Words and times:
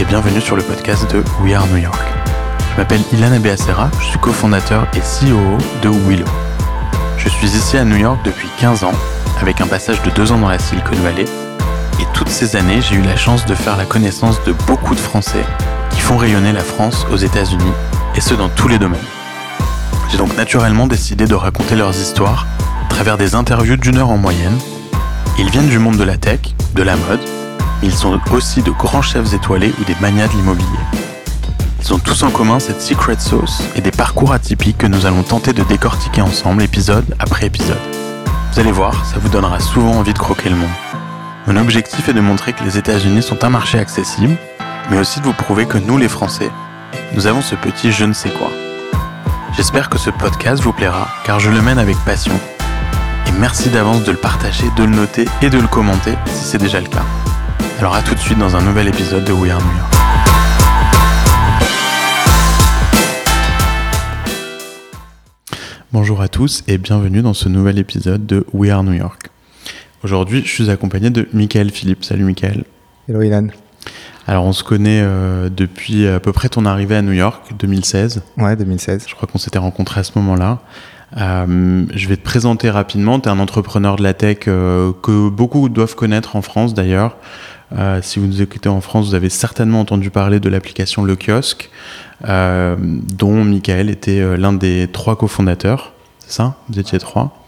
et 0.00 0.04
bienvenue 0.04 0.40
sur 0.40 0.54
le 0.54 0.62
podcast 0.62 1.10
de 1.12 1.24
We 1.42 1.54
Are 1.54 1.66
New 1.68 1.78
York. 1.78 2.00
Je 2.70 2.76
m'appelle 2.76 3.00
Ilan 3.12 3.32
Abeacera, 3.32 3.90
je 3.98 4.04
suis 4.04 4.18
cofondateur 4.18 4.86
et 4.94 5.00
CEO 5.00 5.58
de 5.82 5.88
Willow. 5.88 6.24
Je 7.16 7.28
suis 7.28 7.48
ici 7.48 7.76
à 7.76 7.84
New 7.84 7.96
York 7.96 8.20
depuis 8.24 8.48
15 8.60 8.84
ans, 8.84 8.92
avec 9.40 9.60
un 9.60 9.66
passage 9.66 10.00
de 10.02 10.10
2 10.10 10.30
ans 10.30 10.38
dans 10.38 10.48
la 10.48 10.60
Silicon 10.60 10.94
Valley, 11.02 11.24
et 11.24 12.04
toutes 12.14 12.28
ces 12.28 12.54
années 12.54 12.80
j'ai 12.80 12.94
eu 12.94 13.02
la 13.02 13.16
chance 13.16 13.44
de 13.46 13.56
faire 13.56 13.76
la 13.76 13.86
connaissance 13.86 14.42
de 14.44 14.52
beaucoup 14.68 14.94
de 14.94 15.00
Français 15.00 15.44
qui 15.90 16.00
font 16.00 16.16
rayonner 16.16 16.52
la 16.52 16.62
France 16.62 17.04
aux 17.10 17.16
États-Unis, 17.16 17.72
et 18.14 18.20
ce 18.20 18.34
dans 18.34 18.48
tous 18.50 18.68
les 18.68 18.78
domaines. 18.78 19.00
J'ai 20.12 20.18
donc 20.18 20.36
naturellement 20.36 20.86
décidé 20.86 21.26
de 21.26 21.34
raconter 21.34 21.74
leurs 21.74 21.96
histoires 21.96 22.46
à 22.84 22.88
travers 22.88 23.18
des 23.18 23.34
interviews 23.34 23.76
d'une 23.76 23.98
heure 23.98 24.10
en 24.10 24.18
moyenne. 24.18 24.58
Ils 25.38 25.50
viennent 25.50 25.68
du 25.68 25.80
monde 25.80 25.96
de 25.96 26.04
la 26.04 26.16
tech, 26.16 26.40
de 26.74 26.82
la 26.84 26.94
mode, 26.94 27.20
ils 27.82 27.94
sont 27.94 28.18
aussi 28.32 28.62
de 28.62 28.70
grands 28.70 29.02
chefs 29.02 29.32
étoilés 29.34 29.72
ou 29.80 29.84
des 29.84 29.94
manias 30.00 30.28
de 30.28 30.32
l'immobilier. 30.32 30.66
Ils 31.80 31.94
ont 31.94 31.98
tous 31.98 32.22
en 32.22 32.30
commun 32.30 32.58
cette 32.58 32.82
secret 32.82 33.16
sauce 33.18 33.62
et 33.76 33.80
des 33.80 33.90
parcours 33.90 34.32
atypiques 34.32 34.78
que 34.78 34.86
nous 34.86 35.06
allons 35.06 35.22
tenter 35.22 35.52
de 35.52 35.62
décortiquer 35.62 36.22
ensemble 36.22 36.62
épisode 36.62 37.14
après 37.18 37.46
épisode. 37.46 37.78
Vous 38.52 38.60
allez 38.60 38.72
voir, 38.72 39.06
ça 39.06 39.18
vous 39.20 39.28
donnera 39.28 39.60
souvent 39.60 39.92
envie 39.92 40.12
de 40.12 40.18
croquer 40.18 40.50
le 40.50 40.56
monde. 40.56 40.68
Mon 41.46 41.56
objectif 41.56 42.08
est 42.08 42.14
de 42.14 42.20
montrer 42.20 42.52
que 42.52 42.64
les 42.64 42.76
États-Unis 42.76 43.22
sont 43.22 43.44
un 43.44 43.48
marché 43.48 43.78
accessible, 43.78 44.36
mais 44.90 44.98
aussi 44.98 45.20
de 45.20 45.24
vous 45.24 45.32
prouver 45.32 45.66
que 45.66 45.78
nous 45.78 45.96
les 45.96 46.08
Français, 46.08 46.50
nous 47.14 47.26
avons 47.26 47.40
ce 47.40 47.54
petit 47.54 47.92
je 47.92 48.04
ne 48.04 48.12
sais 48.12 48.30
quoi. 48.30 48.50
J'espère 49.56 49.88
que 49.88 49.98
ce 49.98 50.10
podcast 50.10 50.62
vous 50.62 50.72
plaira 50.72 51.08
car 51.24 51.40
je 51.40 51.50
le 51.50 51.62
mène 51.62 51.78
avec 51.78 51.96
passion. 52.04 52.38
Et 53.26 53.32
merci 53.32 53.70
d'avance 53.70 54.04
de 54.04 54.12
le 54.12 54.18
partager, 54.18 54.66
de 54.76 54.84
le 54.84 54.94
noter 54.94 55.26
et 55.42 55.50
de 55.50 55.58
le 55.58 55.68
commenter 55.68 56.14
si 56.26 56.44
c'est 56.44 56.58
déjà 56.58 56.80
le 56.80 56.88
cas. 56.88 57.04
Alors 57.78 57.94
à 57.94 58.02
tout 58.02 58.12
de 58.12 58.18
suite 58.18 58.38
dans 58.40 58.56
un 58.56 58.62
nouvel 58.62 58.88
épisode 58.88 59.22
de 59.24 59.32
We 59.32 59.52
Are 59.52 59.60
New 59.60 59.76
York. 59.76 59.94
Bonjour 65.92 66.20
à 66.20 66.26
tous 66.26 66.64
et 66.66 66.76
bienvenue 66.76 67.22
dans 67.22 67.34
ce 67.34 67.48
nouvel 67.48 67.78
épisode 67.78 68.26
de 68.26 68.44
We 68.52 68.72
Are 68.72 68.82
New 68.82 68.94
York. 68.94 69.28
Aujourd'hui, 70.02 70.42
je 70.44 70.50
suis 70.50 70.70
accompagné 70.70 71.10
de 71.10 71.28
Michael 71.32 71.70
Philippe. 71.70 72.04
Salut 72.04 72.24
Michael. 72.24 72.64
Hello 73.08 73.22
Ilan. 73.22 73.46
Alors 74.26 74.44
on 74.44 74.52
se 74.52 74.64
connaît 74.64 75.00
euh, 75.00 75.48
depuis 75.48 76.08
à 76.08 76.18
peu 76.18 76.32
près 76.32 76.48
ton 76.48 76.66
arrivée 76.66 76.96
à 76.96 77.02
New 77.02 77.12
York, 77.12 77.52
2016. 77.56 78.22
Ouais, 78.38 78.56
2016. 78.56 79.04
Je 79.08 79.14
crois 79.14 79.28
qu'on 79.28 79.38
s'était 79.38 79.60
rencontrés 79.60 80.00
à 80.00 80.04
ce 80.04 80.10
moment-là. 80.16 80.58
Euh, 81.16 81.84
je 81.94 82.08
vais 82.08 82.16
te 82.16 82.24
présenter 82.24 82.70
rapidement. 82.70 83.20
Tu 83.20 83.28
es 83.28 83.32
un 83.32 83.38
entrepreneur 83.38 83.94
de 83.94 84.02
la 84.02 84.14
tech 84.14 84.38
euh, 84.48 84.92
que 85.00 85.28
beaucoup 85.28 85.68
doivent 85.68 85.94
connaître 85.94 86.34
en 86.34 86.42
France 86.42 86.74
d'ailleurs. 86.74 87.16
Euh, 87.76 88.00
si 88.02 88.18
vous 88.18 88.26
nous 88.26 88.40
écoutez 88.40 88.68
en 88.68 88.80
France, 88.80 89.08
vous 89.08 89.14
avez 89.14 89.28
certainement 89.28 89.80
entendu 89.80 90.10
parler 90.10 90.40
de 90.40 90.48
l'application 90.48 91.04
Le 91.04 91.16
Kiosque, 91.16 91.70
euh, 92.26 92.76
dont 92.78 93.44
Michael 93.44 93.90
était 93.90 94.20
euh, 94.20 94.36
l'un 94.36 94.52
des 94.52 94.88
trois 94.92 95.16
cofondateurs. 95.16 95.92
C'est 96.18 96.32
ça? 96.32 96.56
Vous 96.68 96.78
étiez 96.78 96.98
trois. 96.98 97.44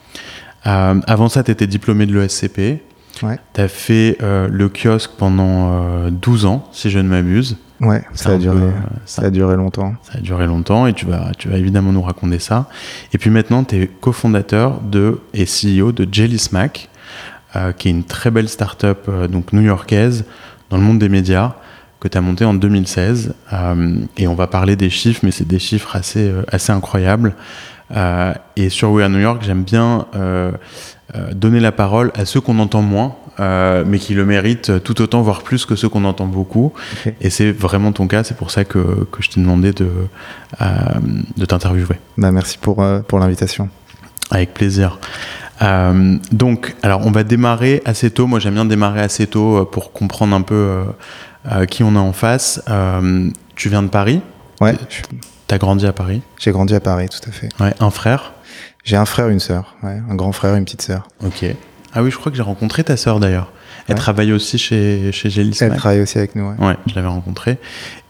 Avant 0.62 1.28
ça, 1.28 1.42
tu 1.42 1.50
étais 1.50 1.66
diplômé 1.66 2.06
de 2.06 2.18
l'ESCP. 2.18 2.82
Ouais. 3.22 3.38
Tu 3.54 3.60
as 3.60 3.68
fait 3.68 4.18
le 4.20 4.68
kiosque 4.68 5.12
pendant 5.18 5.72
euh, 5.72 6.10
12 6.10 6.46
ans, 6.46 6.68
si 6.72 6.90
je 6.90 6.98
ne 6.98 7.08
m'abuse. 7.08 7.56
Ouais, 7.80 8.02
ça 8.12 8.32
a 8.32 8.36
duré, 8.36 8.58
peu, 8.58 8.70
ça 9.06 9.22
a 9.22 9.30
duré 9.30 9.56
longtemps. 9.56 9.94
Ça 10.02 10.18
a 10.18 10.20
duré 10.20 10.46
longtemps 10.46 10.86
et 10.86 10.92
tu 10.92 11.06
vas, 11.06 11.32
tu 11.38 11.48
vas 11.48 11.56
évidemment 11.56 11.92
nous 11.92 12.02
raconter 12.02 12.38
ça. 12.38 12.68
Et 13.14 13.18
puis 13.18 13.30
maintenant, 13.30 13.64
tu 13.64 13.82
es 13.82 13.86
cofondateur 13.86 14.82
de, 14.82 15.20
et 15.32 15.46
CEO 15.46 15.92
de 15.92 16.06
Jelly 16.10 16.38
Smack, 16.38 16.89
qui 17.76 17.88
est 17.88 17.90
une 17.90 18.04
très 18.04 18.30
belle 18.30 18.48
start-up 18.48 19.06
euh, 19.08 19.28
donc 19.28 19.52
new-yorkaise 19.52 20.24
dans 20.70 20.76
le 20.76 20.82
monde 20.82 20.98
des 20.98 21.08
médias 21.08 21.54
que 22.00 22.08
tu 22.08 22.16
as 22.16 22.20
monté 22.20 22.44
en 22.44 22.54
2016. 22.54 23.34
Euh, 23.52 23.96
et 24.16 24.26
on 24.26 24.34
va 24.34 24.46
parler 24.46 24.76
des 24.76 24.90
chiffres, 24.90 25.20
mais 25.22 25.30
c'est 25.30 25.46
des 25.46 25.58
chiffres 25.58 25.94
assez, 25.94 26.28
euh, 26.28 26.42
assez 26.50 26.72
incroyables. 26.72 27.34
Euh, 27.94 28.32
et 28.56 28.68
sur 28.68 28.90
We 28.90 29.04
Are 29.04 29.10
New 29.10 29.18
York, 29.18 29.42
j'aime 29.44 29.64
bien 29.64 30.06
euh, 30.14 30.52
euh, 31.14 31.32
donner 31.34 31.60
la 31.60 31.72
parole 31.72 32.12
à 32.14 32.24
ceux 32.24 32.40
qu'on 32.40 32.58
entend 32.60 32.82
moins, 32.82 33.16
euh, 33.40 33.84
mais 33.86 33.98
qui 33.98 34.14
le 34.14 34.24
méritent 34.24 34.82
tout 34.84 35.02
autant, 35.02 35.22
voire 35.22 35.42
plus 35.42 35.66
que 35.66 35.74
ceux 35.74 35.88
qu'on 35.88 36.04
entend 36.04 36.26
beaucoup. 36.26 36.72
Et 37.20 37.30
c'est 37.30 37.50
vraiment 37.50 37.92
ton 37.92 38.06
cas, 38.06 38.22
c'est 38.22 38.36
pour 38.36 38.50
ça 38.50 38.64
que, 38.64 39.04
que 39.10 39.22
je 39.22 39.30
t'ai 39.30 39.40
demandé 39.40 39.72
de, 39.72 39.88
euh, 40.60 40.66
de 41.36 41.44
t'interviewer. 41.44 41.96
Bah, 42.16 42.30
merci 42.30 42.58
pour, 42.58 42.82
euh, 42.82 43.00
pour 43.00 43.18
l'invitation. 43.18 43.68
Avec 44.30 44.54
plaisir. 44.54 45.00
Euh, 45.62 46.16
donc, 46.32 46.74
alors 46.82 47.06
on 47.06 47.10
va 47.10 47.22
démarrer 47.24 47.82
assez 47.84 48.10
tôt. 48.10 48.26
Moi, 48.26 48.38
j'aime 48.38 48.54
bien 48.54 48.64
démarrer 48.64 49.00
assez 49.00 49.26
tôt 49.26 49.58
euh, 49.58 49.64
pour 49.64 49.92
comprendre 49.92 50.34
un 50.34 50.42
peu 50.42 50.84
euh, 51.50 51.66
qui 51.66 51.82
on 51.82 51.96
a 51.96 52.00
en 52.00 52.12
face. 52.12 52.62
Tu 53.56 53.68
viens 53.68 53.82
de 53.82 53.88
Paris? 53.88 54.22
Ouais, 54.60 54.74
T'as 55.46 55.58
grandi 55.58 55.86
à 55.86 55.92
Paris? 55.92 56.22
j'ai 56.38 56.52
grandi 56.52 56.74
à 56.74 56.80
Paris, 56.80 57.08
tout 57.08 57.28
à 57.28 57.32
fait. 57.32 57.48
Ouais, 57.60 57.74
un 57.80 57.90
frère? 57.90 58.32
J'ai 58.84 58.96
un 58.96 59.04
frère, 59.04 59.28
une 59.28 59.40
sœur. 59.40 59.74
Ouais, 59.82 60.00
un 60.08 60.14
grand 60.14 60.32
frère, 60.32 60.54
une 60.54 60.64
petite 60.64 60.82
sœur. 60.82 61.08
Ok. 61.24 61.44
Ah 61.92 62.02
oui, 62.02 62.10
je 62.10 62.16
crois 62.16 62.30
que 62.30 62.36
j'ai 62.36 62.42
rencontré 62.42 62.84
ta 62.84 62.96
sœur 62.96 63.20
d'ailleurs. 63.20 63.50
Elle 63.90 63.94
Ouais. 63.96 64.00
travaille 64.00 64.32
aussi 64.32 64.56
chez 64.56 65.10
chez 65.12 65.30
Jelly 65.30 65.56
Elle 65.60 65.74
travaille 65.74 66.00
aussi 66.00 66.16
avec 66.16 66.36
nous. 66.36 66.48
Ouais. 66.48 66.54
Ouais, 66.66 66.76
je 66.86 66.94
l'avais 66.94 67.08
rencontré. 67.08 67.58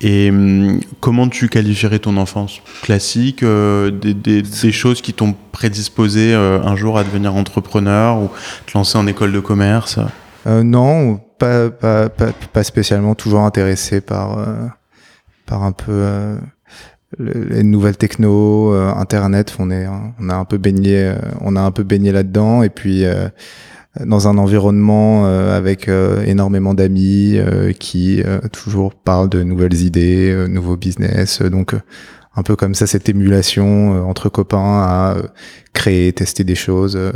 Et 0.03 0.29
hum, 0.31 0.79
comment 1.01 1.27
tu 1.29 1.49
qualifierais 1.49 1.99
ton 1.99 2.17
enfance? 2.19 2.61
Classique 2.83 3.43
euh, 3.43 3.91
des, 3.91 4.13
des- 4.15 4.43
des 4.43 4.73
choses 4.73 5.01
qui 5.01 5.15
t'ont 5.15 5.35
prédisposé 5.53 6.35
euh, 6.35 6.61
un 6.63 6.77
jour 6.77 6.99
à 6.99 7.05
devenir 7.05 7.35
entrepreneur 7.35 8.19
ou 8.19 8.29
te 8.67 8.77
lancer 8.77 8.99
en 8.99 9.07
école 9.07 9.33
de 9.33 9.41
commerce? 9.41 9.99
Euh, 10.47 10.63
non, 10.63 11.19
pas, 11.39 11.71
pas, 11.71 12.09
pas, 12.11 12.33
pas 12.53 12.63
spécialement. 12.63 13.15
Toujours 13.15 13.41
intéressé 13.41 14.01
par, 14.03 14.39
par 15.47 15.63
un 15.65 15.73
peu 15.73 15.93
le- 17.19 17.45
les 17.51 17.63
nouvelles 17.63 17.97
techno, 17.97 18.75
euh, 18.75 18.93
Internet. 18.95 19.57
On 19.59 19.71
est, 19.71 19.87
on 20.21 20.29
a 20.29 20.35
un 20.35 20.45
peu 20.45 20.59
baigné, 20.59 21.05
euh, 21.05 21.15
on 21.41 21.57
a 21.57 21.61
un 21.63 21.71
peu 21.71 21.83
baigné 21.85 22.13
là-dedans. 22.13 22.63
Et 22.63 22.69
puis 22.71 23.05
euh, 23.05 23.29
dans 23.99 24.29
un 24.29 24.39
environnement 24.39 25.27
euh, 25.27 25.57
avec 25.57 25.89
euh, 25.89 26.23
énormément 26.25 26.75
d'amis 26.75 27.37
euh, 27.39 27.73
qui 27.73 28.23
euh, 28.23 28.39
toujours 28.53 28.95
parlent 28.95 29.29
de 29.29 29.43
nouvelles 29.43 29.75
idées, 29.83 30.31
euh, 30.31 30.47
nouveaux 30.47 30.77
business. 30.77 31.43
Donc 31.43 31.75
un 32.37 32.43
peu 32.45 32.55
comme 32.55 32.75
ça, 32.75 32.87
cette 32.87 33.09
émulation 33.09 33.97
euh, 33.97 34.01
entre 34.03 34.29
copains 34.29 34.83
à 34.83 35.15
euh, 35.17 35.23
créer, 35.73 36.13
tester 36.13 36.45
des 36.45 36.55
choses. 36.55 36.95
euh, 36.97 37.13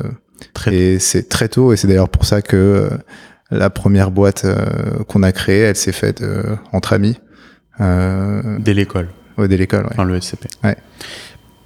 Très 0.53 0.75
et 0.75 0.99
c'est 0.99 1.29
très 1.29 1.49
tôt, 1.49 1.73
et 1.73 1.77
c'est 1.77 1.87
d'ailleurs 1.87 2.09
pour 2.09 2.25
ça 2.27 2.43
que 2.43 2.57
euh, 2.57 2.91
la 3.51 3.71
première 3.71 4.11
boîte 4.11 4.45
euh, 4.45 5.05
qu'on 5.09 5.23
a 5.23 5.31
créée, 5.33 5.61
elle 5.61 5.77
s'est 5.77 5.93
faite 5.93 6.21
euh, 6.23 6.57
entre 6.73 6.93
amis, 6.93 7.19
euh, 7.81 8.59
dès 8.59 8.75
l'école, 8.75 9.09
au 9.37 9.47
dès 9.47 9.57
l'école. 9.57 9.85
ouais. 9.85 9.91
enfin 9.93 10.05
le 10.05 10.21
SCP. 10.21 10.49
Ouais. 10.65 10.77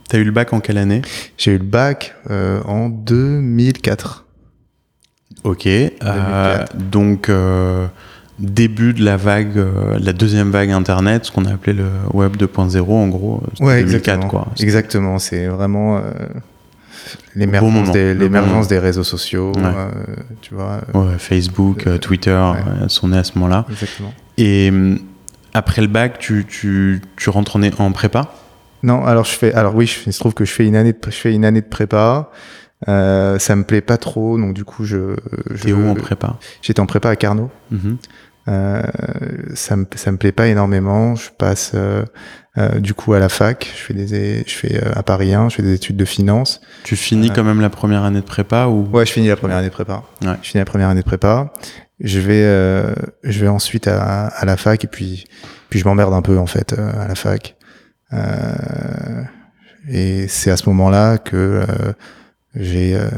T'as 0.09 0.19
eu 0.19 0.25
le 0.25 0.31
bac 0.31 0.53
en 0.53 0.61
quelle 0.61 0.79
année? 0.79 1.03
J'ai 1.39 1.53
eu 1.53 1.59
le 1.59 1.65
bac 1.65 2.15
euh, 2.31 2.63
en 2.65 2.89
2004. 2.91 4.27
Ok. 5.45 5.67
euh, 5.67 5.91
2004. 6.03 6.77
donc 6.91 7.29
euh, 7.29 7.87
début 8.39 8.93
de 8.95 9.05
la 9.05 9.17
vague, 9.17 9.57
euh, 9.59 9.99
la 10.01 10.13
deuxième 10.13 10.51
vague 10.51 10.71
Internet, 10.71 11.25
ce 11.27 11.33
qu'on 11.33 11.45
a 11.47 11.53
appelé 11.53 11.73
le 11.75 11.87
Web 12.13 12.37
2.0 12.37 12.81
en 12.91 13.09
gros. 13.09 13.43
Ouais, 13.61 13.83
2004 13.83 13.83
exactement. 13.83 14.29
quoi. 14.29 14.49
Exactement, 14.61 15.19
c'est 15.19 15.47
vraiment 15.47 15.97
euh, 15.99 16.01
l'émergence 17.35 17.73
moment, 17.73 17.93
des, 17.93 18.15
bon 18.15 18.81
réseaux 18.81 19.05
sociaux, 19.05 19.53
Ouais. 19.57 19.63
euh, 19.65 19.89
tu 20.41 20.55
vois. 20.55 20.81
Ouais, 20.95 21.15
Facebook, 21.19 21.87
Twitter 22.01 22.41
sont 22.89 23.09
nés 23.09 23.19
à 23.19 23.25
ce 23.25 23.33
moment-là. 23.39 23.65
Exactement. 23.71 24.13
Et 24.37 24.69
hum, 24.71 24.99
après 25.55 25.81
le 25.83 25.89
bac, 25.89 26.19
tu, 26.19 26.47
tu, 26.49 27.01
tu 27.17 27.31
rentres 27.31 27.57
en, 27.57 27.63
en 27.63 27.93
prépa? 27.93 28.33
Non, 28.83 29.05
alors 29.05 29.25
je 29.25 29.33
fais, 29.33 29.53
alors 29.55 29.75
oui, 29.75 29.87
je- 29.87 29.99
il 30.07 30.13
se 30.13 30.21
trouve 30.21 30.35
que 30.35 30.45
je 30.45 30.53
fais 30.53 30.65
une 30.67 30.77
année 30.77 30.93
de, 30.93 30.99
je 31.07 31.11
fais 31.11 31.35
une 31.35 31.45
année 31.45 31.61
de 31.63 31.67
prépa. 31.67 32.31
Euh, 32.87 33.39
ça 33.41 33.57
me 33.57 33.65
plaît 33.65 33.81
pas 33.81 33.97
trop, 33.97 34.39
donc 34.39 34.55
du 34.55 34.65
coup 34.65 34.85
je. 34.85 35.17
T'es 35.63 35.73
où 35.73 35.89
en 35.89 35.95
prépa? 35.95 36.39
J'étais 36.63 36.81
en 36.81 36.87
prépa 36.87 37.09
à 37.11 37.17
Carnot. 37.17 37.51
Mhm. 37.73 37.97
Euh, 38.47 38.83
ça 39.55 39.77
me 39.77 39.85
ça 39.97 40.11
me 40.13 40.17
plaît 40.17 40.33
pas 40.33 40.47
énormément. 40.47 41.17
Je 41.17 41.29
passe 41.37 41.73
euh, 41.75 42.05
euh, 42.57 42.79
du 42.79 42.95
coup 42.95 43.13
à 43.15 43.19
la 43.19 43.29
fac. 43.29 43.69
Je 43.77 43.83
fais 43.83 43.95
des 43.95 44.45
je 44.47 44.55
fais 44.55 44.77
euh, 44.83 44.93
à 44.95 45.03
Paris 45.03 45.35
1, 45.35 45.49
je 45.51 45.57
fais 45.57 45.63
des 45.63 45.75
études 45.75 45.97
de 45.97 46.05
finance. 46.05 46.61
Tu 46.85 46.97
finis 46.97 47.29
Ouais. 47.29 47.35
quand 47.35 47.45
même 47.45 47.61
la 47.61 47.69
première 47.69 48.05
année 48.05 48.21
de 48.21 48.25
prépa 48.25 48.67
ou? 48.69 48.89
Ouais, 48.93 49.05
je 49.05 49.13
finis 49.13 49.29
la 49.29 49.37
première 49.37 49.57
année 49.59 49.69
de 49.69 49.73
prépa. 49.73 50.05
Ouais. 50.23 50.35
Je 50.43 50.49
finis 50.49 50.61
la 50.61 50.65
première 50.65 50.89
année 50.89 51.01
de 51.01 51.07
prépa. 51.07 51.53
Je 52.01 52.21
vais 52.21 52.43
euh, 52.45 52.95
je 53.25 53.41
vais 53.41 53.49
ensuite 53.49 53.89
à, 53.89 54.29
à 54.29 54.45
la 54.47 54.57
fac 54.57 54.83
et 54.85 54.87
puis 54.89 55.25
puis 55.69 55.79
je 55.81 55.85
m'emmerde 55.85 56.15
un 56.15 56.23
peu 56.23 56.39
en 56.39 56.47
fait 56.47 56.73
euh, 56.73 56.93
à 57.03 57.09
la 57.09 57.17
fac. 57.17 57.57
Euh, 58.15 59.23
et 59.91 60.27
c'est 60.29 60.51
à 60.51 60.57
ce 60.57 60.69
moment-là 60.71 61.19
que 61.19 61.37
euh, 61.37 61.93
j'ai 62.55 62.95
euh, 62.95 63.09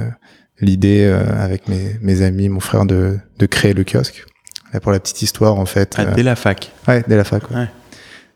l'idée 0.61 1.05
euh, 1.05 1.23
avec 1.43 1.69
mes, 1.69 1.97
mes 2.03 2.23
amis, 2.23 2.49
mon 2.49 2.61
frère 2.61 2.85
de, 2.87 3.19
de 3.39 3.47
créer 3.47 3.73
le 3.75 3.85
kiosque. 3.85 4.25
Là, 4.73 4.81
pour 4.81 4.93
la 4.93 5.01
petite 5.01 5.23
histoire, 5.23 5.57
en 5.59 5.67
fait. 5.67 5.95
Ah, 5.99 6.03
euh, 6.03 6.15
dès 6.15 6.23
la 6.23 6.37
fac 6.37 6.71
Ouais, 6.87 7.03
dès 7.09 7.17
la 7.17 7.25
fac. 7.25 7.51
ouais. 7.51 7.57
Ouais. 7.57 7.69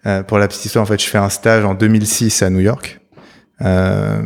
Euh, 0.07 0.23
pour 0.23 0.39
la 0.39 0.49
petite 0.49 0.65
histoire, 0.65 0.83
en 0.83 0.87
fait, 0.87 1.01
je 1.01 1.07
fais 1.09 1.19
un 1.19 1.29
stage 1.31 1.65
en 1.65 1.75
2006 1.75 2.43
à 2.43 2.51
New 2.51 2.61
York, 2.61 3.01
euh, 3.63 4.23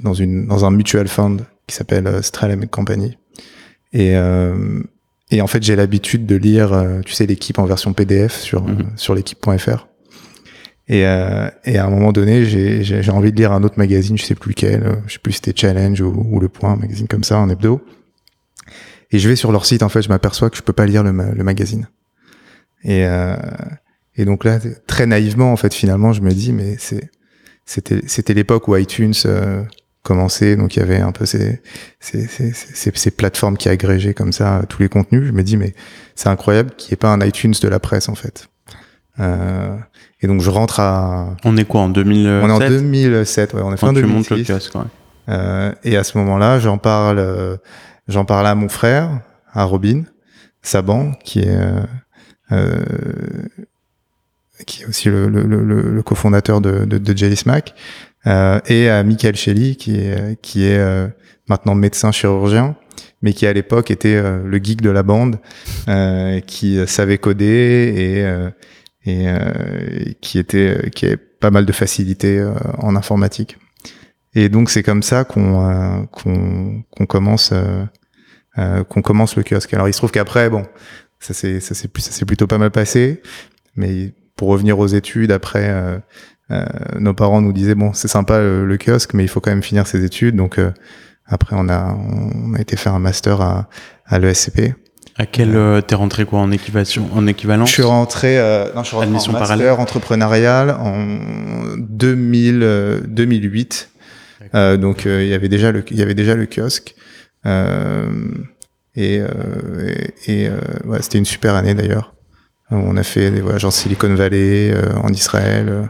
dans 0.00 0.14
une 0.14 0.46
dans 0.46 0.64
un 0.64 0.70
mutual 0.70 1.08
fund 1.08 1.38
qui 1.66 1.74
s'appelle 1.74 2.06
euh, 2.06 2.22
Stralem 2.22 2.66
Company. 2.68 3.18
Et 3.92 4.16
euh, 4.16 4.82
et 5.30 5.40
en 5.42 5.46
fait, 5.46 5.62
j'ai 5.62 5.76
l'habitude 5.76 6.26
de 6.26 6.36
lire, 6.36 7.00
tu 7.04 7.12
sais, 7.12 7.26
l'équipe 7.26 7.58
en 7.58 7.64
version 7.64 7.92
PDF 7.92 8.34
sur 8.40 8.62
Mhm. 8.64 8.90
sur 8.96 9.14
l'équipe.fr. 9.14 9.88
Et, 10.86 11.06
euh, 11.06 11.48
et 11.64 11.78
à 11.78 11.86
un 11.86 11.90
moment 11.90 12.12
donné, 12.12 12.44
j'ai 12.44 13.10
envie 13.10 13.32
de 13.32 13.36
lire 13.36 13.52
un 13.52 13.62
autre 13.62 13.78
magazine, 13.78 14.18
je 14.18 14.24
sais 14.24 14.34
plus 14.34 14.50
lequel, 14.50 14.82
euh, 14.84 14.96
je 15.06 15.14
sais 15.14 15.18
plus 15.18 15.32
si 15.32 15.40
c'était 15.42 15.58
Challenge 15.58 16.00
ou, 16.02 16.38
Le 16.40 16.48
Point, 16.48 16.72
un 16.72 16.76
magazine 16.76 17.08
comme 17.08 17.24
ça, 17.24 17.38
un 17.38 17.48
hebdo. 17.48 17.80
Et 19.10 19.18
je 19.18 19.28
vais 19.28 19.36
sur 19.36 19.50
leur 19.52 19.64
site, 19.64 19.82
en 19.82 19.88
fait, 19.88 20.02
je 20.02 20.08
m'aperçois 20.08 20.50
que 20.50 20.56
je 20.56 20.62
peux 20.62 20.72
pas 20.72 20.86
lire 20.86 21.02
le, 21.02 21.12
le 21.12 21.44
magazine. 21.44 21.88
Et, 22.82 23.06
euh, 23.06 23.36
et 24.16 24.24
donc 24.24 24.44
là, 24.44 24.58
très 24.86 25.06
naïvement, 25.06 25.52
en 25.52 25.56
fait, 25.56 25.72
finalement, 25.72 26.12
je 26.12 26.20
me 26.20 26.32
dis, 26.32 26.52
mais 26.52 26.76
c'était 27.64 28.34
l'époque 28.34 28.68
où 28.68 28.76
iTunes 28.76 29.14
euh, 29.24 29.62
commençait, 30.02 30.56
donc 30.56 30.76
il 30.76 30.80
y 30.80 30.82
avait 30.82 31.00
un 31.00 31.12
peu 31.12 31.24
ces 31.24 31.60
ces, 31.98 32.26
ces, 32.26 32.52
ces, 32.52 32.92
ces 32.94 33.10
plateformes 33.10 33.56
qui 33.56 33.70
agrégeaient 33.70 34.14
comme 34.14 34.32
ça 34.32 34.58
euh, 34.58 34.62
tous 34.68 34.82
les 34.82 34.90
contenus. 34.90 35.24
Je 35.24 35.32
me 35.32 35.42
dis, 35.42 35.56
mais 35.56 35.74
c'est 36.14 36.28
incroyable 36.28 36.72
qu'il 36.76 36.90
n'y 36.90 36.94
ait 36.94 36.96
pas 36.98 37.12
un 37.12 37.20
iTunes 37.26 37.54
de 37.60 37.68
la 37.68 37.80
presse, 37.80 38.08
en 38.10 38.14
fait. 38.14 38.48
Euh, 39.20 39.76
et 40.20 40.26
donc 40.26 40.40
je 40.40 40.50
rentre 40.50 40.80
à... 40.80 41.36
On 41.44 41.56
est 41.56 41.64
quoi 41.64 41.82
en 41.82 41.88
2007 41.88 42.42
On 42.44 42.48
est 42.48 42.52
en 42.52 42.58
2007, 42.58 43.54
ouais, 43.54 43.62
on 43.64 43.72
est 43.72 43.76
fin 43.76 43.94
tu 43.94 44.04
montes 44.04 44.28
le 44.30 44.36
2006. 44.36 44.52
kiosque, 44.52 44.74
ouais. 44.74 44.82
Euh, 45.28 45.72
et 45.84 45.96
à 45.96 46.04
ce 46.04 46.18
moment-là, 46.18 46.58
j'en 46.58 46.78
parle, 46.78 47.18
euh, 47.18 47.56
j'en 48.08 48.24
parle 48.24 48.46
à 48.46 48.54
mon 48.54 48.68
frère, 48.68 49.20
à 49.52 49.64
Robin 49.64 50.02
Saban, 50.62 51.12
qui 51.24 51.40
est 51.40 51.48
euh, 51.48 51.80
euh, 52.52 52.82
qui 54.66 54.82
est 54.82 54.86
aussi 54.86 55.08
le, 55.08 55.28
le, 55.28 55.42
le, 55.42 55.62
le 55.62 56.02
cofondateur 56.02 56.60
de, 56.60 56.84
de, 56.84 56.98
de 56.98 57.16
Jelly 57.16 57.36
Smack, 57.36 57.74
euh, 58.26 58.60
et 58.66 58.88
à 58.88 59.02
Michael 59.02 59.36
Shelley, 59.36 59.74
qui 59.74 59.96
est 59.96 60.40
qui 60.42 60.64
est 60.64 60.78
euh, 60.78 61.08
maintenant 61.48 61.74
médecin 61.74 62.12
chirurgien, 62.12 62.76
mais 63.22 63.32
qui 63.32 63.46
à 63.46 63.52
l'époque 63.52 63.90
était 63.90 64.16
euh, 64.16 64.42
le 64.44 64.58
geek 64.58 64.80
de 64.82 64.90
la 64.90 65.02
bande, 65.02 65.38
euh, 65.88 66.40
qui 66.40 66.78
savait 66.86 67.18
coder 67.18 67.94
et 67.96 68.24
euh, 68.24 68.50
et 69.04 69.28
euh, 69.28 69.52
qui 70.20 70.38
était 70.38 70.90
qui 70.94 71.06
avait 71.06 71.16
pas 71.16 71.50
mal 71.50 71.66
de 71.66 71.72
facilité 71.72 72.38
euh, 72.38 72.52
en 72.78 72.96
informatique. 72.96 73.58
Et 74.34 74.48
donc 74.48 74.70
c'est 74.70 74.82
comme 74.82 75.02
ça 75.02 75.24
qu'on 75.24 75.68
euh, 75.70 76.02
qu'on 76.10 76.82
qu'on 76.90 77.06
commence 77.06 77.52
euh, 77.52 77.84
euh, 78.58 78.84
qu'on 78.84 79.02
commence 79.02 79.36
le 79.36 79.42
kiosque. 79.42 79.74
Alors 79.74 79.88
il 79.88 79.92
se 79.92 79.98
trouve 79.98 80.10
qu'après 80.10 80.50
bon, 80.50 80.64
ça 81.20 81.34
c'est 81.34 81.60
ça 81.60 81.74
c'est 81.74 81.90
ça 81.98 82.10
s'est 82.10 82.24
plutôt 82.24 82.46
pas 82.46 82.58
mal 82.58 82.70
passé, 82.70 83.22
mais 83.76 84.12
pour 84.36 84.48
revenir 84.48 84.78
aux 84.78 84.86
études 84.86 85.32
après 85.32 85.68
euh, 85.68 85.98
euh, 86.50 86.64
nos 86.98 87.14
parents 87.14 87.40
nous 87.40 87.52
disaient 87.52 87.74
bon, 87.74 87.92
c'est 87.92 88.08
sympa 88.08 88.38
le, 88.40 88.66
le 88.66 88.78
kiosque 88.78 89.14
mais 89.14 89.24
il 89.24 89.28
faut 89.28 89.40
quand 89.40 89.50
même 89.50 89.62
finir 89.62 89.86
ses 89.86 90.04
études 90.04 90.36
donc 90.36 90.58
euh, 90.58 90.72
après 91.26 91.56
on 91.58 91.68
a 91.68 91.94
on 91.94 92.54
a 92.54 92.60
été 92.60 92.76
faire 92.76 92.94
un 92.94 92.98
master 92.98 93.40
à 93.40 93.68
à 94.06 94.18
l'ESCP. 94.18 94.74
À 95.16 95.26
quel 95.26 95.54
euh, 95.54 95.80
t'es 95.80 95.94
rentré 95.94 96.24
quoi 96.24 96.40
en 96.40 96.50
équivalence 96.50 97.68
Je 97.68 97.72
suis 97.72 97.82
rentré, 97.82 98.38
euh, 98.38 98.72
non, 98.74 98.82
je 98.82 98.88
suis 98.88 98.96
rentré 98.96 99.08
Admission 99.08 99.30
en 99.30 99.38
master 99.38 99.56
parallèle. 99.58 99.80
entrepreneurial 99.80 100.70
en 100.70 101.76
2000, 101.78 102.60
euh, 102.62 103.00
2008. 103.06 103.90
Euh, 104.54 104.76
donc 104.76 105.06
euh, 105.06 105.22
il 105.22 105.28
y 105.28 105.34
avait 105.34 105.48
déjà 105.48 105.70
le, 105.70 105.84
il 105.90 105.96
y 105.98 106.02
avait 106.02 106.14
déjà 106.14 106.34
le 106.34 106.46
kiosque. 106.46 106.94
Euh, 107.46 108.06
et 108.96 109.20
euh, 109.20 109.92
et, 110.26 110.42
et, 110.42 110.48
euh, 110.48 110.58
ouais, 110.84 111.00
c'était 111.02 111.18
une 111.18 111.24
super 111.24 111.54
année 111.54 111.74
d'ailleurs. 111.74 112.14
Euh, 112.72 112.76
On 112.76 112.96
a 112.96 113.02
fait 113.04 113.30
des 113.30 113.40
voyages 113.40 113.64
en 113.64 113.70
Silicon 113.70 114.14
Valley, 114.14 114.72
euh, 114.72 114.94
en 114.96 115.10
Israël, 115.10 115.68
euh, 115.68 115.82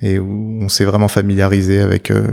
et 0.00 0.18
où 0.18 0.58
on 0.62 0.68
s'est 0.68 0.84
vraiment 0.84 1.08
familiarisé 1.08 1.80
avec 1.80 2.10
euh, 2.10 2.24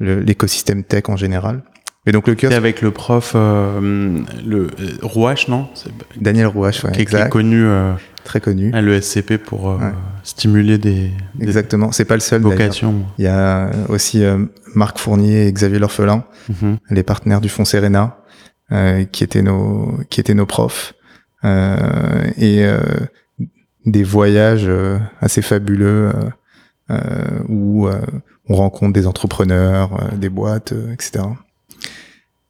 l'écosystème 0.00 0.82
tech 0.82 1.04
en 1.08 1.16
général. 1.16 1.62
Et 2.06 2.12
donc 2.12 2.28
le 2.28 2.34
kiosque, 2.36 2.52
avec 2.54 2.82
le 2.82 2.90
prof 2.92 3.32
euh, 3.34 4.20
le 4.46 4.58
euh, 4.66 4.68
Rouache, 5.02 5.48
non 5.48 5.68
C'est- 5.74 5.90
Daniel 6.20 6.46
Rouache, 6.46 6.84
ouais, 6.84 6.90
qui, 6.90 6.94
qui 6.96 7.00
est 7.00 7.02
exact, 7.02 7.30
connu 7.30 7.64
euh, 7.64 7.92
très 8.24 8.40
connu. 8.40 8.72
à 8.72 8.80
l'ESCP 8.80 9.38
pour 9.38 9.70
euh, 9.70 9.78
Ouais. 9.78 9.92
stimuler 10.22 10.78
des, 10.78 11.10
Exactement, 11.40 11.90
c'est 11.92 12.04
pas 12.04 12.14
le 12.14 12.20
seul. 12.20 12.42
vocations. 12.42 13.04
Il 13.18 13.24
y 13.24 13.28
a 13.28 13.70
aussi 13.88 14.24
euh, 14.24 14.44
Marc 14.74 14.98
Fournier 14.98 15.46
et 15.48 15.52
Xavier 15.52 15.78
L'Orphelin, 15.80 16.24
Mhm. 16.48 16.78
les 16.90 17.02
partenaires 17.02 17.40
du 17.40 17.48
Fonds 17.48 17.64
Serena, 17.64 18.18
euh, 18.72 19.04
qui 19.04 19.24
étaient 19.24 19.42
nos 19.42 19.98
qui 20.08 20.20
étaient 20.20 20.34
nos 20.34 20.46
profs 20.46 20.94
euh, 21.44 22.24
et 22.36 22.64
euh, 22.64 22.78
des 23.84 24.02
voyages 24.04 24.70
assez 25.20 25.42
fabuleux 25.42 26.12
où 27.48 27.86
euh, 27.88 28.00
on 28.48 28.54
rencontre 28.54 28.92
des 28.92 29.06
entrepreneurs, 29.08 29.90
euh, 30.00 30.16
des 30.16 30.28
boîtes, 30.28 30.72
euh, 30.72 30.92
etc. 30.92 31.24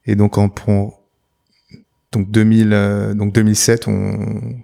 Et 0.06 0.14
donc 0.16 0.38
en 0.38 0.48
pour 0.48 1.02
donc 2.12 2.30
2000 2.30 2.72
euh, 2.72 3.14
donc 3.14 3.32
2007 3.32 3.88
on 3.88 4.54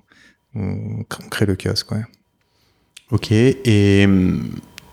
on 0.55 1.05
crée 1.31 1.47
le 1.47 1.57
kiosque 1.57 1.93
ouais. 1.93 2.03
Ok, 3.11 3.31
et 3.33 4.05
hum, 4.07 4.43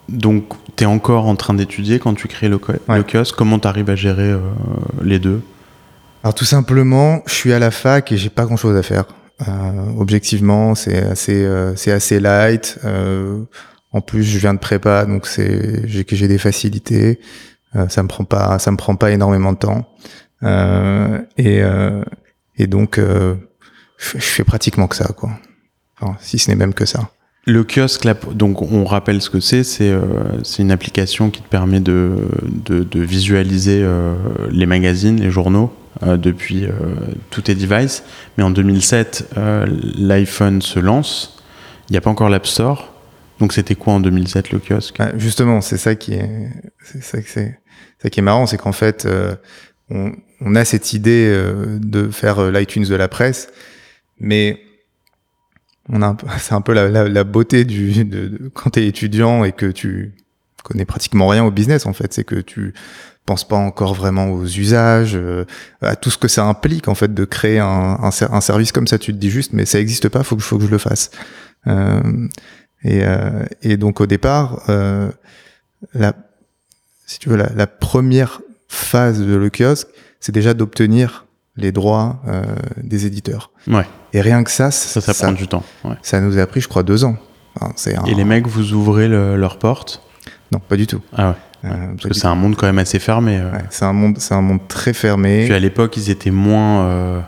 donc 0.10 0.46
t'es 0.76 0.86
encore 0.86 1.26
en 1.28 1.36
train 1.36 1.54
d'étudier 1.54 2.00
quand 2.00 2.14
tu 2.14 2.28
crées 2.28 2.50
le, 2.50 2.60
Ouais. 2.88 2.98
le 2.98 3.04
kiosque? 3.04 3.36
Comment 3.36 3.60
t'arrives 3.60 3.90
à 3.90 3.96
gérer 3.96 4.32
euh, 4.32 4.40
les 5.04 5.20
deux? 5.20 5.42
Alors 6.24 6.34
tout 6.34 6.46
simplement, 6.46 7.22
je 7.28 7.34
suis 7.34 7.54
à 7.54 7.60
la 7.60 7.72
fac 7.72 8.12
et 8.12 8.18
j'ai 8.18 8.30
pas 8.30 8.46
grand 8.46 8.58
chose 8.58 8.76
à 8.76 8.84
faire. 8.84 9.06
Euh, 9.48 9.72
objectivement, 9.98 10.76
c'est 10.76 10.98
assez, 10.98 11.48
c'est 11.78 11.92
assez 11.94 12.20
light. 12.20 12.78
En 13.92 14.02
plus, 14.02 14.24
je 14.24 14.38
viens 14.38 14.54
de 14.54 14.60
prépa, 14.60 15.06
donc 15.06 15.26
c'est, 15.26 15.88
j'ai 15.88 16.06
j'ai 16.08 16.28
des 16.28 16.38
facilités. 16.38 17.20
Euh, 17.76 17.88
ça 17.88 18.04
me 18.04 18.08
prend 18.08 18.24
pas, 18.24 18.60
ça 18.60 18.72
me 18.72 18.78
prend 18.78 18.96
pas 18.96 19.12
énormément 19.12 19.54
de 19.54 19.58
temps. 19.58 19.88
Euh, 20.44 21.22
et 21.38 21.62
euh, 21.62 22.04
et 22.60 22.68
donc, 22.68 22.98
euh, 22.98 23.36
je, 23.98 24.20
fais 24.20 24.44
pratiquement 24.44 24.88
que 24.88 24.96
ça, 24.96 25.08
quoi. 25.16 25.32
Enfin, 26.00 26.18
si 26.20 26.38
ce 26.38 26.50
n'est 26.52 26.58
même 26.58 26.74
que 26.74 26.86
ça. 26.86 27.10
Le 27.46 27.64
kiosque, 27.64 28.04
là, 28.04 28.14
donc 28.34 28.62
on 28.62 28.84
rappelle 28.84 29.22
ce 29.22 29.30
que 29.30 29.40
c'est. 29.40 29.64
C'est 29.64 29.90
euh, 29.90 30.04
c'est 30.44 30.62
une 30.62 30.72
application 30.72 31.32
qui 31.32 31.42
te 31.42 31.48
permet 31.48 31.80
de, 31.80 32.28
de, 32.66 32.84
de 32.84 33.00
visualiser 33.00 33.82
euh, 33.82 34.14
les 34.52 34.66
magazines, 34.66 35.20
les 35.20 35.32
journaux 35.32 35.74
euh, 36.04 36.18
depuis 36.18 36.66
euh, 36.66 36.72
tous 37.32 37.44
tes 37.44 37.56
devices. 37.56 38.04
Mais 38.38 38.44
en 38.44 38.52
2007, 38.52 39.30
euh, 39.38 39.66
l'iPhone 39.98 40.62
se 40.62 40.80
lance. 40.80 41.42
Il 41.90 41.94
n'y 41.94 41.98
a 41.98 42.02
pas 42.02 42.10
encore 42.10 42.30
l'App 42.30 42.46
Store. 42.46 42.94
Donc 43.40 43.54
c'était 43.54 43.76
quoi 43.76 43.94
en 43.94 44.00
2007 44.02 44.52
le 44.52 44.60
kiosque? 44.60 44.98
Ouais, 45.00 45.14
justement, 45.16 45.62
c'est 45.62 45.78
ça 45.78 45.96
qui 45.96 46.14
est, 46.14 46.50
c'est 46.84 47.02
ça 47.02 47.42
ça 48.02 48.10
qui 48.10 48.20
est 48.20 48.24
marrant, 48.24 48.46
c'est 48.46 48.58
qu'en 48.58 48.72
fait, 48.72 49.06
euh, 49.06 49.36
on, 49.90 50.12
on 50.42 50.56
a 50.56 50.66
cette 50.66 50.94
idée 50.94 51.28
euh, 51.28 51.80
de 51.80 52.10
faire 52.10 52.40
euh, 52.40 52.52
l'iTunes 52.52 52.86
de 52.86 52.96
la 52.96 53.08
presse, 53.08 53.50
mais 54.20 54.62
on 55.90 56.02
a, 56.02 56.16
c'est 56.40 56.54
un 56.54 56.62
peu 56.62 56.74
la, 56.74 56.90
la, 56.90 57.08
la 57.08 57.24
beauté 57.24 57.66
du, 57.66 58.04
de, 58.06 58.28
de- 58.28 58.52
quand 58.54 58.72
t'es 58.72 58.88
étudiant 58.88 59.44
et 59.44 59.52
que 59.52 59.66
tu 59.66 60.14
connais 60.64 60.86
pratiquement 60.86 61.28
rien 61.28 61.44
au 61.44 61.52
business, 61.52 61.86
en 61.86 61.94
fait, 61.94 62.14
c'est 62.14 62.24
que 62.24 62.36
tu 62.36 62.74
penses 63.26 63.48
pas 63.48 63.56
encore 63.58 63.94
vraiment 63.94 64.30
aux 64.32 64.46
usages, 64.46 65.16
euh, 65.16 65.46
à 65.82 65.96
tout 65.96 66.10
ce 66.10 66.18
que 66.18 66.28
ça 66.28 66.46
implique, 66.46 66.88
en 66.88 66.96
fait, 66.96 67.14
de 67.14 67.26
créer 67.26 67.60
un, 67.60 67.98
un 68.02 68.42
service 68.42 68.72
comme 68.72 68.88
ça. 68.88 68.98
Tu 68.98 69.14
te 69.14 69.18
dis 69.18 69.30
juste, 69.30 69.54
mais 69.54 69.66
ça 69.66 69.80
existe 69.80 70.10
pas, 70.10 70.24
faut 70.24 70.36
que, 70.36 70.42
faut 70.42 70.58
que 70.58 70.66
je 70.66 70.72
le 70.72 70.78
fasse. 70.80 71.12
Euh, 71.68 72.28
et, 72.84 73.02
euh, 73.04 73.46
et 73.62 73.78
donc 73.78 74.02
au 74.02 74.06
départ, 74.08 74.64
euh, 74.70 75.12
la, 75.94 76.14
si 77.06 77.20
tu 77.20 77.30
veux, 77.30 77.36
la, 77.36 77.50
la 77.56 77.68
première 77.68 78.42
phase 78.70 79.20
de 79.20 79.36
le 79.36 79.50
kiosque, 79.50 79.88
c'est 80.22 80.32
déjà 80.32 80.54
d'obtenir 80.54 81.26
les 81.58 81.74
droits 81.74 82.22
euh, 82.28 82.44
des 82.82 83.06
éditeurs. 83.06 83.52
Ouais, 83.68 83.86
Et 84.14 84.22
rien 84.22 84.44
que 84.46 84.52
ça, 84.52 84.72
ça, 84.72 85.02
ça, 85.02 85.14
prend 85.14 85.34
du 85.34 85.48
temps. 85.48 85.64
ouais. 85.84 85.96
ça 86.02 86.22
nous 86.22 86.38
a 86.38 86.48
pris, 86.48 86.62
je 86.62 86.70
crois, 86.70 86.84
deux 86.84 87.04
ans. 87.04 87.18
Enfin, 87.60 87.74
un- 87.98 88.06
Et 88.06 88.14
les 88.16 88.24
mecs, 88.24 88.48
vous 88.48 88.72
ouvrez 88.74 89.10
le- 89.10 89.36
leurs 89.36 89.58
portes 89.60 90.02
Non, 90.54 90.60
pas 90.60 90.78
du 90.78 90.88
tout. 90.88 91.02
Ah 91.14 91.32
ouais, 91.32 91.36
Euh, 91.70 91.88
parce 91.98 92.08
que 92.08 92.14
c'est 92.14 92.28
un 92.28 92.36
monde 92.36 92.56
quand 92.56 92.68
même 92.68 92.80
assez 92.80 93.00
fermé. 93.00 93.38
euh. 93.38 93.52
Ouais, 93.52 93.64
c'est 93.72 93.84
un 93.86 93.92
monde, 93.92 94.16
c'est 94.20 94.34
un 94.34 94.42
monde 94.42 94.60
très 94.70 94.94
fermé. 94.94 95.46
Puis 95.46 95.54
à 95.54 95.60
l'époque, 95.60 95.98
ils 95.98 96.10
étaient 96.10 96.32
moins 96.32 96.84
euh, 96.86 97.20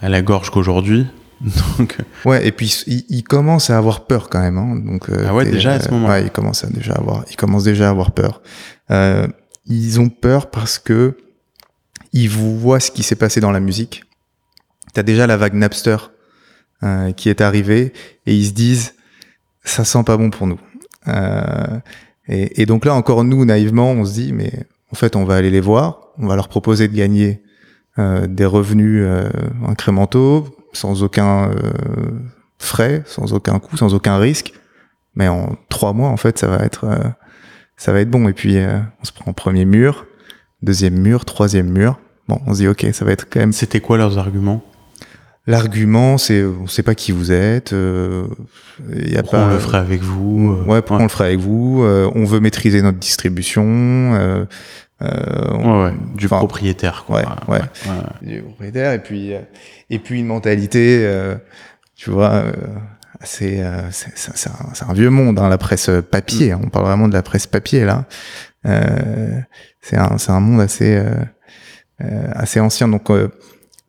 à 0.00 0.08
la 0.08 0.22
gorge 0.22 0.50
qu'aujourd'hui. 0.50 1.06
Donc, 1.78 1.96
Ouais, 2.24 2.46
et 2.46 2.52
puis 2.52 2.84
il, 2.86 3.04
il 3.08 3.24
commence 3.24 3.70
à 3.70 3.76
avoir 3.78 4.06
peur 4.06 4.28
quand 4.30 4.40
même. 4.40 4.56
Hein. 4.58 4.76
Donc, 4.76 5.08
Ah 5.26 5.34
ouais, 5.34 5.44
déjà 5.46 5.72
à 5.72 5.80
ce 5.80 5.90
moment. 5.90 6.08
Ouais, 6.08 6.22
il 6.22 6.30
commence 6.30 6.62
à 6.64 6.68
déjà 6.68 6.92
avoir, 6.94 7.24
il 7.28 7.34
commence 7.36 7.64
déjà 7.64 7.88
à 7.88 7.90
avoir 7.90 8.12
peur. 8.12 8.40
Euh, 8.92 9.26
ils 9.66 10.00
ont 10.00 10.08
peur 10.08 10.50
parce 10.50 10.78
que 10.78 11.16
ils 12.12 12.28
voient 12.28 12.80
ce 12.80 12.90
qui 12.90 13.02
s'est 13.02 13.16
passé 13.16 13.40
dans 13.40 13.50
la 13.50 13.60
musique. 13.60 14.04
T'as 14.92 15.02
déjà 15.02 15.26
la 15.26 15.36
vague 15.36 15.54
Napster 15.54 15.96
euh, 16.82 17.12
qui 17.12 17.28
est 17.28 17.40
arrivée 17.40 17.92
et 18.26 18.34
ils 18.34 18.46
se 18.46 18.52
disent 18.52 18.94
ça 19.64 19.84
sent 19.84 20.04
pas 20.04 20.16
bon 20.16 20.30
pour 20.30 20.46
nous. 20.46 20.60
Euh, 21.08 21.78
et, 22.28 22.62
et 22.62 22.66
donc 22.66 22.84
là 22.84 22.94
encore 22.94 23.24
nous 23.24 23.44
naïvement 23.44 23.90
on 23.90 24.04
se 24.04 24.12
dit 24.12 24.32
mais 24.32 24.52
en 24.92 24.94
fait 24.94 25.16
on 25.16 25.24
va 25.24 25.36
aller 25.36 25.50
les 25.50 25.60
voir, 25.60 26.08
on 26.18 26.26
va 26.26 26.36
leur 26.36 26.48
proposer 26.48 26.88
de 26.88 26.94
gagner 26.94 27.42
euh, 27.98 28.26
des 28.26 28.46
revenus 28.46 29.02
euh, 29.04 29.28
incrémentaux 29.66 30.48
sans 30.72 31.02
aucun 31.02 31.50
euh, 31.50 31.54
frais, 32.58 33.02
sans 33.06 33.32
aucun 33.32 33.58
coût, 33.58 33.76
sans 33.76 33.94
aucun 33.94 34.18
risque. 34.18 34.52
Mais 35.14 35.28
en 35.28 35.56
trois 35.68 35.92
mois, 35.92 36.08
en 36.08 36.16
fait, 36.16 36.38
ça 36.38 36.48
va 36.48 36.64
être, 36.64 36.84
euh, 36.84 37.08
ça 37.76 37.92
va 37.92 38.00
être 38.00 38.10
bon. 38.10 38.28
Et 38.28 38.32
puis, 38.32 38.56
euh, 38.58 38.78
on 39.00 39.04
se 39.04 39.12
prend 39.12 39.32
premier 39.32 39.64
mur, 39.64 40.06
deuxième 40.62 40.98
mur, 40.98 41.24
troisième 41.24 41.68
mur. 41.70 41.98
Bon, 42.28 42.40
on 42.46 42.54
se 42.54 42.58
dit, 42.60 42.68
ok, 42.68 42.86
ça 42.92 43.04
va 43.04 43.12
être 43.12 43.26
quand 43.30 43.40
même. 43.40 43.52
c'était 43.52 43.80
quoi 43.80 43.98
leurs 43.98 44.18
arguments? 44.18 44.62
L'argument, 45.46 46.16
c'est 46.16 46.42
on 46.42 46.66
sait 46.66 46.82
pas 46.82 46.94
qui 46.94 47.12
vous 47.12 47.30
êtes. 47.30 47.74
Euh, 47.74 48.24
y 48.94 49.16
a 49.18 49.22
pourquoi 49.22 49.40
pas, 49.40 49.46
on 49.46 49.50
le 49.52 49.58
ferait 49.58 49.76
avec 49.78 50.00
vous 50.00 50.52
euh, 50.52 50.64
Ouais, 50.64 50.80
pourquoi 50.80 51.00
on 51.00 51.02
le 51.02 51.08
ferait 51.10 51.26
avec 51.26 51.40
vous 51.40 51.82
euh, 51.82 52.10
On 52.14 52.24
veut 52.24 52.40
maîtriser 52.40 52.80
notre 52.80 52.98
distribution. 52.98 53.62
Euh, 54.14 54.46
euh, 55.02 55.08
on- 55.50 55.82
Ouais, 55.82 55.90
ouais, 55.90 55.94
du 56.16 56.28
propriétaire, 56.28 57.04
quoi. 57.06 57.20
ouais, 57.48 57.58
ouais. 57.58 57.60
du 58.22 58.40
propriétaire 58.42 58.92
et 58.94 59.02
puis 59.02 59.32
et 59.90 59.98
puis 59.98 60.20
une 60.20 60.26
mentalité 60.28 61.06
tu 61.94 62.08
vois 62.10 62.44
euh, 63.22 63.26
euh, 63.42 63.88
c'est 63.90 64.84
un, 64.88 64.92
vieux 64.92 65.10
monde 65.10 65.38
hein, 65.38 65.48
la 65.48 65.58
presse 65.58 65.90
papier. 66.10 66.54
Mm. 66.54 66.60
on 66.64 66.68
parle 66.68 66.86
vraiment 66.86 67.08
de 67.08 67.14
la 67.14 67.22
presse 67.22 67.46
papier 67.46 67.84
là. 67.84 68.04
Euh, 68.66 69.40
c'est 69.80 69.96
un 69.96 70.40
monde 70.40 70.60
assez 70.60 70.96
euh, 70.96 72.28
assez 72.32 72.60
ancien. 72.60 72.88
Donc 72.88 73.10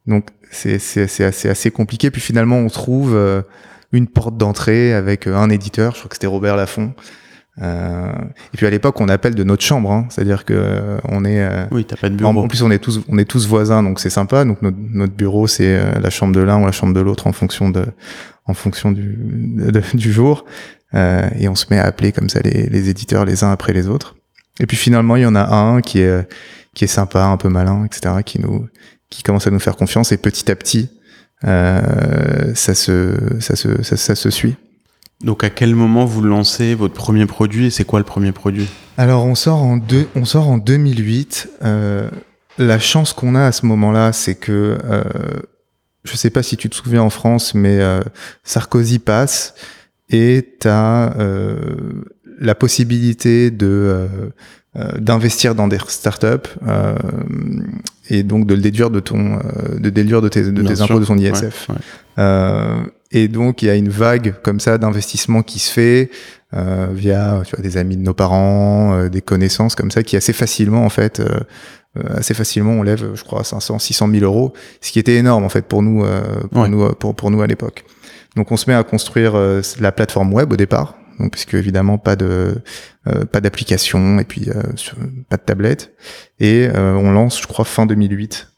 donc 0.06 0.28
c'est 0.52 0.76
assez 0.76 1.50
assez 1.50 1.72
compliqué. 1.72 2.12
Puis 2.12 2.22
finalement 2.22 2.58
on 2.58 2.68
trouve 2.68 3.18
une 3.92 4.08
porte 4.08 4.38
d'entrée 4.38 4.94
avec 4.94 5.28
un 5.28 5.50
éditeur. 5.50 5.94
Je 5.94 6.00
crois 6.00 6.10
que 6.10 6.16
c'était 6.16 6.28
Robert 6.28 6.56
Laffont 6.56 6.94
euh, 7.62 8.12
et 8.54 8.58
puis 8.58 8.66
à 8.66 8.70
l'époque 8.70 9.00
on 9.00 9.08
appelle 9.08 9.34
de 9.34 9.44
notre 9.46 9.64
chambre 9.64 9.90
hein, 9.92 10.06
c'est-à-dire 10.10 10.44
que 10.44 10.54
euh, 10.54 10.98
on 11.08 11.24
est 11.24 11.42
euh, 11.42 11.66
Oui, 11.72 11.86
t'as 11.86 11.96
pas 11.96 12.10
de 12.10 12.16
bureau. 12.16 12.30
en 12.38 12.48
plus, 12.50 12.62
on 12.64 12.70
est 12.72 12.80
tous, 12.80 13.00
on 13.08 13.18
est 13.18 13.24
tous 13.26 13.48
voisins, 13.48 13.82
donc 13.82 14.00
c'est 14.02 14.10
sympa. 14.10 14.44
Donc 14.44 14.62
notre, 14.62 14.78
notre 14.92 15.14
bureau, 15.14 15.48
c'est 15.48 15.78
euh, 15.78 16.00
la 16.02 16.10
chambre 16.10 16.34
de 16.36 16.42
l'un 16.42 16.62
ou 16.62 16.66
la 16.66 16.72
chambre 16.74 16.94
de 16.94 17.00
l'autre 17.00 17.28
en 17.28 17.32
fonction 17.32 17.70
de, 17.70 17.86
en 18.46 18.54
fonction 18.54 18.92
du, 18.92 19.16
de- 19.18 19.82
du 19.98 20.12
jour. 20.12 20.44
Euh, 20.94 21.28
et 21.38 21.48
on 21.50 21.56
se 21.56 21.66
met 21.70 21.80
à 21.80 21.86
appeler 21.86 22.12
comme 22.12 22.30
ça 22.30 22.40
les, 22.42 22.68
les 22.70 22.90
éditeurs 22.90 23.26
les 23.26 23.44
uns 23.44 23.52
après 23.52 23.74
les 23.74 23.88
autres. 23.88 24.16
Et 24.60 24.66
puis 24.66 24.78
finalement, 24.78 25.16
il 25.16 25.24
y 25.24 25.26
en 25.26 25.36
a 25.36 25.46
un 25.56 25.82
qui 25.82 26.00
est, 26.00 26.28
qui 26.74 26.84
est 26.84 26.88
sympa, 26.88 27.24
un 27.26 27.38
peu 27.38 27.50
malin, 27.50 27.86
etc., 27.86 28.16
qui 28.26 28.40
nous, 28.42 28.68
qui 29.10 29.24
commence 29.24 29.48
à 29.48 29.52
nous 29.52 29.60
faire 29.60 29.76
confiance. 29.78 30.12
Et 30.12 30.18
petit 30.18 30.50
à 30.52 30.56
petit, 30.56 30.90
euh, 31.46 32.54
ça 32.56 32.74
se, 32.74 33.14
ça 33.40 33.56
se, 33.56 33.82
ça, 33.84 33.98
ça 33.98 34.16
se 34.16 34.30
suit. 34.30 34.56
Donc, 35.24 35.44
à 35.44 35.50
quel 35.50 35.76
moment 35.76 36.06
vous 36.06 36.22
lancez 36.22 36.76
votre 36.76 36.94
premier 36.94 37.26
produit 37.26 37.68
et 37.68 37.70
c'est 37.70 37.86
quoi 37.86 38.00
le 38.00 38.06
premier 38.06 38.32
produit? 38.32 38.68
Alors 38.98 39.26
on 39.26 39.36
sort 39.36 39.62
en 39.64 39.78
deux, 39.78 40.08
on 40.16 40.26
sort 40.26 40.48
en 40.50 40.58
2008. 40.58 41.50
Euh, 41.64 42.10
la 42.58 42.80
chance 42.80 43.12
qu'on 43.14 43.36
a 43.36 43.46
à 43.46 43.52
ce 43.52 43.66
moment-là, 43.66 44.14
c'est 44.14 44.36
que 44.36 44.78
euh, 44.86 45.04
je 46.04 46.16
sais 46.16 46.30
pas 46.30 46.44
si 46.44 46.56
tu 46.58 46.70
te 46.70 46.76
souviens 46.76 47.02
en 47.02 47.10
France, 47.10 47.54
mais 47.56 47.80
euh, 47.82 48.02
Sarkozy 48.44 49.00
passe 49.00 49.56
et 50.10 50.56
t'as 50.60 51.14
euh, 51.18 51.58
la 52.40 52.56
possibilité 52.56 53.52
de 53.52 54.08
d'investir 55.00 55.56
dans 55.56 55.70
des 55.70 55.78
startups 55.88 56.50
euh, 56.68 56.96
et 58.10 58.24
donc 58.24 58.46
de 58.46 58.56
le 58.56 58.62
déduire 58.62 58.90
de 58.90 59.00
ton 59.00 59.38
euh, 59.40 59.80
de 59.80 59.90
déduire 59.90 60.22
de 60.22 60.28
tes, 60.28 60.52
de 60.52 60.62
tes 60.64 60.82
impôts 60.82 61.00
de 61.00 61.06
ton 61.06 61.18
Ouais, 61.18 61.30
ISF. 61.30 61.70
ouais. 61.70 61.76
Euh, 62.20 62.76
et 63.12 63.28
donc 63.28 63.62
il 63.62 63.66
y 63.68 63.70
a 63.70 63.76
une 63.76 63.90
vague 63.90 64.36
comme 64.44 64.60
ça 64.60 64.78
d'investissement 64.78 65.44
qui 65.44 65.60
se 65.60 65.72
fait 65.72 66.10
euh, 66.54 66.88
via 66.92 67.42
tu 67.46 67.56
vois, 67.56 67.62
des 67.64 67.78
amis 67.78 67.98
de 67.98 68.02
nos 68.02 68.14
parents, 68.14 68.94
euh, 68.94 69.10
des 69.10 69.22
connaissances 69.22 69.76
comme 69.76 69.92
ça, 69.92 70.04
qui 70.04 70.16
assez 70.18 70.34
facilement 70.34 70.86
en 70.86 70.90
fait, 70.90 71.20
euh, 71.20 71.26
euh, 71.98 72.18
assez 72.18 72.34
facilement 72.34 72.74
on 72.74 72.84
lève, 72.84 73.12
je 73.14 73.24
crois, 73.24 73.44
500, 73.44 73.80
600 73.80 74.10
000 74.10 74.24
euros, 74.24 74.54
ce 74.82 74.92
qui 74.92 75.00
était 75.00 75.16
énorme 75.16 75.44
en 75.44 75.50
fait 75.50 75.66
pour 75.66 75.82
nous, 75.82 76.04
euh, 76.04 76.22
pour 76.52 76.64
Ouais. 76.64 76.70
nous, 76.70 76.84
euh, 76.84 76.94
pour, 76.94 77.16
pour 77.16 77.32
nous 77.32 77.42
à 77.42 77.48
l'époque. 77.48 77.86
Donc 78.36 78.52
on 78.52 78.58
se 78.58 78.70
met 78.70 78.76
à 78.76 78.84
construire 78.84 79.36
euh, 79.36 79.62
la 79.80 79.92
plateforme 79.92 80.34
web 80.34 80.52
au 80.52 80.58
départ, 80.58 80.96
donc 81.20 81.32
puisque 81.32 81.54
évidemment 81.54 81.98
pas 81.98 82.16
de 82.18 82.56
euh, 83.08 83.24
pas 83.26 83.40
d'application 83.40 84.20
et 84.20 84.26
puis 84.26 84.50
euh, 84.50 84.62
sur- 84.76 84.98
pas 85.30 85.38
de 85.38 85.44
tablette, 85.44 85.94
et 86.40 86.68
euh, 86.74 86.96
on 86.96 87.12
lance, 87.12 87.42
je 87.42 87.48
crois, 87.48 87.64
fin 87.66 87.86
2008. 87.86 88.50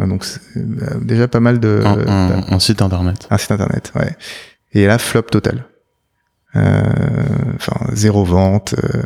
Euh, 0.00 0.06
Donc 0.06 0.24
euh, 0.56 0.60
déjà 1.02 1.28
pas 1.28 1.40
mal 1.40 1.60
de 1.60 1.82
un, 1.84 1.96
un- 2.08 2.42
un 2.54 2.58
site 2.58 2.82
internet. 2.82 3.26
un 3.30 3.38
site 3.38 3.50
internet, 3.52 3.92
ouais. 3.96 4.16
Et 4.72 4.86
là, 4.86 4.98
flop 4.98 5.22
total. 5.22 5.64
Euh, 6.56 6.82
Enfin, 7.56 7.86
zéro 7.92 8.24
vente, 8.24 8.74
euh, 8.82 9.02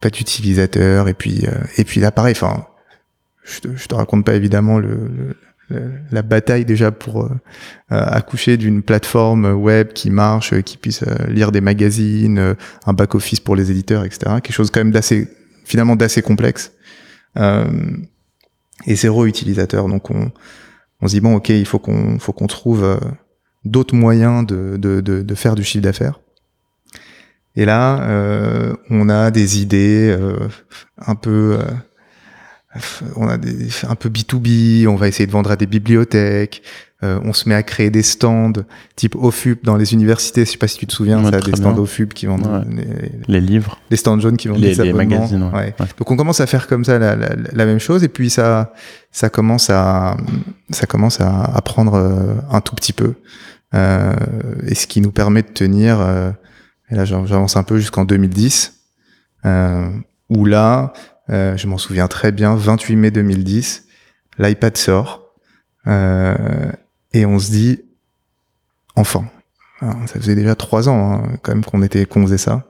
pas 0.00 0.08
d'utilisateur, 0.10 1.08
et 1.08 1.14
puis 1.14 1.44
euh, 1.46 1.52
et 1.76 1.84
puis 1.84 2.00
là, 2.00 2.10
pareil. 2.10 2.32
Enfin, 2.36 2.66
je 3.44 3.60
te, 3.60 3.68
je 3.76 3.86
te 3.86 3.94
raconte 3.94 4.24
pas 4.24 4.34
évidemment 4.34 4.78
le, 4.78 5.10
le- 5.70 5.92
la 6.10 6.22
bataille 6.22 6.64
déjà 6.64 6.90
pour 6.90 7.24
euh, 7.24 7.28
accoucher 7.90 8.56
d'une 8.56 8.82
plateforme 8.82 9.52
web 9.52 9.88
qui 9.92 10.08
marche, 10.10 10.58
qui 10.62 10.78
puisse 10.78 11.02
euh, 11.02 11.14
lire 11.28 11.52
des 11.52 11.60
magazines, 11.60 12.38
euh, 12.38 12.54
un 12.86 12.94
back 12.94 13.14
office 13.14 13.40
pour 13.40 13.54
les 13.54 13.70
éditeurs, 13.70 14.04
etc. 14.04 14.18
Quelque 14.42 14.52
chose 14.52 14.70
quand 14.70 14.80
même 14.80 14.92
d'assez 14.92 15.28
finalement 15.66 15.94
d'assez 15.94 16.22
complexe. 16.22 16.72
Et 18.86 18.94
zéro 18.94 19.26
utilisateur. 19.26 19.88
Donc 19.88 20.10
on, 20.10 20.30
on 21.00 21.08
se 21.08 21.14
dit 21.14 21.20
bon 21.20 21.36
ok 21.36 21.48
il 21.50 21.66
faut 21.66 21.78
qu'on 21.78 22.18
faut 22.18 22.32
qu'on 22.32 22.46
trouve 22.46 22.84
euh, 22.84 22.98
d'autres 23.64 23.94
moyens 23.94 24.46
de, 24.46 24.76
de, 24.76 25.00
de, 25.00 25.22
de 25.22 25.34
faire 25.34 25.54
du 25.54 25.64
chiffre 25.64 25.82
d'affaires. 25.82 26.20
Et 27.56 27.64
là 27.64 28.02
euh, 28.02 28.74
on 28.90 29.08
a 29.08 29.30
des 29.30 29.60
idées 29.60 30.16
euh, 30.16 30.48
un 30.98 31.14
peu 31.14 31.58
euh, 31.60 31.64
on 33.16 33.28
a 33.28 33.38
des 33.38 33.68
un 33.88 33.94
peu 33.94 34.08
B2B, 34.08 34.86
on 34.86 34.96
va 34.96 35.08
essayer 35.08 35.26
de 35.26 35.32
vendre 35.32 35.50
à 35.50 35.56
des 35.56 35.66
bibliothèques, 35.66 36.62
euh, 37.04 37.20
on 37.22 37.32
se 37.32 37.48
met 37.48 37.54
à 37.54 37.62
créer 37.62 37.90
des 37.90 38.02
stands 38.02 38.52
type 38.96 39.14
OFUP 39.14 39.64
dans 39.64 39.76
les 39.76 39.94
universités, 39.94 40.44
je 40.44 40.50
sais 40.50 40.58
pas 40.58 40.66
si 40.66 40.78
tu 40.78 40.86
te 40.86 40.92
souviens, 40.92 41.22
Ouais, 41.24 41.30
ça, 41.30 41.40
des 41.40 41.52
stands 41.56 41.72
bien. 41.72 41.82
OFUP 41.82 42.12
qui 42.12 42.26
vendent 42.26 42.46
Ouais. 42.46 42.84
les, 43.28 43.34
Les 43.34 43.40
livres, 43.40 43.78
les 43.90 43.96
stands 43.96 44.18
jaunes 44.18 44.36
qui 44.36 44.48
vendent 44.48 44.58
les, 44.60 44.74
des 44.74 44.82
les 44.84 44.92
magazines. 44.92 45.44
ouais. 45.54 45.74
Donc 45.98 46.10
on 46.10 46.16
commence 46.16 46.40
à 46.40 46.46
faire 46.46 46.66
comme 46.66 46.84
ça 46.84 46.98
la, 46.98 47.14
la, 47.14 47.28
la 47.52 47.66
même 47.66 47.78
chose 47.78 48.02
et 48.02 48.08
puis 48.08 48.30
ça 48.30 48.72
ça 49.12 49.28
commence 49.30 49.70
à 49.70 50.16
ça 50.70 50.86
commence 50.86 51.20
à, 51.20 51.44
à 51.44 51.60
prendre 51.62 51.94
euh, 51.94 52.34
un 52.50 52.60
tout 52.60 52.74
petit 52.74 52.92
peu 52.92 53.14
euh, 53.74 54.12
et 54.66 54.74
ce 54.74 54.86
qui 54.88 55.00
nous 55.00 55.12
permet 55.12 55.42
de 55.42 55.48
tenir 55.48 56.00
euh, 56.00 56.30
et 56.90 56.94
là 56.96 57.04
j'av- 57.04 57.26
j'avance 57.26 57.56
un 57.56 57.62
peu 57.62 57.78
jusqu'en 57.78 58.04
2010 58.04 58.74
euh, 59.46 59.88
où 60.30 60.44
là 60.46 60.92
euh, 61.30 61.56
je 61.56 61.66
m'en 61.68 61.78
souviens 61.78 62.08
très 62.08 62.32
bien 62.32 62.56
28 62.56 62.96
mai 62.96 63.10
2010 63.12 63.84
l'iPad 64.38 64.76
sort 64.76 65.26
euh, 65.86 66.34
et 67.12 67.26
on 67.26 67.38
se 67.38 67.50
dit 67.50 67.80
enfin 68.96 69.24
Alors, 69.80 69.96
ça 70.06 70.20
faisait 70.20 70.34
déjà 70.34 70.54
trois 70.54 70.88
ans 70.88 71.12
hein, 71.12 71.36
quand 71.42 71.52
même 71.52 71.64
qu'on 71.64 71.82
était 71.82 72.04
qu'on 72.04 72.22
faisait 72.22 72.38
ça 72.38 72.64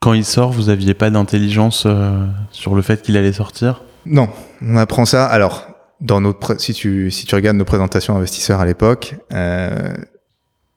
Quand 0.00 0.12
il 0.12 0.24
sort, 0.24 0.52
vous 0.52 0.68
aviez 0.68 0.94
pas 0.94 1.10
d'intelligence 1.10 1.84
euh, 1.86 2.26
sur 2.50 2.74
le 2.74 2.82
fait 2.82 3.02
qu'il 3.02 3.16
allait 3.16 3.32
sortir? 3.32 3.82
Non, 4.06 4.28
on 4.62 4.76
apprend 4.76 5.04
ça. 5.04 5.26
Alors, 5.26 5.66
dans 6.00 6.20
notre 6.20 6.60
si 6.60 6.74
tu 6.74 7.10
si 7.10 7.26
tu 7.26 7.34
regardes 7.34 7.56
nos 7.56 7.64
présentations 7.64 8.16
investisseurs 8.16 8.60
à 8.60 8.66
l'époque, 8.66 9.16
euh, 9.32 9.94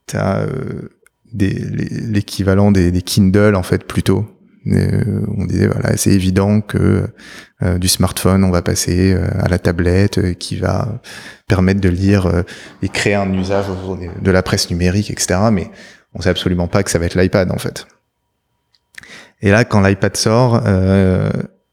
t'as 0.05 0.39
euh, 0.39 0.89
l'équivalent 1.33 2.71
des, 2.71 2.91
des 2.91 3.01
Kindle 3.01 3.55
en 3.55 3.63
fait 3.63 3.83
plutôt. 3.85 4.25
Euh, 4.73 5.21
on 5.37 5.45
disait 5.45 5.67
voilà 5.67 5.95
c'est 5.97 6.11
évident 6.11 6.61
que 6.61 7.07
euh, 7.63 7.77
du 7.77 7.87
smartphone 7.87 8.43
on 8.43 8.51
va 8.51 8.61
passer 8.61 9.13
euh, 9.13 9.27
à 9.39 9.47
la 9.47 9.59
tablette 9.59 10.17
euh, 10.17 10.33
qui 10.33 10.57
va 10.57 11.01
permettre 11.47 11.79
de 11.79 11.89
lire 11.89 12.43
et 12.81 12.89
créer 12.89 13.15
un 13.15 13.31
usage 13.33 13.65
de 14.21 14.31
la 14.31 14.43
presse 14.43 14.69
numérique 14.69 15.09
etc. 15.09 15.39
Mais 15.51 15.71
on 16.13 16.21
sait 16.21 16.29
absolument 16.29 16.67
pas 16.67 16.83
que 16.83 16.91
ça 16.91 16.99
va 16.99 17.05
être 17.05 17.19
l'iPad 17.19 17.51
en 17.51 17.57
fait. 17.57 17.87
Et 19.41 19.51
là 19.51 19.63
quand 19.63 19.81
l'iPad 19.81 20.17
sort, 20.17 20.61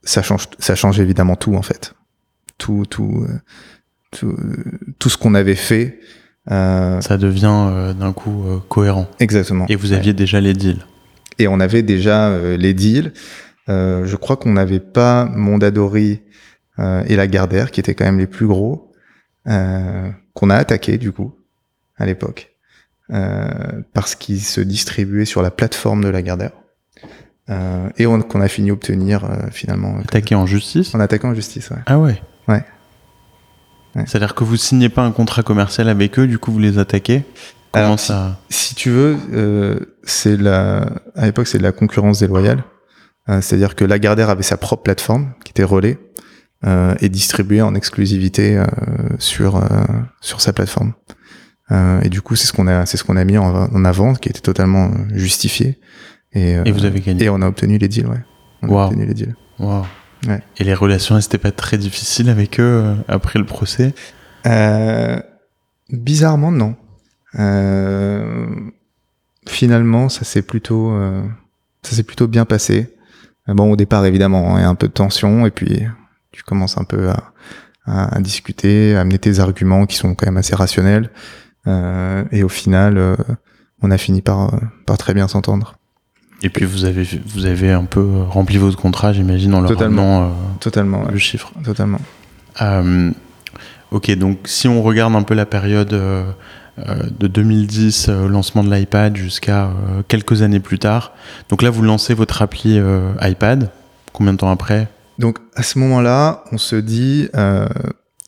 ça 0.02 0.22
change 0.22 0.48
ça 0.58 0.74
change 0.74 1.00
évidemment 1.00 1.36
tout 1.36 1.54
en 1.56 1.62
fait 1.62 1.94
tout 2.58 2.84
tout 2.88 3.26
tout, 4.12 4.36
tout 4.98 5.08
ce 5.08 5.18
qu'on 5.18 5.34
avait 5.34 5.56
fait 5.56 5.98
Ça 6.48 7.16
devient 7.18 7.94
d'un 7.98 8.12
coup 8.12 8.44
cohérent. 8.68 9.08
exactement 9.18 9.66
Et 9.68 9.76
vous 9.76 9.92
aviez 9.92 10.12
déjà 10.12 10.40
les 10.40 10.52
deals. 10.52 10.84
Et 11.38 11.48
on 11.48 11.60
avait 11.60 11.82
déjà 11.82 12.28
euh, 12.28 12.56
les 12.56 12.74
deals 12.74 13.12
Euh, 13.70 14.04
je 14.04 14.16
crois 14.16 14.36
qu'on 14.36 14.52
n'avait 14.52 14.78
pas 14.78 15.24
Mondadori 15.24 16.20
euh, 16.78 17.02
et 17.06 17.16
Lagardère 17.16 17.70
qui 17.70 17.80
étaient 17.80 17.94
quand 17.94 18.04
même 18.04 18.18
les 18.18 18.26
plus 18.26 18.46
gros 18.46 18.92
euh, 19.48 20.10
qu'on 20.34 20.50
a 20.50 20.56
attaqué 20.56 20.98
du 20.98 21.12
coup 21.12 21.32
à 21.96 22.04
l'époque 22.04 22.52
euh, 23.10 23.48
parce 23.94 24.14
qu'ils 24.16 24.42
se 24.42 24.60
distribuaient 24.60 25.24
sur 25.24 25.40
la 25.40 25.50
plateforme 25.50 26.04
de 26.04 26.10
Lagardère 26.10 26.52
euh, 27.48 27.88
et 27.96 28.06
on- 28.06 28.20
qu'on 28.20 28.42
a 28.42 28.48
fini 28.48 28.70
obtenir 28.70 29.24
euh, 29.24 29.48
finalement 29.50 29.96
Attaqué 30.00 30.34
en 30.34 30.44
justice? 30.46 30.94
En 30.94 31.00
attaquant 31.00 31.30
en 31.30 31.34
justice 31.34 31.70
ouais. 31.70 31.78
Ah 31.86 31.98
ouais? 31.98 32.20
Ouais. 32.48 32.62
Ouais. 33.94 34.04
C'est-à-dire 34.06 34.34
que 34.34 34.44
vous 34.44 34.56
signez 34.58 34.90
pas 34.90 35.02
un 35.04 35.12
contrat 35.12 35.42
commercial 35.42 35.88
avec 35.88 36.18
eux, 36.18 36.26
du 36.26 36.38
coup 36.38 36.52
vous 36.52 36.58
les 36.58 36.76
attaquez? 36.78 37.22
Comment 37.74 37.86
Alors, 37.86 38.00
ça 38.00 38.38
si 38.50 38.74
tu 38.74 38.90
veux, 38.90 39.16
euh, 39.32 39.78
c'est 40.04 40.36
la, 40.36 40.86
à 41.16 41.26
l'époque, 41.26 41.46
c'est 41.46 41.58
de 41.58 41.62
la 41.62 41.72
concurrence 41.72 42.20
déloyale. 42.20 42.64
Euh, 43.28 43.40
C'est-à-dire 43.40 43.74
que 43.74 43.84
Lagardère 43.84 44.30
avait 44.30 44.42
sa 44.42 44.56
propre 44.56 44.82
plateforme 44.82 45.32
qui 45.44 45.50
était 45.50 45.64
relais 45.64 45.98
euh, 46.66 46.94
et 47.00 47.08
distribuée 47.08 47.62
en 47.62 47.74
exclusivité 47.74 48.56
euh, 48.56 48.64
sur 49.18 49.56
euh, 49.56 49.62
sur 50.20 50.40
sa 50.40 50.52
plateforme. 50.52 50.92
Euh, 51.70 52.00
et 52.02 52.08
du 52.10 52.20
coup, 52.20 52.36
c'est 52.36 52.46
ce 52.46 52.52
qu'on 52.52 52.66
a, 52.66 52.84
c'est 52.86 52.96
ce 52.96 53.04
qu'on 53.04 53.16
a 53.16 53.24
mis 53.24 53.38
en, 53.38 53.46
en 53.72 53.84
avant, 53.84 54.14
qui 54.14 54.28
était 54.28 54.40
totalement 54.40 54.90
justifié. 55.12 55.80
Et, 56.32 56.56
euh, 56.56 56.62
Et 56.64 56.72
vous 56.72 56.84
avez 56.84 57.00
gagné 57.00 57.24
et 57.24 57.28
on 57.30 57.40
a 57.42 57.46
obtenu 57.48 57.78
les 57.78 57.88
deals, 57.88 58.06
ouais. 58.06 58.22
On 58.62 58.68
Wow. 58.68 58.78
a 58.78 58.86
obtenu 58.86 59.06
les 59.06 59.14
deals. 59.14 59.34
Wow. 59.58 59.84
Ouais. 60.26 60.42
Et 60.58 60.64
les 60.64 60.74
relations, 60.74 61.20
c'était 61.20 61.38
pas 61.38 61.52
très 61.52 61.78
difficile 61.78 62.28
avec 62.28 62.60
eux 62.60 62.82
euh, 62.84 62.94
après 63.08 63.38
le 63.38 63.46
procès? 63.46 63.94
Euh, 64.46 65.18
Bizarrement, 65.90 66.50
non. 66.50 66.76
Euh, 67.38 68.46
finalement, 69.48 70.08
ça 70.08 70.24
s'est 70.24 70.42
plutôt, 70.42 70.92
euh, 70.92 71.22
ça 71.82 71.96
s'est 71.96 72.02
plutôt 72.02 72.26
bien 72.26 72.44
passé. 72.44 72.94
Euh, 73.48 73.54
bon, 73.54 73.70
au 73.70 73.76
départ, 73.76 74.04
évidemment, 74.06 74.58
il 74.58 74.62
y 74.62 74.64
a 74.64 74.68
un 74.68 74.74
peu 74.74 74.88
de 74.88 74.92
tension, 74.92 75.46
et 75.46 75.50
puis 75.50 75.82
tu 76.32 76.42
commences 76.42 76.78
un 76.78 76.84
peu 76.84 77.10
à, 77.10 77.32
à, 77.86 78.20
discuter, 78.20 78.96
à 78.96 79.00
amener 79.00 79.18
tes 79.18 79.38
arguments 79.40 79.86
qui 79.86 79.96
sont 79.96 80.14
quand 80.14 80.26
même 80.26 80.36
assez 80.36 80.54
rationnels. 80.54 81.10
Euh, 81.66 82.24
et 82.30 82.42
au 82.42 82.48
final, 82.48 82.98
euh, 82.98 83.16
on 83.82 83.90
a 83.90 83.98
fini 83.98 84.22
par, 84.22 84.58
par 84.86 84.98
très 84.98 85.14
bien 85.14 85.28
s'entendre. 85.28 85.76
Et 86.42 86.50
puis 86.50 86.66
vous 86.66 86.84
avez 86.84 87.08
vous 87.26 87.46
avez 87.46 87.72
un 87.72 87.84
peu 87.84 88.22
rempli 88.28 88.58
votre 88.58 88.76
contrat, 88.76 89.14
j'imagine, 89.14 89.54
en 89.54 89.60
leur 89.62 89.70
totalement, 89.70 90.36
totalement, 90.60 91.04
le 91.10 91.16
chiffre. 91.16 91.52
Totalement. 91.64 92.00
ok, 93.90 94.10
donc 94.16 94.40
si 94.44 94.68
on 94.68 94.82
regarde 94.82 95.14
un 95.14 95.22
peu 95.22 95.32
la 95.32 95.46
période 95.46 95.94
euh, 95.94 96.30
de 96.78 97.26
2010 97.28 98.08
au 98.08 98.28
lancement 98.28 98.64
de 98.64 98.74
l'iPad 98.74 99.16
jusqu'à 99.16 99.66
euh, 99.66 100.02
quelques 100.08 100.42
années 100.42 100.60
plus 100.60 100.78
tard. 100.78 101.12
Donc 101.48 101.62
là, 101.62 101.70
vous 101.70 101.82
lancez 101.82 102.14
votre 102.14 102.42
appli 102.42 102.78
euh, 102.78 103.12
iPad. 103.20 103.70
Combien 104.12 104.32
de 104.32 104.38
temps 104.38 104.50
après? 104.50 104.88
Donc 105.18 105.38
à 105.54 105.62
ce 105.62 105.78
moment-là, 105.78 106.44
on 106.50 106.58
se 106.58 106.76
dit, 106.76 107.28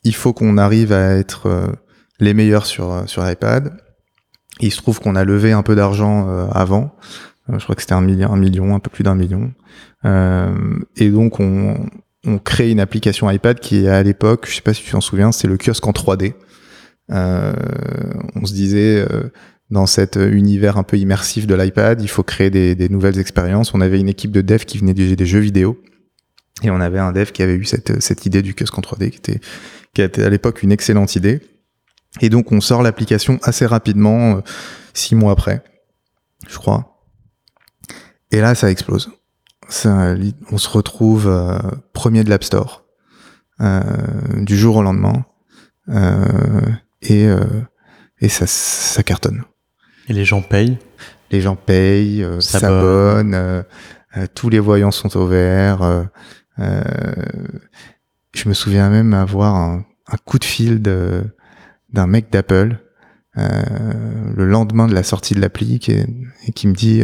il 0.05 0.15
faut 0.15 0.33
qu'on 0.33 0.57
arrive 0.57 0.93
à 0.93 1.17
être 1.17 1.73
les 2.21 2.33
meilleurs 2.33 2.67
sur, 2.67 3.03
sur 3.07 3.29
iPad. 3.29 3.73
il 4.61 4.73
se 4.73 4.79
trouve 4.79 5.01
qu'on 5.01 5.17
a 5.17 5.25
levé 5.25 5.53
un 5.53 5.63
peu 5.63 5.75
d'argent 5.75 6.29
avant. 6.51 6.95
je 7.49 7.59
crois 7.59 7.75
que 7.75 7.83
c'était 7.83 7.95
un 7.95 8.01
million, 8.01 8.75
un 8.75 8.79
peu 8.79 8.91
plus 8.91 9.03
d'un 9.03 9.17
million. 9.17 9.53
et 10.05 11.11
donc 11.11 11.41
on, 11.41 11.89
on 12.27 12.39
crée 12.39 12.71
une 12.71 12.81
application 12.81 13.31
iPad 13.31 13.59
qui 13.61 13.87
à 13.89 14.03
l'époque, 14.03 14.47
je 14.49 14.57
sais 14.57 14.61
pas 14.61 14.75
si 14.75 14.83
tu 14.83 14.91
t'en 14.91 15.01
souviens, 15.01 15.33
c'est 15.33 15.49
le 15.49 15.57
kiosque 15.57 15.87
en 15.87 15.93
3D. 15.93 16.35
Euh, 17.11 17.53
on 18.35 18.47
se 18.47 18.53
disait 18.53 19.07
euh, 19.11 19.31
dans 19.71 19.87
cet 19.87 20.17
univers 20.17 20.77
un 20.77 20.83
peu 20.83 20.99
immersif 20.99 21.47
de 21.47 21.55
l'iPad, 21.55 22.03
il 22.03 22.09
faut 22.09 22.23
créer 22.23 22.51
des, 22.51 22.89
nouvelles 22.89 23.19
expériences. 23.19 23.75
On 23.75 23.81
avait 23.81 24.01
une 24.01 24.09
équipe 24.09 24.33
de 24.33 24.41
dev 24.41 24.65
qui 24.65 24.79
venait 24.79 24.95
des, 24.95 25.27
jeux 25.27 25.41
vidéo. 25.41 25.81
Et 26.63 26.71
on 26.71 26.81
avait 26.81 26.99
un 26.99 27.13
dev 27.13 27.33
qui 27.33 27.43
avait 27.43 27.55
eu 27.55 27.65
cette, 27.65 28.27
idée 28.27 28.43
du 28.43 28.53
en 28.53 28.81
3D, 28.81 29.11
qui 29.11 30.03
était, 30.03 30.23
à 30.25 30.31
l'époque 30.31 30.63
une 30.63 30.73
excellente 30.73 31.17
idée. 31.17 31.41
Et 32.23 32.31
donc 32.31 32.51
on 32.51 32.61
sort 32.63 32.83
l'application 32.83 33.39
assez 33.43 33.67
rapidement, 33.67 34.37
euh, 34.37 34.41
six 34.95 35.15
mois 35.15 35.33
après, 35.33 35.63
je 36.49 36.57
crois. 36.57 37.03
Et 38.31 38.41
là, 38.41 38.55
ça 38.55 38.71
explose. 38.71 39.11
On 39.85 40.59
se 40.59 40.69
retrouve 40.69 41.31
premier 41.93 42.25
de 42.25 42.31
l'App 42.31 42.45
Store 42.45 42.85
du 43.59 44.57
jour 44.57 44.77
au 44.77 44.83
lendemain 44.83 45.25
et 47.03 48.29
ça, 48.29 48.47
ça 48.47 49.03
cartonne. 49.03 49.45
Et 50.09 50.13
les 50.13 50.25
gens 50.25 50.43
payent? 50.43 50.79
Les 51.31 51.41
gens 51.41 51.57
payent, 51.57 52.23
euh, 52.23 52.41
s'abonnent, 52.41 53.35
euh, 53.35 53.63
tous 54.35 54.49
les 54.49 54.61
voyants 54.61 54.93
sont 54.93 55.17
au 55.17 55.27
vert. 55.27 56.09
je 56.59 58.49
me 58.49 58.55
souviens 58.55 58.89
même 58.89 59.13
avoir 59.13 59.57
un, 59.57 59.85
un 60.07 60.17
coup 60.25 60.39
de 60.39 60.45
fil 60.45 60.81
d'un 60.81 62.07
mec 62.07 62.31
d'Apple 62.31 62.79
le 63.35 64.47
lendemain 64.47 64.87
de 64.87 64.95
la 64.95 65.03
sortie 65.03 65.35
de 65.35 65.41
l'appli 65.41 65.79
qui, 65.79 65.93
et 65.93 66.53
qui 66.55 66.69
me 66.69 66.73
dit 66.73 67.03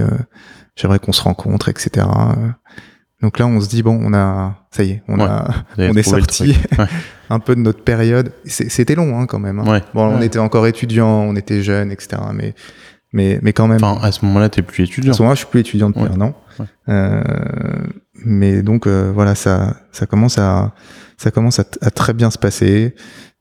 j'aimerais 0.77 0.99
qu'on 0.99 1.13
se 1.13 1.21
rencontre, 1.21 1.69
etc. 1.69 2.07
Donc 3.21 3.39
là, 3.39 3.47
on 3.47 3.61
se 3.61 3.69
dit 3.69 3.83
bon, 3.83 4.01
on 4.03 4.15
a, 4.15 4.67
ça 4.71 4.83
y 4.85 4.93
est, 4.93 5.03
on 5.09 5.21
a, 5.21 5.65
on 5.77 5.95
est 5.95 6.03
sorti 6.03 6.57
un 7.33 7.39
peu 7.39 7.55
de 7.55 7.61
notre 7.61 7.83
période. 7.83 8.33
C'était 8.45 8.95
long 8.95 9.19
hein, 9.19 9.27
quand 9.27 9.39
même. 9.39 9.59
Hein. 9.59 9.81
Bon, 9.95 10.07
on 10.07 10.21
était 10.21 10.39
encore 10.39 10.67
étudiant, 10.67 11.09
on 11.09 11.35
était 11.35 11.63
jeunes, 11.63 11.91
etc. 11.91 12.21
Mais 12.35 12.55
mais 13.13 13.39
mais 13.43 13.53
quand 13.53 13.69
même. 13.69 13.83
Enfin, 13.83 14.07
à 14.07 14.13
ce 14.13 14.25
moment-là, 14.27 14.49
t'es 14.51 14.63
plus 14.63 14.85
étudiant. 14.85 15.13
À 15.13 15.15
ce 15.15 15.23
moment-là, 15.23 15.35
je 15.35 15.41
suis 15.41 15.49
plus 15.49 15.61
étudiant 15.61 15.91
depuis 15.91 16.05
un 16.13 16.21
an. 16.21 16.35
Euh, 16.89 17.23
mais 18.25 18.63
donc 18.63 18.87
euh, 18.87 19.11
voilà, 19.13 19.35
ça 19.35 19.77
ça 19.91 20.07
commence 20.07 20.39
à 20.39 20.75
ça 21.17 21.31
commence 21.31 21.59
à, 21.59 21.65
très 21.65 22.13
bien 22.13 22.31
se 22.31 22.39
passer 22.39 22.95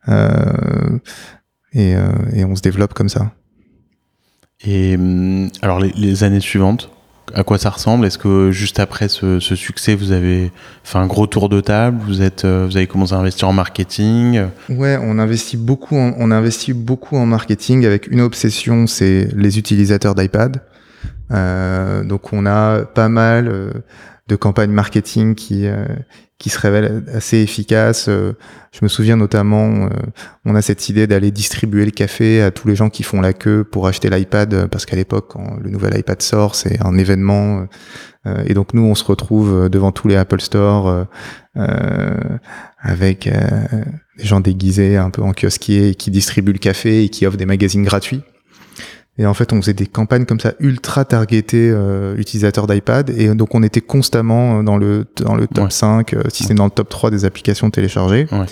euh, 0.07 0.99
et, 1.73 1.95
euh, 1.95 2.11
et 2.33 2.45
on 2.45 2.55
se 2.55 2.61
développe 2.61 2.93
comme 2.93 3.09
ça. 3.09 3.31
Et 4.63 4.95
hum, 4.95 5.49
alors 5.61 5.79
les, 5.79 5.91
les 5.91 6.23
années 6.23 6.39
suivantes, 6.39 6.91
à 7.33 7.43
quoi 7.43 7.57
ça 7.57 7.69
ressemble? 7.69 8.05
Est-ce 8.05 8.17
que 8.17 8.51
juste 8.51 8.79
après 8.79 9.07
ce, 9.07 9.39
succès, 9.39 9.95
vous 9.95 10.11
avez 10.11 10.51
fait 10.83 10.97
un 10.97 11.07
gros 11.07 11.27
tour 11.27 11.49
de 11.49 11.61
table? 11.61 11.99
Vous 12.05 12.21
êtes, 12.21 12.45
euh, 12.45 12.65
vous 12.69 12.77
avez 12.77 12.87
commencé 12.87 13.13
à 13.13 13.17
investir 13.17 13.47
en 13.47 13.53
marketing? 13.53 14.47
Ouais, 14.69 14.97
on 15.01 15.19
investit 15.19 15.57
beaucoup. 15.57 15.97
En, 15.97 16.13
on 16.17 16.31
investit 16.31 16.73
beaucoup 16.73 17.17
en 17.17 17.25
marketing 17.25 17.85
avec 17.85 18.07
une 18.07 18.21
obsession, 18.21 18.87
c'est 18.87 19.29
les 19.35 19.57
utilisateurs 19.59 20.15
d'iPad. 20.15 20.61
Euh, 21.31 22.03
donc 22.03 22.33
on 22.33 22.45
a 22.45 22.83
pas 22.83 23.07
mal 23.07 23.47
euh, 23.47 23.71
de 24.27 24.35
campagnes 24.35 24.71
marketing 24.71 25.35
qui 25.35 25.67
qui 26.41 26.49
se 26.49 26.57
révèle 26.57 27.03
assez 27.13 27.37
efficace. 27.37 28.07
Euh, 28.09 28.33
je 28.71 28.79
me 28.81 28.87
souviens 28.87 29.15
notamment, 29.15 29.85
euh, 29.85 29.89
on 30.43 30.55
a 30.55 30.63
cette 30.63 30.89
idée 30.89 31.05
d'aller 31.05 31.29
distribuer 31.29 31.85
le 31.85 31.91
café 31.91 32.41
à 32.41 32.49
tous 32.49 32.67
les 32.67 32.75
gens 32.75 32.89
qui 32.89 33.03
font 33.03 33.21
la 33.21 33.31
queue 33.31 33.63
pour 33.63 33.85
acheter 33.85 34.09
l'iPad, 34.09 34.51
euh, 34.55 34.67
parce 34.67 34.87
qu'à 34.87 34.95
l'époque, 34.95 35.27
quand 35.29 35.57
le 35.61 35.69
nouvel 35.69 35.95
iPad 35.99 36.19
sort, 36.19 36.55
c'est 36.55 36.83
un 36.83 36.97
événement. 36.97 37.67
et 38.45 38.53
donc 38.55 38.73
nous, 38.73 38.83
on 38.83 38.95
se 38.95 39.03
retrouve 39.03 39.69
devant 39.69 39.91
tous 39.91 40.07
les 40.07 40.15
Apple 40.15 40.41
Store 40.41 41.07
avec 42.77 43.27
des 44.17 44.25
gens 44.25 44.39
déguisés 44.39 44.95
un 44.97 45.09
peu 45.09 45.23
en 45.23 45.33
kiosquier 45.33 45.95
qui 45.95 46.11
distribuent 46.11 46.53
le 46.53 46.59
café 46.59 47.03
et 47.03 47.09
qui 47.09 47.25
offrent 47.25 47.37
des 47.37 47.47
magazines 47.47 47.83
gratuits. 47.83 48.21
Et 49.21 49.27
en 49.27 49.35
fait, 49.35 49.53
on 49.53 49.61
faisait 49.61 49.75
des 49.75 49.85
campagnes 49.85 50.25
comme 50.25 50.39
ça 50.39 50.53
ultra 50.59 51.05
targetées 51.05 51.69
euh, 51.69 52.15
utilisateurs 52.17 52.65
d'iPad. 52.65 53.11
Et 53.11 53.35
donc, 53.35 53.53
on 53.53 53.61
était 53.61 53.79
constamment 53.79 54.57
euh, 54.57 54.63
dans 54.63 54.77
le, 54.77 55.05
dans 55.17 55.35
le 55.35 55.45
top 55.45 55.71
5, 55.71 56.15
euh, 56.15 56.23
si 56.29 56.43
c'est 56.43 56.55
dans 56.55 56.65
le 56.65 56.71
top 56.71 56.89
3 56.89 57.11
des 57.11 57.23
applications 57.23 57.69
téléchargées. 57.69 58.27
Ouais. 58.31 58.47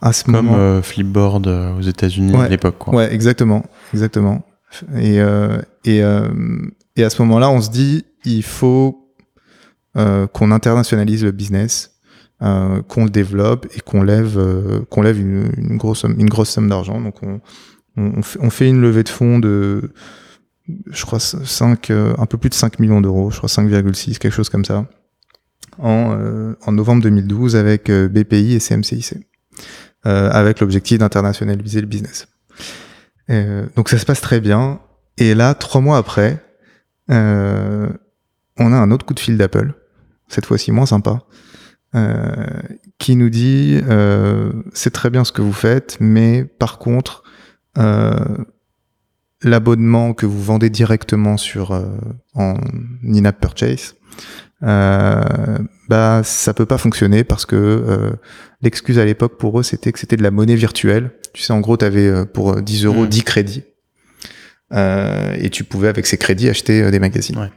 À 0.00 0.12
ce 0.12 0.22
Comme 0.22 0.46
moment... 0.46 0.80
Flipboard 0.80 1.48
aux 1.48 1.82
États-Unis 1.82 2.36
à 2.36 2.48
l'époque. 2.48 2.76
Quoi. 2.78 2.94
Ouais, 2.94 3.12
exactement. 3.12 3.64
exactement. 3.92 4.46
Et, 4.96 5.16
et, 5.84 6.02
et 6.96 7.04
à 7.04 7.10
ce 7.10 7.22
moment-là, 7.22 7.50
on 7.50 7.60
se 7.60 7.70
dit, 7.70 8.04
il 8.24 8.44
faut 8.44 9.10
qu'on 9.94 10.52
internationalise 10.52 11.24
le 11.24 11.32
business. 11.32 11.98
qu'on 12.38 13.04
le 13.04 13.10
développe 13.10 13.66
et 13.74 13.80
qu'on 13.80 14.02
lève 14.02 14.38
qu'on 14.90 15.02
lève 15.02 15.18
une, 15.18 15.50
une, 15.56 15.78
grosse 15.78 16.04
une 16.04 16.28
grosse 16.28 16.50
somme 16.50 16.68
d'argent 16.68 17.00
donc 17.00 17.22
on, 17.22 17.40
on, 17.96 18.50
fait 18.50 18.68
une 18.68 18.80
levée 18.80 19.02
de 19.02 19.08
fonds 19.08 19.38
de, 19.38 19.90
je 20.90 21.04
crois, 21.04 21.20
5, 21.20 21.90
euh, 21.90 22.14
un 22.18 22.26
peu 22.26 22.38
plus 22.38 22.50
de 22.50 22.54
5 22.54 22.78
millions 22.78 23.00
d'euros, 23.00 23.30
je 23.30 23.38
crois 23.38 23.48
5,6, 23.48 24.18
quelque 24.18 24.32
chose 24.32 24.48
comme 24.48 24.64
ça, 24.64 24.86
en, 25.78 26.16
euh, 26.18 26.54
en 26.66 26.72
novembre 26.72 27.02
2012 27.02 27.56
avec 27.56 27.90
euh, 27.90 28.08
BPI 28.08 28.54
et 28.54 28.60
CMCIC, 28.60 29.14
avec 30.04 30.60
l'objectif 30.60 30.98
d'internationaliser 30.98 31.80
le 31.80 31.88
business. 31.88 32.28
donc 33.28 33.88
ça 33.88 33.98
se 33.98 34.06
passe 34.06 34.20
très 34.20 34.40
bien. 34.40 34.78
Et 35.18 35.34
là, 35.34 35.54
trois 35.54 35.80
mois 35.80 35.98
après, 35.98 36.40
on 37.08 37.16
a 37.16 38.76
un 38.76 38.90
autre 38.92 39.04
coup 39.04 39.14
de 39.14 39.18
fil 39.18 39.36
d'Apple, 39.36 39.74
cette 40.28 40.46
fois-ci 40.46 40.70
moins 40.70 40.86
sympa, 40.86 41.24
qui 42.98 43.16
nous 43.16 43.30
dit 43.30 43.80
c'est 44.74 44.92
très 44.92 45.10
bien 45.10 45.24
ce 45.24 45.32
que 45.32 45.42
vous 45.42 45.52
faites, 45.52 45.96
mais 45.98 46.44
par 46.44 46.78
contre, 46.78 47.24
euh, 47.24 47.32
l'abonnement 49.42 50.14
que 50.14 50.26
vous 50.26 50.42
vendez 50.42 50.70
directement 50.70 51.36
sur 51.36 51.72
euh, 51.72 51.84
en 52.34 52.54
in-app 53.04 53.40
purchase, 53.40 53.94
euh, 54.62 55.58
bah 55.88 56.22
ça 56.24 56.54
peut 56.54 56.66
pas 56.66 56.78
fonctionner 56.78 57.24
parce 57.24 57.44
que 57.44 57.56
euh, 57.56 58.10
l'excuse 58.62 58.98
à 58.98 59.04
l'époque 59.04 59.38
pour 59.38 59.60
eux 59.60 59.62
c'était 59.62 59.92
que 59.92 59.98
c'était 59.98 60.16
de 60.16 60.22
la 60.22 60.30
monnaie 60.30 60.56
virtuelle. 60.56 61.10
Tu 61.32 61.42
sais 61.42 61.52
en 61.52 61.60
gros 61.60 61.76
tu 61.76 61.84
avais 61.84 62.26
pour 62.26 62.60
10 62.60 62.84
euros 62.86 63.06
10 63.06 63.20
mm. 63.20 63.22
crédits 63.22 63.64
et 64.72 65.48
tu 65.50 65.62
pouvais 65.64 65.88
avec 65.88 66.06
ces 66.06 66.18
crédits 66.18 66.48
acheter 66.48 66.90
des 66.90 66.98
magazines. 66.98 67.38
Ouais. 67.38 67.50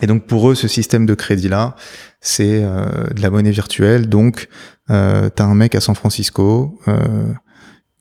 Et 0.00 0.06
donc 0.08 0.26
pour 0.26 0.50
eux 0.50 0.54
ce 0.54 0.66
système 0.66 1.06
de 1.06 1.14
crédit 1.14 1.48
là 1.48 1.76
c'est 2.20 2.62
de 2.62 3.20
la 3.20 3.30
monnaie 3.30 3.52
virtuelle 3.52 4.08
donc 4.08 4.48
euh, 4.90 5.28
t'as 5.28 5.44
un 5.44 5.54
mec 5.54 5.74
à 5.74 5.80
San 5.80 5.94
Francisco 5.94 6.80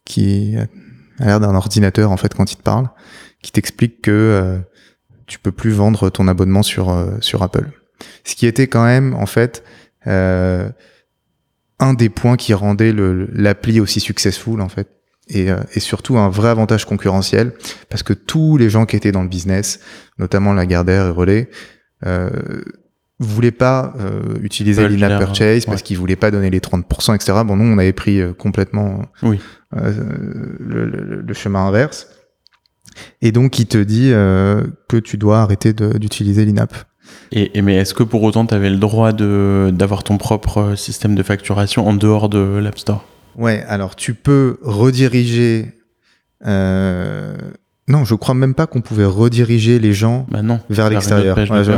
qui 0.06 0.56
à 1.20 1.26
l'air 1.26 1.40
d'un 1.40 1.56
ordinateur 1.56 2.12
en 2.12 2.18
fait 2.18 2.34
quand 2.34 2.52
il 2.52 2.58
te 2.58 2.64
parle, 2.64 2.90
qui 3.42 3.52
t'explique 3.52 4.02
que 4.02 4.12
euh, 4.12 4.60
tu 5.28 5.40
peux 5.40 5.52
plus 5.52 5.72
vendre 5.72 6.10
ton 6.10 6.28
abonnement 6.28 6.64
sur 6.64 6.90
euh, 6.90 7.18
sur 7.20 7.44
Apple. 7.44 7.70
Ce 8.24 8.36
qui 8.36 8.48
était 8.48 8.68
quand 8.68 8.84
même 8.84 9.14
en 9.14 9.26
fait 9.26 9.64
euh, 10.08 10.70
un 11.80 11.94
des 11.94 12.10
points 12.10 12.38
qui 12.38 12.54
rendait 12.54 12.94
l'appli 12.94 13.80
aussi 13.80 14.00
successful 14.00 14.62
en 14.62 14.70
fait. 14.70 14.90
Et, 15.30 15.48
et, 15.74 15.80
surtout 15.80 16.18
un 16.18 16.28
vrai 16.28 16.50
avantage 16.50 16.84
concurrentiel 16.84 17.54
parce 17.90 18.04
que 18.04 18.12
tous 18.12 18.58
les 18.58 18.70
gens 18.70 18.86
qui 18.86 18.98
étaient 18.98 19.14
dans 19.14 19.24
le 19.24 19.30
business, 19.30 19.80
notamment 20.20 20.54
Lagardère 20.54 21.06
et 21.06 21.12
Relais, 21.12 21.50
voulait 23.24 23.52
pas 23.52 23.94
euh, 24.00 24.22
utiliser 24.42 24.88
l'in-app 24.88 25.20
purchase 25.26 25.64
ouais. 25.64 25.66
parce 25.68 25.82
qu'il 25.82 25.98
voulait 25.98 26.16
pas 26.16 26.32
donner 26.32 26.50
les 26.50 26.60
30%, 26.60 27.16
etc. 27.16 27.34
Bon, 27.46 27.56
nous, 27.56 27.66
on 27.74 27.78
avait 27.78 27.94
pris 27.94 28.20
euh, 28.22 28.34
complètement 28.34 29.02
Oui. 29.24 29.40
euh, 29.76 29.94
le, 30.60 30.86
le- 30.86 31.22
le 31.22 31.34
chemin 31.34 31.68
inverse. 31.68 32.08
Et 33.22 33.32
donc, 33.32 33.58
il 33.60 33.66
te 33.66 33.78
dit 33.78 34.10
que 34.12 34.98
tu 35.04 35.18
dois 35.18 35.42
arrêter 35.42 35.74
d'utiliser 35.74 36.46
l'in-app. 36.46 36.76
Et, 37.32 37.58
et 37.58 37.62
mais 37.64 37.76
est-ce 37.78 37.94
que 37.96 38.04
pour 38.04 38.22
autant 38.24 38.46
tu 38.46 38.54
avais 38.54 38.70
le 38.70 38.78
droit 38.78 39.12
de 39.14 39.72
d'avoir 39.74 40.04
ton 40.04 40.18
propre 40.18 40.76
système 40.76 41.16
de 41.16 41.24
facturation 41.24 41.88
en 41.88 41.94
dehors 41.96 42.30
de 42.30 42.38
l'App 42.62 42.78
Store? 42.78 43.04
Ouais, 43.36 43.64
alors 43.68 43.96
tu 43.96 44.14
peux 44.14 44.58
rediriger. 44.62 45.74
Euh... 47.90 47.92
Non, 47.94 48.06
je 48.06 48.16
crois 48.16 48.36
même 48.36 48.54
pas 48.54 48.66
qu'on 48.68 48.82
pouvait 48.82 49.06
rediriger 49.06 49.80
les 49.80 49.94
gens 49.94 50.26
Bah 50.30 50.42
non. 50.42 50.60
vers 50.70 50.90
l'extérieur. 50.90 51.38
Ouais, 51.38 51.46
ça, 51.46 51.54
Bah 51.54 51.64
je 51.64 51.72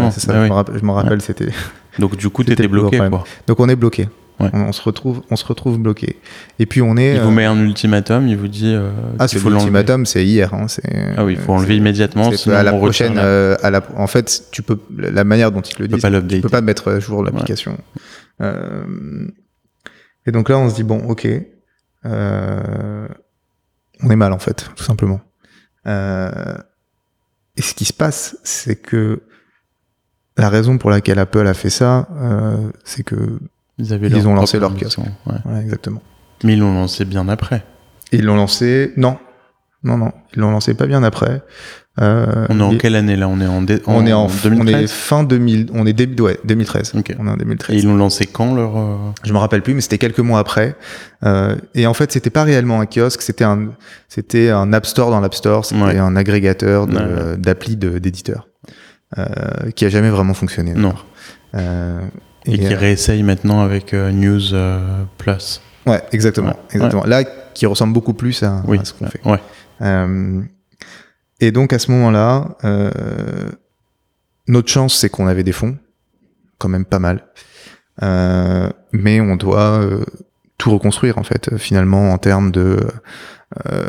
oui. 0.73 0.79
me 0.83 0.91
rappelle, 0.91 1.21
c'était. 1.21 1.49
Donc 1.99 2.17
du 2.17 2.29
coup 2.29 2.43
t'étais 2.43 2.67
bloqué 2.67 2.97
quoi. 2.97 3.23
Donc 3.47 3.59
on 3.59 3.69
est 3.69 3.75
bloqué. 3.75 4.09
Ouais. 4.37 4.49
On, 4.51 4.63
on 4.63 4.71
se 4.73 4.81
retrouve, 4.81 5.21
on 5.31 5.37
se 5.37 5.45
retrouve 5.45 5.79
bloqué. 5.79 6.17
Et 6.59 6.65
puis 6.65 6.81
on 6.81 6.97
est. 6.97 7.13
Il 7.13 7.19
euh, 7.19 7.23
vous 7.23 7.31
met 7.31 7.45
un 7.45 7.57
ultimatum, 7.57 8.27
il 8.27 8.35
vous 8.35 8.49
dit 8.49 8.73
euh, 8.75 8.91
Ah, 9.17 9.29
c'est 9.29 9.41
l'ultimatum, 9.41 10.05
c'est 10.05 10.25
hier. 10.25 10.53
Hein, 10.53 10.65
Ah 11.15 11.23
oui, 11.23 11.33
il 11.33 11.39
faut 11.39 11.53
euh, 11.53 11.55
enlever 11.55 11.77
immédiatement, 11.77 12.31
sinon 12.33 12.55
à 12.55 12.63
la 12.63 12.73
on 12.73 12.79
prochaine. 12.79 13.13
euh, 13.17 13.55
à 13.63 13.71
la, 13.71 13.81
en 13.95 14.07
fait, 14.07 14.43
tu 14.51 14.61
peux 14.61 14.77
la 14.97 15.23
manière 15.23 15.53
dont 15.53 15.61
ils 15.61 15.79
le 15.83 15.87
disent, 15.87 16.05
tu 16.29 16.41
peux 16.41 16.49
pas 16.49 16.59
mettre 16.59 16.91
à 16.91 16.99
jour 16.99 17.23
l'application. 17.23 17.77
Euh, 18.41 18.83
et 20.25 20.31
donc 20.33 20.49
là, 20.49 20.57
on 20.57 20.69
se 20.69 20.75
dit 20.75 20.83
bon, 20.83 20.97
ok, 21.07 21.27
euh, 22.05 23.07
on 24.03 24.09
est 24.09 24.15
mal 24.17 24.33
en 24.33 24.39
fait, 24.39 24.69
tout 24.75 24.83
simplement. 24.83 25.21
Euh, 25.87 26.55
et 27.57 27.61
ce 27.61 27.73
qui 27.73 27.85
se 27.85 27.93
passe, 27.93 28.37
c'est 28.43 28.75
que 28.75 29.21
la 30.37 30.49
raison 30.49 30.77
pour 30.77 30.89
laquelle 30.89 31.19
Apple 31.19 31.47
a 31.47 31.53
fait 31.53 31.69
ça, 31.69 32.07
euh, 32.17 32.69
c'est 32.83 33.03
que 33.03 33.39
Ils, 33.77 33.93
avaient 33.93 34.07
Ils 34.07 34.27
ont 34.27 34.33
lancé 34.33 34.59
leur 34.59 34.71
kiosque. 34.71 34.81
version, 34.81 35.03
ouais. 35.27 35.37
voilà, 35.45 35.61
exactement. 35.61 36.01
Mais 36.43 36.53
ils 36.53 36.59
l'ont 36.59 36.73
lancé 36.73 37.05
bien 37.05 37.27
après. 37.29 37.63
Ils 38.11 38.25
l'ont 38.25 38.35
lancé, 38.35 38.93
non, 38.97 39.17
non, 39.83 39.97
non, 39.97 40.11
ils 40.33 40.39
l'ont 40.39 40.51
lancé 40.51 40.73
pas 40.73 40.87
bien 40.87 41.03
après. 41.03 41.41
Euh, 42.01 42.45
On 42.49 42.59
est 42.59 42.63
en 42.63 42.71
et- 42.73 42.77
quelle 42.77 42.95
année 42.97 43.15
là? 43.15 43.29
On 43.29 43.39
est 43.39 43.47
en, 43.47 43.61
dé- 43.61 43.81
on 43.87 44.05
est 44.05 44.11
en, 44.11 44.25
on 44.25 44.29
2013 44.43 44.83
est 44.83 44.87
fin 44.87 45.23
2000, 45.23 45.67
on 45.73 45.85
est 45.85 45.93
début, 45.93 46.23
ouais, 46.23 46.37
2013. 46.43 46.91
Ok. 46.97 47.15
On 47.17 47.25
est 47.27 47.29
en 47.29 47.35
Et 47.35 47.39
2013. 47.39 47.75
ils 47.83 47.87
l'ont 47.87 47.95
lancé 47.95 48.25
quand 48.25 48.53
leur 48.53 48.77
euh, 48.77 48.95
Je 49.23 49.31
me 49.31 49.37
rappelle 49.37 49.61
plus, 49.61 49.73
mais 49.73 49.79
c'était 49.81 49.97
quelques 49.97 50.19
mois 50.19 50.39
après. 50.39 50.75
Euh, 51.23 51.55
et 51.73 51.87
en 51.87 51.93
fait, 51.93 52.11
c'était 52.11 52.29
pas 52.29 52.43
réellement 52.43 52.81
un 52.81 52.85
kiosque, 52.85 53.21
c'était 53.21 53.45
un, 53.45 53.69
c'était 54.09 54.49
un 54.49 54.73
App 54.73 54.85
Store 54.85 55.09
dans 55.09 55.21
l'App 55.21 55.35
Store, 55.35 55.63
c'était 55.65 55.81
Ouais. 55.81 55.97
un 55.97 56.15
agrégateur 56.17 56.85
Ouais, 56.89 57.37
d'applis 57.37 57.77
d'éditeurs, 57.77 58.47
euh, 59.17 59.25
qui 59.75 59.85
a 59.85 59.89
jamais 59.89 60.09
vraiment 60.09 60.33
fonctionné. 60.33 60.73
Non. 60.73 60.95
Euh, 61.55 62.01
et, 62.45 62.59
qui 62.59 62.73
euh, 62.73 62.77
réessaye 62.77 63.23
maintenant 63.23 63.61
avec 63.61 63.93
News 63.93 64.41
Plus 65.17 65.61
ouais, 65.87 66.01
exactement, 66.11 66.57
exactement. 66.73 67.05
Là, 67.05 67.23
qui 67.53 67.65
ressemble 67.65 67.93
beaucoup 67.93 68.13
plus 68.13 68.43
à, 68.43 68.61
Oui. 68.67 68.79
à 68.79 68.83
ce 68.83 68.91
qu'on 68.93 69.07
fait. 69.07 69.21
Ouais. 69.25 69.39
Euh, 69.81 70.41
et 71.39 71.51
donc 71.51 71.73
à 71.73 71.79
ce 71.79 71.91
moment-là, 71.91 72.57
euh, 72.63 72.89
notre 74.47 74.69
chance, 74.69 74.95
c'est 74.97 75.09
qu'on 75.09 75.27
avait 75.27 75.43
des 75.43 75.51
fonds, 75.51 75.77
quand 76.57 76.69
même 76.69 76.85
pas 76.85 76.99
mal, 76.99 77.27
Euh, 78.03 78.69
mais 78.91 79.21
on 79.21 79.37
doit 79.37 79.79
euh, 79.79 80.03
tout 80.57 80.69
reconstruire 80.69 81.17
en 81.17 81.23
fait, 81.23 81.57
finalement 81.57 82.11
en 82.11 82.17
termes 82.17 82.51
de 82.51 82.77
euh, 83.65 83.87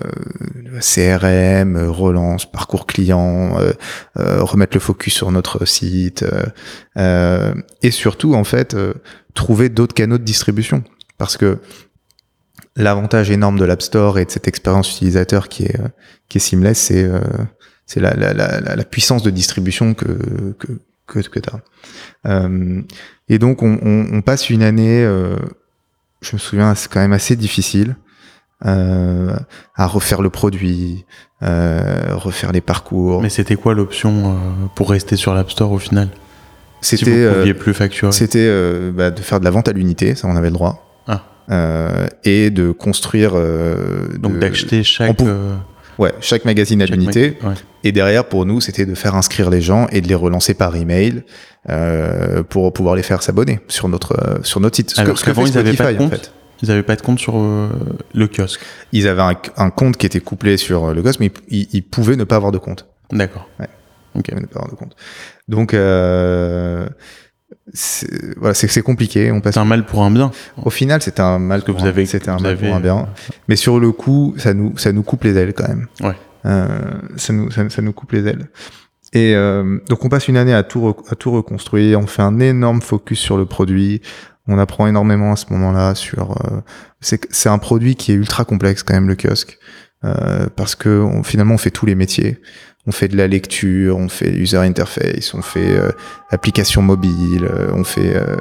CRM, 0.80 1.76
relance, 1.88 2.46
parcours 2.48 2.86
client, 2.86 3.58
euh, 3.58 3.72
euh, 4.18 4.44
remettre 4.44 4.76
le 4.76 4.80
focus 4.80 5.12
sur 5.14 5.32
notre 5.32 5.64
site, 5.64 6.24
et 6.96 7.90
surtout 7.90 8.34
en 8.34 8.44
fait 8.44 8.76
trouver 9.34 9.68
d'autres 9.70 9.94
canaux 9.94 10.18
de 10.18 10.24
distribution, 10.24 10.84
parce 11.18 11.36
que 11.36 11.58
l'avantage 12.76 13.30
énorme 13.30 13.58
de 13.58 13.64
l'App 13.64 13.82
Store 13.82 14.18
et 14.18 14.24
de 14.24 14.30
cette 14.30 14.48
expérience 14.48 14.90
utilisateur 14.92 15.48
qui 15.48 15.64
est 15.64 15.80
euh, 15.80 15.88
qui 16.28 16.38
est 16.38 16.40
seamless, 16.40 16.78
c'est 16.78 17.04
euh, 17.04 17.20
c'est 17.86 18.00
la, 18.00 18.14
la, 18.14 18.32
la, 18.34 18.60
la- 18.60 18.84
puissance 18.84 19.22
de 19.22 19.30
distribution 19.30 19.94
que 19.94 20.54
que 20.58 20.68
que, 21.06 21.20
que 21.20 21.38
tu 21.38 21.48
as. 21.50 22.48
et 23.28 23.38
donc 23.38 23.62
on, 23.62 23.78
on, 23.82 24.06
on 24.12 24.22
passe 24.22 24.50
une 24.50 24.62
année, 24.62 25.04
euh, 25.04 25.36
je 26.20 26.34
me 26.34 26.38
souviens, 26.38 26.74
c'est 26.74 26.90
quand 26.90 27.00
même 27.00 27.12
assez 27.12 27.36
difficile 27.36 27.96
euh, 28.64 29.36
à 29.76 29.86
refaire 29.86 30.22
le 30.22 30.30
produit, 30.30 31.04
euh, 31.42 32.14
refaire 32.14 32.50
les 32.52 32.60
parcours. 32.60 33.22
Mais 33.22 33.28
c'était 33.28 33.56
quoi 33.56 33.74
l'option 33.74 34.32
euh, 34.32 34.66
pour 34.74 34.90
rester 34.90 35.14
sur 35.16 35.34
l'App 35.34 35.50
Store 35.50 35.70
au 35.70 35.78
final? 35.78 36.08
Si 36.80 36.96
C'était 36.98 37.10
euh, 37.12 37.38
pouviez 37.40 37.54
plus 37.54 37.74
facturer. 37.74 38.12
C'était 38.12 38.46
euh, 38.48 38.92
bah, 38.92 39.10
de 39.10 39.20
faire 39.20 39.38
de 39.40 39.44
la 39.44 39.50
vente 39.50 39.68
à 39.68 39.72
l'unité, 39.72 40.14
ça 40.14 40.26
on 40.28 40.36
avait 40.36 40.48
le 40.48 40.54
droit. 40.54 40.85
Euh, 41.50 42.06
et 42.24 42.50
de 42.50 42.70
construire. 42.72 43.32
euh, 43.34 44.08
Donc 44.18 44.38
d'acheter 44.38 44.82
chaque. 44.82 45.20
euh, 45.22 45.54
Ouais, 45.98 46.12
chaque 46.20 46.44
magazine 46.44 46.82
à 46.82 46.86
l'unité. 46.86 47.38
mag- 47.40 47.50
ouais. 47.52 47.56
Et 47.84 47.92
derrière, 47.92 48.26
pour 48.28 48.44
nous, 48.44 48.60
c'était 48.60 48.84
de 48.84 48.94
faire 48.94 49.14
inscrire 49.14 49.48
les 49.48 49.62
gens 49.62 49.86
et 49.92 50.00
de 50.02 50.08
les 50.08 50.14
relancer 50.14 50.52
par 50.54 50.76
email 50.76 51.22
euh, 51.70 52.42
pour 52.42 52.72
pouvoir 52.74 52.96
les 52.96 53.02
faire 53.02 53.22
s'abonner 53.22 53.60
sur 53.68 53.88
notre 53.88 54.12
euh, 54.12 54.38
sur 54.42 54.60
notre 54.60 54.76
site. 54.76 54.90
Ce 54.90 55.00
Alors 55.00 55.14
que- 55.14 55.18
ce 55.20 55.24
que 55.24 55.30
qu'avant, 55.30 55.46
ils 55.46 55.56
avaient 55.56 55.72
pas 55.72 55.92
de 55.92 55.94
Spotify, 55.94 56.04
en 56.04 56.08
compte 56.10 56.18
fait. 56.20 56.32
Ils 56.62 56.70
avaient 56.70 56.82
pas 56.82 56.96
de 56.96 57.02
compte 57.02 57.18
sur 57.18 57.38
euh, 57.38 57.68
le 58.14 58.26
kiosque. 58.28 58.60
Ils 58.92 59.08
avaient 59.08 59.22
un, 59.22 59.34
un 59.56 59.70
compte 59.70 59.96
qui 59.96 60.06
était 60.06 60.20
couplé 60.20 60.56
sur 60.56 60.84
euh, 60.86 60.94
le 60.94 61.02
gosse, 61.02 61.20
mais 61.20 61.30
ils, 61.48 61.82
pouvaient 61.82 62.16
ne 62.16 62.24
pas 62.24 62.36
avoir 62.36 62.50
de 62.52 62.58
compte. 62.58 62.86
D'accord. 63.12 63.48
Ouais. 63.60 63.68
Ok. 64.16 64.28
Ils 64.28 64.34
ne 64.40 64.46
pas 64.46 64.58
avoir 64.60 64.70
de 64.70 64.76
compte. 64.76 64.96
Donc, 65.48 65.74
euh, 65.74 66.88
c'est- 67.72 68.36
voilà, 68.38 68.54
compliqué. 68.82 69.30
On 69.32 69.40
passe 69.40 69.54
C'est 69.54 69.60
un 69.60 69.64
mal 69.64 69.84
pour 69.86 70.02
un 70.02 70.10
bien. 70.10 70.30
Au 70.62 70.70
final, 70.70 71.02
c'était 71.02 71.20
un 71.20 71.38
mal 71.38 71.62
que 71.62 71.70
pour 71.72 71.80
vous 71.80 71.86
avez- 71.86 72.06
c'était 72.06 72.28
un 72.30 72.38
mal 72.38 72.52
avez- 72.52 72.66
pour 72.66 72.76
un 72.76 72.80
bien. 72.80 73.08
Mais 73.48 73.56
sur 73.56 73.78
le 73.80 73.92
coup, 73.92 74.34
ça 74.38 74.54
nous, 74.54 74.76
ça 74.78 74.92
nous 74.92 75.02
coupe 75.02 75.24
les 75.24 75.36
ailes 75.36 75.54
quand 75.54 75.68
même. 75.68 75.86
Ouais. 76.02 76.14
Euh, 76.44 76.66
ça 77.16 77.32
nous, 77.32 77.50
ça, 77.50 77.68
ça 77.68 77.82
nous 77.82 77.92
coupe 77.92 78.12
les 78.12 78.26
ailes. 78.26 78.48
Et 79.12 79.34
euh, 79.34 79.78
donc 79.88 80.04
on 80.04 80.08
passe 80.08 80.28
une 80.28 80.36
année 80.36 80.54
à 80.54 80.62
tout, 80.62 80.94
à 81.10 81.14
tout 81.14 81.30
reconstruire. 81.32 82.00
On 82.00 82.06
fait 82.06 82.22
un 82.22 82.38
énorme 82.40 82.80
focus 82.82 83.18
sur 83.18 83.36
le 83.36 83.46
produit. 83.46 84.00
On 84.48 84.58
apprend 84.58 84.86
énormément 84.86 85.32
à 85.32 85.36
ce 85.36 85.46
moment-là 85.50 85.94
sur. 85.94 86.32
euh, 86.44 86.60
c'est 87.00 87.48
un 87.48 87.58
produit 87.58 87.94
qui 87.96 88.12
est 88.12 88.14
ultra 88.14 88.44
complexe 88.44 88.82
quand 88.82 88.94
même 88.94 89.08
le 89.08 89.16
kiosque 89.16 89.58
euh, 90.04 90.46
parce 90.56 90.74
que 90.74 91.00
on- 91.00 91.22
finalement 91.22 91.54
on 91.54 91.58
fait 91.58 91.70
tous 91.70 91.86
les 91.86 91.94
métiers. 91.94 92.40
On 92.86 92.92
fait 92.92 93.08
de 93.08 93.16
la 93.16 93.26
lecture, 93.26 93.96
on 93.98 94.08
fait 94.08 94.30
user 94.30 94.58
interface, 94.58 95.34
on 95.34 95.42
fait 95.42 95.76
euh, 95.76 95.90
application 96.30 96.82
mobile, 96.82 97.44
euh, 97.50 97.70
on 97.74 97.82
fait 97.82 98.14
euh, 98.14 98.36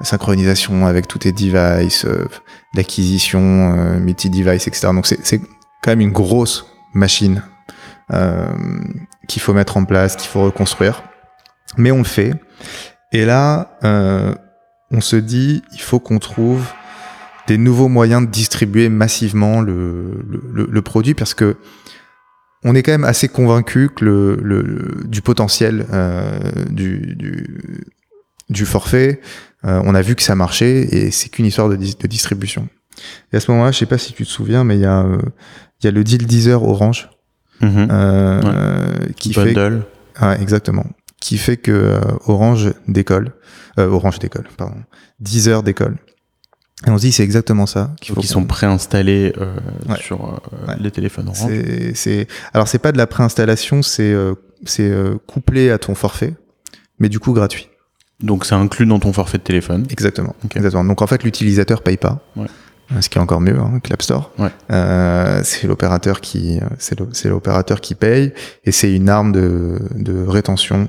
synchronisation 0.00 0.86
avec 0.86 1.06
tous 1.06 1.18
tes 1.18 1.32
devices, 1.32 2.06
euh, 2.06 2.24
l'acquisition 2.74 3.74
euh, 3.76 3.98
multi-device, 4.00 4.66
etc. 4.66 4.88
Donc 4.94 5.06
c'est 5.06 5.38
quand 5.82 5.90
même 5.90 6.00
une 6.00 6.12
grosse 6.12 6.66
machine 6.94 7.42
euh, 8.12 8.48
qu'il 9.28 9.42
faut 9.42 9.52
mettre 9.52 9.76
en 9.76 9.84
place, 9.84 10.16
qu'il 10.16 10.28
faut 10.28 10.42
reconstruire. 10.44 11.02
Mais 11.76 11.90
on 11.92 11.98
le 11.98 12.04
fait. 12.04 12.32
Et 13.12 13.24
là, 13.24 13.76
euh, 13.84 14.34
on 14.90 15.00
se 15.00 15.16
dit, 15.16 15.62
il 15.72 15.80
faut 15.80 16.00
qu'on 16.00 16.18
trouve 16.18 16.64
des 17.46 17.58
nouveaux 17.58 17.88
moyens 17.88 18.22
de 18.22 18.30
distribuer 18.30 18.88
massivement 18.88 19.60
le, 19.60 20.24
le- 20.28 20.68
le 20.70 20.82
produit 20.82 21.14
parce 21.14 21.34
que 21.34 21.56
on 22.64 22.74
est 22.74 22.82
quand 22.82 22.92
même 22.92 23.04
assez 23.04 23.28
convaincu 23.28 23.88
que 23.94 24.04
le, 24.04 24.36
le- 24.42 25.02
du 25.06 25.22
potentiel 25.22 25.86
euh, 25.92 26.38
du, 26.70 27.14
du, 27.16 27.84
du 28.50 28.66
forfait, 28.66 29.20
euh, 29.64 29.80
on 29.84 29.94
a 29.94 30.02
vu 30.02 30.14
que 30.14 30.22
ça 30.22 30.34
marchait 30.34 30.82
et 30.94 31.10
c'est 31.10 31.28
qu'une 31.30 31.46
histoire 31.46 31.68
de, 31.68 31.76
de 31.76 32.06
distribution. 32.06 32.68
Et 33.32 33.36
à 33.36 33.40
ce 33.40 33.50
moment-là, 33.50 33.70
je 33.72 33.78
sais 33.78 33.86
pas 33.86 33.98
si 33.98 34.12
tu 34.12 34.24
te 34.24 34.28
souviens, 34.28 34.64
mais 34.64 34.76
il 34.76 34.82
y 34.82 34.86
a, 34.86 35.06
il 35.80 35.84
y 35.84 35.88
a 35.88 35.90
le 35.90 36.04
deal 36.04 36.26
Deezer 36.26 36.62
Orange 36.62 37.08
Mhm. 37.62 37.88
euh, 37.90 38.40
Ouais. 39.02 39.12
qui 39.14 39.34
fait. 39.34 39.54
Ouais, 39.56 40.40
exactement. 40.40 40.86
Qui 41.20 41.36
fait 41.36 41.58
que 41.58 41.70
euh, 41.70 42.00
Orange 42.26 42.72
décolle. 42.88 43.32
Euh, 43.78 43.86
Orange 43.88 44.18
décolle, 44.18 44.48
pardon. 44.56 44.76
Deezer 45.20 45.62
décolle. 45.62 45.96
Et 46.86 46.90
on 46.90 46.96
se 46.96 47.02
dit, 47.02 47.12
c'est 47.12 47.22
exactement 47.24 47.66
ça 47.66 47.90
qu'il 48.00 48.14
faut 48.14 48.20
Qui 48.20 48.26
sont 48.26 48.44
préinstallés 48.44 49.34
euh, 49.38 49.54
Ouais. 49.88 49.96
sur 50.00 50.24
euh, 50.24 50.66
Ouais. 50.68 50.76
les 50.80 50.90
téléphones 50.90 51.28
orange. 51.28 51.50
C'est, 51.50 51.94
c'est, 51.94 52.26
alors 52.54 52.68
c'est 52.68 52.78
pas 52.78 52.92
de 52.92 52.96
la 52.98 53.06
préinstallation, 53.06 53.82
c'est, 53.82 54.12
euh, 54.12 54.34
c'est 54.64 54.88
euh, 54.90 55.16
couplé 55.26 55.70
à 55.70 55.78
ton 55.78 55.94
forfait, 55.94 56.34
mais 56.98 57.08
du 57.10 57.18
coup 57.20 57.32
gratuit. 57.32 57.68
Donc 58.20 58.44
c'est 58.46 58.54
inclus 58.54 58.86
dans 58.86 58.98
ton 58.98 59.12
forfait 59.12 59.38
de 59.38 59.42
téléphone. 59.42 59.86
Exactement. 59.90 60.34
Exactement. 60.54 60.84
Donc 60.84 61.02
en 61.02 61.06
fait, 61.06 61.22
l'utilisateur 61.22 61.82
paye 61.82 61.96
pas. 61.98 62.20
Ouais. 62.36 62.46
Euh, 62.92 63.00
Ce 63.00 63.08
qui 63.08 63.18
est 63.18 63.20
encore 63.20 63.40
mieux 63.40 63.58
hein, 63.58 63.78
que 63.82 63.88
l'App 63.90 64.02
Store. 64.02 64.32
Ouais. 64.38 64.48
Euh, 64.72 65.40
c'est 65.44 65.66
l'opérateur 65.66 66.20
qui, 66.20 66.60
c'est, 66.78 66.98
l'opérateur 67.28 67.80
qui 67.80 67.94
paye 67.94 68.32
et 68.64 68.72
c'est 68.72 68.92
une 68.94 69.08
arme 69.08 69.32
de, 69.32 69.78
de 69.94 70.24
rétention 70.26 70.88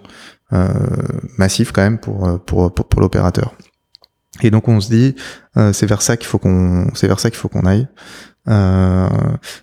euh, 0.53 0.67
massive 1.37 1.71
quand 1.73 1.81
même 1.83 1.99
pour 1.99 2.39
pour 2.45 2.73
pour, 2.73 2.87
pour 2.87 3.01
l'opérateur. 3.01 3.53
Et 4.41 4.51
donc 4.51 4.67
on 4.67 4.79
se 4.79 4.89
dit, 4.89 5.15
euh, 5.57 5.73
c'est 5.73 5.85
vers 5.85 6.01
ça 6.01 6.17
qu'il 6.17 6.27
faut 6.27 6.39
qu'on, 6.39 6.87
c'est 6.93 7.07
vers 7.07 7.19
ça 7.19 7.29
qu'il 7.29 7.39
faut 7.39 7.49
qu'on 7.49 7.65
aille. 7.65 7.87
Euh, 8.47 9.07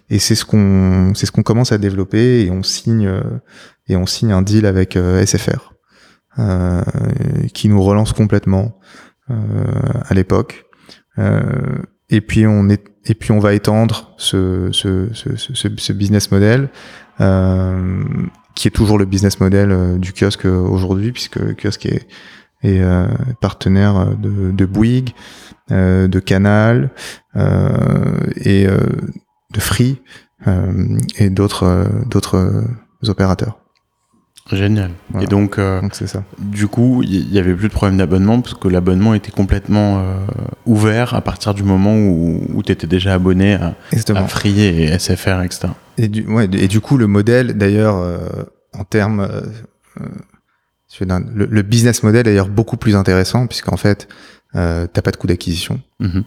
et 0.08 0.18
c'est 0.18 0.34
ce 0.34 0.44
qu'on, 0.44 1.12
c'est 1.14 1.26
ce 1.26 1.32
qu'on 1.32 1.42
commence 1.42 1.72
à 1.72 1.78
développer 1.78 2.44
et 2.44 2.50
on 2.50 2.62
signe 2.62 3.06
euh, 3.06 3.22
et 3.88 3.96
on 3.96 4.06
signe 4.06 4.32
un 4.32 4.42
deal 4.42 4.66
avec 4.66 4.96
euh, 4.96 5.24
SFR. 5.24 5.74
qui 7.52 7.68
nous 7.68 7.82
relance 7.82 8.12
complètement 8.12 8.78
à 9.28 10.14
l'époque. 10.14 10.66
et 12.08 12.20
puis 12.20 12.46
on 12.46 12.68
est 12.68 12.84
et 13.04 13.14
puis 13.14 13.32
on 13.32 13.38
va 13.38 13.54
étendre 13.54 14.14
ce, 14.18 14.68
ce, 14.72 15.08
ce, 15.12 15.36
ce, 15.36 15.68
ce 15.76 15.92
business 15.92 16.30
model 16.30 16.68
euh, 17.20 18.04
qui 18.54 18.68
est 18.68 18.72
toujours 18.72 18.98
le 18.98 19.04
business 19.04 19.40
model 19.40 19.70
euh, 19.70 19.98
du 19.98 20.12
kiosque 20.12 20.44
aujourd'hui, 20.44 21.12
puisque 21.12 21.36
le 21.36 21.54
kiosque 21.54 21.86
est, 21.86 22.06
est 22.62 22.80
euh, 22.80 23.06
partenaire 23.40 24.16
de, 24.16 24.50
de 24.50 24.64
Bouygues, 24.66 25.12
de 25.70 26.18
Canal 26.18 26.90
et 27.36 28.66
de 28.66 29.60
Free 29.60 30.00
et 31.18 31.30
d'autres 31.30 31.88
d'autres 32.08 32.64
opérateurs. 33.06 33.58
Génial. 34.52 34.92
Et 35.20 35.26
donc, 35.26 35.58
euh, 35.58 35.82
donc 35.82 35.94
ça. 35.94 36.22
Du 36.38 36.68
coup, 36.68 37.02
il 37.02 37.32
y, 37.32 37.38
avait 37.38 37.54
plus 37.54 37.68
de 37.68 37.72
problème 37.72 37.98
d'abonnement 37.98 38.40
parce 38.40 38.54
que 38.54 38.68
l'abonnement 38.68 39.12
était 39.12 39.30
complètement 39.30 39.98
euh, 39.98 40.16
ouvert 40.64 41.14
à 41.14 41.20
partir 41.20 41.52
du 41.52 41.62
moment 41.62 41.94
où, 41.94 42.40
où 42.54 42.62
tu 42.62 42.72
étais 42.72 42.86
déjà 42.86 43.14
abonné 43.14 43.54
à, 43.54 43.74
à, 44.14 44.26
Free 44.26 44.60
et 44.62 44.98
SFR, 44.98 45.42
etc. 45.42 45.68
Et 45.98 46.08
du, 46.08 46.26
ouais, 46.26 46.48
et 46.52 46.68
du 46.68 46.80
coup, 46.80 46.96
le 46.96 47.06
modèle, 47.06 47.58
d'ailleurs, 47.58 47.96
euh, 47.96 48.18
en 48.72 48.84
termes, 48.84 49.20
euh, 49.20 49.42
le, 51.00 51.46
le, 51.46 51.62
business 51.62 52.02
model 52.02 52.20
est 52.20 52.30
d'ailleurs 52.30 52.48
beaucoup 52.48 52.76
plus 52.76 52.96
intéressant 52.96 53.46
puisqu'en 53.46 53.76
fait, 53.76 54.08
t'as 54.52 54.86
pas 54.88 55.10
de 55.10 55.16
coût 55.16 55.26
d'acquisition. 55.26 55.80
Mm-hmm. 56.00 56.24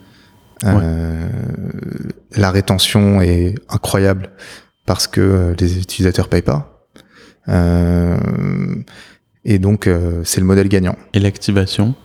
La 2.36 2.52
rétention 2.52 3.21
est 3.21 3.56
incroyable 3.69 4.30
parce 4.86 5.08
que 5.08 5.56
les 5.60 5.80
utilisateurs 5.80 6.28
payent 6.28 6.41
pas. 6.41 6.71
Euh, 7.50 8.17
et 9.45 9.60
donc, 9.60 9.88
euh, 9.88 10.21
c'est 10.24 10.39
le 10.41 10.47
modèle 10.47 10.67
gagnant. 10.67 10.95
Et 11.13 11.19
l'activation? 11.19 11.95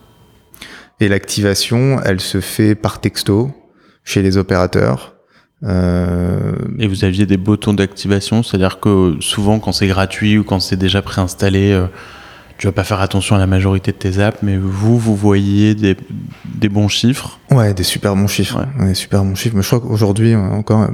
Et 1.00 1.08
l'activation, 1.08 2.00
elle 2.04 2.20
se 2.20 2.40
fait 2.40 2.74
par 2.74 3.00
texto 3.00 3.50
chez 4.04 4.22
les 4.22 4.36
opérateurs. 4.36 5.16
Euh... 5.62 6.52
Et 6.78 6.86
vous 6.86 7.04
aviez 7.04 7.26
des 7.26 7.36
boutons 7.36 7.74
d'activation, 7.74 8.42
c'est-à-dire 8.42 8.80
que 8.80 9.16
souvent 9.20 9.58
quand 9.58 9.72
c'est 9.72 9.86
gratuit 9.86 10.38
ou 10.38 10.44
quand 10.44 10.60
c'est 10.60 10.76
déjà 10.76 11.02
préinstallé, 11.02 11.72
euh, 11.72 11.86
tu 12.58 12.66
vas 12.66 12.72
pas 12.72 12.84
faire 12.84 13.00
attention 13.00 13.36
à 13.36 13.38
la 13.38 13.46
majorité 13.46 13.92
de 13.92 13.96
tes 13.96 14.18
apps, 14.18 14.38
mais 14.42 14.56
vous, 14.56 14.98
vous 14.98 15.16
voyez 15.16 15.74
des, 15.74 15.96
des 16.44 16.68
bons 16.68 16.88
chiffres 16.88 17.38
Ouais, 17.50 17.74
des 17.74 17.82
super 17.82 18.16
bons 18.16 18.26
chiffres. 18.26 18.66
Ouais. 18.78 18.88
Des 18.88 18.94
super 18.94 19.24
bons 19.24 19.34
chiffres. 19.34 19.56
Mais 19.56 19.62
je 19.62 19.66
crois 19.66 19.80
qu'aujourd'hui, 19.80 20.34
encore, 20.34 20.88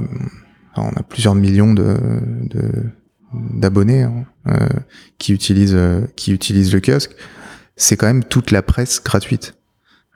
on 0.75 0.89
a 0.89 1.03
plusieurs 1.03 1.35
millions 1.35 1.73
de, 1.73 1.97
de, 2.49 2.83
d'abonnés 3.33 4.03
hein, 4.03 4.25
euh, 4.47 4.67
qui 5.17 5.33
utilisent 5.33 5.75
euh, 5.75 6.01
qui 6.15 6.31
utilisent 6.31 6.73
le 6.73 6.79
kiosque, 6.79 7.11
c'est 7.75 7.97
quand 7.97 8.07
même 8.07 8.23
toute 8.23 8.51
la 8.51 8.61
presse 8.61 9.01
gratuite 9.03 9.55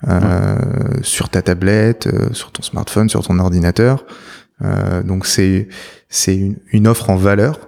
euh, 0.08 0.58
sur 1.02 1.30
ta 1.30 1.42
tablette, 1.42 2.08
sur 2.34 2.52
ton 2.52 2.62
smartphone, 2.62 3.10
sur 3.10 3.26
ton 3.26 3.40
ordinateur. 3.40 4.06
donc 5.04 5.26
c'est 5.26 5.68
c'est 6.10 6.36
une, 6.36 6.58
une, 6.72 6.88
offre 6.88 7.10
en 7.10 7.16
valeur 7.16 7.60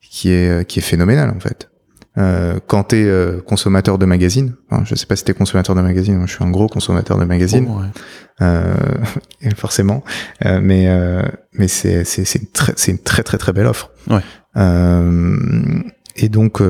qui 0.00 0.30
est 0.30 0.66
qui 0.66 0.78
est 0.78 0.82
phénoménale 0.82 1.30
en 1.30 1.40
fait. 1.40 1.69
Euh, 2.18 2.58
quand 2.66 2.84
tu 2.88 2.96
es 2.96 3.04
euh, 3.04 3.40
consommateur 3.40 3.96
de 3.96 4.04
magazines, 4.04 4.54
enfin, 4.68 4.82
je 4.84 4.96
sais 4.96 5.06
pas 5.06 5.14
si 5.14 5.24
tu 5.24 5.30
es 5.30 5.34
consommateur 5.34 5.76
de 5.76 5.80
magazines, 5.80 6.16
moi 6.16 6.26
je 6.26 6.34
suis 6.34 6.42
un 6.44 6.50
gros 6.50 6.66
consommateur 6.66 7.18
de 7.18 7.24
magazines, 7.24 7.68
oh, 7.70 7.80
ouais. 7.80 7.86
euh, 8.42 8.74
forcément, 9.56 10.02
euh, 10.44 10.60
mais 10.60 10.88
mais 11.52 11.68
c'est 11.68 12.04
c'est 12.04 12.24
c'est 12.24 12.40
une 12.40 12.48
très 12.48 12.72
une 12.88 12.98
très 12.98 13.22
très 13.22 13.38
très 13.38 13.52
belle 13.52 13.66
offre. 13.66 13.90
Ouais. 14.08 14.22
et 16.16 16.28
donc 16.28 16.60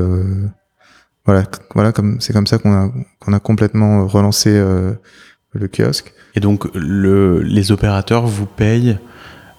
voilà 1.25 1.45
voilà 1.75 1.93
comme 1.93 2.21
c'est 2.21 2.35
comme 2.35 2.47
ça 2.47 2.59
qu'on 2.59 2.75
a 2.75 2.93
qu'on 3.19 3.33
a 3.33 3.41
complètement 3.41 4.07
relancé 4.07 4.51
le 4.51 5.69
kiosque. 5.69 6.13
Et 6.35 6.41
donc 6.41 6.67
le 6.75 7.41
les 7.41 7.73
opérateurs 7.73 8.27
vous 8.27 8.47
payent 8.47 8.99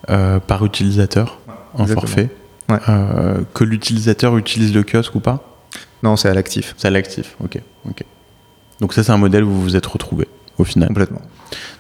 par 0.08 0.64
utilisateur 0.64 1.40
en 1.74 1.88
forfait. 1.88 2.30
Ouais. 2.70 2.78
que 3.56 3.64
l'utilisateur 3.64 4.38
utilise 4.38 4.76
le 4.76 4.84
kiosque 4.84 5.16
ou 5.16 5.20
pas? 5.20 5.51
Non, 6.04 6.16
c'est 6.16 6.30
à 6.30 6.34
l'actif. 6.34 6.74
C'est 6.78 6.88
à 6.88 6.92
l'actif, 6.92 7.36
ok. 7.44 7.60
ok. 7.88 8.04
Donc 8.80 8.94
ça, 8.94 9.04
c'est 9.04 9.12
un 9.12 9.18
modèle 9.18 9.44
où 9.44 9.50
vous 9.50 9.62
vous 9.62 9.76
êtes 9.76 9.86
retrouvé 9.86 10.28
au 10.58 10.64
final. 10.64 10.90
Complètement. 10.90 11.22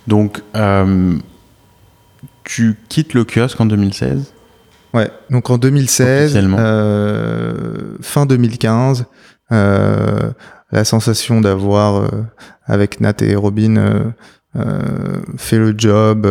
Donc, 0.07 0.41
euh, 0.55 1.17
tu 2.43 2.77
quittes 2.89 3.13
le 3.13 3.23
kiosque 3.25 3.59
en 3.59 3.65
2016 3.65 4.33
Ouais, 4.93 5.09
donc 5.29 5.49
en 5.49 5.57
2016, 5.57 6.37
euh, 6.37 7.95
fin 8.01 8.25
2015, 8.25 9.05
euh, 9.53 10.31
la 10.71 10.83
sensation 10.83 11.39
d'avoir, 11.39 11.95
euh, 11.95 12.07
avec 12.65 12.99
Nat 12.99 13.13
et 13.21 13.35
Robin, 13.35 14.13
fait 15.37 15.57
le 15.57 15.73
job, 15.77 16.27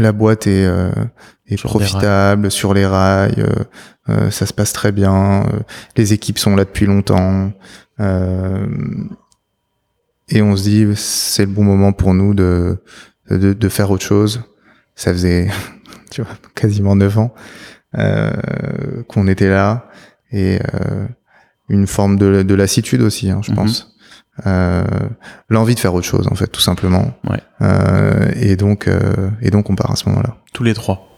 la 0.00 0.12
boîte 0.12 0.46
est, 0.46 0.66
est 1.48 1.56
sur 1.56 1.68
profitable 1.70 2.50
sur 2.50 2.74
les 2.74 2.86
rails, 2.86 3.34
euh, 3.38 3.64
euh, 4.08 4.30
ça 4.30 4.46
se 4.46 4.52
passe 4.52 4.72
très 4.72 4.92
bien, 4.92 5.44
euh, 5.46 5.60
les 5.96 6.12
équipes 6.12 6.38
sont 6.38 6.56
là 6.56 6.64
depuis 6.64 6.86
longtemps, 6.86 7.52
et 10.28 10.42
on 10.42 10.56
se 10.56 10.62
dit 10.62 10.86
c'est 10.96 11.44
le 11.46 11.52
bon 11.52 11.64
moment 11.64 11.92
pour 11.92 12.14
nous 12.14 12.34
de, 12.34 12.78
de, 13.30 13.52
de 13.52 13.68
faire 13.68 13.90
autre 13.90 14.04
chose. 14.04 14.42
Ça 14.94 15.12
faisait 15.12 15.48
tu 16.10 16.22
vois, 16.22 16.32
quasiment 16.54 16.96
neuf 16.96 17.16
ans 17.18 17.34
qu'on 19.08 19.26
était 19.28 19.48
là, 19.48 19.88
et 20.32 20.58
une 21.68 21.86
forme 21.86 22.18
de, 22.18 22.42
de 22.42 22.54
lassitude 22.54 23.02
aussi, 23.02 23.30
hein, 23.30 23.40
je 23.42 23.50
Mhm. 23.50 23.56
pense. 23.56 23.95
Euh, 24.44 24.84
l'envie 25.48 25.74
de 25.74 25.80
faire 25.80 25.94
autre 25.94 26.06
chose 26.06 26.28
en 26.30 26.34
fait 26.34 26.48
tout 26.48 26.60
simplement 26.60 27.14
Ouais. 27.28 27.40
Euh, 27.62 28.30
et 28.36 28.56
donc 28.56 28.86
euh, 28.86 29.30
et 29.40 29.50
donc 29.50 29.70
on 29.70 29.74
part 29.74 29.90
à 29.90 29.96
ce 29.96 30.06
moment-là 30.10 30.36
Tous 30.52 30.62
les 30.62 30.74
trois. 30.74 31.08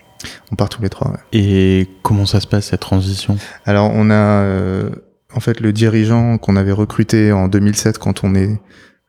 on 0.53 0.55
part 0.57 0.69
tous 0.69 0.83
les 0.83 0.89
trois 0.89 1.11
ouais. 1.11 1.19
Et 1.33 1.89
comment 2.05 2.27
ça 2.27 2.39
se 2.41 2.47
passe 2.47 2.67
cette 2.67 2.81
transition? 2.81 3.37
Alors 3.67 3.91
on 3.93 4.11
a 4.11 4.15
euh, 4.15 4.91
en 5.35 5.41
fait 5.41 5.59
le 5.61 5.73
dirigeant 5.73 6.39
qu'on 6.39 6.55
avait 6.55 6.71
recruté 6.73 7.33
en 7.33 7.49
2007 7.49 7.99
quand 7.99 8.23
on 8.23 8.37
est 8.37 8.61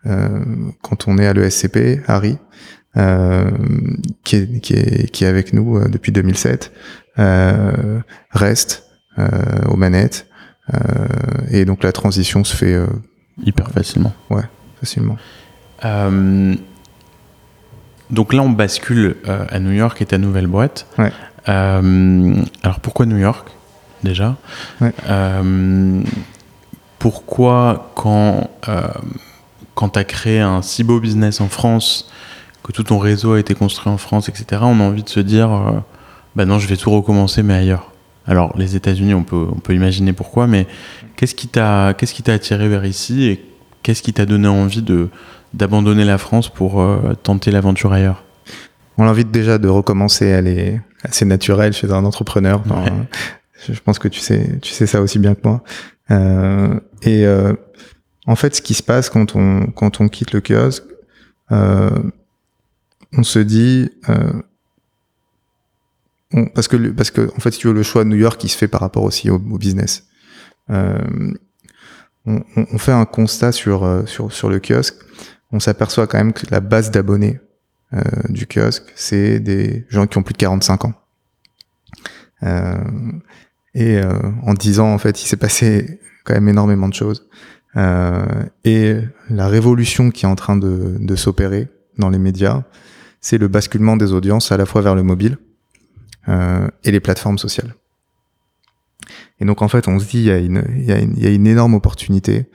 euh, 0.07 0.39
quand 0.81 1.07
on 1.07 1.17
est 1.19 1.27
à 1.27 1.33
l'ESCP 1.33 2.01
Harry 2.07 2.39
euh, 2.97 3.51
qui 4.23 4.37
est 4.37 4.59
qui 4.59 4.73
est 4.73 5.11
qui 5.11 5.23
est 5.23 5.27
avec 5.27 5.53
nous 5.53 5.77
euh, 5.77 5.87
depuis 5.87 6.11
2007 6.11 6.71
euh, 7.19 7.99
reste 8.31 8.85
euh, 9.19 9.27
aux 9.67 9.75
manettes 9.75 10.25
euh, 10.73 10.77
et 11.51 11.65
donc 11.65 11.83
la 11.83 11.91
transition 11.91 12.43
se 12.43 12.55
fait 12.55 12.73
euh, 12.73 12.87
Hyper 13.43 13.69
facilement. 13.71 14.13
facilement 14.79 15.17
Euh, 15.85 16.55
donc 18.09 18.33
là, 18.33 18.41
on 18.41 18.49
bascule 18.49 19.17
euh, 19.27 19.45
à 19.49 19.59
New 19.59 19.71
York 19.71 20.01
et 20.01 20.05
ta 20.05 20.17
nouvelle 20.17 20.47
boîte. 20.47 20.87
Ouais. 20.97 21.11
Euh, 21.47 22.35
alors 22.63 22.79
pourquoi 22.79 23.05
New 23.05 23.17
York 23.17 23.49
déjà? 24.03 24.35
Ouais. 24.81 24.93
Pourquoi 26.99 27.91
quand 27.95 28.49
quand 29.73 29.89
tu 29.89 29.99
as 29.99 30.03
créé 30.03 30.41
un 30.41 30.61
si 30.61 30.83
beau 30.83 30.99
business 30.99 31.39
en 31.39 31.47
France, 31.47 32.11
que 32.63 32.73
tout 32.73 32.83
ton 32.83 32.99
réseau 32.99 33.33
a 33.33 33.39
été 33.39 33.55
construit 33.55 33.91
en 33.91 33.97
France, 33.97 34.27
etc., 34.27 34.61
on 34.65 34.81
a 34.81 34.83
envie 34.83 35.03
de 35.03 35.09
se 35.09 35.21
dire, 35.21 35.49
bah 36.35 36.45
non, 36.45 36.59
je 36.59 36.67
vais 36.67 36.75
tout 36.75 36.91
recommencer, 36.91 37.41
mais 37.41 37.53
ailleurs? 37.53 37.89
Alors 38.29 38.55
les 38.57 38.75
États-Unis, 38.75 39.13
on 39.15 39.23
peut 39.23 39.47
on 39.51 39.59
peut 39.59 39.73
imaginer 39.73 40.13
pourquoi, 40.13 40.47
mais 40.47 40.67
qu'est-ce 41.17 41.35
qui 41.35 41.47
t'a 41.47 41.93
qu'est-ce 41.97 42.13
qui 42.13 42.23
t'a 42.23 42.33
attiré 42.33 42.69
vers 42.69 42.85
ici 42.85 43.23
et 43.25 43.43
qu'est-ce 43.83 44.01
qui 44.03 44.13
t'a 44.13 44.25
donné 44.25 44.47
envie 44.47 44.83
de 44.83 45.09
d'abandonner 45.53 46.05
la 46.05 46.17
France 46.19 46.47
pour 46.47 46.79
euh, 46.79 47.13
tenter 47.23 47.49
l'aventure 47.51 47.91
ailleurs? 47.91 48.23
On 48.97 49.05
l'invite 49.05 49.31
déjà 49.31 49.57
de 49.57 49.67
recommencer 49.67 50.25
elle 50.27 50.47
est 50.47 50.79
assez 51.03 51.25
naturelle 51.25 51.73
chez 51.73 51.91
un 51.91 52.05
entrepreneur. 52.05 52.61
Enfin, 52.65 52.83
Ouais. 52.83 52.91
je 53.67 53.73
je 53.73 53.81
pense 53.81 53.97
que 53.99 54.07
tu 54.07 54.19
sais 54.19 54.59
tu 54.61 54.71
sais 54.73 54.85
ça 54.85 55.01
aussi 55.01 55.17
bien 55.19 55.33
que 55.35 55.41
moi. 55.43 55.63
Euh, 56.11 56.79
et 57.01 57.25
euh, 57.25 57.53
en 58.27 58.35
fait 58.35 58.55
ce 58.55 58.61
qui 58.61 58.75
se 58.75 58.83
passe 58.83 59.09
quand 59.09 59.35
on 59.35 59.67
quand 59.75 60.01
on 60.01 60.07
quitte 60.07 60.33
le 60.33 60.41
kiosque 60.41 60.83
euh, 61.51 61.89
on 63.17 63.23
se 63.23 63.39
dit 63.39 63.89
euh, 64.09 64.33
parce 66.53 66.67
que 66.67 66.77
parce 66.91 67.11
que 67.11 67.29
en 67.35 67.39
fait 67.39 67.51
si 67.51 67.59
tu 67.59 67.67
veux 67.67 67.73
le 67.73 67.83
choix 67.83 68.03
de 68.03 68.09
New 68.09 68.15
York 68.17 68.43
il 68.43 68.49
se 68.49 68.57
fait 68.57 68.67
par 68.67 68.81
rapport 68.81 69.03
aussi 69.03 69.29
au, 69.29 69.39
business 69.39 70.05
Euh, 70.69 71.33
on, 72.25 72.43
on- 72.55 72.77
fait 72.77 72.91
un 72.91 73.05
constat 73.05 73.51
sur 73.51 73.83
euh, 73.83 74.05
sur 74.05 74.31
sur 74.31 74.49
le 74.49 74.59
kiosque 74.59 74.95
on 75.51 75.59
s'aperçoit 75.59 76.05
quand 76.05 76.19
même 76.19 76.33
que 76.33 76.45
la 76.51 76.59
base 76.59 76.91
d'abonnés 76.91 77.39
euh, 77.93 78.01
du 78.29 78.45
kiosque, 78.45 78.83
c'est 78.95 79.39
des 79.39 79.85
gens 79.89 80.05
qui 80.05 80.17
ont 80.19 80.23
plus 80.23 80.33
de 80.33 80.37
45 80.37 80.85
ans. 80.85 80.93
Euh, 82.43 82.75
et 83.73 83.97
euh, 83.97 84.13
en 84.43 84.53
10 84.53 84.79
ans, 84.79 84.93
en 84.93 84.97
fait, 84.99 85.23
il 85.23 85.27
s'est 85.27 85.37
passé 85.37 85.99
quand 86.23 86.35
même 86.35 86.49
énormément 86.49 86.87
de 86.87 86.93
choses. 86.93 87.27
Euh, 87.77 88.23
et 88.63 88.95
la 89.29 89.47
révolution 89.47 90.11
qui 90.11 90.25
est 90.25 90.29
en 90.29 90.35
train 90.35 90.55
de, 90.55 90.97
de 90.99 91.15
s'opérer 91.15 91.67
dans 91.97 92.09
les 92.09 92.19
médias, 92.19 92.63
c'est 93.21 93.39
le 93.39 93.47
basculement 93.47 93.97
des 93.97 94.13
audiences 94.13 94.51
à 94.51 94.57
la 94.57 94.67
fois 94.67 94.81
vers 94.81 94.93
le 94.93 95.01
mobile 95.03 95.37
et 96.29 96.91
les 96.91 96.99
plateformes 96.99 97.37
sociales. 97.37 97.73
Et 99.39 99.45
donc 99.45 99.61
en 99.61 99.67
fait, 99.67 99.87
on 99.87 99.99
se 99.99 100.05
dit 100.05 100.19
il 100.19 100.25
y 100.25 100.31
a 100.31 100.37
une, 100.99 101.47
énorme 101.47 101.73
opportunité 101.73 102.49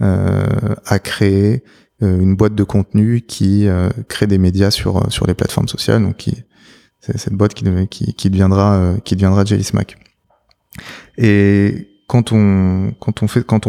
euh, 0.00 0.46
à 0.86 0.98
créer 0.98 1.62
euh, 2.02 2.20
une 2.20 2.34
boîte 2.34 2.54
de 2.54 2.64
contenu 2.64 3.20
qui 3.20 3.68
euh, 3.68 3.90
crée 4.08 4.26
des 4.26 4.38
médias 4.38 4.70
sur 4.70 5.26
les 5.26 5.34
plateformes 5.34 5.68
sociales. 5.68 6.02
Donc 6.02 6.28
c'est 7.00 7.18
cette 7.18 7.34
boîte 7.34 7.54
qui, 7.54 7.64
deviendra 7.64 8.94
qui. 9.04 9.16
Et 11.18 11.88
quand 12.06 12.32
on 12.32 12.94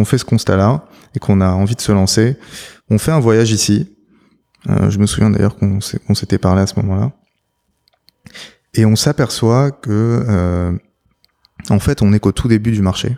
fait 0.06 0.18
ce 0.18 0.26
constat-là 0.26 0.86
et 1.16 1.20
qu'on 1.20 1.42
a 1.42 1.50
envie 1.50 1.76
de 1.76 1.82
se 1.82 1.92
lancer, 1.92 2.38
on 2.89 2.98
fait 2.98 3.12
un 3.12 3.20
voyage 3.20 3.52
ici. 3.52 3.89
je 4.68 4.98
me 5.00 5.06
souviens 5.06 5.30
d'ailleurs 5.30 5.58
qu'on 5.58 5.82
s'était 6.13 6.38
parlé 6.38 6.62
à 6.62 6.68
ce 6.68 6.80
moment-là. 6.80 7.12
Et 8.76 8.86
on 8.86 8.96
s'aperçoit 8.96 9.72
que, 9.72 10.24
euh, 10.28 10.72
en 11.70 11.80
fait, 11.80 12.02
on 12.02 12.12
est 12.14 12.20
qu'au 12.20 12.32
tout 12.32 12.48
début 12.48 12.72
du 12.72 12.82
marché, 12.82 13.18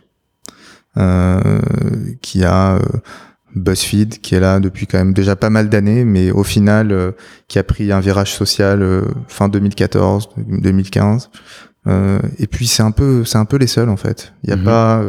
euh, 0.97 1.59
qui 2.21 2.45
a 2.45 2.75
euh, 2.75 2.79
BuzzFeed 3.53 4.21
qui 4.21 4.33
est 4.33 4.39
là 4.39 4.61
depuis 4.61 4.87
quand 4.87 4.97
même 4.97 5.13
déjà 5.13 5.35
pas 5.35 5.49
mal 5.49 5.67
d'années, 5.67 6.05
mais 6.05 6.31
au 6.31 6.43
final 6.43 6.91
euh, 6.93 7.11
qui 7.49 7.59
a 7.59 7.63
pris 7.63 7.91
un 7.91 7.99
virage 7.99 8.33
social 8.33 8.81
euh, 8.81 9.01
fin 9.27 9.49
2014, 9.49 10.29
2015. 10.37 11.29
et 12.37 12.47
puis 12.47 12.67
c'est 12.67 12.83
un 12.83 12.91
peu, 12.91 13.25
c'est 13.25 13.37
un 13.37 13.45
peu 13.45 13.57
les 13.57 13.67
seuls 13.67 13.89
en 13.89 13.97
fait. 13.97 14.33
Il 14.43 14.51
y 14.51 14.53
a 14.53 14.55
mhm. 14.55 14.63
pas. 14.63 15.03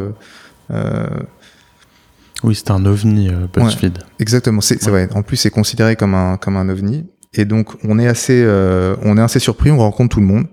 oui, 2.42 2.54
c'est 2.56 2.72
un 2.72 2.84
ovni 2.84 3.30
BuzzFeed. 3.52 3.98
exactement, 4.18 4.60
c'est 4.60 4.82
vrai. 4.88 5.08
En 5.14 5.22
plus, 5.22 5.36
c'est 5.36 5.50
considéré 5.50 5.94
comme 5.94 6.14
un 6.14 6.36
comme 6.36 6.56
un 6.56 6.68
ovni. 6.68 7.06
Et 7.36 7.44
donc 7.44 7.76
on 7.84 7.98
est 7.98 8.08
assez, 8.08 8.42
euh, 8.44 8.96
on 9.02 9.16
est 9.18 9.22
assez 9.22 9.38
surpris, 9.38 9.70
on 9.70 9.78
rencontre 9.78 10.14
tout 10.14 10.20
le 10.20 10.26
monde. 10.26 10.46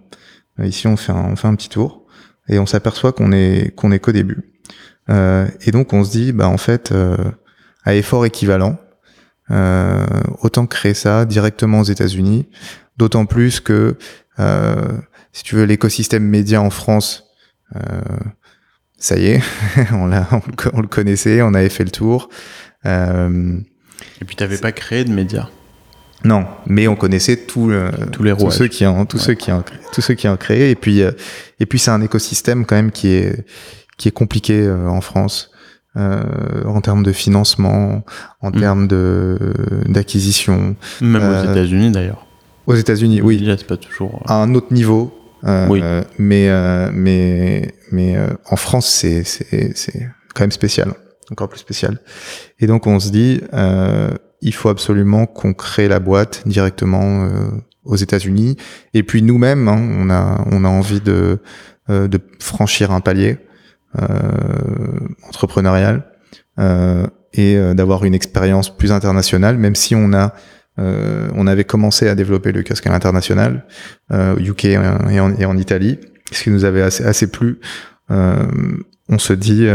Euh, 0.60 0.68
ici 0.68 0.88
on 0.88 0.98
fait 0.98 1.12
un, 1.12 1.32
on 1.32 1.36
fait 1.36 1.48
un 1.48 1.56
petit 1.56 1.70
tour 1.70 2.06
et 2.48 2.60
on 2.60 2.66
s'aperçoit 2.66 3.14
qu'on 3.14 3.32
est 3.32 3.74
qu'on 3.76 3.92
est 3.92 4.00
qu'au 4.00 4.12
début. 4.12 4.54
Euh, 5.10 5.48
et 5.62 5.72
donc 5.72 5.94
on 5.94 6.04
se 6.04 6.12
dit, 6.12 6.32
bah 6.32 6.48
en 6.48 6.58
fait, 6.58 6.92
euh, 6.92 7.18
à 7.84 7.96
effort 7.96 8.26
équivalent, 8.26 8.80
euh, 9.52 10.06
autant 10.42 10.66
créer 10.66 10.94
ça 10.94 11.26
directement 11.26 11.82
aux 11.82 11.86
États-Unis. 11.86 12.48
D'autant 12.98 13.26
plus 13.26 13.60
que, 13.60 13.98
si 15.32 15.44
tu 15.44 15.56
veux, 15.56 15.64
l'écosystème 15.64 16.24
média 16.24 16.62
en 16.62 16.70
France, 16.70 17.26
ça 18.98 19.18
y 19.18 19.26
est, 19.26 19.42
on, 19.94 20.06
l'a, 20.06 20.28
on, 20.74 20.82
le 20.82 20.88
connaissait, 20.88 21.42
on 21.42 21.54
avait 21.56 21.70
fait 21.70 21.84
le 21.84 21.92
tour. 21.92 22.30
et 22.86 24.26
puis 24.26 24.36
t'avais 24.36 24.60
pas 24.60 24.72
créé 24.72 25.06
de 25.06 25.12
médias 25.12 25.50
non, 26.24 26.46
mais 26.68 26.88
on 26.88 26.96
connaissait 26.96 27.36
tous 27.36 27.70
les 27.70 28.36
tous 28.36 28.52
ceux 28.52 28.68
qui 28.68 28.86
ont 28.86 29.06
tous 29.06 29.18
ceux 29.18 29.34
qui 29.34 29.52
ont 29.52 29.64
tous 29.92 30.02
ceux 30.02 30.14
qui 30.14 30.28
ont 30.28 30.38
créé 30.38 30.72
et 30.72 30.76
puis 30.76 31.02
euh, 31.02 31.12
et 31.60 31.66
puis 31.66 31.80
c'est 31.80 31.92
un 31.92 32.02
écosystème 32.02 32.66
quand 32.66 32.76
même 32.76 32.92
qui 32.92 33.10
est 33.10 33.46
qui 33.98 34.08
est 34.08 34.12
compliqué 34.12 34.62
euh, 34.62 34.88
en 34.88 35.02
France 35.02 35.52
euh, 35.98 36.24
en 36.66 36.82
termes 36.82 37.04
de 37.04 37.12
financement, 37.12 38.04
en 38.42 38.50
mm. 38.50 38.60
termes 38.60 38.88
de 38.88 39.38
d'acquisition. 39.88 40.76
Même 41.02 41.22
aux 41.22 41.52
États-Unis 41.52 41.92
d'ailleurs. 41.92 42.26
Aux 42.66 42.76
États-Unis, 42.76 43.22
oui. 43.22 43.44
c'est 43.58 43.68
pas 43.68 43.78
toujours 43.78 44.24
à 44.26 44.36
un 44.42 44.56
autre 44.56 44.74
niveau. 44.74 45.14
oui. 45.44 45.84
mais 46.18 46.50
mais 46.94 47.74
mais 47.92 48.16
en 48.50 48.56
France 48.56 48.88
c'est 48.88 49.26
c'est 49.26 49.76
c'est 49.76 50.08
quand 50.34 50.44
même 50.44 50.52
spécial, 50.52 50.94
encore 51.32 51.50
plus 51.50 51.60
spécial. 51.60 52.00
Et 52.60 52.68
donc 52.68 52.88
on 52.88 53.02
se 53.02 53.10
dit 53.10 53.42
il 54.44 54.54
faut 54.54 54.70
absolument 54.70 55.26
qu'on 55.26 55.54
crée 55.54 55.88
la 55.88 56.00
boîte 56.00 56.44
directement 56.46 57.26
euh, 57.26 57.50
aux 57.86 57.96
États-Unis. 57.96 58.58
Et 58.94 59.02
puis 59.02 59.22
nous-mêmes, 59.22 59.68
hein, 59.68 60.46
on 60.52 60.66
a 60.66 60.68
envie 60.68 61.00
de 61.00 61.40
euh, 61.90 62.08
franchir 62.40 62.92
un 62.92 63.00
palier 63.00 63.38
euh, 64.00 64.08
entrepreneurial 65.28 66.10
et 67.36 67.58
d'avoir 67.74 68.06
une 68.06 68.14
expérience 68.14 68.76
plus 68.76 68.92
internationale, 68.92 69.58
même 69.58 69.74
si 69.74 69.96
on 69.96 70.14
a 70.14 70.36
on 70.78 71.48
avait 71.48 71.64
commencé 71.64 72.08
à 72.08 72.14
développer 72.14 72.52
le 72.52 72.62
kiosque 72.62 72.86
à 72.86 72.92
l'international, 72.92 73.66
UK 74.12 74.66
et 74.66 74.78
en, 75.20 75.58
Italie, 75.58 76.00
ce 76.32 76.44
qui 76.44 76.52
nous 76.52 76.64
avait 76.64 76.84
assez, 76.84 77.28
plu. 77.28 77.60
on 78.10 79.18
se 79.18 79.34
dit, 79.34 79.68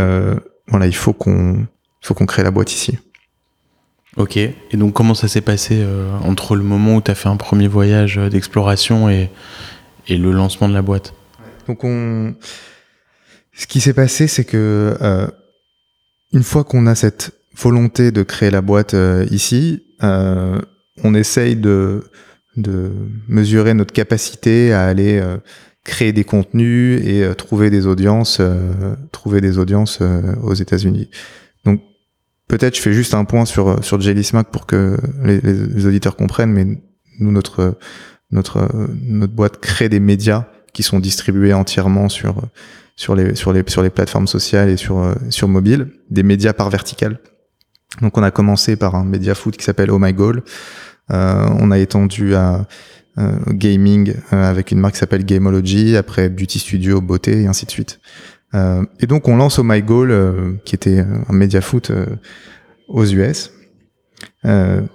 voilà, 0.69 0.87
il 0.87 0.95
faut 0.95 1.13
qu'on 1.13 1.67
crée 2.27 2.45
la 2.45 2.53
boîte 2.53 2.73
ici. 2.73 2.97
Ok, 4.19 4.37
et 4.37 4.53
donc 4.75 4.95
comment 4.95 5.15
ça 5.15 5.29
s'est 5.29 5.41
passé 5.41 5.77
euh, 5.79 6.11
entre 6.25 6.57
le 6.57 6.65
moment 6.65 6.97
où 6.97 7.01
tu 7.01 7.11
as 7.11 7.15
fait 7.15 7.29
un 7.29 7.37
premier 7.37 7.69
voyage 7.69 8.19
euh, 8.19 8.29
d'exploration 8.29 9.09
et, 9.09 9.31
et, 10.09 10.19
le 10.19 10.33
lancement 10.33 10.69
de 10.69 10.75
la 10.75 10.83
boîte? 10.83 11.15
Donc 11.69 11.85
on... 11.85 12.35
Ce 13.59 13.67
qui 13.67 13.81
s'est 13.81 13.93
passé, 13.93 14.27
c'est 14.27 14.45
que 14.45 14.97
euh, 15.01 15.27
une 16.33 16.43
fois 16.43 16.65
qu'on 16.65 16.87
a 16.87 16.95
cette 16.95 17.33
volonté 17.57 18.13
de 18.13 18.23
créer 18.23 18.51
la 18.51 18.61
boîte 18.61 18.95
euh, 18.95 19.27
ici, 19.31 19.85
euh, 20.03 20.61
on 21.05 21.15
essaye 21.15 21.57
de, 21.57 22.05
de 22.57 22.91
mesurer 23.29 23.75
notre 23.75 23.93
capacité 23.93 24.73
à 24.73 24.87
aller 24.87 25.23
créer 25.85 26.13
des 26.13 26.25
contenus 26.25 27.01
et 27.05 27.25
trouver 27.37 27.71
des 27.71 27.87
audiences, 27.87 28.41
trouver 29.13 29.41
des 29.41 29.59
audiences 29.59 30.01
aux 30.43 30.55
États-Unis. 30.55 31.09
Peut-être 32.49 32.77
je 32.77 32.81
fais 32.81 32.93
juste 32.93 33.15
un 33.15 33.25
point 33.25 33.45
sur 33.45 33.85
sur 33.85 34.01
Jelly 34.01 34.25
Smack 34.25 34.51
pour 34.51 34.67
que 34.67 34.97
les, 35.23 35.87
auditeurs 35.87 36.17
comprennent, 36.17 36.53
mais 36.53 36.67
nous 37.21 37.31
notre 37.33 37.79
notre 38.31 38.69
notre 39.03 39.33
boîte 39.33 39.59
crée 39.61 39.89
des 39.89 40.01
médias 40.01 40.47
qui 40.73 40.83
sont 40.83 40.99
distribués 40.99 41.53
entièrement 41.53 42.09
sur 42.09 42.43
sur 42.97 43.15
les 43.15 43.35
sur 43.35 43.53
les 43.53 43.63
sur 43.67 43.83
les 43.83 43.91
plateformes 43.91 44.27
sociales 44.27 44.71
et 44.71 44.77
sur 44.77 45.15
sur 45.31 45.49
mobile, 45.49 45.89
des 46.11 46.23
médias 46.23 46.53
par 46.53 46.71
vertical. 46.71 47.21
Donc 48.01 48.17
on 48.17 48.23
a 48.23 48.31
commencé 48.31 48.77
par 48.77 48.95
un 48.95 49.05
média 49.05 49.35
foot 49.35 49.57
qui 49.57 49.65
s'appelle 49.65 49.91
Oh 49.91 49.99
My 49.99 50.13
Goal. 50.13 50.43
Euh, 51.11 51.49
on 51.59 51.71
a 51.71 51.79
étendu 51.79 52.35
à 52.35 52.67
euh, 53.19 53.33
gaming 53.49 54.15
euh, 54.33 54.49
avec 54.49 54.71
une 54.71 54.79
marque 54.79 54.95
qui 54.95 55.01
s'appelle 55.01 55.25
Gameology, 55.25 55.97
après 55.97 56.29
Beauty 56.29 56.59
Studio, 56.59 57.01
beauté 57.01 57.43
et 57.43 57.47
ainsi 57.47 57.67
de 57.67 57.71
suite. 57.71 58.01
Euh, 58.55 58.85
et 59.01 59.07
donc 59.07 59.29
on 59.29 59.37
lance 59.37 59.59
au 59.59 59.63
My 59.63 59.83
Goal, 59.83 60.11
euh, 60.11 60.53
qui 60.65 60.75
était 60.75 61.01
un 61.01 61.33
média 61.33 61.61
foot 61.61 61.91
euh, 61.91 62.07
aux 62.89 63.05
US, 63.05 63.53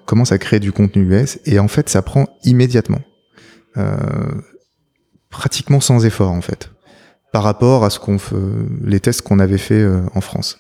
commence 0.05 0.31
à 0.31 0.37
créer 0.37 0.59
du 0.59 0.71
contenu 0.71 1.03
US, 1.13 1.39
et 1.45 1.59
en 1.59 1.67
fait 1.67 1.89
ça 1.89 2.01
prend 2.01 2.27
immédiatement, 2.43 3.01
pratiquement 5.29 5.79
sans 5.79 6.05
effort 6.05 6.31
en 6.31 6.41
fait, 6.41 6.71
par 7.31 7.43
rapport 7.43 7.85
à 7.85 7.89
ce 7.89 7.99
qu'on 7.99 8.17
fait, 8.17 8.35
les 8.83 8.99
tests 8.99 9.21
qu'on 9.21 9.39
avait 9.39 9.59
fait 9.59 9.85
en 10.15 10.21
France. 10.21 10.59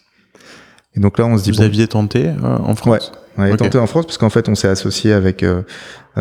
Et 0.95 0.99
donc 0.99 1.17
là 1.17 1.25
on 1.25 1.37
se 1.37 1.43
dit 1.43 1.51
vous 1.51 1.61
aviez 1.61 1.87
tenté 1.87 2.31
en 2.43 2.75
France? 2.75 3.11
Ouais, 3.11 3.19
on 3.37 3.41
avait 3.41 3.57
tenté 3.57 3.79
en 3.79 3.87
France 3.87 4.05
parce 4.05 4.19
qu'en 4.19 4.29
fait 4.29 4.47
on 4.47 4.55
s'est 4.55 4.69
associé 4.69 5.11
avec 5.11 5.43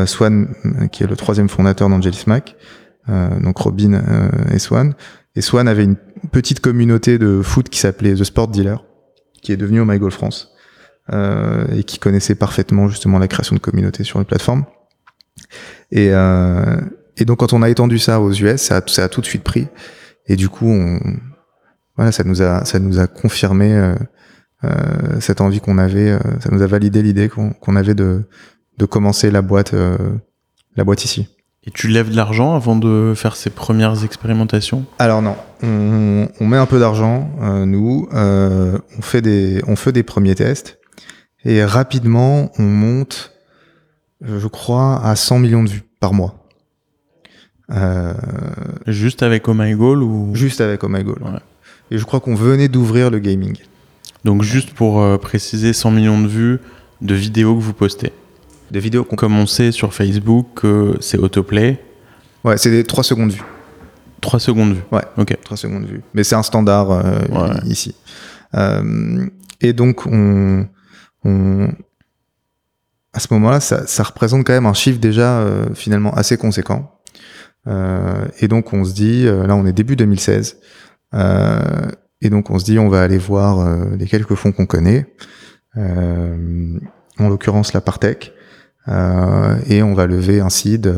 Swan, 0.07 0.49
qui 0.91 1.05
est 1.05 1.07
le 1.07 1.17
troisième 1.17 1.51
fondateur 1.51 1.91
d'Angelis 1.91 2.25
Mac, 2.27 2.57
donc 3.09 3.59
Robin 3.59 4.03
et 4.51 4.59
Swan. 4.59 4.95
Et 5.35 5.43
Swan 5.43 5.69
avait 5.69 5.85
une 5.85 5.97
petite 6.31 6.61
communauté 6.61 7.19
de 7.19 7.43
foot 7.43 7.69
qui 7.69 7.79
s'appelait 7.79 8.15
The 8.15 8.25
Sport 8.25 8.49
Dealer, 8.49 8.85
qui 9.43 9.53
est 9.53 9.57
devenue 9.57 9.81
au 9.81 9.85
My 9.85 9.99
France, 10.11 10.55
euh, 11.13 11.67
et 11.75 11.85
qui 11.85 11.99
connaissait 11.99 12.35
parfaitement 12.35 12.89
justement 12.89 13.19
la 13.19 13.29
création 13.29 13.57
de 13.57 13.61
communautés 13.61 14.05
sur 14.05 14.19
une 14.19 14.25
plateforme. 14.25 14.65
Et, 15.91 16.11
euh, 16.13 16.81
et 17.17 17.25
donc 17.25 17.39
quand 17.39 17.53
on 17.53 17.63
a 17.63 17.69
étendu 17.69 17.99
ça 17.99 18.21
aux 18.21 18.33
US, 18.33 18.61
ça 18.61 18.79
a, 18.79 18.83
ça 18.87 19.05
a 19.05 19.09
tout 19.09 19.21
de 19.21 19.27
suite 19.27 19.43
pris. 19.43 19.67
Et 20.27 20.37
du 20.37 20.49
coup, 20.49 20.69
on, 20.69 21.01
voilà, 21.97 22.13
ça 22.13 22.25
nous 22.25 22.43
a, 22.43 22.65
ça 22.65 22.79
nous 22.79 22.99
a 22.99 23.07
confirmé 23.07 23.75
euh, 23.75 23.95
euh 24.65 25.21
cette 25.21 25.41
envie 25.41 25.61
qu'on 25.61 25.79
avait, 25.79 26.11
euh, 26.11 26.19
ça 26.41 26.51
nous 26.51 26.63
a 26.63 26.67
validé 26.67 27.03
l'idée 27.03 27.29
qu'on 27.29 27.77
avait 27.77 27.95
de, 27.95 28.25
de 28.79 28.85
commencer 28.87 29.31
la 29.31 29.43
boîte, 29.43 29.75
euh, 29.75 29.99
la 30.77 30.85
boîte 30.85 31.05
ici. 31.05 31.29
Et 31.65 31.71
tu 31.71 31.89
lèves 31.89 32.11
de 32.11 32.17
l'argent 32.17 32.55
avant 32.55 32.75
de 32.75 33.13
faire 33.15 33.37
ces 33.37 33.51
premières 33.51 34.05
expérimentations? 34.05 34.85
Alors 34.99 35.23
non, 35.23 35.37
on, 35.63 36.29
on 36.41 36.47
met 36.47 36.57
un 36.57 36.67
peu 36.67 36.81
d'argent, 36.81 37.31
euh, 37.41 37.65
nous, 37.65 38.09
euh, 38.13 38.79
on, 38.99 39.03
fait 39.03 39.23
des, 39.23 39.63
on 39.69 39.77
fait 39.77 39.93
des 39.93 40.03
premiers 40.03 40.35
tests, 40.35 40.81
et 41.45 41.65
rapidement 41.65 42.51
on 42.59 42.65
monte, 42.65 43.33
je 44.23 44.47
crois, 44.49 45.05
à 45.05 45.15
100 45.15 45.39
millions 45.39 45.63
de 45.63 45.69
vues 45.69 45.85
par 46.01 46.15
mois. 46.15 46.43
Euh, 47.71 48.13
juste 48.87 49.23
avec 49.23 49.49
Oh 49.49 49.55
My 49.55 49.73
Goal 49.75 50.03
ou? 50.03 50.35
Juste 50.35 50.61
avec 50.61 50.83
Oh 50.83 50.89
My 50.89 51.05
Goal. 51.05 51.23
Ouais. 51.23 51.39
Et 51.91 51.99
je 51.99 52.05
crois 52.05 52.21
qu'on 52.21 52.35
venait 52.35 52.69
d'ouvrir 52.69 53.11
le 53.11 53.19
gaming. 53.19 53.57
Donc 54.25 54.43
juste 54.43 54.73
pour 54.75 55.01
euh, 55.01 55.17
préciser, 55.17 55.73
100 55.73 55.91
millions 55.93 56.21
de 56.21 56.27
vues 56.27 56.59
de 57.01 57.15
vidéos 57.15 57.55
que 57.57 57.61
vous 57.61 57.73
postez 57.73 58.13
de 58.73 58.81
vidéos. 58.81 59.05
Comme 59.05 59.39
on 59.39 59.47
sait 59.47 59.71
sur 59.71 59.95
Facebook 59.95 60.47
que 60.57 60.97
c'est 61.01 61.19
autoplay. 61.19 61.79
Ouais, 62.43 62.57
c'est 62.57 62.71
des 62.71 62.83
3 62.83 63.05
secondes 63.05 63.31
vue. 63.31 63.43
3 64.23 64.41
secondes 64.41 64.75
vue. 64.75 64.83
Ouais, 64.91 65.05
ok. 65.19 65.37
3 65.45 65.57
secondes 65.57 65.85
vue. 65.85 66.03
Mais 66.15 66.25
c'est 66.25 66.35
un 66.35 66.43
standard 66.43 66.91
euh, 66.91 67.61
ici. 67.67 67.95
Euh, 68.55 69.27
et 69.61 69.73
donc, 69.73 70.07
on, 70.07 70.67
on 71.25 71.69
à 73.13 73.21
ce 73.21 73.33
moment-là, 73.35 73.61
ça, 73.61 73.87
ça, 73.87 74.03
représente 74.03 74.47
quand 74.47 74.55
même 74.55 74.65
un 74.65 74.73
chiffre 74.73 74.99
déjà 74.99 75.41
euh, 75.41 75.67
finalement 75.75 76.15
assez 76.15 76.37
conséquent. 76.37 76.99
Et 78.41 78.49
donc, 78.49 78.73
on 78.73 78.85
se 78.85 78.93
dit, 78.93 79.25
là, 79.25 79.55
on 79.55 79.65
est 79.67 79.73
début 79.73 79.95
2016. 79.95 80.57
et 81.15 82.31
donc 82.31 82.51
on 82.51 82.59
se 82.59 82.65
dit 82.65 82.77
on 82.81 82.89
va 82.89 83.03
aller 83.03 83.19
voir 83.19 83.87
les 83.97 84.07
quelques 84.07 84.35
fonds 84.35 84.51
qu'on 84.51 84.67
connaît, 84.67 85.07
en 85.77 87.29
l'occurrence 87.29 87.73
la 87.73 87.81
Partech, 87.81 88.33
et 88.89 89.83
on 89.83 89.95
va 89.95 90.07
lever 90.07 90.41
un 90.41 90.51
seed 90.51 90.93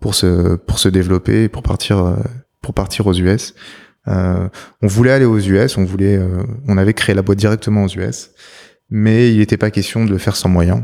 pour 0.00 0.14
se 0.14 0.54
pour 0.54 0.78
se 0.78 0.88
développer 0.88 1.44
et 1.44 1.48
pour 1.48 1.62
partir 1.62 2.16
pour 2.62 2.74
partir 2.74 3.06
aux 3.06 3.14
US. 3.14 3.54
on 4.06 4.50
voulait 4.82 5.12
aller 5.12 5.24
aux 5.24 5.38
US, 5.38 5.76
on 5.78 5.84
voulait, 5.84 6.20
on 6.66 6.78
avait 6.78 6.94
créé 6.94 7.14
la 7.14 7.22
boîte 7.22 7.38
directement 7.38 7.84
aux 7.84 7.88
US, 7.88 8.30
mais 8.90 9.32
il 9.32 9.38
n'était 9.38 9.56
pas 9.56 9.70
question 9.70 10.04
de 10.04 10.10
le 10.10 10.18
faire 10.18 10.36
sans 10.36 10.48
moyens. 10.48 10.82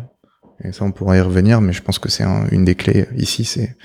Et 0.62 0.72
ça, 0.72 0.84
on 0.84 0.92
pourra 0.92 1.16
y 1.16 1.20
revenir, 1.20 1.60
mais 1.60 1.72
je 1.72 1.82
pense 1.82 1.98
que 1.98 2.08
c'est 2.08 2.24
une 2.50 2.64
des 2.64 2.74
clés 2.74 3.06
ici, 3.16 3.44
c'est 3.44 3.76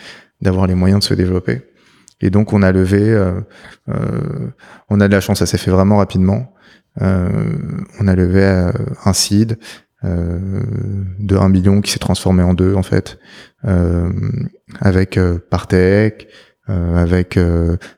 d'avoir 0.41 0.67
les 0.67 0.75
moyens 0.75 1.01
de 1.01 1.05
se 1.05 1.13
développer. 1.13 1.61
Et 2.21 2.29
donc 2.29 2.53
on 2.53 2.61
a 2.61 2.71
levé, 2.71 3.01
euh, 3.01 3.39
euh, 3.89 4.49
on 4.89 4.99
a 4.99 5.07
de 5.07 5.13
la 5.13 5.21
chance, 5.21 5.39
ça 5.39 5.45
s'est 5.45 5.57
fait 5.57 5.71
vraiment 5.71 5.97
rapidement. 5.97 6.53
Euh, 7.01 7.29
on 7.99 8.07
a 8.07 8.15
levé 8.15 8.43
euh, 8.43 8.71
un 9.05 9.13
seed 9.13 9.53
euh, 9.53 9.55
de 10.03 11.35
1 11.35 11.49
million 11.49 11.81
qui 11.81 11.91
s'est 11.91 11.99
transformé 11.99 12.43
en 12.43 12.53
deux 12.53 12.75
en 12.75 12.83
fait, 12.83 13.19
avec 14.79 15.19
Partech, 15.49 16.27
avec 16.67 17.37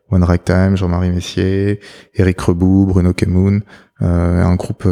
One 0.09 0.23
Ragtime, 0.23 0.75
Jean-Marie 0.75 1.11
Messier, 1.11 1.79
Eric 2.15 2.41
Rebou, 2.41 2.85
Bruno 2.87 3.13
Kemoun, 3.13 3.61
un 3.99 4.55
groupe 4.55 4.87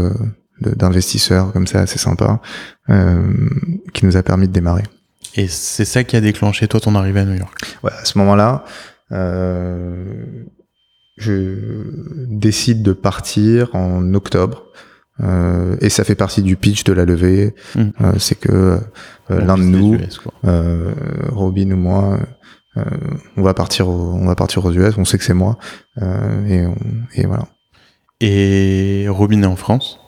d'investisseurs 0.62 1.52
comme 1.52 1.66
ça 1.66 1.82
assez 1.82 1.98
sympa 1.98 2.42
qui 2.88 4.06
nous 4.06 4.18
a 4.18 4.24
permis 4.24 4.48
de 4.48 4.54
démarrer. 4.54 4.84
Et 5.36 5.48
c'est 5.48 5.86
ça 5.86 6.04
qui 6.04 6.16
a 6.16 6.22
déclenché 6.22 6.68
toi 6.68 6.80
ton 6.80 6.96
arrivée 6.96 7.20
à 7.20 7.26
New 7.26 7.38
York? 7.38 7.78
Ouais, 7.84 7.92
à 7.92 8.06
ce 8.06 8.18
moment-là, 8.18 8.66
euh, 9.12 10.24
je 11.18 11.86
décide 12.28 12.82
de 12.82 12.94
partir 12.94 13.74
en 13.76 14.14
octobre. 14.14 14.66
Euh, 15.22 15.76
et 15.82 15.90
ça 15.90 16.04
fait 16.04 16.16
partie 16.16 16.42
du 16.42 16.56
pitch 16.56 16.84
de 16.84 16.94
la 16.94 17.06
levée. 17.06 17.54
Mmh. 17.76 17.82
Euh, 18.02 18.14
c'est 18.18 18.40
que 18.40 18.52
euh, 18.52 18.80
l'un 19.30 19.58
de 19.58 19.64
nous, 19.64 19.98
euh, 20.46 20.94
Robin 21.30 21.72
ou 21.72 21.78
moi, 21.78 22.20
on 23.36 23.42
va 23.42 23.54
partir, 23.54 23.90
au, 23.90 24.14
on 24.14 24.26
va 24.26 24.36
partir 24.36 24.64
aux 24.64 24.72
US. 24.72 24.98
On 24.98 25.04
sait 25.04 25.18
que 25.18 25.24
c'est 25.26 25.34
moi, 25.34 25.58
et, 26.02 26.64
et 27.16 27.26
voilà. 27.26 27.46
Et 28.22 29.08
Robin 29.10 29.42
est 29.42 29.48
en 29.48 29.58
France? 29.58 30.00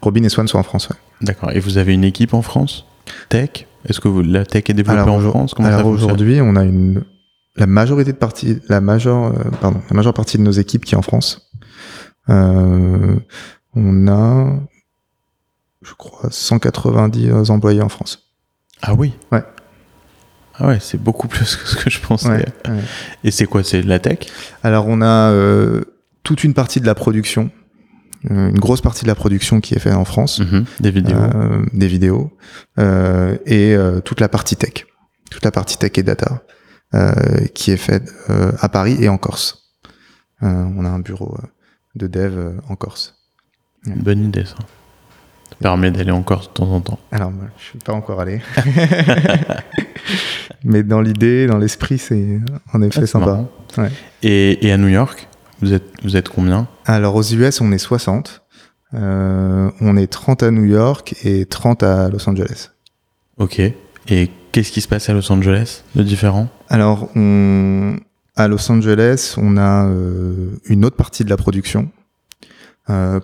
Robin 0.00 0.22
et 0.22 0.28
Swan 0.30 0.48
sont 0.48 0.58
en 0.58 0.62
France. 0.62 0.88
Ouais. 0.88 0.96
D'accord. 1.20 1.50
Et 1.52 1.60
vous 1.60 1.76
avez 1.76 1.92
une 1.92 2.04
équipe 2.04 2.32
en 2.32 2.42
France, 2.42 2.86
tech? 3.28 3.66
Est-ce 3.86 4.00
que 4.00 4.08
vous, 4.08 4.22
la 4.22 4.46
tech 4.46 4.64
est 4.68 4.74
développée 4.74 5.10
en 5.10 5.20
France? 5.20 5.52
Comment 5.52 5.68
Alors 5.68 5.86
aujourd'hui, 5.86 6.40
on 6.40 6.56
a 6.56 6.64
une 6.64 7.04
la 7.56 7.66
majorité 7.66 8.12
de 8.12 8.16
partie, 8.16 8.58
la 8.68 8.80
majeure, 8.80 9.26
euh, 9.26 9.50
pardon, 9.60 9.80
la 9.88 9.96
majeure 9.96 10.14
partie 10.14 10.38
de 10.38 10.42
nos 10.42 10.50
équipes 10.50 10.84
qui 10.84 10.94
est 10.94 10.98
en 10.98 11.02
France. 11.02 11.50
Euh, 12.28 13.16
on 13.76 14.08
a, 14.08 14.56
je 15.82 15.94
crois, 15.94 16.30
190 16.30 17.50
employés 17.50 17.82
en 17.82 17.88
France. 17.88 18.30
Ah 18.82 18.94
oui? 18.94 19.14
Ouais. 19.32 19.42
Ah 20.56 20.68
ouais, 20.68 20.78
c'est 20.80 21.02
beaucoup 21.02 21.26
plus 21.26 21.56
que 21.56 21.66
ce 21.66 21.76
que 21.76 21.90
je 21.90 22.00
pensais. 22.00 22.46
Et 23.24 23.30
c'est 23.30 23.46
quoi 23.46 23.64
C'est 23.64 23.82
de 23.82 23.88
la 23.88 23.98
tech? 23.98 24.18
Alors 24.62 24.86
on 24.86 25.00
a 25.02 25.32
euh, 25.32 25.82
toute 26.22 26.44
une 26.44 26.54
partie 26.54 26.80
de 26.80 26.86
la 26.86 26.94
production, 26.94 27.50
une 28.28 28.58
grosse 28.58 28.80
partie 28.80 29.02
de 29.02 29.08
la 29.08 29.16
production 29.16 29.60
qui 29.60 29.74
est 29.74 29.80
faite 29.80 29.94
en 29.94 30.04
France, 30.04 30.38
mhm. 30.38 30.64
des 30.80 30.90
vidéos, 30.92 31.18
des 31.72 31.88
vidéos, 31.88 32.36
et 32.78 33.76
toute 34.04 34.20
la 34.20 34.28
partie 34.28 34.56
tech, 34.56 34.86
toute 35.30 35.44
la 35.44 35.50
partie 35.50 35.76
tech 35.76 35.92
et 35.96 36.02
data. 36.04 36.42
Euh, 36.94 37.46
qui 37.54 37.72
est 37.72 37.76
fait 37.76 38.04
euh, 38.30 38.52
à 38.60 38.68
Paris 38.68 38.96
et 39.00 39.08
en 39.08 39.18
Corse. 39.18 39.72
Euh, 40.44 40.64
on 40.76 40.84
a 40.84 40.88
un 40.88 41.00
bureau 41.00 41.36
de 41.96 42.06
dev 42.06 42.60
en 42.68 42.76
Corse. 42.76 43.23
Bonne 43.86 44.24
idée 44.24 44.44
ça. 44.44 44.56
Ça 45.50 45.56
permet 45.60 45.90
d'aller 45.90 46.10
en 46.10 46.22
Corse 46.22 46.48
de 46.48 46.52
temps 46.52 46.70
en 46.70 46.80
temps. 46.80 46.98
Alors, 47.12 47.32
je 47.58 47.64
suis 47.64 47.78
pas 47.78 47.92
encore 47.92 48.20
allé. 48.20 48.40
Mais 50.64 50.82
dans 50.82 51.00
l'idée, 51.00 51.46
dans 51.46 51.58
l'esprit, 51.58 51.98
c'est 51.98 52.40
en 52.72 52.82
effet 52.82 53.00
ah, 53.02 53.06
sympa. 53.06 53.44
Et, 54.22 54.66
et, 54.66 54.72
à 54.72 54.78
New 54.78 54.88
York, 54.88 55.28
vous 55.60 55.72
êtes, 55.72 55.84
vous 56.02 56.16
êtes 56.16 56.28
combien? 56.28 56.66
Alors, 56.86 57.14
aux 57.14 57.22
US, 57.22 57.60
on 57.60 57.72
est 57.72 57.78
60. 57.78 58.42
on 58.92 59.96
est 59.96 60.06
30 60.06 60.42
à 60.42 60.50
New 60.50 60.64
York 60.64 61.14
et 61.24 61.46
30 61.46 61.82
à 61.82 62.08
Los 62.08 62.28
Angeles. 62.28 62.70
Ok. 63.38 63.60
Et 64.08 64.30
qu'est-ce 64.52 64.70
qui 64.70 64.80
se 64.80 64.88
passe 64.88 65.08
à 65.08 65.14
Los 65.14 65.30
Angeles 65.32 65.82
de 65.94 66.02
différent? 66.02 66.48
Alors, 66.68 67.08
on... 67.16 67.96
à 68.36 68.48
Los 68.48 68.70
Angeles, 68.70 69.34
on 69.36 69.56
a 69.56 69.86
euh, 69.86 70.50
une 70.66 70.84
autre 70.84 70.96
partie 70.96 71.24
de 71.24 71.30
la 71.30 71.36
production 71.36 71.82
euh, 71.82 72.03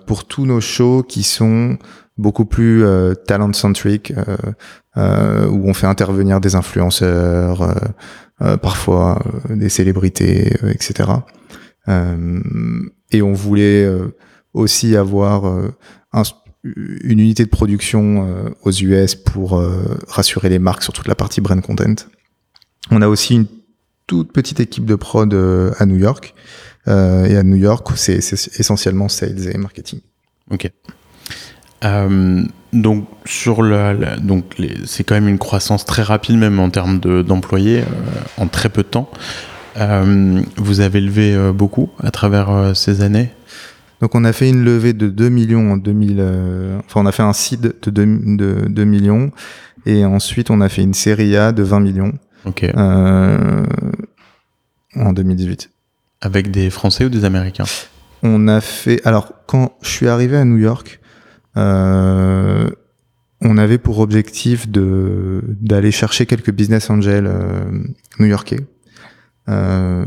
pour 0.06 0.24
tous 0.26 0.46
nos 0.46 0.60
shows 0.60 1.02
qui 1.02 1.22
sont 1.22 1.78
beaucoup 2.16 2.44
plus 2.44 2.84
euh, 2.84 3.14
talent-centric, 3.14 4.12
euh, 4.12 4.36
euh, 4.96 5.46
où 5.48 5.68
on 5.68 5.74
fait 5.74 5.86
intervenir 5.86 6.40
des 6.40 6.54
influenceurs, 6.54 7.74
parfois 8.62 9.22
des 9.48 9.68
célébrités, 9.68 10.56
etc. 10.70 11.10
et 11.88 13.22
on 13.22 13.32
voulait 13.32 13.88
aussi 14.54 14.96
avoir 14.96 15.44
un, 16.12 16.22
une 16.64 17.20
unité 17.20 17.44
de 17.44 17.48
production 17.48 18.26
euh, 18.26 18.50
aux 18.62 18.70
US 18.70 19.14
pour 19.14 19.58
euh, 19.58 19.98
rassurer 20.08 20.48
les 20.48 20.58
marques 20.58 20.82
sur 20.82 20.92
toute 20.92 21.08
la 21.08 21.14
partie 21.14 21.40
brand 21.40 21.60
content. 21.60 21.94
On 22.90 23.02
a 23.02 23.08
aussi 23.08 23.34
une 23.34 23.46
toute 24.06 24.32
petite 24.32 24.60
équipe 24.60 24.84
de 24.84 24.94
prod 24.94 25.32
euh, 25.32 25.72
à 25.78 25.86
New 25.86 25.96
York. 25.96 26.34
Et 26.86 27.36
à 27.36 27.42
New 27.42 27.56
York, 27.56 27.88
c'est 27.96 28.18
essentiellement 28.18 29.08
sales 29.08 29.48
et 29.48 29.58
marketing. 29.58 30.00
Ok. 30.50 30.70
donc 32.72 33.08
sur 33.24 33.62
le, 33.62 34.18
donc 34.20 34.56
c'est 34.86 35.04
quand 35.04 35.14
même 35.14 35.28
une 35.28 35.38
croissance 35.38 35.84
très 35.84 36.02
rapide 36.02 36.36
même 36.36 36.58
en 36.58 36.70
termes 36.70 36.98
d'employés 36.98 37.84
en 38.36 38.48
très 38.48 38.68
peu 38.68 38.82
de 38.82 38.88
temps. 38.88 39.10
vous 39.76 40.80
avez 40.80 41.00
levé 41.00 41.52
beaucoup 41.52 41.90
à 42.02 42.10
travers 42.10 42.72
ces 42.74 43.02
années 43.02 43.30
donc 44.00 44.14
on 44.14 44.24
a 44.24 44.32
fait 44.32 44.48
une 44.48 44.64
levée 44.64 44.94
de 44.94 45.08
2 45.08 45.28
millions 45.28 45.72
en 45.72 45.76
2000, 45.76 46.16
euh, 46.18 46.78
enfin 46.86 47.02
on 47.02 47.06
a 47.06 47.12
fait 47.12 47.22
un 47.22 47.34
seed 47.34 47.74
de 47.82 47.90
2, 47.90 48.36
de 48.36 48.66
2, 48.68 48.84
millions 48.84 49.30
et 49.84 50.04
ensuite 50.06 50.50
on 50.50 50.60
a 50.62 50.68
fait 50.68 50.82
une 50.82 50.94
série 50.94 51.36
A 51.36 51.52
de 51.52 51.62
20 51.62 51.80
millions 51.80 52.12
euh, 52.46 53.66
en 54.96 55.12
2018. 55.12 55.70
Avec 56.20 56.50
des 56.50 56.70
Français 56.70 57.04
ou 57.04 57.08
des 57.08 57.24
Américains 57.24 57.64
On 58.22 58.48
a 58.48 58.60
fait, 58.60 59.00
alors 59.06 59.32
quand 59.46 59.72
je 59.82 59.88
suis 59.88 60.08
arrivé 60.08 60.36
à 60.36 60.44
New 60.44 60.58
York, 60.58 61.00
euh, 61.56 62.70
on 63.42 63.56
avait 63.56 63.78
pour 63.78 63.98
objectif 64.00 64.68
de 64.68 65.42
d'aller 65.46 65.92
chercher 65.92 66.26
quelques 66.26 66.52
business 66.52 66.90
angels 66.90 67.26
euh, 67.26 67.64
new-yorkais 68.18 68.60
euh, 69.48 70.04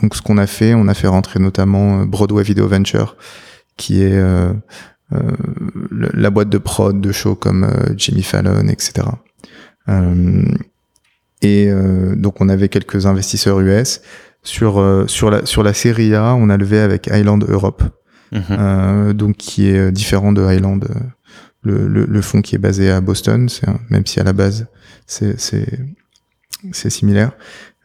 donc 0.00 0.14
ce 0.14 0.22
qu'on 0.22 0.38
a 0.38 0.46
fait, 0.46 0.72
on 0.72 0.88
a 0.88 0.94
fait 0.94 1.08
rentrer 1.08 1.38
notamment 1.38 2.00
euh, 2.00 2.06
Broadway 2.06 2.42
Video 2.42 2.66
Venture, 2.66 3.16
qui 3.76 4.00
est 4.02 4.22
la 5.10 6.30
boîte 6.30 6.48
de 6.48 6.58
prod 6.58 7.00
de 7.00 7.12
shows 7.12 7.34
comme 7.34 7.68
Jimmy 7.96 8.22
Fallon, 8.22 8.68
etc. 8.68 9.06
et 11.42 11.72
donc 12.14 12.40
on 12.40 12.48
avait 12.48 12.68
quelques 12.68 13.06
investisseurs 13.06 13.60
US. 13.60 14.02
Sur 14.42 15.04
sur 15.06 15.30
la 15.30 15.44
sur 15.44 15.62
la 15.62 15.74
série 15.74 16.14
A, 16.14 16.34
on 16.34 16.48
a 16.48 16.56
levé 16.56 16.80
avec 16.80 17.08
Highland 17.08 17.40
Europe, 17.46 17.82
mhm. 18.32 19.12
donc 19.12 19.36
qui 19.36 19.68
est 19.68 19.92
différent 19.92 20.32
de 20.32 20.42
Highland, 20.42 20.80
le, 21.62 21.86
le, 21.86 22.06
le 22.06 22.22
fonds 22.22 22.40
qui 22.40 22.54
est 22.54 22.58
basé 22.58 22.90
à 22.90 23.02
Boston, 23.02 23.48
même 23.90 24.06
si 24.06 24.18
à 24.18 24.24
la 24.24 24.32
base 24.32 24.66
c'est 25.06 25.38
c'est 26.72 26.90
similaire. 26.90 27.32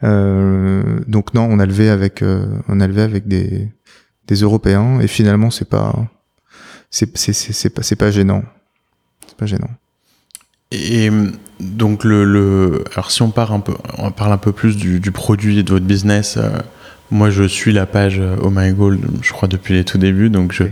Euh, 0.02 1.00
donc 1.06 1.34
non, 1.34 1.48
on 1.50 1.58
a 1.58 1.66
levé 1.66 1.88
avec 1.88 2.22
euh, 2.22 2.46
on 2.68 2.80
a 2.80 2.86
levé 2.86 3.02
avec 3.02 3.26
des 3.26 3.72
des 4.26 4.36
Européens 4.36 5.00
et 5.00 5.08
finalement 5.08 5.50
c'est 5.50 5.68
pas 5.68 5.94
c'est 6.90 7.16
c'est 7.16 7.32
c'est 7.32 7.70
pas 7.70 7.82
c'est 7.82 7.96
pas 7.96 8.10
gênant. 8.10 8.42
C'est 9.26 9.36
pas 9.36 9.46
gênant. 9.46 9.70
Et 10.70 11.10
donc 11.60 12.04
le, 12.04 12.24
le 12.24 12.84
alors 12.92 13.10
si 13.10 13.22
on 13.22 13.30
part 13.30 13.52
un 13.52 13.60
peu 13.60 13.74
on 13.98 14.10
parle 14.10 14.32
un 14.32 14.38
peu 14.38 14.52
plus 14.52 14.76
du, 14.76 15.00
du 15.00 15.10
produit 15.10 15.58
et 15.58 15.62
de 15.62 15.70
votre 15.70 15.86
business. 15.86 16.36
Euh, 16.36 16.50
moi, 17.12 17.30
je 17.30 17.44
suis 17.44 17.72
la 17.72 17.86
page 17.86 18.20
Oh 18.42 18.50
My 18.50 18.72
Goal, 18.72 18.98
je 19.22 19.30
crois, 19.32 19.46
depuis 19.46 19.74
les 19.74 19.84
tout 19.84 19.96
débuts, 19.96 20.28
donc 20.28 20.50
je, 20.52 20.64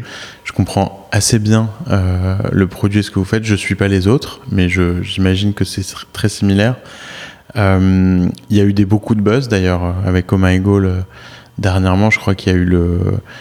je 0.43 0.51
comprends 0.51 1.09
assez 1.13 1.39
bien 1.39 1.71
euh, 1.91 2.37
le 2.51 2.67
produit 2.67 2.99
et 2.99 3.03
ce 3.05 3.13
que 3.13 3.21
vous 3.21 3.25
faites. 3.25 3.45
Je 3.45 3.55
suis 3.55 3.77
pas 3.77 3.87
les 3.87 4.09
autres, 4.09 4.41
mais 4.51 4.69
j'imagine 4.69 5.55
que 5.55 5.65
c'est 5.65 5.85
très 6.13 6.29
similaire. 6.29 6.75
Euh, 7.55 8.27
il 8.51 8.57
y 8.57 8.61
a 8.61 8.65
eu 8.65 8.73
des 8.73 8.85
beaucoup 8.85 9.15
de 9.15 9.21
buzz 9.21 9.47
d'ailleurs 9.47 9.85
euh, 9.85 9.93
avec 10.09 10.33
Oh 10.33 10.37
My 10.37 10.59
Goal. 10.59 10.87
Euh, 10.87 11.01
dernièrement, 11.59 12.11
je 12.11 12.19
crois 12.19 12.35
qu'il 12.35 12.53
y 12.53 12.57
a 12.57 12.59
eu 12.59 12.65
le 12.65 12.99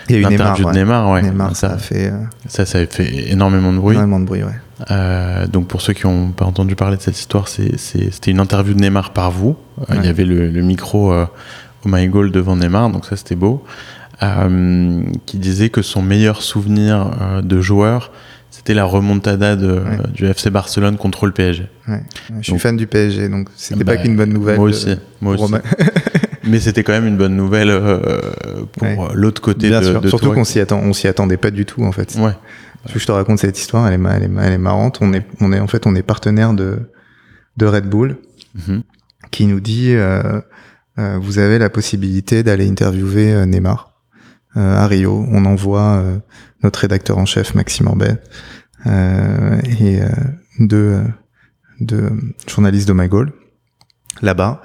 l'interview 0.10 0.70
de 0.70 0.78
Neymar. 0.78 1.10
Ouais. 1.10 1.24
Neymar, 1.24 1.56
ça, 1.56 1.72
a 1.72 1.78
fait 1.80 2.14
ça, 2.48 2.68
ça 2.68 2.78
a 2.78 2.86
fait 2.86 3.32
énormément 3.32 3.74
de 3.74 3.80
bruit. 3.80 3.96
Énormément 3.96 4.20
de 4.20 4.26
bruit, 4.26 4.44
ouais. 4.44 4.54
Euh, 4.92 5.48
donc 5.48 5.68
pour 5.68 5.82
ceux 5.82 5.94
qui 5.94 6.06
n'ont 6.06 6.32
pas 6.32 6.46
entendu 6.46 6.76
parler 6.76 6.98
de 6.98 7.02
cette 7.02 7.18
histoire, 7.18 7.48
c'était 7.48 8.32
une 8.32 8.40
interview 8.40 8.74
de 8.74 8.82
Neymar 8.82 9.14
par 9.14 9.32
vous. 9.32 9.56
Il 9.90 10.04
y 10.04 10.08
avait 10.08 10.26
le, 10.26 10.50
le 10.50 10.62
micro 10.62 11.14
Oh 11.14 11.28
My 11.86 12.08
Goal 12.08 12.32
devant 12.32 12.56
Neymar, 12.56 12.90
donc 12.90 13.06
ça 13.06 13.16
c'était 13.16 13.36
beau. 13.36 13.64
qui 15.26 15.38
disait 15.38 15.70
que 15.70 15.82
son 15.82 16.02
meilleur 16.02 16.42
souvenir 16.42 17.42
de 17.44 17.62
joueur, 17.62 18.12
c'était 18.50 18.76
la 18.76 18.86
remontada 18.86 19.56
de, 19.56 19.82
du 20.14 20.26
FC 20.26 20.50
Barcelone 20.52 20.98
contre 20.98 21.26
le 21.26 21.32
PSG. 21.32 21.66
Je 21.88 22.52
suis 22.52 22.60
fan 22.60 22.78
du 22.78 22.88
PSG, 22.88 23.30
donc 23.30 23.50
c'était 23.56 23.84
pas 23.84 23.96
bah, 23.96 24.02
qu'une 24.02 24.16
bonne 24.16 24.32
nouvelle. 24.32 24.58
Moi 24.58 24.70
aussi. 24.70 24.96
Moi 25.22 25.34
aussi. 25.34 25.54
Mais 26.44 26.60
c'était 26.60 26.84
quand 26.84 26.92
même 26.92 27.08
une 27.08 27.18
bonne 27.18 27.36
nouvelle 27.36 27.70
euh, 27.70 28.20
pour 28.78 29.12
l'autre 29.14 29.42
côté 29.42 29.70
Bien 29.70 29.82
de, 29.82 29.86
sûr. 29.86 30.08
Surtout 30.10 30.34
qu'on 30.34 30.44
s'y 30.44 30.60
attend, 30.60 30.80
on 30.84 30.94
s'y 30.94 31.08
attendait 31.08 31.38
pas 31.38 31.52
du 31.52 31.66
tout 31.66 31.84
en 31.84 31.92
fait. 31.92 32.16
Ouais. 32.20 32.34
Je 32.86 33.06
te 33.06 33.12
raconte 33.12 33.40
cette 33.40 33.58
histoire, 33.58 33.88
elle 33.88 34.00
est, 34.00 34.10
elle 34.10 34.24
est, 34.24 34.42
elle 34.42 34.54
est 34.54 34.58
marrante. 34.58 35.00
On 35.02 35.14
est, 35.14 35.26
on 35.40 35.54
est 35.54 35.60
en 35.60 35.68
fait, 35.68 35.86
on 35.88 35.96
est 35.96 36.04
partenaire 36.04 36.54
de 36.54 36.90
de 37.58 37.66
Red 37.66 37.88
Bull, 37.88 38.18
mm-hmm. 38.58 38.82
qui 39.32 39.46
nous 39.46 39.60
dit 39.60 39.94
euh, 39.94 40.42
euh, 41.00 41.20
vous 41.22 41.40
avez 41.40 41.60
la 41.60 41.70
possibilité 41.70 42.44
d'aller 42.44 42.68
interviewer 42.68 43.34
euh, 43.34 43.46
Neymar 43.46 43.94
euh, 44.58 44.76
à 44.76 44.88
Rio. 44.88 45.26
On 45.30 45.46
envoie 45.46 46.04
notre 46.64 46.80
rédacteur 46.80 47.18
en 47.18 47.26
chef 47.26 47.56
Maxime 47.56 47.88
Orbet 47.88 48.18
et 48.86 50.00
deux, 50.60 51.02
deux 51.80 52.12
journalistes 52.48 52.88
de 52.88 52.94
My 52.94 53.08
Goal 53.08 53.32
là-bas. 54.22 54.62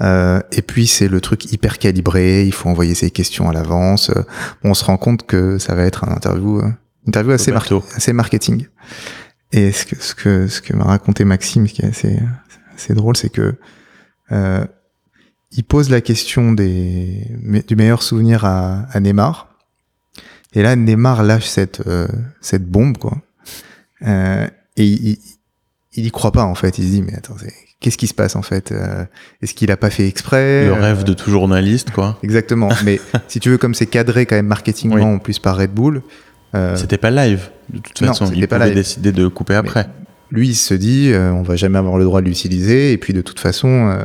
Euh, 0.00 0.40
et 0.50 0.62
puis 0.62 0.86
c'est 0.86 1.08
le 1.08 1.20
truc 1.20 1.52
hyper 1.52 1.78
calibré, 1.78 2.44
il 2.44 2.52
faut 2.52 2.68
envoyer 2.68 2.94
ses 2.94 3.10
questions 3.10 3.48
à 3.48 3.52
l'avance. 3.52 4.10
Euh, 4.10 4.22
on 4.64 4.74
se 4.74 4.84
rend 4.84 4.96
compte 4.96 5.26
que 5.26 5.58
ça 5.58 5.74
va 5.74 5.84
être 5.84 6.04
un 6.04 6.12
interview, 6.12 6.60
euh, 6.60 6.70
interview 7.06 7.32
assez, 7.32 7.52
assez 7.94 8.12
marketing. 8.12 8.66
Et 9.52 9.72
ce 9.72 9.84
que 9.84 9.96
ce 10.00 10.14
que 10.14 10.48
ce 10.48 10.62
que 10.62 10.74
m'a 10.74 10.84
raconté 10.84 11.24
Maxime, 11.24 11.68
ce 11.68 11.74
qui 11.74 11.82
est 11.82 11.88
assez, 11.88 12.18
assez 12.74 12.94
drôle, 12.94 13.16
c'est 13.16 13.30
que 13.30 13.54
euh, 14.30 14.64
il 15.50 15.64
pose 15.64 15.90
la 15.90 16.00
question 16.00 16.52
des 16.52 17.26
du 17.68 17.76
meilleur 17.76 18.02
souvenir 18.02 18.44
à, 18.44 18.86
à 18.90 19.00
Neymar. 19.00 19.48
Et 20.54 20.62
là, 20.62 20.76
Neymar 20.76 21.22
lâche 21.22 21.46
cette 21.46 21.82
cette 22.40 22.66
bombe 22.66 22.96
quoi. 22.96 23.18
et 24.00 24.48
il, 24.76 25.18
il 25.94 26.06
y 26.06 26.10
croit 26.10 26.32
pas 26.32 26.44
en 26.44 26.54
fait. 26.54 26.78
Il 26.78 26.84
se 26.84 26.90
dit 26.90 27.02
mais 27.02 27.14
attends, 27.14 27.36
qu'est-ce 27.82 27.98
qui 27.98 28.06
se 28.06 28.14
passe 28.14 28.36
en 28.36 28.42
fait 28.42 28.72
euh, 28.72 29.04
Est-ce 29.42 29.54
qu'il 29.54 29.70
a 29.70 29.76
pas 29.76 29.90
fait 29.90 30.08
exprès 30.08 30.66
Le 30.66 30.72
rêve 30.72 31.04
de 31.04 31.12
tout 31.12 31.30
journaliste, 31.30 31.90
quoi. 31.90 32.18
Exactement. 32.22 32.70
Mais 32.84 33.00
si 33.28 33.40
tu 33.40 33.50
veux, 33.50 33.58
comme 33.58 33.74
c'est 33.74 33.86
cadré 33.86 34.24
quand 34.24 34.36
même 34.36 34.46
marketingement 34.46 35.14
en 35.14 35.18
plus 35.18 35.38
par 35.38 35.58
Red 35.58 35.72
Bull. 35.72 36.02
Euh... 36.54 36.76
C'était 36.76 36.98
pas 36.98 37.10
live 37.10 37.50
de 37.72 37.78
toute 37.78 37.98
façon. 37.98 38.30
Il 38.34 38.46
pas 38.46 38.58
pouvait 38.58 38.74
décider 38.74 39.12
de 39.12 39.28
couper 39.28 39.54
après. 39.54 39.88
lui, 40.30 40.48
il 40.48 40.54
se 40.54 40.74
dit, 40.74 41.10
euh, 41.12 41.32
on 41.32 41.42
va 41.42 41.56
jamais 41.56 41.78
avoir 41.78 41.98
le 41.98 42.04
droit 42.04 42.20
de 42.20 42.26
l'utiliser, 42.26 42.92
et 42.92 42.98
puis 42.98 43.12
de 43.12 43.22
toute 43.22 43.40
façon, 43.40 44.04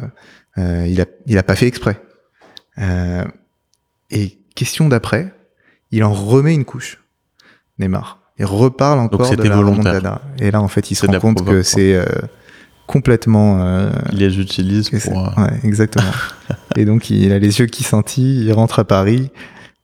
euh, 0.57 0.87
il 0.87 1.01
a 1.01 1.05
il 1.25 1.37
a 1.37 1.43
pas 1.43 1.55
fait 1.55 1.67
exprès. 1.67 2.01
et 4.09 4.39
question 4.55 4.87
d'après, 4.87 5.33
il 5.91 6.03
en 6.03 6.13
remet 6.13 6.53
une 6.53 6.65
couche. 6.65 7.03
Neymar. 7.79 8.19
Il 8.39 8.45
reparle 8.45 8.99
encore 8.99 9.35
de 9.35 9.43
la 9.43 9.55
volontaire. 9.55 10.19
Et 10.39 10.51
là, 10.51 10.61
en 10.61 10.67
fait, 10.67 10.91
il 10.91 10.95
se 10.95 11.05
rend 11.05 11.19
compte 11.19 11.45
que 11.45 11.63
c'est 11.63 11.99
complètement. 12.87 13.59
Euh, 13.61 13.91
il 14.11 14.19
les 14.19 14.39
utilise 14.39 14.89
pour. 14.89 15.19
Euh, 15.19 15.43
ouais, 15.43 15.59
exactement. 15.63 16.09
et 16.75 16.85
donc 16.85 17.11
il 17.11 17.31
a 17.31 17.37
les 17.37 17.59
yeux 17.59 17.67
qui 17.67 17.83
scintillent, 17.83 18.45
il 18.45 18.53
rentre 18.53 18.79
à 18.79 18.85
Paris. 18.85 19.29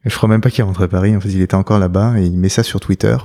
Je 0.06 0.16
crois 0.16 0.30
même 0.30 0.42
pas 0.42 0.50
qu'il 0.50 0.64
rentre 0.64 0.82
à 0.82 0.88
Paris. 0.88 1.16
En 1.16 1.22
fait, 1.22 1.30
il 1.30 1.42
était 1.42 1.56
encore 1.56 1.80
là-bas 1.80 2.16
et 2.18 2.26
il 2.26 2.38
met 2.38 2.50
ça 2.50 2.64
sur 2.64 2.80
Twitter. 2.80 3.16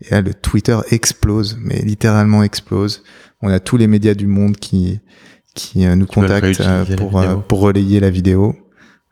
Et 0.00 0.10
là, 0.10 0.20
le 0.20 0.32
Twitter 0.32 0.78
explose, 0.90 1.58
mais 1.60 1.80
littéralement 1.82 2.42
explose. 2.42 3.02
On 3.42 3.48
a 3.48 3.60
tous 3.60 3.76
les 3.76 3.86
médias 3.86 4.14
du 4.14 4.26
monde 4.26 4.56
qui 4.56 5.00
qui 5.54 5.86
euh, 5.86 5.96
nous 5.96 6.06
contactent 6.06 6.62
pour 6.96 7.42
pour 7.48 7.60
relayer 7.60 8.00
la 8.00 8.10
vidéo. 8.10 8.56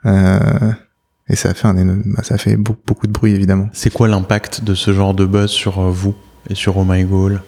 et 0.05 1.36
ça 1.36 1.51
a 1.51 1.55
fait 1.55 1.66
un 1.66 1.74
bah, 1.74 2.22
ça 2.22 2.34
a 2.34 2.38
fait 2.38 2.57
beaucoup, 2.57 2.82
beaucoup 2.86 3.07
de 3.07 3.12
bruit 3.12 3.34
évidemment. 3.34 3.68
C'est 3.72 3.92
quoi 3.92 4.09
l'impact 4.09 4.62
de 4.64 4.74
ce 4.74 4.92
genre 4.92 5.12
de 5.14 5.26
buzz 5.26 5.51
sur 5.51 5.80
vous 5.90 6.14
et 6.49 6.55
sur 6.55 6.76
Oh 6.76 6.84
My 6.84 7.05
Goal 7.05 7.42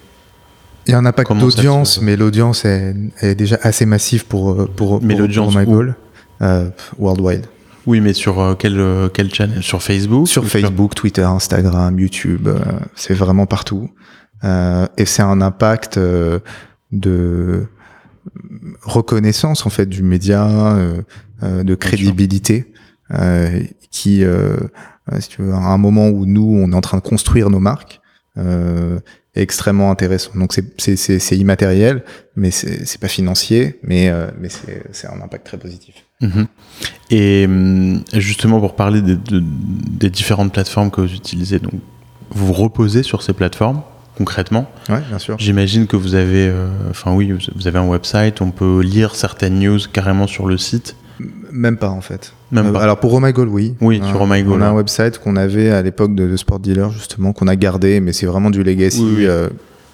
il 0.89 0.93
y 0.93 0.95
a 0.95 0.99
un 0.99 1.05
impact 1.05 1.35
d'audience, 1.35 2.01
mais 2.01 2.17
l'audience 2.17 2.65
est, 2.65 2.95
est, 3.21 3.35
déjà 3.35 3.59
assez 3.63 3.85
massive 3.85 4.25
pour, 4.25 4.53
euh, 4.53 4.67
pour, 4.75 5.03
mais 5.03 5.15
pour, 5.17 5.55
My 5.55 5.67
Goal. 5.67 5.95
Euh, 6.41 6.71
worldwide. 6.99 7.45
Oui, 7.89 8.01
mais 8.01 8.13
sur 8.13 8.39
euh, 8.39 8.55
quel, 8.55 8.79
euh, 8.79 9.09
quel 9.09 9.33
channel? 9.33 9.63
Sur 9.63 9.83
Facebook? 9.83 10.29
Sur 10.29 10.47
Facebook, 10.47 10.95
Twitter, 10.95 11.23
Instagram, 11.23 11.99
YouTube. 11.99 12.49
c'est 12.95 13.15
vraiment 13.15 13.47
partout. 13.47 13.91
et 14.45 15.07
c'est 15.07 15.23
un 15.23 15.41
impact 15.41 15.99
de 16.93 17.67
reconnaissance 18.83 19.65
en 19.65 19.71
fait 19.71 19.87
du 19.87 20.03
média, 20.03 20.77
de 21.43 21.75
crédibilité, 21.75 22.73
qui, 23.91 24.23
si 25.19 25.29
tu 25.31 25.43
veux, 25.43 25.53
à 25.53 25.57
un 25.57 25.79
moment 25.79 26.09
où 26.09 26.27
nous 26.27 26.61
on 26.63 26.71
est 26.71 26.77
en 26.77 26.83
train 26.83 26.99
de 26.99 27.03
construire 27.03 27.49
nos 27.49 27.61
marques, 27.61 28.03
euh, 28.39 29.01
extrêmement 29.35 29.91
intéressant. 29.91 30.33
Donc 30.35 30.53
c'est 30.79 31.37
immatériel, 31.37 32.03
mais 32.35 32.51
c'est 32.51 33.01
pas 33.01 33.09
financier, 33.09 33.79
mais, 33.83 34.09
euh, 34.09 34.31
mais 34.41 34.49
c'est 34.49 35.07
un 35.07 35.21
impact 35.21 35.47
très 35.47 35.59
positif. 35.59 36.08
Mhm. 36.21 36.47
Et 37.11 37.45
hum, 37.47 38.03
justement, 38.13 38.61
pour 38.61 38.75
parler 38.75 39.03
des, 39.03 39.17
des, 39.17 40.11
différentes 40.11 40.53
plateformes 40.53 40.91
que 40.91 41.01
vous 41.01 41.15
utilisez, 41.15 41.59
donc 41.59 41.75
vous 42.31 42.53
reposez 42.53 43.03
sur 43.03 43.23
ces 43.23 43.33
plateformes 43.33 43.83
concrètement 44.17 44.69
Ouais, 44.89 45.01
bien 45.09 45.19
sûr. 45.19 45.37
J'imagine 45.39 45.87
que 45.87 45.97
vous 45.97 46.17
avez, 46.17 46.49
euh, 46.49 46.67
enfin 46.91 47.15
oui, 47.15 47.33
vous 47.55 47.69
avez 47.69 47.79
un 47.79 47.87
website, 47.87 48.41
on 48.41 48.51
peut 48.51 48.81
lire 48.81 49.15
certaines 49.15 49.61
news 49.61 49.79
carrément 49.93 50.27
sur 50.27 50.47
le 50.47 50.59
site. 50.59 50.97
Même 51.53 51.77
pas 51.77 51.91
en 51.91 52.01
fait. 52.01 52.33
Même 52.51 52.73
pas. 52.73 52.83
Alors 52.83 52.99
pour 52.99 53.15
Oh 53.15 53.21
oui. 53.49 53.75
Oui, 53.81 54.01
sur 54.05 54.21
Oh 54.21 54.27
On 54.29 54.61
a 54.61 54.67
un 54.67 54.73
website 54.73 55.19
qu'on 55.19 55.37
avait 55.37 55.71
à 55.71 55.83
l'époque 55.83 56.15
de, 56.15 56.37
Sport 56.37 56.59
Dealer 56.59 56.91
justement 56.91 57.33
qu'on 57.33 57.47
a 57.47 57.57
gardé, 57.57 58.01
mais 58.01 58.13
c'est 58.13 58.27
vraiment 58.27 58.51
du 58.51 58.63
legacy. 58.63 59.27
Euh, 59.27 59.49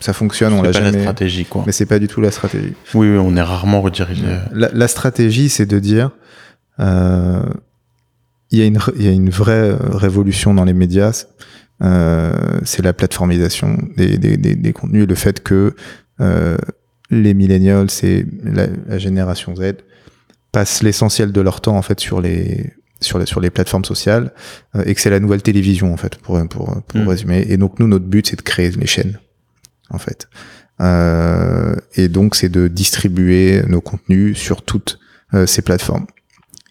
ça 0.04 0.12
fonctionne, 0.12 0.52
on 0.52 0.60
l'a 0.60 0.70
jamais. 0.70 0.92
la 0.92 1.00
stratégie 1.00 1.46
quoi. 1.46 1.62
Mais 1.64 1.72
c'est 1.72 1.86
pas 1.86 1.98
du 1.98 2.08
tout 2.08 2.20
la 2.20 2.30
stratégie. 2.30 2.74
Oui, 2.92 3.08
oui 3.08 3.16
on 3.16 3.34
est 3.36 3.42
rarement 3.42 3.80
redirigé. 3.80 4.22
La, 4.52 4.86
stratégie, 4.86 5.48
c'est 5.48 5.64
de 5.64 5.78
dire, 5.78 6.10
euh, 6.78 7.42
il 8.50 8.58
y 8.58 8.62
a 8.62 8.66
une 8.66 8.78
il 8.96 9.02
y 9.02 9.08
a 9.08 9.12
une 9.12 9.30
vraie 9.30 9.70
euh, 9.70 9.78
révolution 9.92 10.52
dans 10.52 10.66
les 10.66 10.74
médias. 10.74 11.24
Euh, 11.82 12.34
c'est 12.64 12.82
la 12.82 12.92
plateformisation 12.92 13.78
des, 13.96 14.18
des, 14.18 14.36
des, 14.36 14.54
des, 14.54 14.72
contenus, 14.74 15.08
le 15.08 15.14
fait 15.14 15.42
que 15.42 15.74
euh, 16.20 16.58
les 17.08 17.32
millennials, 17.32 17.88
c'est 17.88 18.26
la, 18.42 18.66
la 18.86 18.98
génération 18.98 19.56
Z, 19.56 19.72
passent 20.52 20.82
l'essentiel 20.82 21.32
de 21.32 21.40
leur 21.40 21.62
temps 21.62 21.78
en 21.78 21.82
fait 21.82 21.98
sur 21.98 22.20
les 22.20 22.74
sur 23.00 23.18
les 23.18 23.24
sur 23.24 23.40
les 23.40 23.48
plateformes 23.48 23.86
sociales 23.86 24.34
euh, 24.76 24.82
et 24.84 24.94
que 24.94 25.00
c'est 25.00 25.10
la 25.10 25.20
nouvelle 25.20 25.42
télévision 25.42 25.94
en 25.94 25.96
fait 25.96 26.16
pour 26.16 26.38
pour, 26.48 26.82
pour 26.82 27.00
mm. 27.00 27.08
résumer 27.08 27.46
et 27.48 27.56
donc 27.56 27.80
nous 27.80 27.88
notre 27.88 28.04
but 28.04 28.26
c'est 28.26 28.36
de 28.36 28.42
créer 28.42 28.70
les 28.70 28.86
chaînes 28.86 29.18
en 29.90 29.98
fait. 29.98 30.28
Euh, 30.80 31.76
et 31.94 32.08
donc 32.08 32.34
c'est 32.34 32.48
de 32.48 32.68
distribuer 32.68 33.62
nos 33.68 33.80
contenus 33.80 34.36
sur 34.36 34.62
toutes 34.62 34.98
euh, 35.32 35.46
ces 35.46 35.62
plateformes. 35.62 36.06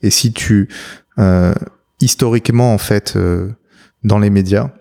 Et 0.02 0.10
si 0.10 0.34
tu 0.34 0.68
euh, 1.20 1.54
historiquement 2.02 2.74
en 2.74 2.78
fait 2.78 3.18
dans 4.04 4.20
les 4.20 4.30
médias 4.30 4.72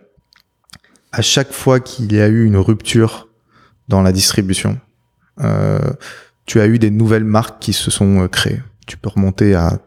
à 1.13 1.23
chaque 1.23 1.53
fois 1.53 1.79
qu'il 1.79 2.13
y 2.13 2.21
a 2.21 2.27
eu 2.27 2.45
une 2.45 2.57
rupture 2.57 3.29
dans 3.89 4.03
la 4.03 4.13
distribution 4.13 4.81
tu 6.45 6.61
as 6.61 6.67
eu 6.67 6.79
des 6.79 6.91
nouvelles 6.91 7.25
marques 7.25 7.61
qui 7.61 7.73
se 7.73 7.91
sont 7.91 8.29
créées. 8.29 8.63
Tu 8.87 8.97
peux 8.97 9.09
remonter 9.09 9.55
à 9.55 9.79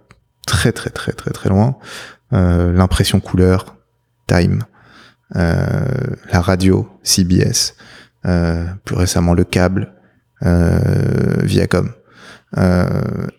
très 0.48 0.72
très 0.72 0.90
très 0.90 1.12
très 1.12 1.32
très 1.32 1.50
loin. 1.50 1.78
L'impression 2.32 3.20
couleur, 3.20 3.76
Time, 4.28 4.64
la 5.32 6.42
radio, 6.42 6.90
CBS, 7.04 7.76
plus 8.84 8.96
récemment 8.96 9.34
le 9.34 9.44
câble, 9.44 9.94
Viacom. 10.42 11.92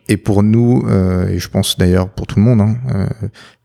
et 0.08 0.16
pour 0.16 0.42
nous, 0.42 0.86
et 1.28 1.38
je 1.38 1.48
pense 1.48 1.78
d'ailleurs 1.78 2.08
pour 2.08 2.26
tout 2.26 2.38
le 2.38 2.44
monde, 2.44 2.60
hein, 2.60 3.08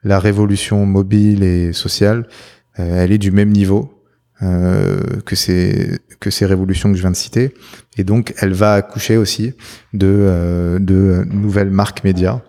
la 0.04 0.20
révolution 0.20 0.86
mobile 0.86 1.44
et 1.44 1.74
sociale, 1.74 2.28
elle 2.76 3.12
est 3.12 3.18
du 3.18 3.32
même 3.32 3.50
niveau 3.50 4.02
euh, 4.44 5.00
que 5.24 5.36
ces 5.36 6.00
que 6.20 6.32
ces 6.32 6.48
révolutions 6.48 6.90
que 6.90 6.96
je 6.96 7.02
viens 7.02 7.12
de 7.12 7.16
citer 7.16 7.54
et 7.96 8.04
donc 8.04 8.34
elle 8.40 8.54
va 8.54 8.74
accoucher 8.74 9.16
aussi 9.16 9.54
de 9.94 10.08
euh, 10.08 10.80
de 10.80 11.24
nouvelles 11.30 11.70
marques 11.70 12.04
médias 12.04 12.42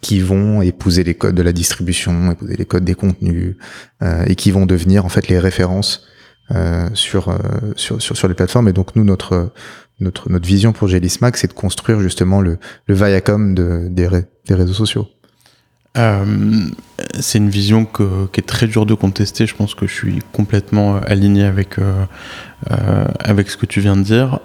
qui 0.00 0.18
vont 0.18 0.62
épouser 0.62 1.04
les 1.04 1.14
codes 1.14 1.36
de 1.36 1.42
la 1.42 1.52
distribution, 1.52 2.32
épouser 2.32 2.56
les 2.56 2.64
codes 2.64 2.82
des 2.82 2.96
contenus 2.96 3.54
euh, 4.02 4.24
et 4.26 4.34
qui 4.34 4.50
vont 4.50 4.66
devenir 4.66 5.04
en 5.04 5.08
fait 5.08 5.28
les 5.28 5.38
références 5.38 6.08
sur, 6.94 7.36
sur, 7.74 8.00
sur 8.00 8.16
sur 8.16 8.28
les 8.28 8.34
plateformes 8.34 8.68
et 8.68 8.72
donc 8.72 8.94
nous 8.94 9.04
notre 9.04 9.52
notre 9.98 10.30
notre 10.30 10.46
vision 10.46 10.72
pour 10.72 10.86
Gelismac 10.88 11.36
c'est 11.36 11.48
de 11.48 11.52
construire 11.52 12.00
justement 12.00 12.40
le 12.40 12.58
le 12.86 12.94
Viacom 12.94 13.54
de 13.54 13.88
des, 13.90 14.08
des 14.46 14.54
réseaux 14.54 14.74
sociaux. 14.74 15.08
Euh, 15.96 16.66
c'est 17.18 17.38
une 17.38 17.48
vision 17.48 17.84
que, 17.84 18.26
qui 18.26 18.40
est 18.40 18.46
très 18.46 18.66
dure 18.66 18.86
de 18.86 18.94
contester. 18.94 19.46
Je 19.46 19.54
pense 19.54 19.74
que 19.74 19.86
je 19.86 19.94
suis 19.94 20.18
complètement 20.32 20.96
euh, 20.96 21.00
aligné 21.06 21.44
avec, 21.44 21.78
euh, 21.78 22.04
avec 23.18 23.50
ce 23.50 23.56
que 23.56 23.66
tu 23.66 23.80
viens 23.80 23.96
de 23.96 24.02
dire. 24.02 24.40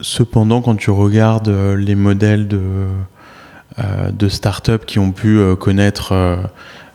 cependant, 0.00 0.62
quand 0.62 0.76
tu 0.76 0.90
regardes 0.90 1.48
les 1.48 1.94
modèles 1.94 2.48
de, 2.48 2.60
euh, 3.78 4.10
de 4.10 4.28
startups 4.28 4.84
qui 4.84 4.98
ont 4.98 5.12
pu 5.12 5.38
euh, 5.38 5.54
connaître 5.54 6.12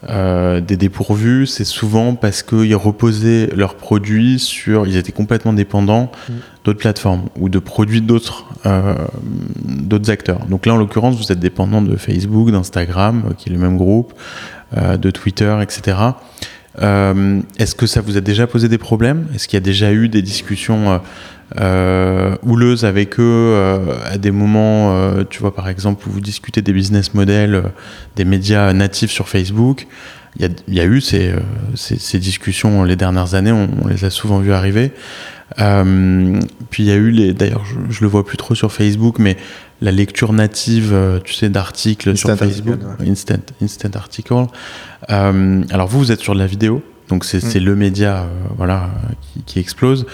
euh, 0.09 0.61
des 0.61 0.77
dépourvus, 0.77 1.47
c'est 1.47 1.65
souvent 1.65 2.15
parce 2.15 2.43
qu'ils 2.43 2.75
reposaient 2.75 3.49
leurs 3.55 3.75
produits 3.75 4.39
sur, 4.39 4.87
ils 4.87 4.97
étaient 4.97 5.11
complètement 5.11 5.53
dépendants 5.53 6.11
mm. 6.29 6.33
d'autres 6.63 6.79
plateformes 6.79 7.23
ou 7.39 7.49
de 7.49 7.59
produits 7.59 8.01
d'autres 8.01 8.45
d'autres 9.63 10.09
acteurs. 10.09 10.45
Donc 10.47 10.65
là, 10.65 10.73
en 10.73 10.77
l'occurrence, 10.77 11.15
vous 11.17 11.31
êtes 11.31 11.39
dépendant 11.39 11.81
de 11.83 11.95
Facebook, 11.95 12.49
d'Instagram, 12.51 13.33
qui 13.37 13.49
est 13.49 13.53
le 13.53 13.59
même 13.59 13.77
groupe, 13.77 14.13
de 14.75 15.11
Twitter, 15.11 15.55
etc. 15.61 15.95
Euh, 16.81 17.41
Est-ce 17.57 17.75
que 17.75 17.87
ça 17.87 18.01
vous 18.01 18.17
a 18.17 18.21
déjà 18.21 18.47
posé 18.47 18.67
des 18.69 18.77
problèmes? 18.77 19.27
Est-ce 19.33 19.47
qu'il 19.47 19.57
y 19.57 19.61
a 19.61 19.65
déjà 19.65 19.91
eu 19.91 20.09
des 20.09 20.21
discussions 20.21 20.91
euh, 20.91 20.97
euh 21.59 22.35
houleuses 22.43 22.85
avec 22.85 23.19
eux 23.19 23.55
à 24.05 24.17
des 24.17 24.31
moments, 24.31 25.23
tu 25.29 25.39
vois, 25.39 25.53
par 25.53 25.69
exemple, 25.69 26.07
où 26.07 26.11
vous 26.11 26.21
discutez 26.21 26.61
des 26.61 26.73
business 26.73 27.13
models, 27.13 27.63
des 28.15 28.25
médias 28.25 28.73
natifs 28.73 29.11
sur 29.11 29.29
Facebook? 29.29 29.87
Il 30.37 30.49
y, 30.67 30.81
a, 30.81 30.85
eu 30.85 30.99
ces, 30.99 31.33
discussions 32.15 32.83
les 32.83 32.97
dernières 32.97 33.35
années, 33.35 33.53
on, 33.53 33.69
on 33.83 33.87
les 33.87 34.03
a 34.03 34.09
souvent 34.09 34.39
vues 34.39 34.51
arriver. 34.51 34.91
Euh, 35.59 36.39
puis 36.69 36.83
il 36.83 36.87
y 36.87 36.91
a 36.91 36.95
eu 36.95 37.11
les, 37.11 37.33
d'ailleurs, 37.33 37.65
je, 37.65 37.93
je, 37.93 38.01
le 38.01 38.07
vois 38.07 38.25
plus 38.25 38.37
trop 38.37 38.55
sur 38.55 38.71
Facebook, 38.71 39.19
mais 39.19 39.37
la 39.81 39.91
lecture 39.91 40.33
native, 40.33 40.95
tu 41.23 41.33
sais, 41.33 41.49
d'articles 41.49 42.17
sur 42.17 42.35
Facebook, 42.35 42.79
article, 42.81 43.03
ouais. 43.03 43.09
instant, 43.09 43.35
instant 43.61 43.89
article. 43.95 44.33
Euh, 45.09 45.63
alors 45.69 45.87
vous, 45.87 45.99
vous 45.99 46.11
êtes 46.11 46.21
sur 46.21 46.33
de 46.33 46.39
la 46.39 46.47
vidéo, 46.47 46.81
donc 47.09 47.23
c'est 47.23 47.43
mm. 47.43 47.63
le 47.63 47.75
média, 47.75 48.23
euh, 48.23 48.27
voilà, 48.57 48.89
qui, 49.21 49.43
qui 49.43 49.59
explose. 49.59 50.05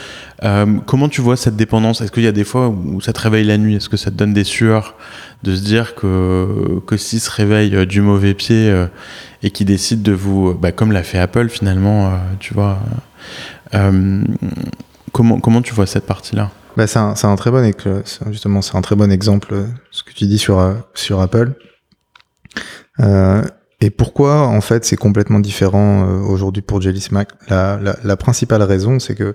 Euh, 0.43 0.79
comment 0.85 1.07
tu 1.07 1.21
vois 1.21 1.37
cette 1.37 1.55
dépendance? 1.55 2.01
Est-ce 2.01 2.11
qu'il 2.11 2.23
y 2.23 2.27
a 2.27 2.31
des 2.33 2.43
fois 2.43 2.69
où 2.69 2.99
ça 2.99 3.13
te 3.13 3.21
réveille 3.21 3.45
la 3.45 3.57
nuit? 3.57 3.75
Est-ce 3.75 3.89
que 3.89 3.97
ça 3.97 4.11
te 4.11 4.15
donne 4.15 4.33
des 4.33 4.43
sueurs 4.43 4.95
de 5.43 5.55
se 5.55 5.63
dire 5.63 5.95
que 5.95 6.81
que 6.85 6.97
s'il 6.97 7.19
se 7.19 7.31
réveille 7.31 7.75
euh, 7.75 7.85
du 7.85 8.01
mauvais 8.01 8.33
pied 8.33 8.69
euh, 8.69 8.87
et 9.43 9.51
qui 9.51 9.65
décide 9.65 10.01
de 10.01 10.11
vous, 10.11 10.53
bah, 10.53 10.71
comme 10.71 10.91
l'a 10.91 11.03
fait 11.03 11.19
Apple 11.19 11.49
finalement, 11.49 12.13
tu 12.39 12.53
vois? 12.53 12.79
Comment, 15.11 15.39
comment 15.39 15.61
tu 15.61 15.73
vois 15.73 15.87
cette 15.87 16.05
partie-là? 16.05 16.51
Bah 16.77 16.87
c'est 16.87 16.99
un, 16.99 17.13
un, 17.21 17.35
très 17.35 17.51
bon 17.51 17.69
justement 18.29 18.61
c'est 18.61 18.77
un 18.77 18.81
très 18.81 18.95
bon 18.95 19.11
exemple 19.11 19.65
ce 19.91 20.03
que 20.03 20.13
tu 20.13 20.25
dis 20.25 20.37
sur 20.37 20.73
sur 20.93 21.19
Apple. 21.19 21.53
Euh, 22.99 23.41
et 23.81 23.89
pourquoi 23.89 24.47
en 24.47 24.61
fait 24.61 24.85
c'est 24.85 24.95
complètement 24.95 25.39
différent 25.39 26.03
euh, 26.03 26.19
aujourd'hui 26.19 26.61
pour 26.61 26.81
Jelly 26.81 27.01
Smack 27.01 27.29
la, 27.49 27.79
la, 27.81 27.95
la, 28.03 28.17
principale 28.17 28.61
raison 28.61 28.99
c'est 28.99 29.15
que 29.15 29.33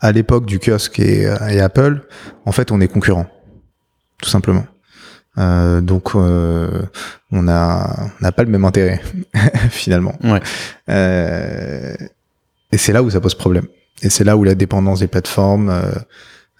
à 0.00 0.12
l'époque 0.12 0.46
du 0.46 0.60
kiosque 0.60 1.00
et, 1.00 1.22
et, 1.50 1.60
Apple, 1.60 2.06
en 2.46 2.52
fait 2.52 2.70
on 2.70 2.80
est 2.80 2.86
concurrents, 2.86 3.26
tout 4.22 4.30
simplement. 4.30 4.64
Euh, 5.36 5.80
donc 5.80 6.14
euh, 6.14 6.82
on 7.32 7.48
a 7.48 8.06
on 8.20 8.22
n'a 8.22 8.32
pas 8.32 8.44
le 8.44 8.50
même 8.50 8.64
intérêt 8.64 9.02
finalement. 9.70 10.16
Ouais. 10.22 10.40
et 12.72 12.78
c'est 12.78 12.92
là 12.92 13.02
où 13.02 13.10
ça 13.10 13.20
pose 13.20 13.34
problème. 13.34 13.66
Et 14.02 14.10
c'est 14.10 14.24
là 14.24 14.36
où 14.36 14.44
la 14.44 14.54
dépendance 14.54 15.00
des 15.00 15.08
plateformes, 15.08 15.70
euh, 15.70 15.92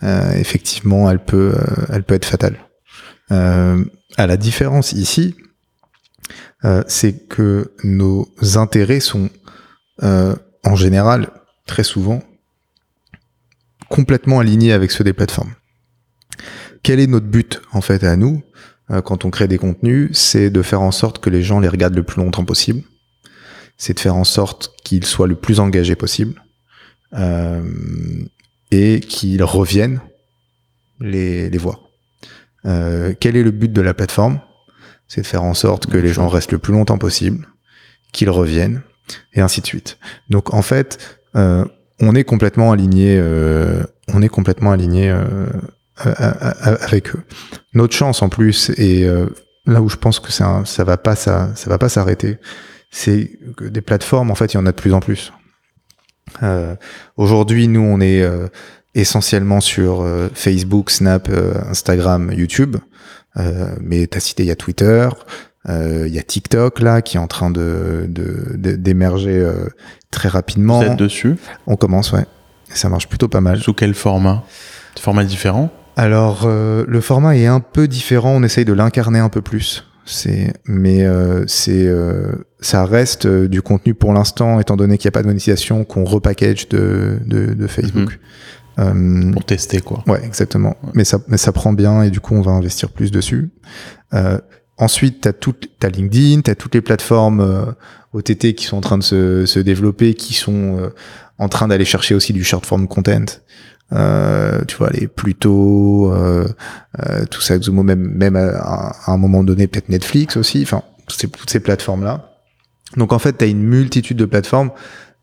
euh, 0.02 0.32
effectivement, 0.32 1.10
elle 1.10 1.24
peut, 1.24 1.54
euh, 1.54 1.86
elle 1.90 2.02
peut 2.02 2.14
être 2.14 2.24
fatale. 2.24 2.58
à 3.30 4.26
la 4.26 4.36
différence 4.36 4.92
ici, 4.92 5.36
c'est 6.86 7.28
que 7.28 7.72
nos 7.84 8.26
intérêts 8.56 9.00
sont, 9.00 9.28
en 10.02 10.76
général, 10.76 11.28
très 11.66 11.84
souvent, 11.84 12.22
complètement 13.90 14.40
alignés 14.40 14.72
avec 14.72 14.90
ceux 14.90 15.04
des 15.04 15.12
plateformes. 15.12 15.52
Quel 16.82 17.00
est 17.00 17.06
notre 17.06 17.26
but, 17.26 17.60
en 17.72 17.82
fait, 17.82 18.02
à 18.02 18.16
nous, 18.16 18.42
quand 19.04 19.26
on 19.26 19.30
crée 19.30 19.46
des 19.46 19.58
contenus? 19.58 20.10
C'est 20.14 20.48
de 20.48 20.62
faire 20.62 20.80
en 20.80 20.90
sorte 20.90 21.18
que 21.18 21.28
les 21.28 21.42
gens 21.42 21.60
les 21.60 21.68
regardent 21.68 21.96
le 21.96 22.02
plus 22.02 22.22
longtemps 22.22 22.46
possible. 22.46 22.82
C'est 23.76 23.94
de 23.94 24.00
faire 24.00 24.16
en 24.16 24.24
sorte 24.24 24.74
qu'ils 24.84 25.04
soient 25.04 25.28
le 25.28 25.36
plus 25.36 25.60
engagés 25.60 25.96
possible 25.96 26.42
et 27.12 29.00
qu'ils 29.00 29.42
reviennent 29.42 30.00
les, 31.00 31.50
les 31.50 31.58
voir. 31.58 31.80
Euh, 32.66 33.14
quel 33.18 33.36
est 33.36 33.42
le 33.42 33.50
but 33.50 33.72
de 33.72 33.80
la 33.80 33.94
plateforme? 33.94 34.40
C'est 35.06 35.22
de 35.22 35.26
faire 35.26 35.42
en 35.42 35.54
sorte 35.54 35.86
que 35.86 35.96
les 35.96 36.12
gens 36.12 36.28
restent 36.28 36.52
le 36.52 36.58
plus 36.58 36.72
longtemps 36.72 36.98
possible, 36.98 37.48
qu'ils 38.12 38.30
reviennent, 38.30 38.82
et 39.32 39.40
ainsi 39.40 39.60
de 39.62 39.66
suite. 39.66 39.98
Donc 40.28 40.52
en 40.52 40.62
fait, 40.62 41.18
euh, 41.34 41.64
on 42.00 42.14
est 42.14 42.24
complètement 42.24 42.72
aligné, 42.72 43.16
euh, 43.18 43.82
on 44.12 44.20
est 44.22 44.28
complètement 44.28 44.72
aligné 44.72 45.08
euh, 45.10 45.46
avec 45.96 47.14
eux. 47.14 47.22
Notre 47.72 47.94
chance 47.94 48.22
en 48.22 48.28
plus, 48.28 48.70
et 48.76 49.04
euh, 49.04 49.26
là 49.66 49.80
où 49.80 49.88
je 49.88 49.96
pense 49.96 50.20
que 50.20 50.30
ça, 50.30 50.62
ça 50.64 50.84
va 50.84 50.96
pas, 50.96 51.16
ça, 51.16 51.54
ça 51.54 51.70
va 51.70 51.78
pas 51.78 51.88
s'arrêter, 51.88 52.36
c'est 52.90 53.38
que 53.56 53.64
des 53.64 53.80
plateformes, 53.80 54.30
en 54.30 54.34
fait, 54.34 54.52
il 54.52 54.56
y 54.56 54.60
en 54.60 54.66
a 54.66 54.72
de 54.72 54.76
plus 54.76 54.92
en 54.92 55.00
plus. 55.00 55.32
Euh, 56.42 56.74
Aujourd'hui, 57.16 57.68
nous, 57.68 57.80
on 57.80 58.00
est 58.00 58.22
euh, 58.22 58.48
essentiellement 58.94 59.60
sur 59.60 60.02
euh, 60.02 60.28
Facebook, 60.34 60.90
Snap, 60.90 61.28
euh, 61.28 61.54
Instagram, 61.70 62.32
YouTube. 62.32 62.76
Euh, 63.36 63.68
mais 63.80 64.06
tu 64.06 64.16
as 64.16 64.20
cité, 64.20 64.42
il 64.42 64.46
y 64.46 64.50
a 64.50 64.56
Twitter, 64.56 65.08
il 65.68 66.08
y 66.08 66.18
a 66.18 66.22
TikTok 66.22 66.80
là 66.80 67.02
qui 67.02 67.18
est 67.18 67.20
en 67.20 67.26
train 67.26 67.50
de 67.50 68.06
d'émerger 68.08 69.38
de, 69.38 69.68
très 70.10 70.30
rapidement. 70.30 70.80
Vous 70.80 70.86
êtes 70.86 70.96
dessus? 70.96 71.36
On 71.66 71.76
commence, 71.76 72.10
ouais. 72.12 72.24
Ça 72.70 72.88
marche 72.88 73.06
plutôt 73.06 73.28
pas 73.28 73.42
mal. 73.42 73.60
Sous 73.60 73.74
quel 73.74 73.92
format? 73.92 74.44
Format 74.98 75.24
différent? 75.24 75.70
Alors, 75.96 76.48
le 76.48 77.00
format 77.02 77.36
est 77.36 77.46
un 77.46 77.60
peu 77.60 77.86
différent. 77.86 78.30
On 78.30 78.42
essaye 78.44 78.64
de 78.64 78.72
l'incarner 78.72 79.18
un 79.18 79.28
peu 79.28 79.42
plus. 79.42 79.84
C'est, 80.08 80.54
mais 80.64 81.04
euh, 81.04 81.44
c'est, 81.46 81.86
euh, 81.86 82.32
ça 82.60 82.86
reste 82.86 83.26
euh, 83.26 83.46
du 83.46 83.60
contenu 83.60 83.92
pour 83.92 84.14
l'instant, 84.14 84.58
étant 84.58 84.76
donné 84.76 84.96
qu'il 84.96 85.06
n'y 85.06 85.10
a 85.10 85.12
pas 85.12 85.22
de 85.22 85.26
monétisation, 85.26 85.84
qu'on 85.84 86.04
repackage 86.04 86.68
de, 86.68 87.18
de, 87.26 87.52
de 87.54 87.66
Facebook. 87.66 88.18
Mmh. 88.78 89.32
pour 89.32 89.44
tester 89.44 89.80
quoi. 89.80 90.04
Ouais, 90.06 90.24
exactement. 90.24 90.76
Ouais. 90.84 90.90
Mais 90.94 91.04
ça, 91.04 91.18
mais 91.26 91.36
ça 91.36 91.50
prend 91.50 91.72
bien 91.72 92.04
et 92.04 92.10
du 92.10 92.20
coup 92.20 92.36
on 92.36 92.42
va 92.42 92.52
investir 92.52 92.90
plus 92.90 93.10
dessus. 93.10 93.50
ensuite, 94.76 95.22
t'as 95.22 95.32
tout, 95.32 95.56
t'as 95.80 95.88
LinkedIn, 95.88 96.42
t'as 96.42 96.54
toutes 96.54 96.76
les 96.76 96.80
plateformes 96.80 97.74
OTT 98.12 98.54
qui 98.54 98.66
sont 98.66 98.76
en 98.76 98.80
train 98.80 98.96
de 98.96 99.02
se, 99.02 99.46
se 99.46 99.58
développer, 99.58 100.14
qui 100.14 100.32
sont 100.32 100.92
en 101.38 101.48
train 101.48 101.66
d'aller 101.66 101.84
chercher 101.84 102.14
aussi 102.14 102.32
du 102.32 102.44
short 102.44 102.64
form 102.64 102.86
content. 102.86 103.40
Euh, 103.92 104.64
tu 104.66 104.76
vois, 104.76 104.90
les 104.90 105.08
Pluto, 105.08 106.12
euh, 106.12 106.46
euh, 107.06 107.24
tout 107.26 107.40
ça, 107.40 107.54
même, 107.72 108.00
même 108.14 108.36
à, 108.36 108.92
un 109.06 109.16
moment 109.16 109.42
donné, 109.42 109.66
peut-être 109.66 109.88
Netflix 109.88 110.36
aussi, 110.36 110.62
enfin, 110.62 110.82
toutes 111.06 111.50
ces 111.50 111.60
plateformes-là. 111.60 112.28
Donc 112.96 113.12
en 113.12 113.18
fait, 113.18 113.38
tu 113.38 113.44
as 113.44 113.48
une 113.48 113.62
multitude 113.62 114.16
de 114.16 114.24
plateformes, 114.24 114.70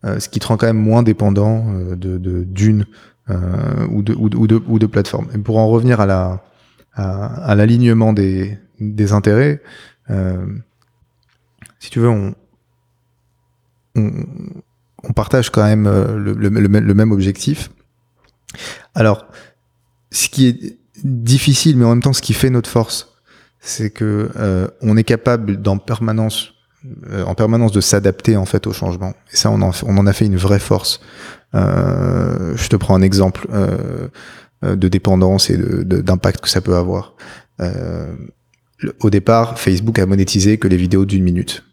euh, 0.06 0.20
ce 0.20 0.30
qui 0.30 0.40
te 0.40 0.48
rend 0.48 0.58
quand 0.58 0.68
même 0.68 0.78
moins 0.78 1.04
dépendant 1.04 1.66
euh, 1.70 1.96
de 1.96 2.44
d'une 2.44 2.86
euh, 3.30 3.88
ou, 3.90 4.04
de, 4.04 4.14
ou, 4.14 4.30
de, 4.30 4.38
ou, 4.38 4.48
de, 4.48 4.62
ou 4.68 4.78
de 4.78 4.86
plateformes. 4.86 5.28
Et 5.34 5.38
pour 5.40 5.58
en 5.58 5.68
revenir 5.68 6.00
à 6.00 6.06
la 6.06 6.44
à, 6.94 7.26
à 7.50 7.56
l'alignement 7.56 8.14
des, 8.14 8.58
des 8.80 9.12
intérêts, 9.12 9.62
si 11.80 11.90
tu 11.90 12.00
veux, 12.00 12.10
on, 12.10 12.36
on, 13.96 15.14
partage 15.14 15.50
quand 15.50 15.64
même 15.64 15.86
le, 15.86 16.34
le, 16.34 16.50
le 16.50 16.94
même 16.94 17.12
objectif. 17.12 17.70
Alors, 18.94 19.28
ce 20.12 20.30
qui 20.30 20.48
est 20.48 20.78
difficile, 21.04 21.78
mais 21.78 21.86
en 21.86 21.90
même 21.90 22.02
temps, 22.02 22.14
ce 22.14 22.22
qui 22.22 22.34
fait 22.34 22.50
notre 22.50 22.70
force, 22.70 23.16
c'est 23.60 23.90
que 23.90 24.30
euh, 24.38 24.68
on 24.82 24.96
est 24.96 25.04
capable 25.04 25.60
euh, 27.12 27.24
en 27.24 27.36
permanence, 27.36 27.72
de 27.72 27.82
s'adapter 27.82 28.38
en 28.38 28.46
fait 28.46 28.68
au 28.68 28.74
changement. 28.74 29.14
Et 29.34 29.36
ça, 29.36 29.50
on 29.52 29.62
en, 29.62 30.08
a 30.08 30.14
fait 30.14 30.26
une 30.26 30.38
vraie 30.38 30.60
force. 30.60 31.02
Euh, 31.54 32.56
je 32.56 32.68
te 32.70 32.76
prends 32.76 32.96
un 32.96 33.02
exemple 33.02 33.48
euh, 33.52 34.08
de 34.64 34.88
dépendance 34.88 35.50
et 35.50 35.58
d'impact 35.58 36.42
que 36.42 36.50
ça 36.50 36.62
peut 36.62 36.76
avoir. 36.76 37.16
Au 39.00 39.10
départ, 39.10 39.60
Facebook 39.60 40.00
a 40.00 40.06
monétisé 40.06 40.58
que 40.58 40.68
les 40.68 40.78
vidéos 40.78 41.06
d'une 41.06 41.24
minute. 41.24 41.64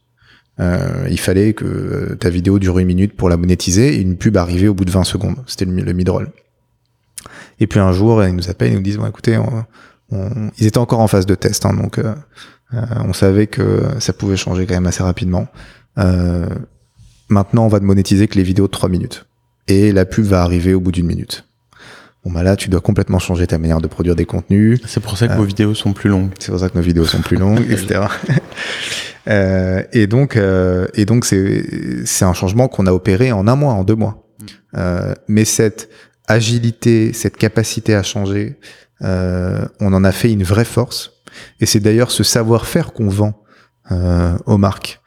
Il 0.58 1.18
fallait 1.18 1.52
que 1.52 2.14
ta 2.20 2.30
vidéo 2.30 2.58
dure 2.58 2.78
une 2.78 2.86
minute 2.86 3.16
pour 3.16 3.28
la 3.28 3.36
monétiser 3.36 3.96
et 3.96 4.00
une 4.00 4.16
pub 4.16 4.36
arrivait 4.36 4.68
au 4.68 4.74
bout 4.74 4.84
de 4.84 4.90
20 4.90 5.04
secondes. 5.04 5.36
C'était 5.46 5.64
le, 5.64 5.72
le 5.82 5.92
mid-roll. 5.92 6.30
Et 7.62 7.68
puis 7.68 7.78
un 7.78 7.92
jour, 7.92 8.24
ils 8.24 8.34
nous 8.34 8.50
appellent, 8.50 8.72
ils 8.72 8.74
nous 8.74 8.82
disent 8.82 8.96
bon, 8.96 9.06
écoutez, 9.06 9.38
on, 9.38 9.64
on... 10.10 10.50
ils 10.58 10.66
étaient 10.66 10.78
encore 10.78 10.98
en 10.98 11.06
phase 11.06 11.26
de 11.26 11.36
test, 11.36 11.64
hein, 11.64 11.74
donc 11.74 11.98
euh, 11.98 12.12
euh, 12.74 12.80
on 13.04 13.12
savait 13.12 13.46
que 13.46 13.84
ça 14.00 14.12
pouvait 14.12 14.36
changer 14.36 14.66
quand 14.66 14.74
même 14.74 14.88
assez 14.88 15.04
rapidement. 15.04 15.46
Euh, 15.96 16.48
maintenant, 17.28 17.64
on 17.64 17.68
va 17.68 17.78
te 17.78 17.84
monétiser 17.84 18.26
que 18.26 18.34
les 18.34 18.42
vidéos 18.42 18.66
de 18.66 18.72
3 18.72 18.88
minutes. 18.88 19.26
Et 19.68 19.92
la 19.92 20.04
pub 20.04 20.24
va 20.24 20.42
arriver 20.42 20.74
au 20.74 20.80
bout 20.80 20.90
d'une 20.90 21.06
minute. 21.06 21.46
Bon 22.24 22.32
bah 22.32 22.42
là, 22.42 22.56
tu 22.56 22.68
dois 22.68 22.80
complètement 22.80 23.20
changer 23.20 23.46
ta 23.46 23.58
manière 23.58 23.80
de 23.80 23.86
produire 23.86 24.16
des 24.16 24.26
contenus. 24.26 24.80
C'est 24.86 25.00
pour 25.00 25.16
ça 25.16 25.28
que 25.28 25.34
euh, 25.34 25.36
vos 25.36 25.44
vidéos 25.44 25.74
sont 25.74 25.92
plus 25.92 26.10
longues. 26.10 26.30
C'est 26.40 26.50
pour 26.50 26.58
ça 26.58 26.68
que 26.68 26.76
nos 26.76 26.82
vidéos 26.82 27.04
sont 27.04 27.20
plus 27.20 27.36
longues, 27.36 27.64
etc. 27.70 28.00
euh, 29.28 29.84
et 29.92 30.08
donc, 30.08 30.36
euh, 30.36 30.88
et 30.94 31.04
donc 31.04 31.24
c'est 31.24 32.04
c'est 32.06 32.24
un 32.24 32.32
changement 32.32 32.66
qu'on 32.66 32.88
a 32.88 32.92
opéré 32.92 33.30
en 33.30 33.46
un 33.46 33.54
mois, 33.54 33.72
en 33.72 33.84
deux 33.84 33.94
mois. 33.94 34.18
Euh, 34.76 35.14
mais 35.28 35.44
cette 35.44 35.88
agilité, 36.26 37.12
cette 37.12 37.36
capacité 37.36 37.94
à 37.94 38.02
changer, 38.02 38.58
euh, 39.02 39.66
on 39.80 39.92
en 39.92 40.04
a 40.04 40.12
fait 40.12 40.32
une 40.32 40.44
vraie 40.44 40.64
force. 40.64 41.12
Et 41.60 41.66
c'est 41.66 41.80
d'ailleurs 41.80 42.10
ce 42.10 42.22
savoir-faire 42.22 42.92
qu'on 42.92 43.08
vend 43.08 43.42
euh, 43.90 44.36
aux 44.46 44.58
marques 44.58 45.00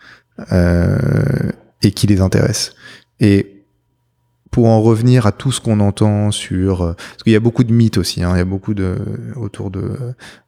euh, 0.52 0.98
et 1.82 1.92
qui 1.92 2.08
les 2.08 2.22
intéresse. 2.22 2.74
Et 3.20 3.56
pour 4.56 4.68
en 4.68 4.82
revenir 4.82 5.26
à 5.26 5.34
tout 5.34 5.52
ce 5.52 5.60
qu'on 5.60 5.82
entend 5.82 6.32
sur 6.32 6.82
euh, 6.82 6.94
parce 6.94 7.24
qu'il 7.24 7.34
y 7.34 7.36
a 7.36 7.42
beaucoup 7.42 7.66
de 7.66 7.74
mythes 7.74 7.98
aussi 7.98 8.24
hein, 8.24 8.32
il 8.36 8.38
y 8.38 8.42
a 8.42 8.46
beaucoup 8.46 8.74
de 8.74 8.96
autour 9.36 9.70
de 9.70 9.98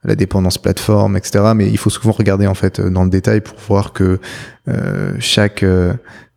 la 0.05 0.15
dépendance 0.15 0.57
plateforme 0.57 1.17
etc 1.17 1.51
mais 1.53 1.69
il 1.69 1.77
faut 1.77 1.89
souvent 1.89 2.13
regarder 2.13 2.47
en 2.47 2.53
fait 2.53 2.79
dans 2.79 3.03
le 3.03 3.09
détail 3.09 3.41
pour 3.41 3.59
voir 3.59 3.91
que 3.91 4.21
euh, 4.69 5.13
chaque 5.19 5.61
euh, 5.61 5.93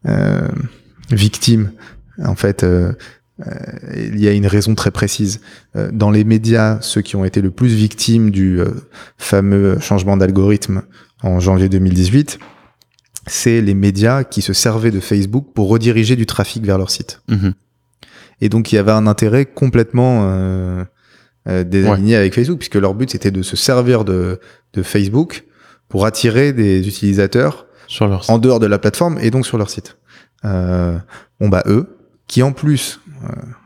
euh 0.07 0.49
victime 1.13 1.71
en 2.25 2.35
fait 2.35 2.65
euh, 2.65 2.93
il 3.97 4.21
y 4.21 4.29
a 4.29 4.33
une 4.33 4.47
raison 4.47 4.75
très 4.75 4.91
précise 4.91 5.41
dans 5.93 6.11
les 6.11 6.25
médias 6.25 6.79
ceux 6.81 7.01
qui 7.01 7.17
ont 7.17 7.25
été 7.25 7.41
le 7.41 7.51
plus 7.51 7.69
victimes 7.69 8.31
du 8.31 8.61
fameux 9.19 9.79
changement 9.81 10.17
d'algorithme 10.17 10.83
en 11.23 11.41
janvier 11.41 11.69
2018 11.69 12.39
c'est 13.27 13.61
les 13.61 13.75
médias 13.75 14.25
qui 14.25 14.43
se 14.43 14.53
servaient 14.53 14.91
de 14.91 15.01
Facebook 15.01 15.47
pour 15.55 15.69
rediriger 15.69 16.17
du 16.17 16.27
trafic 16.27 16.65
vers 16.65 16.79
leur 16.79 16.91
site. 16.91 17.23
Mhm. 17.29 17.55
Et 18.41 18.49
donc 18.49 18.73
il 18.73 18.77
y 18.77 18.79
avait 18.79 18.93
un 18.93 19.07
intérêt 19.07 19.45
complètement 19.45 20.23
euh, 20.25 20.85
euh, 21.49 21.65
désaligné 21.65 22.17
avec 22.17 22.35
Facebook, 22.35 22.59
puisque 22.59 22.77
leur 22.77 22.95
but 22.95 23.11
c'était 23.11 23.31
de 23.31 23.43
se 23.43 23.57
servir 23.57 24.05
de, 24.05 24.41
de 24.73 24.83
Facebook 24.83 25.45
pour 25.89 26.07
attirer 26.07 26.53
des 26.53 26.87
utilisateurs 26.87 27.67
Sur 27.87 28.09
leur 28.09 28.25
site. 28.25 28.31
en 28.31 28.39
dehors 28.39 28.61
de 28.61 28.67
la 28.67 28.79
plateforme 28.79 29.19
et 29.21 29.31
donc 29.31 29.47
sur 29.47 29.59
leur 29.59 29.69
site. 29.69 29.99
Euh, 30.45 30.97
bon 31.39 31.49
bah 31.49 31.63
eux, 31.67 31.99
qui 32.27 32.43
en 32.43 32.53
plus 32.53 33.01
euh, 33.09 33.10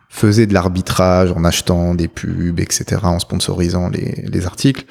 faisaient 0.09 0.47
de 0.47 0.55
l'arbitrage 0.55 1.33
en 1.33 1.45
achetant 1.45 1.95
des 1.95 2.09
pubs, 2.09 2.61
etc., 2.61 3.01
en 3.05 3.19
sponsorisant 3.19 3.89
les, 3.89 4.25
les 4.27 4.47
articles, 4.47 4.85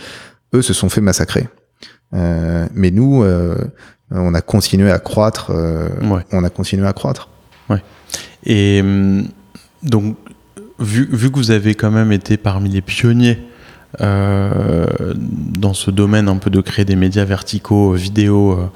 eux 0.54 0.62
se 0.62 0.74
sont 0.74 0.90
fait 0.90 1.02
massacrer. 1.02 1.48
Euh, 2.14 2.68
mais 2.74 2.92
nous, 2.92 3.24
euh, 3.24 3.56
on 4.12 4.34
a 4.34 4.42
continué 4.42 4.92
à 4.92 5.00
croître. 5.00 5.52
euh, 5.52 5.90
Ouais. 6.02 6.22
On 6.32 6.44
a 6.44 6.50
continué 6.50 6.86
à 6.88 6.94
croître. 6.94 7.30
Et 8.46 8.84
donc, 9.84 10.18
vu, 10.80 11.08
vu 11.12 11.32
que 11.32 11.38
vous 11.38 11.52
avez 11.52 11.76
quand 11.76 11.92
même 11.92 12.12
été 12.12 12.36
parmi 12.38 12.70
les 12.70 12.82
pionniers 12.82 13.40
euh, 14.02 14.86
dans 15.16 15.74
ce 15.74 15.92
domaine 15.92 16.28
un 16.28 16.38
peu 16.38 16.50
de 16.50 16.60
créer 16.62 16.84
des 16.86 16.96
médias 16.98 17.24
verticaux, 17.26 17.94
euh, 17.94 17.96
vidéo 17.98 18.70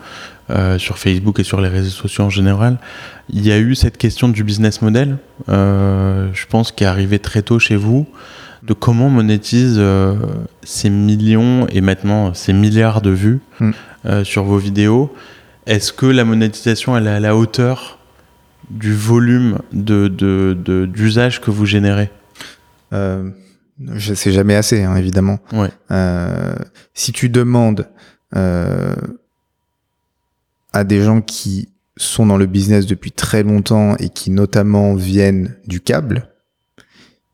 euh, 0.50 0.54
euh, 0.58 0.78
sur 0.78 0.98
Facebook 0.98 1.40
et 1.40 1.44
sur 1.44 1.60
les 1.62 1.68
réseaux 1.70 1.90
sociaux 1.90 2.24
en 2.24 2.30
général, 2.30 2.78
il 3.30 3.46
y 3.46 3.52
a 3.52 3.58
eu 3.60 3.76
cette 3.76 3.98
question 3.98 4.30
du 4.30 4.44
business 4.44 4.82
model, 4.82 5.18
euh, 5.50 6.30
je 6.34 6.46
pense, 6.48 6.72
qui 6.72 6.84
est 6.84 6.88
arrivée 6.88 7.20
très 7.20 7.42
tôt 7.42 7.60
chez 7.60 7.76
vous, 7.76 8.08
de 8.64 8.74
comment 8.74 9.08
on 9.08 9.10
monétise 9.10 9.76
euh, 9.78 10.16
ces 10.64 10.90
millions 10.90 11.68
et 11.70 11.82
maintenant 11.82 12.34
ces 12.34 12.54
milliards 12.54 13.02
de 13.02 13.10
vues 13.12 13.40
Mm. 13.60 13.72
euh, 14.06 14.24
sur 14.24 14.44
vos 14.44 14.58
vidéos. 14.58 15.14
Est-ce 15.66 15.92
que 15.92 16.06
la 16.06 16.24
monétisation 16.24 16.96
elle 16.98 17.08
est 17.08 17.12
à 17.12 17.20
la 17.20 17.36
hauteur 17.36 18.00
du 18.70 18.94
volume 18.94 19.60
de, 19.74 20.08
de, 20.08 20.58
de- 20.64 20.86
d'usage 20.86 21.42
que 21.42 21.52
vous 21.52 21.66
générez? 21.66 22.10
Euh, 22.94 23.30
je 23.96 24.14
sais 24.14 24.32
jamais 24.32 24.56
assez, 24.56 24.84
hein, 24.84 24.96
évidemment. 24.96 25.40
Ouais. 25.52 25.70
Euh, 25.92 26.56
si 26.94 27.12
tu 27.12 27.30
demandes 27.30 27.88
euh, 28.36 28.96
à 30.78 30.84
des 30.84 31.02
gens 31.02 31.22
qui 31.22 31.70
sont 31.98 32.26
dans 32.26 32.38
le 32.38 32.46
business 32.46 32.86
depuis 32.86 33.12
très 33.12 33.44
longtemps 33.44 33.96
et 33.98 34.10
qui 34.10 34.30
notamment 34.30 34.94
viennent 34.94 35.56
du 35.66 35.82
câble, 35.82 36.30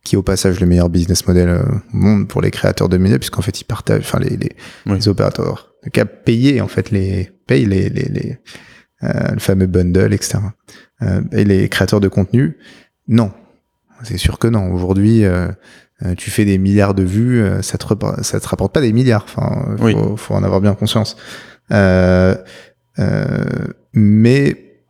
qui 0.03 0.15
est 0.15 0.17
au 0.17 0.23
passage 0.23 0.59
le 0.59 0.65
meilleur 0.67 0.89
business 0.89 1.27
model 1.27 1.49
euh, 1.49 1.63
au 1.93 1.97
monde 1.97 2.27
pour 2.27 2.41
les 2.41 2.51
créateurs 2.51 2.89
de 2.89 2.97
médias, 2.97 3.17
puisqu'en 3.17 3.41
fait 3.41 3.59
ils 3.61 3.65
partagent, 3.65 4.01
enfin 4.01 4.19
les, 4.19 4.37
les, 4.37 4.51
Oui. 4.85 4.95
les 4.97 5.07
opérateurs 5.07 5.73
de 5.83 5.89
câble 5.89 6.11
payent 6.25 6.61
en 6.61 6.67
fait 6.69 6.91
les 6.91 7.31
payent 7.47 7.65
les, 7.65 7.89
les, 7.89 8.05
les 8.05 8.37
euh, 9.03 9.31
le 9.33 9.39
fameux 9.39 9.67
bundle, 9.67 10.13
etc. 10.13 10.37
Euh, 11.01 11.21
et 11.33 11.43
les 11.43 11.67
créateurs 11.67 11.99
de 11.99 12.07
contenu, 12.07 12.57
non, 13.09 13.31
c'est 14.03 14.17
sûr 14.17 14.39
que 14.39 14.47
non. 14.47 14.71
Aujourd'hui, 14.71 15.25
euh, 15.25 15.49
euh, 16.05 16.15
tu 16.15 16.31
fais 16.31 16.45
des 16.45 16.57
milliards 16.57 16.93
de 16.93 17.03
vues, 17.03 17.41
euh, 17.41 17.61
ça 17.61 17.77
te 17.77 17.85
ça 18.21 18.39
te 18.39 18.47
rapporte 18.47 18.73
pas 18.73 18.79
des 18.79 18.93
milliards. 18.93 19.25
Enfin, 19.27 19.75
faut, 19.77 19.83
Oui. 19.83 19.95
faut 20.15 20.33
en 20.35 20.43
avoir 20.43 20.61
bien 20.61 20.73
conscience. 20.73 21.17
Euh, 21.71 22.35
euh, 22.99 23.67
mais 23.93 24.81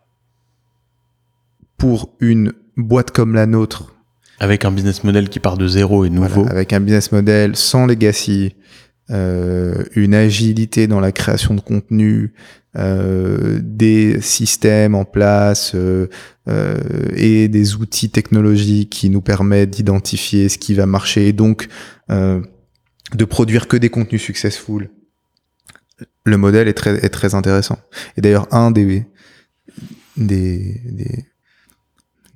pour 1.78 2.16
une 2.20 2.54
boîte 2.78 3.12
comme 3.12 3.34
la 3.34 3.46
nôtre, 3.46 3.94
Avec 4.40 4.66
un 4.66 4.72
business 4.72 5.04
model 5.04 5.30
qui 5.30 5.40
part 5.40 5.58
de 5.58 5.68
zéro 5.68 6.06
et 6.06 6.10
nouveau. 6.10 6.42
voilà, 6.42 6.52
avec 6.52 6.74
un 6.74 6.80
business 6.80 7.12
model 7.12 7.56
sans 7.56 7.86
legacy, 7.86 8.56
euh, 9.10 9.84
une 9.96 10.16
agilité 10.16 10.88
dans 10.88 11.00
la 11.00 11.12
création 11.12 11.54
de 11.54 11.62
contenu, 11.62 12.34
euh, 12.76 13.60
des 13.62 14.20
systèmes 14.22 14.96
en 14.96 15.06
place 15.06 15.74
euh, 15.76 16.08
euh, 16.48 16.78
et 17.16 17.48
des 17.48 17.76
outils 17.76 18.10
technologiques 18.10 18.90
qui 18.90 19.10
nous 19.10 19.22
permettent 19.22 19.70
d'identifier 19.70 20.50
ce 20.50 20.58
qui 20.58 20.74
va 20.74 20.86
marcher 20.88 21.28
et 21.28 21.34
donc 21.34 21.68
euh, 22.10 22.42
de 23.14 23.26
produire 23.26 23.68
que 23.68 23.78
des 23.78 23.90
contenus 23.90 24.24
successful. 24.24 24.90
Le 26.26 26.38
modèle 26.38 26.68
est 26.68 26.74
très, 26.74 27.36
intéressant. 27.36 27.78
Et 28.18 28.22
d'ailleurs, 28.22 28.48
un 28.52 28.72
des, 28.72 29.06
des, 30.18 30.82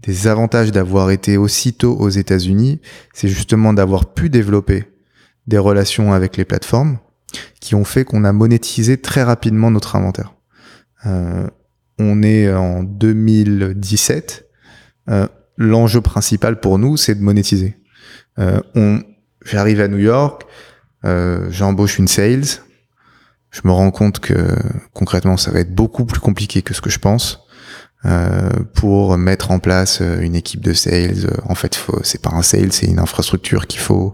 des, 0.02 0.28
avantages 0.28 0.72
d'avoir 0.72 1.12
été 1.12 1.38
aussitôt 1.38 1.96
aux 1.96 2.10
États-Unis, 2.10 2.82
c'est 3.14 3.28
justement 3.28 3.74
d'avoir 3.74 4.14
pu 4.14 4.30
développer 4.30 4.86
des 5.48 5.58
relations 5.58 6.14
avec 6.14 6.38
les 6.38 6.46
plateformes 6.46 7.00
qui 7.60 7.76
ont 7.76 7.84
fait 7.84 8.06
qu'on 8.06 8.24
a 8.24 8.32
monétisé 8.32 8.98
très 8.98 9.24
rapidement 9.24 9.72
notre 9.72 9.96
inventaire. 9.96 10.34
Euh, 11.06 11.48
on 12.00 12.24
est 12.24 12.52
en 12.54 12.84
2017. 12.84 14.50
Euh, 15.10 15.28
L'enjeu 15.58 16.02
principal 16.02 16.60
pour 16.60 16.78
nous, 16.78 16.98
c'est 16.98 17.16
de 17.16 17.24
monétiser. 17.24 17.76
Euh, 18.38 18.62
j'arrive 19.44 19.82
à 19.82 19.88
New 19.88 19.98
York, 19.98 20.46
j'embauche 21.04 21.98
une 21.98 22.08
sales. 22.08 22.62
Je 23.58 23.68
me 23.68 23.72
rends 23.74 23.92
compte 23.92 24.20
que 24.20 24.56
concrètement, 24.94 25.36
ça 25.36 25.52
va 25.52 25.60
être 25.60 25.74
beaucoup 25.74 26.06
plus 26.06 26.20
compliqué 26.20 26.62
que 26.62 26.74
ce 26.74 26.82
que 26.82 26.90
je 26.92 27.00
pense. 27.00 27.48
Euh, 28.06 28.52
pour 28.76 29.18
mettre 29.18 29.50
en 29.50 29.58
place 29.58 30.02
euh, 30.02 30.22
une 30.22 30.36
équipe 30.36 30.62
de 30.62 30.72
sales. 30.72 31.32
En 31.46 31.56
fait, 31.56 31.84
c'est 32.04 32.22
pas 32.22 32.30
un 32.30 32.44
sales, 32.44 32.72
c'est 32.72 32.86
une 32.86 33.00
infrastructure 33.00 33.66
qu'il 33.66 33.80
faut. 33.80 34.14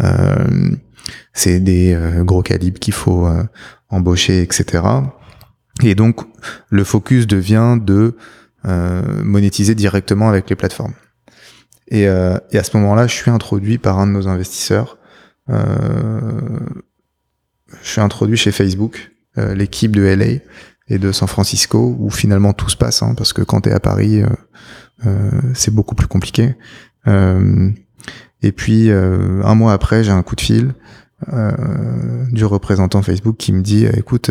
Euh, 0.00 0.76
c'est 1.32 1.58
des 1.58 1.98
gros 2.20 2.42
calibres 2.42 2.78
qu'il 2.78 2.94
faut 2.94 3.28
embaucher, 3.88 4.42
etc. 4.42 4.82
Et 5.82 5.94
donc, 5.94 6.20
le 6.70 6.84
focus 6.84 7.26
devient 7.26 7.76
de 7.80 8.16
monétiser 8.64 9.74
directement 9.74 10.28
avec 10.28 10.48
les 10.48 10.56
plateformes. 10.56 10.94
Et, 11.88 12.02
et 12.02 12.58
à 12.58 12.62
ce 12.62 12.76
moment-là, 12.76 13.06
je 13.06 13.14
suis 13.14 13.30
introduit 13.30 13.78
par 13.78 13.98
un 13.98 14.06
de 14.06 14.12
nos 14.12 14.28
investisseurs. 14.28 14.96
Je 17.82 17.88
suis 17.88 18.00
introduit 18.00 18.36
chez 18.36 18.52
Facebook, 18.52 19.12
euh, 19.38 19.54
l'équipe 19.54 19.94
de 19.94 20.02
LA 20.02 20.40
et 20.88 20.98
de 20.98 21.12
San 21.12 21.28
Francisco, 21.28 21.96
où 21.98 22.10
finalement 22.10 22.52
tout 22.52 22.68
se 22.68 22.76
passe, 22.76 23.02
hein, 23.02 23.14
parce 23.16 23.32
que 23.32 23.42
quand 23.42 23.62
tu 23.62 23.70
es 23.70 23.72
à 23.72 23.80
Paris, 23.80 24.22
euh, 24.22 24.28
euh, 25.06 25.30
c'est 25.54 25.72
beaucoup 25.72 25.94
plus 25.94 26.06
compliqué. 26.06 26.54
Euh, 27.06 27.70
et 28.42 28.52
puis, 28.52 28.90
euh, 28.90 29.42
un 29.44 29.54
mois 29.54 29.72
après, 29.72 30.04
j'ai 30.04 30.12
un 30.12 30.22
coup 30.22 30.36
de 30.36 30.40
fil 30.40 30.74
du 32.32 32.44
représentant 32.44 33.00
Facebook 33.00 33.38
qui 33.38 33.54
me 33.54 33.62
dit, 33.62 33.86
écoute, 33.86 34.30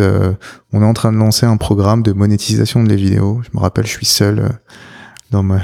on 0.74 0.82
est 0.84 0.86
en 0.86 0.94
train 0.94 1.12
de 1.12 1.18
lancer 1.18 1.48
un 1.48 1.58
programme 1.58 2.04
de 2.04 2.14
monétisation 2.14 2.84
de 2.84 2.90
les 2.90 2.98
vidéos. 2.98 3.42
Je 3.44 3.50
me 3.58 3.60
rappelle, 3.60 3.88
je 3.88 3.92
suis 3.92 4.06
seul 4.06 4.60
dans 5.32 5.42
ma... 5.42 5.60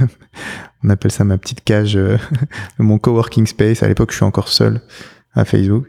on 0.82 0.88
appelle 0.88 1.10
ça 1.10 1.24
ma 1.24 1.36
petite 1.36 1.62
cage, 1.64 1.98
mon 2.78 2.98
coworking 2.98 3.46
space. 3.46 3.82
À 3.82 3.88
l'époque, 3.88 4.10
je 4.10 4.16
suis 4.16 4.24
encore 4.24 4.48
seul 4.48 4.80
à 5.34 5.44
Facebook, 5.44 5.86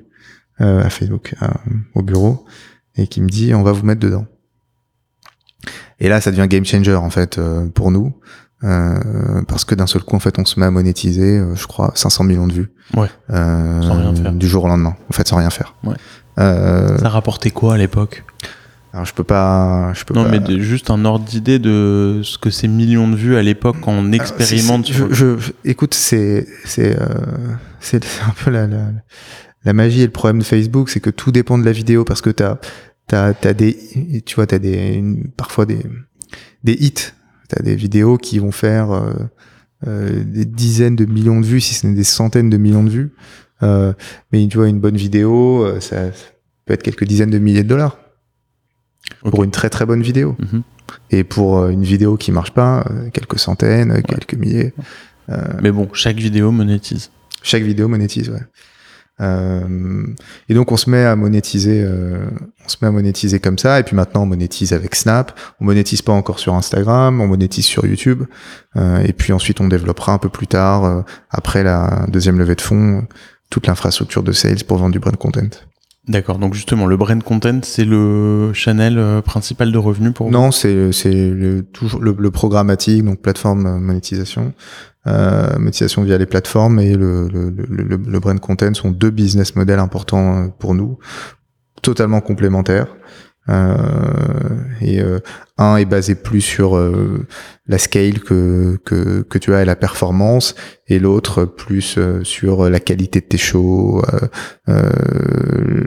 à 0.62 0.89
Facebook, 0.89 1.36
à- 1.41 1.59
au 1.95 2.01
bureau, 2.03 2.45
et 2.95 3.07
qui 3.07 3.22
me 3.22 3.30
dit, 3.30 3.53
on 3.53 3.64
va 3.64 3.72
vous 3.72 3.86
mettre 3.86 3.99
dedans. 4.01 4.26
Et 5.99 6.09
là, 6.09 6.20
ça 6.22 6.32
devient 6.32 6.47
game 6.47 6.66
changer 6.66 6.95
en 6.95 7.09
fait 7.09 7.38
euh, 7.38 7.68
pour 7.70 7.91
nous, 7.91 8.14
euh, 8.64 9.41
parce 9.47 9.66
que 9.66 9.76
d'un 9.76 9.88
seul 9.88 10.03
coup, 10.03 10.16
en 10.16 10.20
fait, 10.20 10.39
on 10.39 10.45
se 10.45 10.59
met 10.59 10.66
à 10.66 10.72
monétiser, 10.72 11.38
euh, 11.38 11.55
je 11.55 11.68
crois, 11.68 11.91
500 11.95 12.24
millions 12.24 12.47
de 12.47 12.53
vues, 12.53 12.72
Ouais. 12.95 13.07
euh, 13.30 13.82
Sans 13.82 13.93
rien 13.97 14.16
faire. 14.16 14.32
du 14.34 14.47
jour 14.47 14.64
au 14.64 14.68
lendemain, 14.68 14.95
en 15.09 15.14
fait, 15.14 15.28
sans 15.28 15.38
rien 15.38 15.49
faire. 15.51 15.76
Ouais. 15.84 15.95
Euh, 16.39 16.97
Ça 16.97 17.09
rapportait 17.09 17.51
quoi 17.51 17.76
à 17.76 17.78
l'époque? 17.78 18.24
alors 18.93 19.05
je 19.05 19.14
peux 19.14 19.24
pas, 19.24 19.93
je 19.93 20.03
peux 20.03 20.14
Non, 20.14 20.24
pas. 20.26 20.32
mais 20.32 20.39
de- 20.39 20.59
juste 20.59 20.89
un 20.89 21.05
ordre 21.05 21.24
d'idée 21.24 21.59
de 21.59 22.22
ce 22.24 22.38
que 22.38 22.49
ces 22.49 22.68
millions 22.68 23.07
de 23.07 23.16
vues 23.16 23.38
à 23.38 23.41
l'époque 23.43 23.78
quand 23.82 23.91
on 23.93 24.12
expérimente. 24.12 24.86
Sur- 24.88 25.14
je, 25.14 25.38
je- 25.38 25.51
écoute, 25.64 25.93
c'est 25.93 26.45
c'est 26.66 26.99
euh, 26.99 27.05
c'est 27.80 28.03
c'est 28.03 28.22
un 28.24 28.34
peu 28.43 28.49
la, 28.51 28.68
la 28.68 28.88
la 29.64 29.74
magie 29.74 30.01
et 30.01 30.05
le 30.05 30.12
problème 30.12 30.39
de 30.39 30.43
Facebook, 30.43 30.89
c'est 30.89 30.99
que 30.99 31.09
tout 31.09 31.32
dépend 31.32 31.57
de 31.57 31.66
la 31.66 31.72
vidéo 31.72 32.03
parce 32.03 32.22
que 32.22 32.30
t'as 32.30 32.57
t'as 33.07 33.34
t'as 33.34 33.53
des 33.53 34.22
tu 34.26 34.36
vois 34.36 34.47
t'as 34.47 34.59
des 34.59 34.93
une- 34.93 35.30
parfois 35.32 35.66
des 35.66 35.80
des 36.64 36.74
hits, 36.74 37.14
t'as 37.47 37.62
des 37.62 37.76
vidéos 37.76 38.18
qui 38.18 38.39
vont 38.39 38.51
faire 38.51 38.91
euh, 38.91 39.14
euh, 39.88 40.24
des 40.24 40.45
dizaines 40.45 40.95
de 40.95 41.05
millions 41.05 41.41
de 41.41 41.45
vues, 41.45 41.62
si 41.62 41.74
ce 41.74 41.88
n'est 41.88 41.95
des 41.95 42.03
centaines 42.03 42.49
de 42.49 42.57
millions 42.57 42.84
de 42.84 42.89
vues. 42.89 43.12
Euh, 43.64 43.93
mais 44.32 44.47
tu 44.47 44.57
vois, 44.57 44.68
une 44.70 44.80
bonne 44.80 44.95
vidéo, 44.97 45.68
ça, 45.80 46.12
ça 46.12 46.20
peut 46.66 46.74
être 46.74 46.84
quelques 46.84 47.03
dizaines 47.03 47.30
de 47.30 47.38
milliers 47.39 47.64
de 47.64 47.68
dollars 47.70 47.97
pour 49.30 49.43
une 49.43 49.51
très 49.51 49.70
très 49.70 49.86
bonne 49.86 50.01
vidéo. 50.01 50.36
Mhm. 50.39 50.64
Et 51.12 51.24
pour 51.24 51.68
une 51.68 51.84
vidéo 51.84 52.18
qui 52.18 52.32
marche 52.32 52.51
pas, 52.53 52.86
quelques 53.14 53.39
centaines, 53.39 54.01
quelques 54.03 54.34
milliers. 54.34 54.74
Mais 55.62 55.72
bon, 55.72 55.88
chaque 55.93 56.18
vidéo 56.18 56.51
monétise. 56.51 57.12
Chaque 57.43 57.64
vidéo 57.64 57.88
monétise, 57.88 58.30
ouais. 58.30 58.41
Euh, 59.22 60.05
et 60.49 60.53
donc 60.53 60.72
on 60.72 60.78
se 60.78 60.89
met 60.89 61.05
à 61.05 61.15
monétiser, 61.15 61.84
euh, 61.84 62.26
on 62.65 62.69
se 62.69 62.78
met 62.82 62.88
à 62.88 62.91
monétiser 62.91 63.39
comme 63.39 63.57
ça. 63.57 63.80
Et 63.80 63.84
puis 63.84 63.95
maintenant 63.95 64.24
on 64.24 64.26
monétise 64.26 64.74
avec 64.74 64.95
Snap. 64.95 65.38
On 65.59 65.65
monétise 65.65 66.01
pas 66.01 66.13
encore 66.13 66.39
sur 66.39 66.53
Instagram, 66.53 67.22
on 67.22 67.28
monétise 67.28 67.65
sur 67.65 67.86
YouTube. 67.86 68.24
Euh, 68.76 69.03
et 69.05 69.13
puis 69.13 69.34
ensuite 69.34 69.61
on 69.61 69.67
développera 69.67 70.13
un 70.13 70.17
peu 70.17 70.30
plus 70.30 70.47
tard, 70.47 70.86
euh, 70.86 71.01
après 71.30 71.63
la 71.63 72.05
deuxième 72.07 72.39
levée 72.39 72.55
de 72.55 72.61
fonds, 72.61 73.05
toute 73.49 73.67
l'infrastructure 73.67 74.24
de 74.24 74.32
sales 74.32 74.63
pour 74.63 74.78
vendre 74.78 74.93
du 74.93 74.99
brand 74.99 75.15
content. 75.15 75.49
D'accord. 76.08 76.39
Donc 76.39 76.56
justement, 76.56 76.88
le 76.88 76.97
brand 76.97 77.22
content, 77.22 77.60
c'est 77.62 77.86
le 77.86 78.54
channel 78.54 78.97
euh, 78.97 79.22
principal 79.22 79.72
de 79.72 79.78
revenus 79.78 80.14
pour 80.14 80.28
vous 80.28 80.32
Non, 80.32 80.52
c'est 80.52 80.74
le, 80.74 81.62
toujours 81.62 82.02
le, 82.02 82.32
programmatique, 82.32 83.04
donc 83.04 83.22
plateforme 83.22 83.68
euh, 83.68 83.78
monétisation, 83.78 84.54
euh, 85.06 85.58
monétisation 85.60 86.02
via 86.02 86.18
les 86.18 86.26
plateformes 86.26 86.80
et 86.80 86.95
le, 86.95 87.28
le, 87.28 87.52
le, 87.52 87.66
le, 87.70 87.97
le 87.97 88.20
brand 88.20 88.39
content 88.39 88.74
sont 88.74 88.89
deux 88.89 89.12
business 89.12 89.56
models 89.56 89.80
importants 89.80 90.38
euh, 90.38 90.47
pour 90.47 90.74
nous, 90.74 90.97
totalement 91.84 92.20
complémentaires. 92.20 92.88
Euh, 93.50 93.76
et 94.82 95.02
euh, 95.02 95.20
un 95.58 95.78
est 95.78 95.86
basé 95.86 96.14
plus 96.16 96.42
sur 96.42 96.78
euh, 96.78 97.26
la 97.68 97.80
scale 97.80 98.20
que, 98.20 98.80
que 98.86 99.22
que 99.24 99.38
tu 99.39 99.54
as 99.56 99.64
et 99.64 99.66
la 99.66 99.76
performance, 99.76 100.54
et 100.88 101.00
l'autre 101.00 101.46
plus 101.46 101.98
euh, 101.98 102.24
sur 102.24 102.70
la 102.70 102.80
qualité 102.80 103.20
de 103.20 103.26
tes 103.26 103.39
shows 103.39 104.04
euh, 104.14 104.28
euh, 104.70 105.84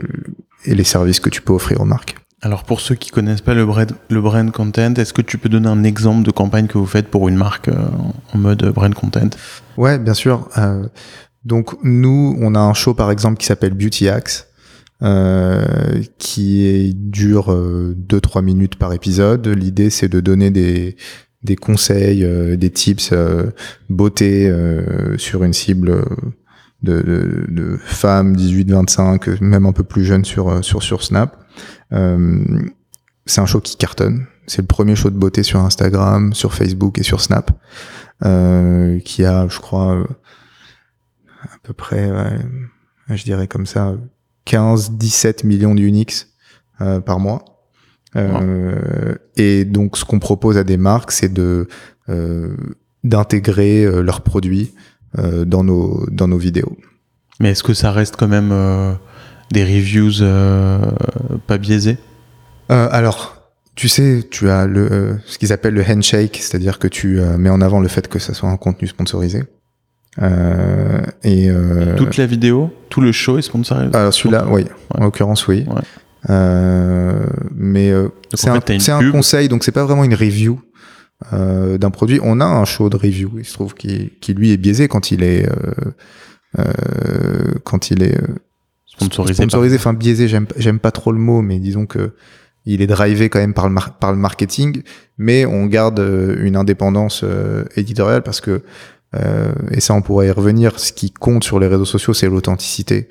et 0.65 0.75
les 0.75 0.83
services 0.83 1.21
que 1.21 1.29
tu 1.29 1.41
peux 1.41 1.53
offrir 1.53 1.79
aux 1.79 1.85
marques. 1.85 2.15
Alors 2.41 2.63
pour 2.63 2.81
ceux 2.81 2.95
qui 2.95 3.09
connaissent 3.09 3.41
pas 3.41 3.53
le 3.53 3.65
brand, 3.65 3.89
le 4.09 4.21
brand 4.21 4.51
content, 4.51 4.93
est-ce 4.95 5.13
que 5.13 5.21
tu 5.21 5.37
peux 5.37 5.49
donner 5.49 5.69
un 5.69 5.83
exemple 5.83 6.23
de 6.23 6.31
campagne 6.31 6.67
que 6.67 6.77
vous 6.77 6.85
faites 6.85 7.07
pour 7.07 7.29
une 7.29 7.37
marque 7.37 7.69
euh, 7.69 7.87
en 8.33 8.37
mode 8.37 8.63
brand 8.73 8.93
content? 8.93 9.29
Ouais, 9.77 9.97
bien 9.97 10.13
sûr. 10.13 10.49
Euh, 10.57 10.87
donc 11.45 11.75
nous, 11.83 12.37
on 12.41 12.53
a 12.53 12.59
un 12.59 12.73
show 12.73 12.93
par 12.93 13.11
exemple 13.11 13.37
qui 13.37 13.45
s'appelle 13.45 13.73
Beauty 13.73 14.09
Hacks, 14.09 14.45
euh, 15.03 16.01
qui 16.17 16.93
dure 16.95 17.47
2-3 17.49 18.43
minutes 18.43 18.75
par 18.75 18.93
épisode. 18.93 19.47
L'idée, 19.47 19.89
c'est 19.89 20.09
de 20.09 20.19
donner 20.19 20.51
des 20.51 20.95
des 21.45 21.55
conseils, 21.55 22.25
euh, 22.25 22.57
des 22.57 22.71
tips 22.71 23.11
euh, 23.13 23.51
beauté 23.89 24.49
euh, 24.49 25.15
sur 25.17 25.43
une 25.43 25.53
cible 25.53 26.03
de, 26.81 27.77
femmes 27.83 28.35
18-25, 28.35 29.41
même 29.41 29.65
un 29.65 29.71
peu 29.71 29.83
plus 29.83 30.03
jeunes 30.03 30.25
sur 30.25 30.49
euh, 30.49 30.61
sur 30.61 30.83
sur 30.83 31.03
Snap. 31.03 31.37
Euh, 31.93 32.43
c'est 33.25 33.41
un 33.41 33.45
show 33.45 33.61
qui 33.61 33.77
cartonne. 33.77 34.27
C'est 34.47 34.61
le 34.61 34.67
premier 34.67 34.95
show 34.95 35.09
de 35.09 35.17
beauté 35.17 35.41
sur 35.43 35.59
Instagram, 35.59 36.33
sur 36.33 36.53
Facebook 36.53 36.99
et 36.99 37.03
sur 37.03 37.21
Snap, 37.21 37.51
euh, 38.23 38.99
qui 38.99 39.25
a, 39.25 39.47
je 39.47 39.59
crois, 39.59 39.95
euh, 39.95 40.05
à 41.41 41.57
peu 41.63 41.73
près, 41.73 42.11
je 43.09 43.23
dirais 43.23 43.47
comme 43.47 43.65
ça, 43.65 43.95
15-17 44.47 45.45
millions 45.45 45.75
d'uniques 45.75 46.27
euh, 46.81 46.99
par 46.99 47.19
mois. 47.19 47.43
Euh, 48.15 49.15
Et 49.35 49.65
donc, 49.65 49.97
ce 49.97 50.05
qu'on 50.05 50.19
propose 50.19 50.57
à 50.57 50.63
des 50.63 50.77
marques, 50.77 51.11
c'est 51.11 51.33
de 51.33 51.67
euh, 52.09 52.55
d'intégrer 53.03 53.83
euh, 53.83 54.01
leurs 54.01 54.21
produits 54.21 54.73
euh, 55.19 55.43
dans 55.45 55.63
nos 55.63 56.05
dans 56.09 56.27
nos 56.27 56.37
vidéos. 56.37 56.77
Mais 57.39 57.49
est-ce 57.51 57.63
que 57.63 57.73
ça 57.73 57.91
reste 57.91 58.15
quand 58.15 58.27
même 58.29 58.51
euh, 58.51 58.93
des 59.51 59.63
reviews 59.63 60.21
euh, 60.21 60.79
pas 61.47 61.57
biaisés 61.57 61.97
Euh, 62.71 62.87
alors, 62.91 63.51
tu 63.75 63.89
sais, 63.89 64.23
tu 64.31 64.49
as 64.49 64.65
le 64.65 64.91
euh, 64.91 65.13
ce 65.25 65.37
qu'ils 65.37 65.51
appellent 65.51 65.73
le 65.73 65.83
handshake, 65.83 66.37
c'est-à-dire 66.41 66.79
que 66.79 66.87
tu 66.87 67.19
euh, 67.19 67.37
mets 67.37 67.49
en 67.49 67.59
avant 67.61 67.81
le 67.81 67.89
fait 67.89 68.07
que 68.07 68.19
ça 68.19 68.33
soit 68.33 68.49
un 68.49 68.57
contenu 68.57 68.87
sponsorisé. 68.87 69.43
Euh, 70.21 71.01
et 71.23 71.49
euh, 71.49 71.95
Toute 71.97 72.17
la 72.17 72.25
vidéo, 72.25 72.73
tout 72.89 73.01
le 73.01 73.11
show 73.11 73.37
est 73.37 73.41
sponsorisé 73.41 73.93
alors 73.93 74.13
celui-là, 74.13 74.45
oui, 74.49 74.65
en 74.93 75.03
l'occurrence, 75.03 75.47
oui. 75.47 75.65
Ouais. 75.67 75.81
Euh, 76.29 77.25
mais 77.53 77.91
euh, 77.91 78.09
c'est 78.33 78.49
un, 78.49 79.11
conseil, 79.11 79.47
donc 79.47 79.63
c'est 79.63 79.71
pas 79.71 79.83
vraiment 79.83 80.03
une 80.03 80.15
review 80.15 80.59
euh, 81.33 81.77
d'un 81.77 81.91
produit. 81.91 82.19
On 82.23 82.39
a 82.39 82.45
un 82.45 82.65
show 82.65 82.89
de 82.89 82.97
review, 82.97 83.31
il 83.37 83.45
se 83.45 83.53
trouve, 83.53 83.73
qui, 83.73 84.13
qui 84.21 84.33
lui 84.33 84.51
est 84.51 84.57
biaisé 84.57 84.87
quand 84.87 85.11
il 85.11 85.23
est 85.23 85.47
euh, 85.47 85.91
euh, 86.59 87.53
quand 87.63 87.91
il 87.91 88.03
est 88.03 88.17
Sponsorisé. 88.85 89.33
sponsorisé, 89.33 89.75
enfin 89.75 89.93
biaisé, 89.93 90.27
j'aime 90.27 90.47
j'aime 90.57 90.79
pas 90.79 90.91
trop 90.91 91.11
le 91.11 91.19
mot, 91.19 91.41
mais 91.41 91.59
disons 91.59 91.85
que 91.85 92.13
il 92.65 92.81
est 92.81 92.87
drivé 92.87 93.29
quand 93.29 93.39
même 93.39 93.53
par 93.53 93.69
le, 93.69 93.75
par 93.99 94.11
le 94.11 94.17
marketing, 94.17 94.81
mais 95.17 95.45
on 95.45 95.65
garde 95.67 95.99
une 96.39 96.55
indépendance 96.55 97.23
éditoriale 97.75 98.23
parce 98.23 98.41
que, 98.41 98.63
euh, 99.15 99.53
et 99.71 99.79
ça 99.79 99.93
on 99.93 100.01
pourrait 100.01 100.27
y 100.27 100.31
revenir, 100.31 100.79
ce 100.79 100.93
qui 100.93 101.11
compte 101.11 101.43
sur 101.43 101.59
les 101.59 101.67
réseaux 101.67 101.85
sociaux, 101.85 102.13
c'est 102.13 102.27
l'authenticité. 102.27 103.09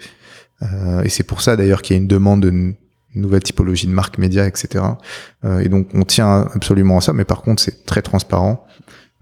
Euh, 0.63 1.03
et 1.03 1.09
c'est 1.09 1.25
pour 1.25 1.41
ça 1.41 1.57
d'ailleurs 1.57 1.83
qu'il 1.83 1.97
y 1.97 1.99
a 1.99 2.03
une 2.03 2.09
demande 2.09 2.43
de 2.43 2.75
nouvelle 3.15 3.43
typologie 3.43 3.87
de 3.87 3.93
marque 3.93 4.19
média, 4.19 4.47
etc. 4.47 4.85
Euh, 5.45 5.61
et 5.61 5.69
donc 5.69 5.89
on 5.95 6.03
tient 6.03 6.49
absolument 6.55 6.99
à 6.99 7.01
ça, 7.01 7.13
mais 7.13 7.25
par 7.25 7.43
contre 7.43 7.63
c'est 7.63 7.85
très 7.87 8.03
transparent. 8.03 8.67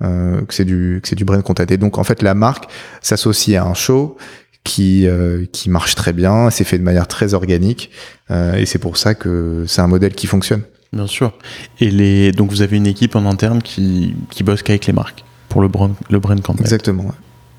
Que 0.00 0.52
c'est 0.52 0.64
du 0.64 0.98
que 1.00 1.06
c'est 1.06 1.14
du 1.14 1.24
brand 1.24 1.40
content 1.44 1.62
et 1.68 1.76
donc 1.76 1.96
en 1.96 2.02
fait 2.02 2.22
la 2.22 2.34
marque 2.34 2.64
s'associe 3.02 3.56
à 3.56 3.64
un 3.64 3.74
show 3.74 4.16
qui 4.64 5.06
qui 5.52 5.70
marche 5.70 5.94
très 5.94 6.12
bien, 6.12 6.50
c'est 6.50 6.64
fait 6.64 6.76
de 6.76 6.82
manière 6.82 7.06
très 7.06 7.34
organique 7.34 7.92
et 8.28 8.66
c'est 8.66 8.80
pour 8.80 8.96
ça 8.96 9.14
que 9.14 9.64
c'est 9.68 9.80
un 9.80 9.86
modèle 9.86 10.16
qui 10.16 10.26
fonctionne. 10.26 10.62
Bien 10.92 11.06
sûr. 11.06 11.32
Et 11.78 11.92
les 11.92 12.32
donc 12.32 12.50
vous 12.50 12.62
avez 12.62 12.78
une 12.78 12.88
équipe 12.88 13.14
en 13.14 13.26
interne 13.26 13.62
qui 13.62 14.16
qui 14.30 14.42
bosse 14.42 14.64
qu'avec 14.64 14.86
les 14.86 14.92
marques? 14.92 15.22
Pour 15.52 15.60
le 15.60 15.68
brand 15.68 15.92
le 16.10 16.18
brand 16.18 16.40
content. 16.40 16.60
Exactement. 16.64 17.04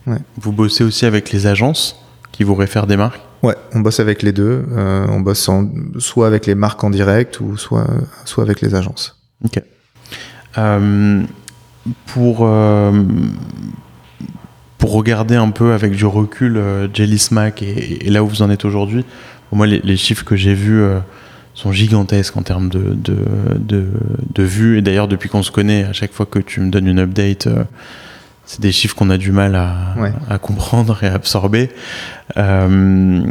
ouais. 0.07 0.17
Vous 0.37 0.51
bossez 0.51 0.83
aussi 0.83 1.05
avec 1.05 1.31
les 1.31 1.45
agences 1.45 1.95
qui 2.31 2.43
vous 2.43 2.55
réfèrent 2.55 2.87
des 2.87 2.97
marques? 2.97 3.21
Ouais, 3.43 3.55
on 3.73 3.81
bosse 3.81 3.99
avec 3.99 4.23
les 4.23 4.31
deux. 4.31 4.65
Euh, 4.71 5.05
on 5.09 5.19
bosse 5.19 5.47
en- 5.47 5.69
soit 5.99 6.25
avec 6.27 6.47
les 6.47 6.55
marques 6.55 6.83
en 6.83 6.89
direct 6.89 7.39
ou 7.39 7.55
soit 7.57 7.85
soit 8.25 8.43
avec 8.43 8.61
les 8.61 8.73
agences. 8.73 9.19
Ok. 9.45 9.61
Euh, 10.57 11.23
pour 12.07 12.37
euh, 12.41 13.03
pour 14.79 14.91
regarder 14.93 15.35
un 15.35 15.51
peu 15.51 15.73
avec 15.73 15.91
du 15.93 16.05
recul 16.05 16.61
Jelly 16.93 17.19
Smack 17.19 17.61
et, 17.61 18.07
et 18.07 18.09
là 18.09 18.23
où 18.23 18.27
vous 18.27 18.41
en 18.41 18.49
êtes 18.49 18.65
aujourd'hui, 18.65 19.05
pour 19.49 19.57
moi 19.57 19.67
les, 19.67 19.79
les 19.83 19.97
chiffres 19.97 20.25
que 20.25 20.35
j'ai 20.35 20.53
vus 20.55 20.83
sont 21.53 21.71
gigantesques 21.71 22.35
en 22.37 22.41
termes 22.41 22.69
de, 22.69 22.79
de, 22.93 23.15
de, 23.59 23.87
de 24.33 24.43
vues. 24.43 24.77
Et 24.77 24.81
d'ailleurs, 24.81 25.07
depuis 25.07 25.29
qu'on 25.29 25.43
se 25.43 25.51
connaît, 25.51 25.83
à 25.83 25.93
chaque 25.93 26.11
fois 26.13 26.25
que 26.25 26.39
tu 26.39 26.59
me 26.61 26.69
donnes 26.69 26.87
une 26.87 26.99
update, 26.99 27.47
euh, 27.47 27.63
c'est 28.45 28.59
des 28.61 28.71
chiffres 28.71 28.95
qu'on 28.95 29.09
a 29.09 29.17
du 29.17 29.31
mal 29.31 29.55
à, 29.55 29.93
Ouais. 29.97 30.11
à 30.29 30.37
comprendre 30.39 31.01
et 31.03 31.07
à 31.07 31.13
absorber. 31.13 31.69
Euh, 32.37 33.21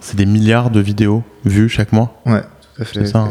c'est 0.00 0.16
des 0.16 0.26
milliards 0.26 0.70
de 0.70 0.80
vidéos 0.80 1.24
vues 1.44 1.68
chaque 1.68 1.92
mois. 1.92 2.20
Ouais, 2.26 2.42
tout 2.42 2.82
à 2.82 2.84
fait. 2.84 3.06
Ça, 3.06 3.20
hein. 3.20 3.30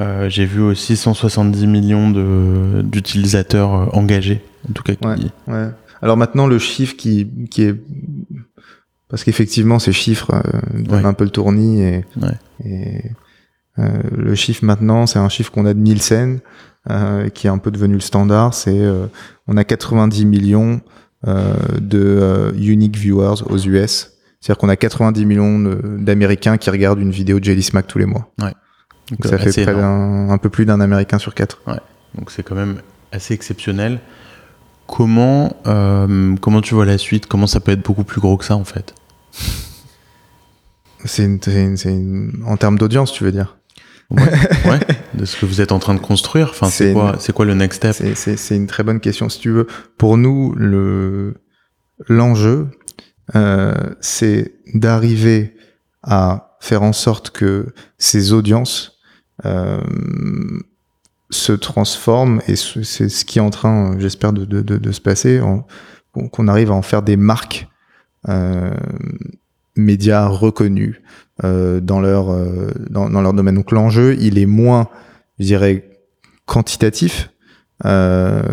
Euh, 0.00 0.28
j'ai 0.28 0.44
vu 0.46 0.60
aussi 0.60 0.96
170 0.96 1.66
millions 1.66 2.10
de- 2.10 2.82
d'utilisateurs 2.82 3.94
engagés, 3.96 4.42
en 4.68 4.72
tout 4.72 4.82
cas. 4.82 4.94
Qui... 4.94 5.04
Ouais. 5.06 5.16
Ouais. 5.48 5.68
Alors 6.02 6.16
maintenant, 6.16 6.46
le 6.46 6.58
chiffre 6.58 6.96
qui, 6.96 7.28
qui 7.50 7.62
est... 7.62 7.74
Parce 9.08 9.22
qu'effectivement, 9.24 9.78
ces 9.78 9.92
chiffres 9.92 10.32
euh, 10.34 10.40
donnent 10.82 11.00
Ouais. 11.00 11.04
un 11.06 11.12
peu 11.12 11.24
le 11.24 11.30
tournis. 11.30 11.82
Et, 11.82 12.04
Ouais. 12.20 12.28
et 12.64 13.02
euh, 13.78 13.88
le 14.16 14.34
chiffre 14.34 14.64
maintenant, 14.64 15.06
c'est 15.06 15.18
un 15.18 15.28
chiffre 15.28 15.50
qu'on 15.52 15.66
a 15.66 15.74
de 15.74 15.78
Nielsen, 15.80 16.40
euh, 16.90 17.28
qui 17.28 17.46
est 17.46 17.50
un 17.50 17.58
peu 17.58 17.70
devenu 17.70 17.94
le 17.94 18.00
standard. 18.00 18.54
C'est 18.54 18.80
On 19.46 19.56
a 19.56 19.64
90 19.64 20.24
millions 20.26 20.80
de 21.80 22.52
unique 22.56 22.96
viewers 22.96 23.42
aux 23.48 23.58
US. 23.58 24.10
C'est-à-dire 24.40 24.58
qu'on 24.58 24.68
a 24.68 24.76
90 24.76 25.24
millions 25.24 25.58
d'Américains 25.98 26.56
qui 26.58 26.68
regardent 26.70 27.00
une 27.00 27.10
vidéo 27.10 27.40
de 27.40 27.44
Jelly 27.44 27.62
Smack 27.62 27.86
tous 27.86 27.98
les 27.98 28.04
mois. 28.06 28.30
Donc, 28.38 28.52
Donc 29.10 29.26
ça 29.26 29.38
fait 29.38 29.62
près 29.64 29.74
d'un, 29.74 30.28
un 30.30 30.38
peu 30.38 30.48
plus 30.50 30.66
d'un 30.66 30.80
Américain 30.80 31.18
sur 31.18 31.34
quatre. 31.34 31.60
Donc 32.14 32.30
c'est 32.30 32.42
quand 32.42 32.54
même 32.54 32.76
assez 33.12 33.32
exceptionnel. 33.34 34.00
Comment, 34.86 35.56
euh, 35.66 36.36
comment 36.40 36.60
tu 36.60 36.74
vois 36.74 36.84
la 36.84 36.98
suite? 36.98 37.26
Comment 37.26 37.46
ça 37.46 37.60
peut 37.60 37.72
être 37.72 37.82
beaucoup 37.84 38.04
plus 38.04 38.20
gros 38.20 38.36
que 38.36 38.44
ça 38.44 38.56
en 38.56 38.64
fait? 38.64 38.94
C'est 41.04 41.24
une, 41.24 41.38
une- 41.46 41.76
une- 41.84 42.44
en 42.46 42.56
termes 42.56 42.78
d'audience, 42.78 43.12
tu 43.12 43.24
veux 43.24 43.32
dire? 43.32 43.56
Ouais, 44.10 44.80
de 45.14 45.24
ce 45.24 45.36
que 45.36 45.46
vous 45.46 45.60
êtes 45.60 45.72
en 45.72 45.78
train 45.78 45.94
de 45.94 46.00
construire. 46.00 46.48
Enfin, 46.50 46.66
c'est 46.66 46.92
quoi, 46.92 47.14
une- 47.14 47.20
c'est 47.20 47.32
quoi 47.32 47.44
le 47.44 47.54
next 47.54 47.78
step? 47.84 48.16
C'est 48.36 48.56
une 48.56 48.66
très 48.66 48.82
bonne 48.82 49.00
question. 49.00 49.28
Si 49.28 49.40
tu 49.40 49.50
veux, 49.50 49.66
pour 49.98 50.16
nous, 50.16 50.54
le 50.56 51.34
l'enjeu, 52.08 52.68
euh, 53.34 53.74
c'est 54.00 54.54
d'arriver 54.74 55.54
à 56.02 56.56
faire 56.60 56.82
en 56.82 56.92
sorte 56.92 57.30
que 57.30 57.72
ces 57.98 58.32
audiences 58.32 58.98
euh, 59.44 59.80
se 61.34 61.52
transforment 61.52 62.40
et 62.48 62.56
ce- 62.56 62.82
c'est 62.82 63.08
ce 63.08 63.24
qui 63.24 63.38
est 63.38 63.42
en 63.42 63.50
train, 63.50 63.92
euh, 63.94 63.98
j'espère, 63.98 64.32
de, 64.32 64.92
se 64.92 65.00
passer, 65.00 65.40
qu'on 66.12 66.48
arrive 66.48 66.70
à 66.70 66.74
en 66.74 66.82
faire 66.82 67.02
des 67.02 67.16
marques 67.16 67.68
médias 69.76 70.28
reconnus 70.28 71.00
dans 71.42 72.00
leur 72.00 72.26
dans, 72.88 73.10
dans, 73.10 73.20
leur 73.20 73.32
domaine. 73.34 73.56
Donc 73.56 73.72
l'enjeu, 73.72 74.16
il 74.20 74.38
est 74.38 74.46
moins, 74.46 74.88
je 75.38 75.44
dirais, 75.46 75.90
quantitatif 76.46 77.30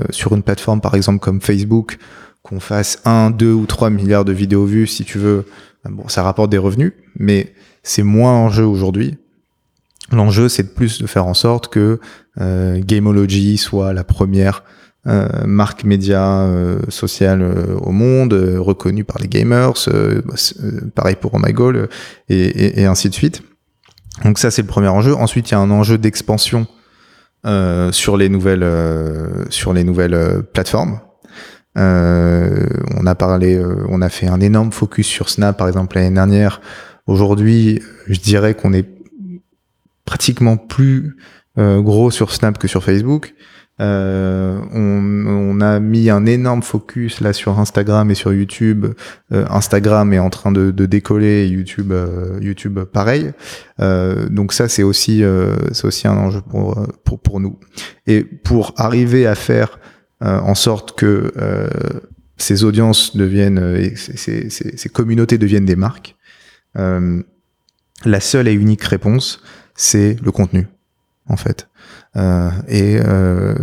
sur 0.10 0.36
une 0.36 0.44
plateforme 0.44 0.82
par 0.82 0.96
exemple 0.96 1.20
comme 1.20 1.40
Facebook, 1.40 2.00
qu'on 2.42 2.60
fasse 2.60 3.00
1, 3.06 3.30
2 3.30 3.54
ou 3.54 3.66
3 3.66 3.90
milliards 3.90 4.26
de 4.26 4.34
vidéos 4.34 4.66
vues, 4.66 4.88
si 4.88 5.06
tu 5.06 5.18
veux. 5.20 5.46
Bon, 5.90 6.08
ça 6.08 6.24
rapporte 6.24 6.50
des 6.50 6.58
revenus, 6.58 6.94
mais 7.18 7.54
c'est 7.84 8.04
moins 8.04 8.34
en 8.34 8.50
jeu 8.50 8.66
aujourd'hui. 8.66 9.18
L'enjeu, 10.12 10.50
c'est 10.50 10.64
de 10.64 10.70
plus 10.70 11.02
de 11.02 11.08
faire 11.08 11.26
en 11.26 11.34
sorte 11.34 11.68
que 11.68 12.00
euh, 12.40 12.82
Gameology 12.84 13.58
soit 13.58 13.94
la 13.94 14.04
première 14.04 14.64
euh, 15.08 15.28
marque 15.48 15.84
média 15.84 16.42
euh, 16.42 16.80
sociale 16.90 17.42
euh, 17.42 17.76
au 17.78 17.92
monde, 17.92 18.34
euh, 18.34 18.60
reconnue 18.60 19.04
par 19.04 19.18
les 19.18 19.28
gamers, 19.28 19.74
bah, 19.88 20.36
pareil 20.94 21.16
pour 21.20 21.34
Oh 21.34 21.40
My 21.40 21.54
et, 22.30 22.82
et, 22.82 22.86
ainsi 22.86 23.10
de 23.10 23.16
suite. 23.16 23.42
Donc 24.24 24.38
ça, 24.38 24.52
c'est 24.52 24.62
le 24.62 24.68
premier 24.68 24.90
enjeu. 24.90 25.16
Ensuite, 25.16 25.50
il 25.50 25.54
y 25.54 25.56
a 25.56 25.60
un 25.60 25.72
enjeu 25.72 25.98
d'expansion 25.98 26.68
sur 27.92 28.18
les 28.18 28.30
nouvelles 28.30 28.68
sur 29.50 29.74
les 29.74 29.84
nouvelles 29.84 30.44
plateformes. 30.54 31.00
on 31.76 33.06
a 33.08 33.16
parlé, 33.16 33.60
on 33.90 34.02
a 34.02 34.10
fait 34.10 34.28
un 34.28 34.40
énorme 34.40 34.72
focus 34.72 35.08
sur 35.08 35.30
Snap, 35.30 35.58
par 35.58 35.68
exemple 35.68 35.96
l'année 35.96 36.14
dernière. 36.14 36.62
Aujourd'hui, 37.08 37.82
je 38.08 38.20
dirais 38.20 38.54
qu'on 38.54 38.74
est 38.74 39.01
pratiquement 40.06 40.58
plus 40.58 41.18
euh, 41.58 41.82
gros 41.82 42.12
sur 42.12 42.32
Snap 42.32 42.58
que 42.58 42.68
sur 42.68 42.84
Facebook. 42.84 43.34
Euh, 43.80 44.60
on, 44.74 45.26
on, 45.28 45.60
a 45.62 45.80
mis 45.80 46.12
un 46.12 46.28
énorme 46.28 46.62
focus 46.62 47.20
là 47.20 47.34
sur 47.34 47.60
Instagram 47.60 48.12
et 48.12 48.16
sur 48.16 48.32
YouTube. 48.32 48.86
Euh, 49.32 49.46
Instagram 49.50 50.14
est 50.14 50.20
en 50.20 50.30
train 50.30 50.52
de, 50.52 50.70
de 50.70 50.86
décoller, 50.86 51.48
YouTube, 51.48 51.92
euh, 51.92 52.38
YouTube 52.42 52.80
pareil. 52.84 53.32
Euh, 53.80 54.30
donc 54.30 54.54
ça 54.54 54.68
c'est 54.68 54.84
aussi 54.84 55.24
c'est 55.72 55.86
aussi 55.86 56.08
un 56.08 56.18
enjeu 56.18 56.42
pour 56.42 56.86
pour 57.04 57.20
pour 57.20 57.40
nous. 57.40 57.60
Et 58.06 58.24
pour 58.24 58.74
arriver 58.78 59.26
à 59.26 59.36
faire 59.36 59.80
en 60.24 60.54
sorte 60.54 60.96
que 60.96 61.34
ces 62.38 62.64
audiences 62.64 63.16
deviennent, 63.18 63.96
ces, 63.96 64.18
ces, 64.18 64.50
ces, 64.50 64.90
communautés 64.90 65.40
deviennent 65.40 65.66
des 65.66 65.76
marques. 65.76 66.16
la 66.76 68.20
seule 68.20 68.48
et 68.48 68.54
unique 68.54 68.84
réponse, 68.84 69.42
c'est 69.76 70.18
le 70.22 70.32
contenu 70.32 70.68
en 71.32 71.38
fait. 71.38 71.68
Euh, 72.18 72.50
et 72.68 73.00
euh, 73.00 73.56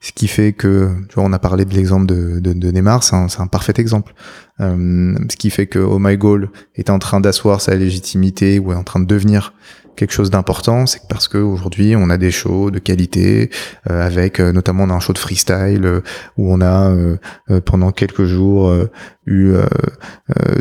ce 0.00 0.12
qui 0.12 0.26
fait 0.26 0.52
que, 0.52 0.90
tu 1.08 1.14
vois, 1.14 1.24
on 1.24 1.32
a 1.32 1.38
parlé 1.38 1.64
de 1.64 1.72
l'exemple 1.72 2.06
de, 2.06 2.40
de, 2.40 2.52
de, 2.52 2.70
Neymar, 2.70 3.04
c'est 3.04 3.14
un, 3.14 3.26
un, 3.38 3.46
parfait 3.46 3.74
exemple. 3.76 4.12
Euh, 4.60 5.14
ce 5.30 5.36
qui 5.36 5.50
fait 5.50 5.66
que 5.66 5.78
Oh 5.78 5.98
My 5.98 6.16
Goal 6.16 6.50
est 6.74 6.90
en 6.90 6.98
train 6.98 7.20
d'asseoir 7.20 7.60
sa 7.60 7.74
légitimité 7.76 8.58
ou 8.58 8.72
est 8.72 8.76
en 8.76 8.84
train 8.84 9.00
de 9.00 9.06
devenir 9.06 9.54
quelque 9.96 10.12
chose 10.12 10.30
d'important, 10.30 10.86
c'est 10.86 11.02
parce 11.08 11.28
qu'aujourd'hui 11.28 11.94
on 11.96 12.10
a 12.10 12.18
des 12.18 12.30
shows 12.30 12.70
de 12.70 12.78
qualité, 12.78 13.50
euh, 13.90 14.04
avec 14.04 14.40
euh, 14.40 14.52
notamment 14.52 14.84
on 14.84 14.90
a 14.90 14.94
un 14.94 15.00
show 15.00 15.12
de 15.12 15.18
freestyle 15.18 15.84
euh, 15.84 16.00
où 16.36 16.52
on 16.52 16.60
a 16.60 16.90
euh, 16.90 17.16
pendant 17.64 17.92
quelques 17.92 18.24
jours 18.24 18.72
eu 19.26 19.54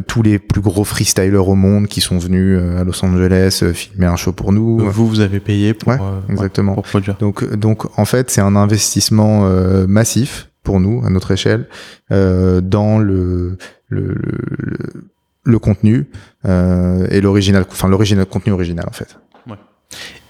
tous 0.08 0.22
les 0.22 0.40
plus 0.40 0.62
gros 0.62 0.84
freestylers 0.84 1.48
au 1.48 1.56
monde 1.56 1.88
qui 1.88 2.02
sont 2.02 2.18
venus 2.18 2.60
à 2.78 2.84
Los 2.84 3.04
Angeles 3.04 3.64
filmer 3.74 4.06
un 4.06 4.16
show 4.16 4.32
pour 4.32 4.52
nous. 4.52 4.80
Vous 4.90 5.08
vous 5.08 5.20
avez 5.20 5.40
payé 5.40 5.74
pour, 5.74 5.90
ouais, 5.90 5.98
exactement. 6.30 6.74
pour 6.76 6.84
produire. 6.84 7.16
Donc 7.18 7.52
donc 7.56 7.98
en 7.98 8.06
fait 8.06 8.30
c'est 8.30 8.42
un 8.42 8.56
investissement 8.56 9.50
massif 9.88 10.50
pour 10.64 10.80
nous 10.80 11.04
à 11.06 11.10
notre 11.10 11.32
échelle 11.32 11.68
dans 12.10 13.00
le, 13.00 13.58
le, 13.88 14.16
le 14.58 15.11
le 15.44 15.60
contenu 15.60 16.08
euh, 16.46 17.08
et 17.10 17.22
l'original, 17.22 17.66
enfin 17.70 17.88
l'original 17.88 18.26
contenu 18.26 18.54
original 18.54 18.86
en 18.88 18.94
fait. 18.94 19.18
Ouais. 19.48 19.56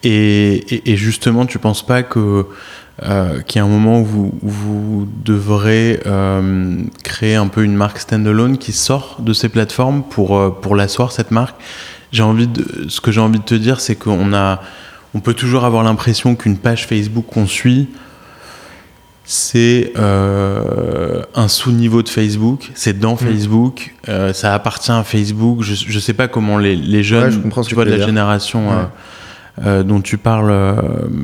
Et, 0.03 0.55
et, 0.74 0.91
et, 0.91 0.95
justement, 0.95 1.45
tu 1.45 1.59
penses 1.59 1.86
pas 1.86 2.01
que 2.03 2.45
euh, 3.03 3.41
qu'il 3.41 3.59
y 3.59 3.62
a 3.62 3.66
un 3.66 3.70
moment 3.70 4.01
où 4.01 4.05
vous, 4.05 4.32
vous 4.41 5.07
devrez 5.24 6.01
euh, 6.05 6.78
créer 7.03 7.36
un 7.36 7.47
peu 7.47 7.64
une 7.64 7.76
marque 7.76 7.99
standalone 7.99 8.57
qui 8.57 8.74
sort 8.74 9.18
de 9.20 9.34
ces 9.34 9.49
plateformes 9.49 10.03
pour 10.03 10.38
euh, 10.38 10.49
pour 10.49 10.76
l'asseoir 10.76 11.12
cette 11.12 11.32
marque? 11.32 11.59
J'ai 12.12 12.24
envie 12.24 12.47
de, 12.47 12.89
ce 12.89 13.01
que 13.01 13.12
j'ai 13.12 13.22
envie 13.22 13.39
de 13.39 13.45
te 13.45 13.55
dire, 13.55 13.80
c'est 13.80 13.95
qu'on 13.95 14.34
a, 14.34 14.62
on 15.14 15.20
peut 15.20 15.34
toujours 15.34 15.64
avoir 15.64 15.84
l'impression 15.84 16.36
qu'une 16.36 16.57
page 16.57 16.86
Facebook 16.86 17.26
qu'on 17.32 17.47
suit 17.47 17.89
c'est 19.34 19.93
euh, 19.97 21.21
un 21.36 21.47
sous-niveau 21.47 22.03
de 22.03 22.09
Facebook, 22.09 22.69
c'est 22.75 22.99
dans 22.99 23.13
mmh. 23.13 23.17
Facebook, 23.17 23.95
euh, 24.09 24.34
ça 24.34 24.53
appartient 24.53 24.91
à 24.91 25.05
Facebook. 25.05 25.61
Je 25.61 25.95
ne 25.95 25.99
sais 26.01 26.13
pas 26.13 26.27
comment 26.27 26.57
les, 26.57 26.75
les 26.75 27.01
jeunes, 27.01 27.41
ouais, 27.45 27.63
tu 27.63 27.73
vois, 27.73 27.86
de 27.86 27.91
la 27.91 27.95
dire. 27.95 28.07
génération 28.07 28.69
ouais. 28.69 28.75
euh, 29.65 29.84
dont 29.84 30.01
tu 30.01 30.17
parles 30.17 30.75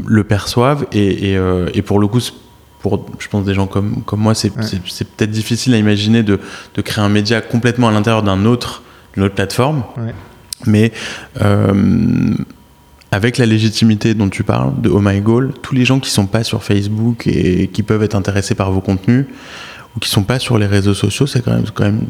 le 0.06 0.24
perçoivent. 0.24 0.86
Et, 0.94 1.34
et, 1.34 1.40
et, 1.74 1.82
pour 1.82 2.00
le 2.00 2.08
coup, 2.08 2.22
pour, 2.80 3.06
je 3.20 3.28
pense, 3.28 3.44
des 3.44 3.54
gens 3.54 3.68
comme, 3.68 4.04
comme 4.04 4.22
moi, 4.22 4.34
c'est 4.34 4.56
ouais. 4.56 4.64
peut-être 5.18 5.32
difficile 5.32 5.74
à 5.74 5.78
imaginer 5.78 6.24
de, 6.24 6.40
de, 6.76 6.82
créer 6.82 7.04
un 7.04 7.10
média 7.10 7.42
complètement 7.42 7.90
à 7.90 7.92
l'intérieur 7.92 8.24
d'un 8.24 8.46
autre, 8.46 8.84
d'une 9.16 9.24
autre 9.24 9.36
plateforme. 9.36 9.84
Mais 10.66 10.94
avec 13.12 13.38
la 13.38 13.46
légitimité 13.46 14.14
dont 14.14 14.30
tu 14.30 14.44
parles, 14.44 14.80
de 14.82 14.90
Oh 14.90 15.00
My 15.02 15.20
Goal, 15.22 15.54
tous 15.62 15.76
les 15.76 15.86
gens 15.86 16.00
qui 16.00 16.10
sont 16.10 16.28
pas 16.28 16.44
sur 16.44 16.64
Facebook 16.64 17.28
et 17.28 17.68
qui 17.68 17.84
peuvent 17.84 18.04
être 18.04 18.16
intéressés 18.16 18.56
par 18.56 18.72
vos 18.72 18.82
contenus 18.82 19.26
ou 19.96 20.00
qui 20.00 20.10
sont 20.10 20.24
pas 20.24 20.40
sur 20.40 20.58
les 20.58 20.66
réseaux 20.66 20.94
sociaux, 20.94 21.26
c'est 21.26 21.42
quand 21.42 21.54
même, 21.54 21.66
quand 21.74 21.86
même 21.86 22.06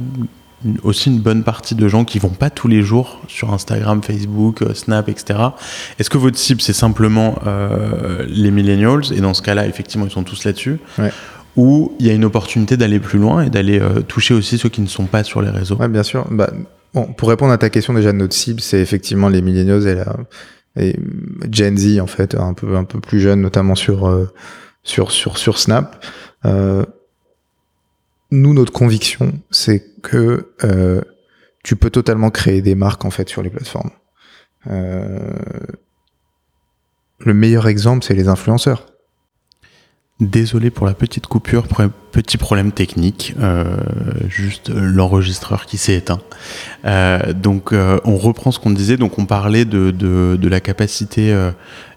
aussi 0.84 1.10
une 1.10 1.20
bonne 1.20 1.44
partie 1.44 1.76
de 1.76 1.88
gens 1.88 2.04
qui 2.04 2.20
vont 2.20 2.30
pas 2.30 2.50
tous 2.50 2.68
les 2.68 2.82
jours 2.82 3.22
sur 3.28 3.54
Instagram, 3.54 4.02
Facebook, 4.02 4.64
Snap, 4.74 5.08
etc. 5.10 5.40
Est-ce 6.00 6.10
que 6.10 6.18
votre 6.18 6.38
cible 6.38 6.62
c'est 6.62 6.74
simplement 6.74 7.40
euh, 7.46 8.26
les 8.28 8.52
millennials? 8.52 9.14
Et 9.14 9.22
dans 9.22 9.34
ce 9.34 9.42
cas-là, 9.42 9.68
effectivement, 9.68 10.06
ils 10.06 10.12
sont 10.12 10.24
tous 10.24 10.44
là-dessus 10.46 10.80
ouais. 10.98 11.12
Ou 11.56 11.96
il 12.00 12.06
y 12.06 12.12
a 12.12 12.14
une 12.14 12.26
opportunité 12.26 12.78
d'aller 12.78 13.00
plus 13.00 13.18
loin 13.18 13.44
et 13.44 13.50
d'aller 13.50 13.80
euh, 13.80 14.02
toucher 14.02 14.36
aussi 14.36 14.60
ceux 14.60 14.70
qui 14.70 14.82
ne 14.82 14.88
sont 14.88 15.06
pas 15.06 15.24
sur 15.24 15.42
les 15.42 15.50
réseaux? 15.50 15.76
Ouais, 15.76 15.88
bien 15.88 16.04
sûr. 16.04 16.28
Bah, 16.30 16.52
bon, 16.94 17.06
pour 17.06 17.30
répondre 17.30 17.52
à 17.52 17.58
ta 17.58 17.72
question, 17.72 17.94
déjà 17.94 18.14
notre 18.14 18.36
cible 18.36 18.62
c'est 18.62 18.80
effectivement 18.80 19.30
les 19.30 19.42
millennials 19.42 19.88
et 19.88 19.96
la 19.96 20.16
et 20.78 20.96
Gen 21.52 21.78
Z 21.78 22.00
en 22.00 22.08
fait, 22.08 22.36
un 22.36 22.54
peu 22.54 22.76
un 22.76 22.84
peu 22.84 23.00
plus 23.00 23.20
jeune, 23.20 23.42
notamment 23.42 23.76
sur 23.76 24.08
euh, 24.08 24.32
sur 24.84 25.12
sur 25.12 25.38
sur 25.38 25.60
Snap. 25.60 26.06
Euh, 26.46 26.86
nous, 28.32 28.54
notre 28.54 28.74
conviction, 28.74 29.34
c'est 29.52 30.02
que 30.02 30.54
euh, 30.64 31.02
tu 31.64 31.76
peux 31.76 31.90
totalement 31.90 32.30
créer 32.30 32.62
des 32.62 32.76
marques 32.76 33.06
en 33.06 33.10
fait 33.10 33.30
sur 33.30 33.42
les 33.42 33.50
plateformes. 33.50 33.92
Euh, 34.68 35.34
le 37.20 37.34
meilleur 37.34 37.68
exemple, 37.68 38.04
c'est 38.04 38.14
les 38.14 38.28
influenceurs. 38.28 38.86
Désolé 40.20 40.72
pour 40.72 40.88
la 40.88 40.96
petite 40.96 41.28
coupure, 41.28 41.68
petit 42.12 42.38
problème 42.38 42.72
technique, 42.72 43.36
euh, 43.40 43.78
juste 44.28 44.72
l'enregistreur 44.74 45.68
qui 45.68 45.78
s'est 45.78 45.94
éteint. 45.94 46.18
Euh, 46.86 47.34
donc 47.34 47.72
euh, 47.72 48.00
on 48.04 48.18
reprend 48.18 48.52
ce 48.52 48.58
qu'on 48.58 48.72
disait, 48.72 48.98
donc 48.98 49.20
on 49.20 49.28
parlait 49.28 49.64
de, 49.64 49.92
de, 49.92 50.36
de 50.36 50.48
la 50.48 50.60
capacité 50.60 51.38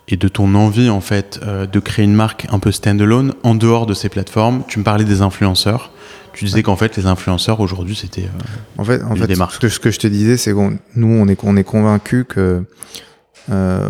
et 0.08 0.18
de 0.18 0.28
ton 0.28 0.54
envie 0.54 0.90
en 0.90 1.00
fait 1.00 1.40
de 1.40 1.80
créer 1.80 2.04
une 2.04 2.12
marque 2.12 2.46
un 2.50 2.58
peu 2.58 2.72
standalone 2.72 3.32
en 3.42 3.54
dehors 3.54 3.86
de 3.86 3.94
ces 3.94 4.10
plateformes. 4.10 4.64
Tu 4.68 4.78
me 4.80 4.84
parlais 4.84 5.04
des 5.04 5.22
influenceurs. 5.22 5.90
Tu 6.34 6.44
disais 6.44 6.58
ouais. 6.58 6.62
qu'en 6.62 6.76
fait 6.76 6.98
les 6.98 7.06
influenceurs 7.06 7.60
aujourd'hui 7.60 7.96
c'était 7.96 8.28
en 8.76 8.84
fait, 8.84 9.02
en 9.02 9.16
fait 9.16 9.28
des 9.28 9.34
marques. 9.34 9.54
Ce 9.54 9.60
que, 9.60 9.68
ce 9.70 9.80
que 9.80 9.90
je 9.90 9.98
te 9.98 10.06
disais 10.06 10.36
c'est 10.36 10.52
qu'on 10.52 10.76
nous 10.94 11.08
on 11.08 11.26
est 11.26 11.40
on 11.42 11.56
est 11.56 11.64
convaincu 11.64 12.26
que 12.26 12.64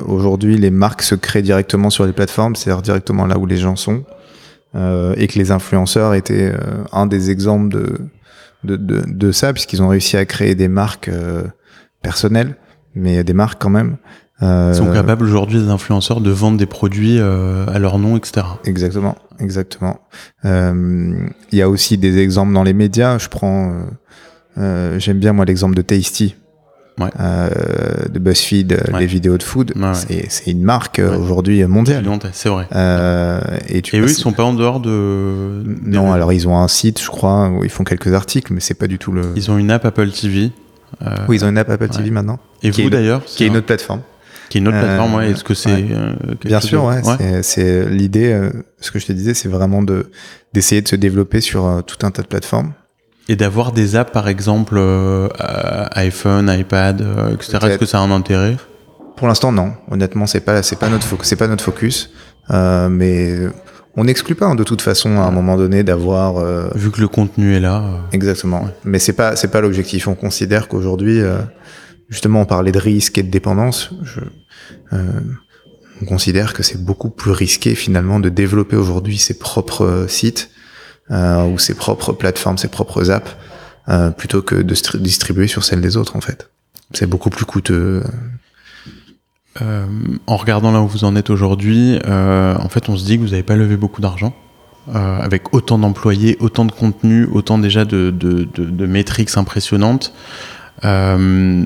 aujourd'hui 0.07 0.57
les 0.57 0.71
marques 0.71 1.03
se 1.03 1.17
créent 1.17 1.43
directement 1.43 1.91
sur 1.91 2.07
les 2.07 2.13
plateformes, 2.13 2.55
c'est-à-dire 2.55 2.81
directement 2.81 3.27
là 3.27 3.37
où 3.37 3.45
les 3.45 3.57
gens 3.57 3.75
sont 3.75 4.05
euh, 4.77 5.15
et 5.17 5.27
que 5.27 5.39
les 5.39 5.51
influenceurs 5.51 6.15
étaient 6.15 6.53
euh, 6.55 6.85
un 6.93 7.07
des 7.07 7.31
exemples 7.31 7.71
de, 7.71 7.99
de, 8.63 8.77
de, 8.77 9.03
de 9.07 9.33
ça, 9.33 9.53
puisqu'ils 9.53 9.83
ont 9.83 9.89
réussi 9.89 10.17
à 10.17 10.25
créer 10.25 10.55
des 10.55 10.69
marques 10.69 11.09
euh, 11.09 11.43
personnelles, 12.03 12.57
mais 12.95 13.25
des 13.25 13.33
marques 13.33 13.61
quand 13.61 13.71
même. 13.71 13.97
Ils 14.43 14.75
sont 14.75 14.91
capables 14.91 15.23
aujourd'hui, 15.23 15.59
les 15.59 15.69
influenceurs, 15.69 16.23
de 16.23 16.31
vendre 16.31 16.57
des 16.57 16.65
produits 16.65 17.21
à 17.21 17.79
leur 17.79 17.99
nom, 17.99 18.17
etc. 18.17 18.47
Exactement, 18.65 19.15
exactement. 19.39 20.01
Il 20.45 21.29
y 21.53 21.61
a 21.61 21.69
aussi 21.69 21.99
des 21.99 22.17
exemples 22.17 22.55
dans 22.55 22.63
les 22.63 22.73
médias. 22.73 23.19
Je 23.19 23.29
prends, 23.29 23.83
j'aime 24.57 25.19
bien 25.19 25.35
moi 25.35 25.45
l'exemple 25.45 25.75
de 25.75 25.83
Tasty, 25.83 26.37
ouais. 27.01 27.11
euh, 27.19 27.49
de 28.09 28.19
BuzzFeed, 28.19 28.73
ouais. 28.93 29.01
les 29.01 29.07
vidéos 29.07 29.39
de 29.39 29.43
food. 29.43 29.73
Ouais, 29.77 29.93
c'est 30.29 30.51
une 30.51 30.63
marque 30.63 30.99
euh, 30.99 31.17
aujourd'hui 31.17 31.65
mondiale. 31.65 32.05
C'est 32.33 32.49
vrai. 32.49 32.67
Euh, 32.75 33.41
et 33.69 33.83
tu 33.83 33.97
et 33.97 34.01
eux, 34.01 34.09
ils 34.09 34.15
sont 34.15 34.33
pas 34.33 34.45
en 34.45 34.55
dehors 34.55 34.81
de. 34.81 35.63
Non, 35.85 36.13
alors 36.13 36.33
ils 36.33 36.47
ont 36.49 36.59
un 36.59 36.69
site, 36.69 37.01
je 37.01 37.09
crois, 37.09 37.49
où 37.49 37.65
ils 37.65 37.71
font 37.71 37.85
quelques 37.85 38.13
articles, 38.13 38.53
mais 38.53 38.61
c'est 38.61 38.75
pas 38.75 38.87
du 38.87 38.99
tout 38.99 39.13
le. 39.13 39.23
Ils 39.37 39.51
ont 39.51 39.59
une 39.59 39.71
app 39.71 39.85
Apple 39.85 40.11
TV. 40.11 40.53
Euh, 41.07 41.15
oui, 41.29 41.37
ils 41.37 41.45
ont 41.45 41.49
une 41.49 41.59
app 41.59 41.71
Apple 41.71 41.89
TV 41.89 42.11
maintenant. 42.11 42.39
Et 42.63 42.71
vous 42.71 42.91
d'ailleurs 42.91 43.25
Qui 43.25 43.45
est 43.45 43.47
une 43.47 43.57
autre 43.57 43.67
plateforme. 43.67 44.01
Qui 44.49 44.59
est 44.59 44.61
une 44.61 44.69
autre 44.69 44.81
plateforme, 44.81 45.15
ouais. 45.15 45.31
Est-ce 45.31 45.45
que 45.45 45.55
c'est. 45.55 45.71
Euh, 45.91 46.13
Bien 46.45 46.61
sûr, 46.61 46.85
ouais. 46.85 47.03
C'est 47.43 47.89
l'idée, 47.89 48.51
ce 48.81 48.91
que 48.91 48.99
je 48.99 49.07
te 49.07 49.13
disais, 49.13 49.35
c'est 49.35 49.49
vraiment 49.49 49.83
de 49.83 50.11
d'essayer 50.53 50.83
de 50.83 50.89
se 50.89 50.97
développer 50.97 51.41
sur 51.41 51.83
tout 51.87 52.05
un 52.05 52.11
tas 52.11 52.23
de 52.23 52.27
plateformes. 52.27 52.73
Et 53.31 53.37
d'avoir 53.37 53.71
des 53.71 53.95
apps, 53.95 54.11
par 54.11 54.27
exemple, 54.27 54.75
euh, 54.77 55.29
iPhone, 55.93 56.53
iPad, 56.53 57.01
euh, 57.01 57.33
etc. 57.33 57.59
Est-ce 57.63 57.79
que 57.79 57.87
ça 57.87 58.01
a 58.01 58.03
un 58.03 58.11
intérêt? 58.11 58.57
Pour 59.15 59.29
l'instant, 59.29 59.53
non. 59.53 59.73
Honnêtement, 59.89 60.27
c'est 60.27 60.41
pas 60.41 60.65
c'est 60.65 60.81
pas 60.81 60.89
notre 60.89 61.07
focus, 61.07 61.29
c'est 61.29 61.37
pas 61.37 61.47
notre 61.47 61.63
focus. 61.63 62.11
Euh, 62.51 62.89
mais 62.89 63.37
on 63.97 64.03
n'exclut 64.03 64.35
pas 64.35 64.47
hein, 64.47 64.57
de 64.57 64.65
toute 64.65 64.83
façon 64.83 65.21
à 65.21 65.27
un 65.27 65.31
moment 65.31 65.57
donné 65.57 65.85
d'avoir. 65.85 66.39
Euh, 66.39 66.71
Vu 66.75 66.91
que 66.91 67.01
le 67.01 67.07
contenu 67.07 67.55
est 67.55 67.61
là. 67.61 68.01
Exactement. 68.11 68.67
Mais 68.83 68.99
c'est 68.99 69.13
pas 69.13 69.37
c'est 69.37 69.53
pas 69.53 69.61
l'objectif. 69.61 70.09
On 70.09 70.17
considère 70.17 70.67
qu'aujourd'hui, 70.67 71.21
justement, 72.09 72.41
on 72.41 72.47
parlait 72.47 72.73
de 72.73 72.81
risque 72.81 73.17
et 73.17 73.23
de 73.23 73.31
dépendance. 73.31 73.91
Je, 74.03 74.23
on 76.03 76.05
considère 76.05 76.53
que 76.53 76.65
c'est 76.65 76.83
beaucoup 76.83 77.11
plus 77.11 77.31
risqué 77.31 77.77
finalement 77.77 78.19
de 78.19 78.29
développer 78.29 78.75
aujourd'hui 78.75 79.19
ses 79.19 79.39
propres 79.39 80.07
sites 80.09 80.51
euh, 80.51 80.60
ou 81.11 81.59
ses 81.59 81.75
propres 81.75 82.13
plateformes, 82.13 82.59
ses 82.59 82.69
propres 82.69 83.11
apps, 83.11 83.37
euh, 83.89 84.11
plutôt 84.11 84.43
que 84.43 84.55
de 84.55 84.99
distribuer 84.99 85.49
sur 85.49 85.65
celles 85.65 85.81
des 85.81 85.97
autres 85.97 86.17
en 86.17 86.21
fait. 86.21 86.51
C'est 86.93 87.07
beaucoup 87.07 87.31
plus 87.31 87.45
coûteux. 87.45 88.03
Euh, 89.61 89.87
en 90.27 90.37
regardant 90.37 90.71
là 90.71 90.81
où 90.81 90.87
vous 90.87 91.05
en 91.05 91.17
êtes 91.17 91.31
aujourd'hui, 91.31 91.99
euh, 92.07 92.57
en 92.57 92.69
fait, 92.69 92.89
on 92.89 92.97
se 92.97 93.05
dit 93.05 93.17
que 93.17 93.23
vous 93.23 93.31
n'avez 93.31 93.43
pas 93.43 93.57
levé 93.57 93.77
beaucoup 93.77 94.01
d'argent. 94.01 94.35
Euh, 94.95 95.19
avec 95.21 95.55
autant 95.55 95.79
d'employés, 95.79 96.37
autant 96.41 96.65
de 96.65 96.73
contenu, 96.73 97.27
autant 97.27 97.59
déjà 97.59 97.85
de, 97.85 98.11
de, 98.11 98.87
métriques 98.87 99.37
impressionnantes. 99.37 100.13
Euh, 100.85 101.65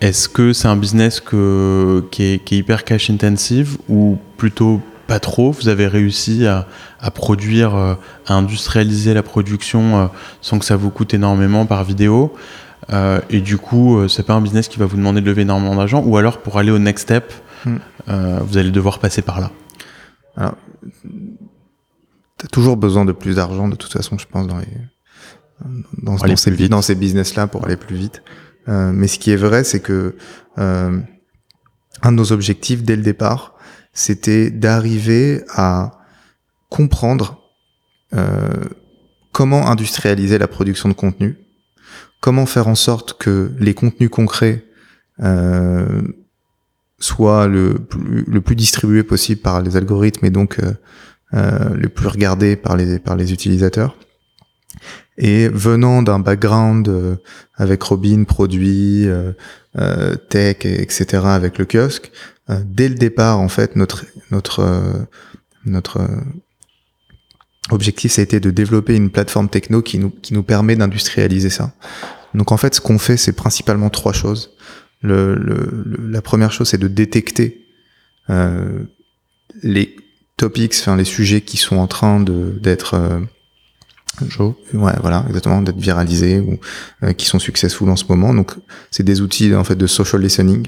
Est-ce 0.00 0.28
que 0.28 0.52
c'est 0.52 0.68
un 0.68 0.76
business 0.76 1.20
qui 1.20 2.22
est 2.22 2.52
hyper 2.52 2.84
cash 2.84 3.10
intensive 3.10 3.76
ou 3.88 4.16
plutôt 4.36 4.80
pas 5.10 5.18
trop. 5.18 5.50
Vous 5.50 5.66
avez 5.66 5.88
réussi 5.88 6.46
à, 6.46 6.68
à 7.00 7.10
produire, 7.10 7.74
euh, 7.74 7.94
à 8.26 8.34
industrialiser 8.34 9.12
la 9.12 9.24
production 9.24 9.82
euh, 9.98 10.06
sans 10.40 10.60
que 10.60 10.64
ça 10.64 10.76
vous 10.76 10.90
coûte 10.90 11.14
énormément 11.14 11.66
par 11.66 11.82
vidéo. 11.82 12.32
Euh, 12.92 13.20
et 13.28 13.40
du 13.40 13.58
coup, 13.58 14.08
c'est 14.08 14.24
pas 14.24 14.34
un 14.34 14.40
business 14.40 14.68
qui 14.68 14.78
va 14.78 14.86
vous 14.86 14.96
demander 14.96 15.20
de 15.20 15.26
lever 15.26 15.42
énormément 15.42 15.74
d'argent. 15.74 16.02
Ou 16.06 16.16
alors, 16.16 16.38
pour 16.38 16.58
aller 16.58 16.70
au 16.70 16.78
next 16.78 17.02
step, 17.08 17.32
mm. 17.64 17.76
vous 18.46 18.56
allez 18.56 18.70
devoir 18.70 19.00
passer 19.00 19.20
par 19.20 19.40
là. 19.40 19.50
Alors, 20.36 20.54
t'as 22.38 22.48
toujours 22.48 22.76
besoin 22.76 23.04
de 23.04 23.12
plus 23.12 23.34
d'argent, 23.34 23.66
de 23.68 23.76
toute 23.76 23.92
façon, 23.92 24.16
je 24.16 24.26
pense, 24.26 24.46
dans 24.46 24.58
les 24.58 24.66
dans, 26.02 26.14
dans 26.14 26.36
ces, 26.36 26.68
dans 26.68 26.82
ces 26.82 26.94
business-là 26.94 27.48
pour 27.48 27.64
aller 27.64 27.76
plus 27.76 27.96
vite. 27.96 28.22
Euh, 28.68 28.92
mais 28.94 29.08
ce 29.08 29.18
qui 29.18 29.30
est 29.30 29.36
vrai, 29.36 29.64
c'est 29.64 29.80
que 29.80 30.14
euh, 30.58 30.98
un 32.02 32.12
de 32.12 32.16
nos 32.16 32.32
objectifs 32.32 32.82
dès 32.82 32.96
le 32.96 33.02
départ, 33.02 33.54
c'était 33.92 34.50
d'arriver 34.50 35.42
à 35.54 36.00
comprendre 36.68 37.42
euh, 38.14 38.64
comment 39.32 39.68
industrialiser 39.68 40.38
la 40.38 40.48
production 40.48 40.88
de 40.88 40.94
contenu, 40.94 41.38
comment 42.20 42.46
faire 42.46 42.68
en 42.68 42.74
sorte 42.74 43.18
que 43.18 43.52
les 43.58 43.74
contenus 43.74 44.10
concrets 44.10 44.64
euh, 45.22 46.02
soient 46.98 47.46
le 47.46 47.78
plus, 47.78 48.56
distribués 48.56 49.02
possible 49.02 49.40
par 49.40 49.62
les 49.62 49.76
algorithmes 49.76 50.26
et 50.26 50.30
donc 50.30 50.58
euh, 50.58 50.74
euh, 51.32 51.74
le 51.74 51.88
plus 51.88 52.08
regardés 52.08 52.56
par 52.56 52.76
les, 52.76 52.98
par 52.98 53.16
les 53.16 53.32
utilisateurs. 53.32 53.96
Et 55.16 55.48
venant 55.48 56.02
d'un 56.02 56.18
background 56.18 57.18
avec 57.54 57.82
Robin, 57.82 58.24
produit, 58.24 59.06
euh, 59.78 60.16
tech, 60.16 60.64
etc., 60.64 61.22
avec 61.24 61.58
le 61.58 61.64
kiosque, 61.64 62.10
euh, 62.50 62.60
dès 62.64 62.88
le 62.88 62.94
départ, 62.94 63.38
en 63.38 63.48
fait, 63.48 63.76
notre 63.76 64.04
notre 64.30 64.60
euh, 64.60 65.04
notre 65.64 65.98
euh, 66.00 66.20
objectif, 67.70 68.12
ça 68.12 68.22
a 68.22 68.24
été 68.24 68.40
de 68.40 68.50
développer 68.50 68.96
une 68.96 69.10
plateforme 69.10 69.48
techno 69.48 69.82
qui 69.82 69.98
nous 69.98 70.10
qui 70.10 70.34
nous 70.34 70.42
permet 70.42 70.76
d'industrialiser 70.76 71.50
ça. 71.50 71.72
Donc 72.34 72.52
en 72.52 72.56
fait, 72.56 72.74
ce 72.74 72.80
qu'on 72.80 72.98
fait, 72.98 73.16
c'est 73.16 73.32
principalement 73.32 73.90
trois 73.90 74.12
choses. 74.12 74.56
Le, 75.02 75.34
le, 75.34 76.08
la 76.10 76.22
première 76.22 76.52
chose, 76.52 76.68
c'est 76.68 76.78
de 76.78 76.88
détecter 76.88 77.66
euh, 78.28 78.84
les 79.62 79.96
topics, 80.36 80.74
enfin 80.80 80.96
les 80.96 81.04
sujets 81.04 81.40
qui 81.40 81.56
sont 81.56 81.76
en 81.76 81.86
train 81.86 82.20
de 82.20 82.58
d'être 82.60 82.94
Chaud. 84.28 84.56
Ouais, 84.74 84.92
voilà, 85.00 85.24
exactement, 85.28 85.62
d'être 85.62 85.78
viralisés 85.78 86.40
ou 86.40 86.58
euh, 87.04 87.12
qui 87.12 87.26
sont 87.26 87.38
successful 87.38 87.88
en 87.88 87.96
ce 87.96 88.04
moment. 88.08 88.34
Donc, 88.34 88.52
c'est 88.90 89.02
des 89.02 89.20
outils 89.20 89.54
en 89.54 89.64
fait 89.64 89.76
de 89.76 89.86
social 89.86 90.20
listening 90.20 90.66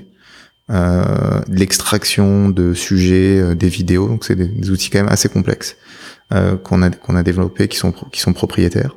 euh, 0.71 1.41
de 1.49 1.57
l'extraction 1.57 2.49
de 2.49 2.73
sujets, 2.73 3.41
euh, 3.41 3.55
des 3.55 3.69
vidéos. 3.69 4.09
Donc 4.09 4.25
c'est 4.25 4.37
des, 4.37 4.47
des, 4.47 4.71
outils 4.71 4.91
quand 4.91 5.01
même 5.01 5.13
assez 5.13 5.29
complexes 5.29 5.77
euh, 6.33 6.57
qu'on 6.57 6.83
a 6.83 6.91
qu'on 6.91 7.17
a 7.17 7.23
développés, 7.23 7.69
qui 7.69 7.77
sont 7.77 7.93
qui 8.13 8.21
sont 8.21 8.33
propriétaires. 8.33 8.97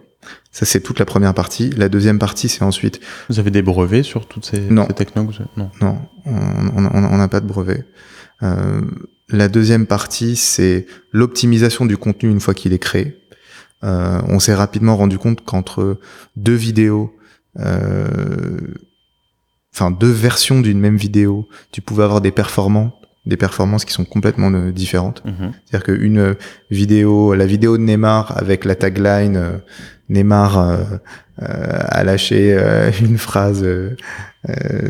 Ça 0.51 0.65
c'est 0.65 0.79
toute 0.79 0.99
la 0.99 1.05
première 1.05 1.33
partie. 1.33 1.71
La 1.71 1.89
deuxième 1.89 2.19
partie 2.19 2.49
c'est 2.49 2.63
ensuite. 2.63 3.01
Vous 3.29 3.39
avez 3.39 3.51
des 3.51 3.63
brevets 3.63 4.03
sur 4.03 4.27
toutes 4.27 4.45
ces, 4.45 4.59
non. 4.61 4.85
ces 4.87 4.93
technos 4.93 5.29
Non, 5.57 5.71
non, 5.81 5.97
on 6.25 7.17
n'a 7.17 7.27
pas 7.27 7.39
de 7.39 7.47
brevets. 7.47 7.83
Euh, 8.43 8.81
la 9.29 9.47
deuxième 9.47 9.87
partie 9.87 10.35
c'est 10.35 10.85
l'optimisation 11.11 11.85
du 11.85 11.97
contenu 11.97 12.29
une 12.29 12.39
fois 12.39 12.53
qu'il 12.53 12.73
est 12.73 12.79
créé. 12.79 13.17
Euh, 13.85 14.21
on 14.27 14.39
s'est 14.39 14.55
rapidement 14.55 14.95
rendu 14.97 15.17
compte 15.17 15.39
qu'entre 15.45 15.99
deux 16.35 16.55
vidéos 16.55 17.13
euh, 17.59 18.07
enfin 19.73 19.91
deux 19.91 20.11
versions 20.11 20.61
d'une 20.61 20.79
même 20.79 20.97
vidéo, 20.97 21.47
tu 21.71 21.81
pouvais 21.81 22.03
avoir 22.03 22.21
des 22.21 22.31
performances 22.31 22.93
des 23.25 23.37
performances 23.37 23.85
qui 23.85 23.93
sont 23.93 24.05
complètement 24.05 24.51
euh, 24.53 24.71
différentes. 24.71 25.23
-hmm. 25.25 25.51
C'est-à-dire 25.65 25.83
qu'une 25.85 26.19
euh, 26.19 26.33
vidéo, 26.69 27.33
la 27.33 27.45
vidéo 27.45 27.77
de 27.77 27.81
Neymar 27.81 28.37
avec 28.37 28.65
la 28.65 28.75
tagline 28.75 29.35
euh, 29.35 29.57
Neymar 30.09 30.59
euh, 30.59 30.75
a 31.39 32.03
lâché 32.03 32.55
une 33.01 33.17
phrase 33.17 33.65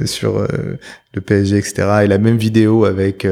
sur 0.05 0.45
le 1.15 1.21
PSG, 1.21 1.57
etc. 1.57 1.73
Et 2.03 2.07
la 2.07 2.17
même 2.17 2.37
vidéo 2.37 2.83
avec 2.83 3.25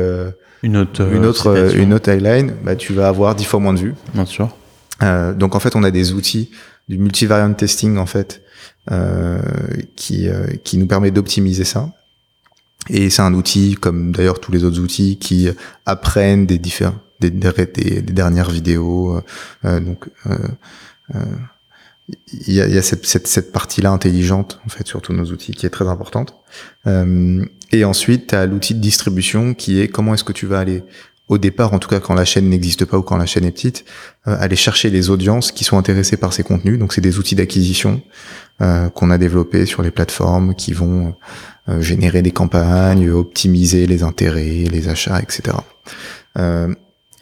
une 0.63 0.77
autre, 0.77 1.01
une 1.13 1.25
autre, 1.25 1.75
une 1.75 1.93
autre 1.93 2.05
tagline, 2.05 2.53
bah, 2.63 2.75
tu 2.77 2.93
vas 2.93 3.09
avoir 3.09 3.35
dix 3.35 3.43
fois 3.43 3.59
moins 3.59 3.73
de 3.73 3.79
vues. 3.79 3.95
Bien 4.13 4.25
sûr. 4.25 4.47
Donc 5.33 5.55
en 5.55 5.59
fait, 5.59 5.75
on 5.75 5.83
a 5.83 5.91
des 5.91 6.13
outils 6.13 6.49
du 6.89 6.97
multivariant 6.97 7.53
testing 7.53 7.97
en 7.97 8.05
fait 8.05 8.41
euh, 8.91 9.39
qui, 9.95 10.27
euh, 10.27 10.47
qui 10.63 10.77
nous 10.77 10.87
permet 10.87 11.11
d'optimiser 11.11 11.63
ça. 11.63 11.91
Et 12.89 13.09
c'est 13.09 13.21
un 13.21 13.33
outil, 13.33 13.75
comme 13.75 14.11
d'ailleurs 14.11 14.41
tous 14.41 14.51
les 14.51 14.65
autres 14.65 14.79
outils, 14.79 15.17
qui 15.17 15.47
apprennent 15.85 16.45
des 16.45 16.57
différents 16.57 16.95
des, 17.21 17.29
des, 17.29 18.01
des, 18.01 18.01
dernières 18.01 18.49
vidéos. 18.49 19.21
Euh, 19.63 19.79
donc 19.79 20.09
il 20.27 21.15
euh, 21.15 21.25
y 22.47 22.59
a, 22.59 22.67
y 22.67 22.77
a 22.77 22.81
cette, 22.81 23.05
cette, 23.05 23.27
cette 23.27 23.53
partie-là 23.53 23.89
intelligente 23.89 24.59
en 24.65 24.69
fait 24.69 24.85
sur 24.85 25.01
tous 25.01 25.13
nos 25.13 25.23
outils 25.31 25.53
qui 25.53 25.65
est 25.65 25.69
très 25.69 25.87
importante. 25.87 26.35
et 26.85 27.85
ensuite, 27.85 28.27
tu 28.27 28.35
as 28.35 28.45
l'outil 28.45 28.75
de 28.75 28.81
distribution 28.81 29.53
qui 29.53 29.79
est 29.79 29.87
comment 29.87 30.13
est-ce 30.13 30.25
que 30.25 30.33
tu 30.33 30.45
vas 30.45 30.59
aller 30.59 30.83
au 31.29 31.37
départ, 31.37 31.73
en 31.73 31.79
tout 31.79 31.87
cas 31.87 31.99
quand 31.99 32.13
la 32.13 32.25
chaîne 32.25 32.49
n'existe 32.49 32.85
pas 32.85 32.97
ou 32.97 33.01
quand 33.01 33.17
la 33.17 33.25
chaîne 33.25 33.45
est 33.45 33.51
petite, 33.51 33.85
euh, 34.27 34.35
aller 34.39 34.55
chercher 34.55 34.89
les 34.89 35.09
audiences 35.09 35.51
qui 35.51 35.63
sont 35.63 35.77
intéressées 35.77 36.17
par 36.17 36.33
ces 36.33 36.43
contenus. 36.43 36.77
Donc 36.77 36.93
c'est 36.93 37.01
des 37.01 37.17
outils 37.17 37.35
d'acquisition 37.35 38.01
euh, 38.61 38.89
qu'on 38.89 39.09
a 39.09 39.17
développés 39.17 39.65
sur 39.65 39.81
les 39.81 39.91
plateformes 39.91 40.53
qui 40.53 40.73
vont 40.73 41.15
euh, 41.69 41.81
générer 41.81 42.21
des 42.21 42.31
campagnes, 42.31 43.09
optimiser 43.09 43.87
les 43.87 44.03
intérêts, 44.03 44.65
les 44.69 44.89
achats, 44.89 45.21
etc. 45.21 45.57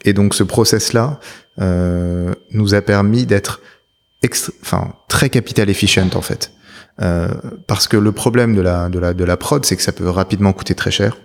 Et 0.04 0.14
donc 0.14 0.34
ce 0.34 0.42
process-là 0.42 1.20
nous 1.58 2.74
a 2.74 2.80
permis 2.80 3.26
d'être 3.26 3.60
enfin 4.62 4.94
très 5.08 5.28
capital 5.28 5.68
efficient 5.68 6.08
en 6.14 6.22
fait. 6.22 6.50
parce 7.66 7.88
que 7.88 7.98
le 7.98 8.12
problème 8.12 8.54
de 8.54 8.62
la, 8.62 8.88
de 8.88 8.98
la, 8.98 9.12
de 9.12 9.24
la 9.24 9.36
prod, 9.36 9.64
c'est 9.66 9.76
que 9.76 9.82
ça 9.82 9.92
peut 9.92 10.08
rapidement 10.08 10.52
coûter 10.54 10.74
très 10.74 10.90
cher. 10.90 11.16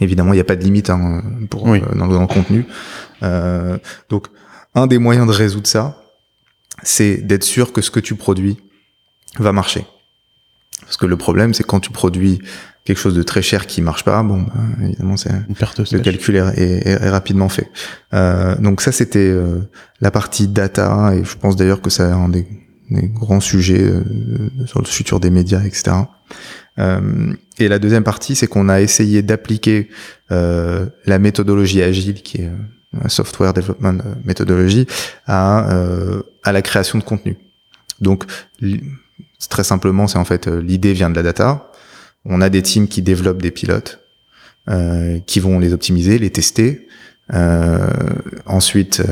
Évidemment, 0.00 0.32
il 0.32 0.36
n'y 0.36 0.40
a 0.40 0.44
pas 0.44 0.56
de 0.56 0.64
limite 0.64 0.90
hein, 0.90 1.22
pour, 1.50 1.64
oui. 1.64 1.80
euh, 1.80 1.94
dans, 1.94 2.06
le, 2.06 2.14
dans, 2.14 2.20
le, 2.22 2.26
contenu. 2.26 2.66
Euh, 3.22 3.78
donc, 4.08 4.26
un 4.74 4.86
des 4.86 4.98
moyens 4.98 5.26
de 5.26 5.32
résoudre 5.32 5.66
ça, 5.66 6.02
c'est 6.82 7.16
d'être 7.16 7.44
sûr 7.44 7.72
que 7.72 7.80
ce 7.80 7.90
que 7.90 8.00
tu 8.00 8.14
produis 8.14 8.58
va 9.38 9.52
marcher. 9.52 9.86
Parce 10.82 10.96
que 10.96 11.06
le 11.06 11.16
problème, 11.16 11.54
c'est 11.54 11.64
quand 11.64 11.80
tu 11.80 11.90
produis 11.90 12.40
quelque 12.84 12.98
chose 12.98 13.14
de 13.14 13.22
très 13.22 13.42
cher 13.42 13.66
qui 13.66 13.80
marche 13.80 14.04
pas, 14.04 14.22
bon, 14.22 14.42
bah, 14.42 14.52
évidemment, 14.82 15.16
c'est 15.16 15.30
le 15.48 16.00
calcul 16.00 16.36
est, 16.36 16.58
est, 16.58 16.86
est, 16.86 17.10
rapidement 17.10 17.48
fait. 17.48 17.70
Euh, 18.12 18.56
donc 18.56 18.80
ça, 18.80 18.92
c'était 18.92 19.20
euh, 19.20 19.60
la 20.00 20.10
partie 20.10 20.48
data, 20.48 21.12
et 21.14 21.24
je 21.24 21.36
pense 21.36 21.56
d'ailleurs 21.56 21.80
que 21.80 21.90
c'est 21.90 22.02
un 22.02 22.28
des, 22.28 22.46
des, 22.90 23.08
grands 23.08 23.40
sujets 23.40 23.82
euh, 23.82 24.02
sur 24.66 24.80
le 24.80 24.86
futur 24.86 25.20
des 25.20 25.30
médias, 25.30 25.62
etc. 25.62 25.92
Euh, 26.78 27.34
et 27.58 27.68
la 27.68 27.78
deuxième 27.78 28.04
partie, 28.04 28.34
c'est 28.34 28.46
qu'on 28.46 28.68
a 28.68 28.80
essayé 28.80 29.22
d'appliquer 29.22 29.90
euh, 30.30 30.86
la 31.06 31.18
méthodologie 31.18 31.82
agile, 31.82 32.22
qui 32.22 32.38
est 32.38 32.50
un 33.00 33.08
software 33.08 33.52
development 33.52 34.02
méthodologie, 34.24 34.86
à, 35.26 35.70
euh, 35.72 36.22
à 36.42 36.52
la 36.52 36.62
création 36.62 36.98
de 36.98 37.04
contenu. 37.04 37.36
Donc, 38.00 38.24
très 39.48 39.64
simplement, 39.64 40.06
c'est 40.06 40.18
en 40.18 40.24
fait 40.24 40.46
l'idée 40.46 40.92
vient 40.92 41.10
de 41.10 41.14
la 41.14 41.22
data. 41.22 41.70
On 42.24 42.40
a 42.40 42.48
des 42.48 42.62
teams 42.62 42.88
qui 42.88 43.02
développent 43.02 43.42
des 43.42 43.50
pilotes, 43.50 44.00
euh, 44.68 45.18
qui 45.26 45.40
vont 45.40 45.58
les 45.58 45.72
optimiser, 45.72 46.18
les 46.18 46.30
tester. 46.30 46.88
Euh, 47.32 47.86
ensuite, 48.46 49.02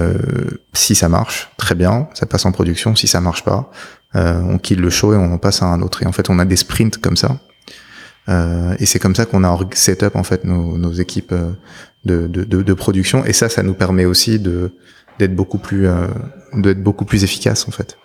si 0.72 0.94
ça 0.94 1.08
marche, 1.08 1.50
très 1.56 1.74
bien, 1.74 2.08
ça 2.14 2.26
passe 2.26 2.44
en 2.44 2.52
production. 2.52 2.96
Si 2.96 3.06
ça 3.06 3.20
marche 3.20 3.44
pas, 3.44 3.70
on 4.14 4.58
kill 4.58 4.80
le 4.80 4.90
show 4.90 5.14
et 5.14 5.16
on 5.16 5.32
en 5.32 5.38
passe 5.38 5.62
à 5.62 5.66
un 5.66 5.80
autre. 5.82 6.02
Et 6.02 6.06
en 6.06 6.12
fait, 6.12 6.30
on 6.30 6.38
a 6.38 6.44
des 6.44 6.56
sprints 6.56 6.98
comme 6.98 7.16
ça. 7.16 7.38
Et 8.28 8.86
c'est 8.86 8.98
comme 9.00 9.16
ça 9.16 9.26
qu'on 9.26 9.42
a 9.42 9.58
set 9.72 10.04
up 10.04 10.14
en 10.14 10.22
fait 10.22 10.44
nos, 10.44 10.78
nos 10.78 10.92
équipes 10.92 11.34
de, 12.04 12.28
de, 12.28 12.44
de, 12.44 12.74
production. 12.74 13.24
Et 13.24 13.32
ça, 13.32 13.48
ça 13.48 13.62
nous 13.62 13.74
permet 13.74 14.04
aussi 14.04 14.38
de 14.38 14.72
d'être 15.18 15.34
beaucoup 15.34 15.58
plus 15.58 15.88
d'être 16.54 16.82
beaucoup 16.82 17.04
plus 17.04 17.24
efficace 17.24 17.66
en 17.66 17.72
fait. 17.72 17.98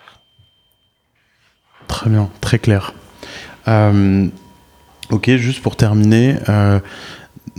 Très 1.86 2.10
bien, 2.10 2.28
très 2.40 2.58
clair. 2.58 2.92
Euh, 3.68 4.26
ok, 5.10 5.30
juste 5.36 5.62
pour 5.62 5.76
terminer, 5.76 6.36
euh, 6.48 6.80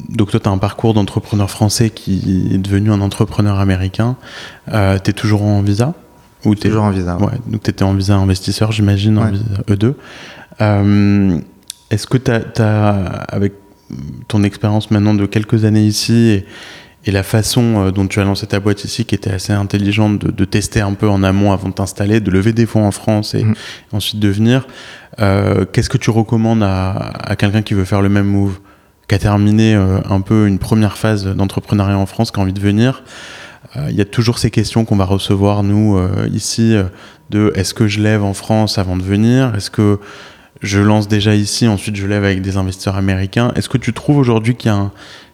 donc 0.10 0.32
toi, 0.32 0.40
tu 0.40 0.48
as 0.48 0.52
un 0.52 0.58
parcours 0.58 0.94
d'entrepreneur 0.94 1.50
français 1.50 1.90
qui 1.90 2.50
est 2.52 2.58
devenu 2.58 2.92
un 2.92 3.02
entrepreneur 3.02 3.60
américain. 3.60 4.16
Euh, 4.74 5.00
tu 5.04 5.12
es 5.12 5.14
toujours 5.14 5.44
en 5.44 5.62
visa 5.62 5.94
ou 6.46 6.54
es... 6.54 6.56
Toujours 6.56 6.84
en 6.84 6.92
visa. 6.92 7.18
Ouais, 7.18 7.34
donc 7.48 7.64
tu 7.64 7.70
étais 7.70 7.84
en 7.84 7.94
visa 7.94 8.16
investisseur, 8.16 8.72
j'imagine, 8.72 9.18
en 9.18 9.32
visa 9.32 9.44
E2. 9.68 9.94
Est-ce 11.89 12.07
que 12.07 12.18
tu 12.18 12.31
as, 12.31 12.89
avec 13.30 13.53
ton 14.27 14.43
expérience 14.43 14.91
maintenant 14.91 15.14
de 15.14 15.26
quelques 15.26 15.64
années 15.65 15.85
ici 15.85 16.30
et, 16.30 16.45
et 17.07 17.11
la 17.11 17.23
façon 17.23 17.88
euh, 17.88 17.91
dont 17.91 18.05
tu 18.07 18.19
as 18.19 18.23
lancé 18.23 18.45
ta 18.47 18.59
boîte 18.59 18.84
ici, 18.84 19.05
qui 19.05 19.15
était 19.15 19.31
assez 19.31 19.53
intelligente, 19.53 20.19
de, 20.19 20.45
tester 20.45 20.81
un 20.81 20.93
peu 20.93 21.09
en 21.09 21.23
amont 21.23 21.51
avant 21.53 21.69
de 21.69 21.73
t'installer, 21.73 22.19
de 22.19 22.30
lever 22.30 22.53
des 22.53 22.65
fonds 22.65 22.85
en 22.85 22.91
France 22.91 23.34
et, 23.34 23.43
mm. 23.43 23.55
ensuite 23.93 24.19
de 24.19 24.27
venir, 24.27 24.68
euh, 25.19 25.65
qu'est-ce 25.72 25.89
que 25.89 25.97
tu 25.97 26.09
recommandes 26.09 26.64
à, 26.64 27.35
quelqu'un 27.38 27.61
qui 27.61 27.73
veut 27.73 27.85
faire 27.85 28.01
le 28.01 28.09
même 28.09 28.27
move, 28.27 28.59
qui 29.07 29.15
a 29.15 29.19
terminé 29.19 29.73
euh, 29.73 29.99
un 30.09 30.22
peu 30.22 30.47
une 30.47 30.59
première 30.59 30.97
phase 30.97 31.26
d'entrepreneuriat 31.26 31.97
en 31.97 32.05
France, 32.05 32.31
qui 32.31 32.39
a 32.39 32.43
envie 32.43 32.53
de 32.53 32.61
venir? 32.61 33.03
Il 33.89 33.95
y 33.95 34.01
a 34.01 34.05
toujours 34.05 34.39
ces 34.39 34.49
questions 34.49 34.85
qu'on 34.85 34.95
va 34.95 35.05
recevoir, 35.05 35.61
nous, 35.61 35.99
ici, 36.34 36.76
de 37.30 37.51
est-ce 37.53 37.76
que 37.76 37.88
je 37.88 37.99
lève 37.99 38.23
en 38.23 38.34
France 38.34 38.80
avant 38.80 38.97
de 38.97 39.03
venir? 39.03 39.53
Est-ce 39.55 39.69
que 39.69 39.99
je 40.62 40.80
lance 40.80 41.08
déjà 41.08 41.36
ici, 41.36 41.68
ensuite 41.68 41.96
je 41.96 42.08
lève 42.08 42.24
avec 42.24 42.42
des 42.42 42.58
investisseurs 42.58 42.96
américains 42.96 43.52
Est-ce 43.56 43.70
que 43.70 43.78
tu 43.78 43.94
trouves 43.94 44.18
aujourd'hui 44.18 44.56
qu'il 44.56 44.72
y 44.72 44.74
a 44.74 44.78
un 44.78 44.92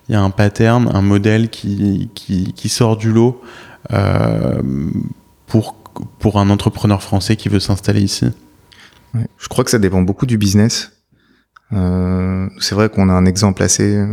il 0.10 0.14
y 0.14 0.16
a 0.16 0.22
un 0.22 0.30
pattern, 0.30 0.90
un 0.94 1.02
modèle 1.02 1.50
qui, 1.50 2.10
qui, 2.14 2.70
sort 2.70 2.98
du 2.98 3.12
lot 3.12 3.41
euh, 3.91 4.62
pour, 5.48 5.76
pour 6.20 6.40
un 6.40 6.50
entrepreneur 6.50 7.02
français 7.02 7.36
qui 7.36 7.50
veut 7.50 7.60
s'installer 7.60 8.02
ici? 8.02 8.28
Je 9.14 9.48
crois 9.48 9.64
que 9.64 9.72
ça 9.72 9.80
dépend 9.80 10.02
beaucoup 10.02 10.26
du 10.26 10.38
business. 10.38 10.91
Euh, 11.72 12.50
c'est 12.60 12.76
vrai 12.76 12.90
qu'on 12.90 13.10
a 13.10 13.14
un 13.14 13.26
exemple 13.26 13.64
assez 13.64 14.04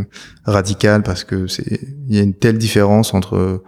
radical 0.45 1.03
parce 1.03 1.25
que 1.25 1.47
c'est 1.47 1.81
il 2.09 2.15
y 2.15 2.19
a 2.19 2.23
une 2.23 2.35
telle 2.35 2.59
différence 2.59 3.13
entre 3.13 3.63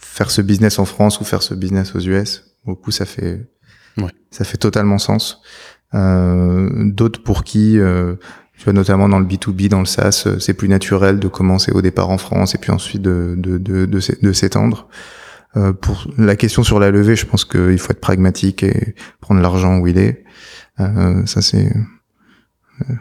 faire 0.00 0.30
ce 0.30 0.42
business 0.42 0.78
en 0.78 0.84
France 0.84 1.20
ou 1.20 1.24
faire 1.24 1.42
ce 1.42 1.54
business 1.54 1.94
aux 1.94 2.00
US. 2.00 2.44
Beaucoup 2.64 2.90
ça 2.90 3.04
fait 3.04 3.48
ouais. 3.98 4.10
ça 4.30 4.44
fait 4.44 4.58
totalement 4.58 4.98
sens. 4.98 5.40
Euh, 5.94 6.70
D'autres 6.90 7.22
pour 7.22 7.44
qui 7.44 7.78
euh, 7.78 8.14
tu 8.62 8.66
vois, 8.66 8.74
notamment 8.74 9.08
dans 9.08 9.18
le 9.18 9.26
B2B, 9.26 9.68
dans 9.68 9.80
le 9.80 9.86
SaaS, 9.86 10.22
euh, 10.26 10.38
c'est 10.38 10.54
plus 10.54 10.68
naturel 10.68 11.18
de 11.18 11.26
commencer 11.26 11.72
au 11.72 11.82
départ 11.82 12.10
en 12.10 12.16
France 12.16 12.54
et 12.54 12.58
puis 12.58 12.70
ensuite 12.70 13.02
de, 13.02 13.34
de, 13.36 13.58
de, 13.58 13.86
de, 13.86 14.32
s'étendre. 14.32 14.86
Euh, 15.56 15.72
pour 15.72 16.06
la 16.16 16.36
question 16.36 16.62
sur 16.62 16.78
la 16.78 16.92
levée, 16.92 17.16
je 17.16 17.26
pense 17.26 17.44
qu'il 17.44 17.76
faut 17.78 17.90
être 17.90 18.00
pragmatique 18.00 18.62
et 18.62 18.94
prendre 19.20 19.40
l'argent 19.40 19.78
où 19.78 19.88
il 19.88 19.98
est. 19.98 20.22
Euh, 20.78 21.26
ça 21.26 21.42
c'est, 21.42 21.72
euh, 22.82 22.94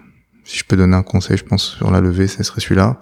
si 0.44 0.58
je 0.58 0.64
peux 0.66 0.76
donner 0.76 0.96
un 0.96 1.04
conseil, 1.04 1.38
je 1.38 1.44
pense 1.44 1.76
sur 1.78 1.92
la 1.92 2.02
levée, 2.02 2.28
ce 2.28 2.44
serait 2.44 2.62
celui-là. 2.62 3.00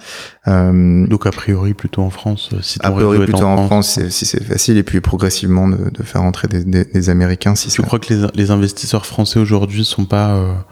Euh, 0.48 1.08
Donc 1.08 1.26
a 1.26 1.32
priori 1.32 1.74
plutôt 1.74 2.02
en 2.02 2.10
France, 2.10 2.50
si 2.62 2.80
ton 2.80 2.88
a 2.88 2.92
priori 2.92 3.20
plutôt 3.26 3.44
en, 3.44 3.66
France, 3.66 4.00
si 4.10 4.26
c'est 4.26 4.44
facile, 4.44 4.78
et 4.78 4.84
puis 4.84 5.02
progressivement 5.02 5.68
de, 5.68 5.90
de 5.90 6.04
faire 6.04 6.24
entrer 6.24 6.48
des, 6.48 6.64
des, 6.64 6.86
des 6.86 7.10
Américains. 7.10 7.56
Si 7.56 7.70
tu 7.70 7.82
crois 7.82 8.00
que 8.00 8.14
les, 8.14 8.28
les 8.34 8.52
investisseurs 8.52 9.06
français 9.06 9.40
aujourd'hui 9.40 9.86
sont 9.86 10.06
pas 10.06 10.66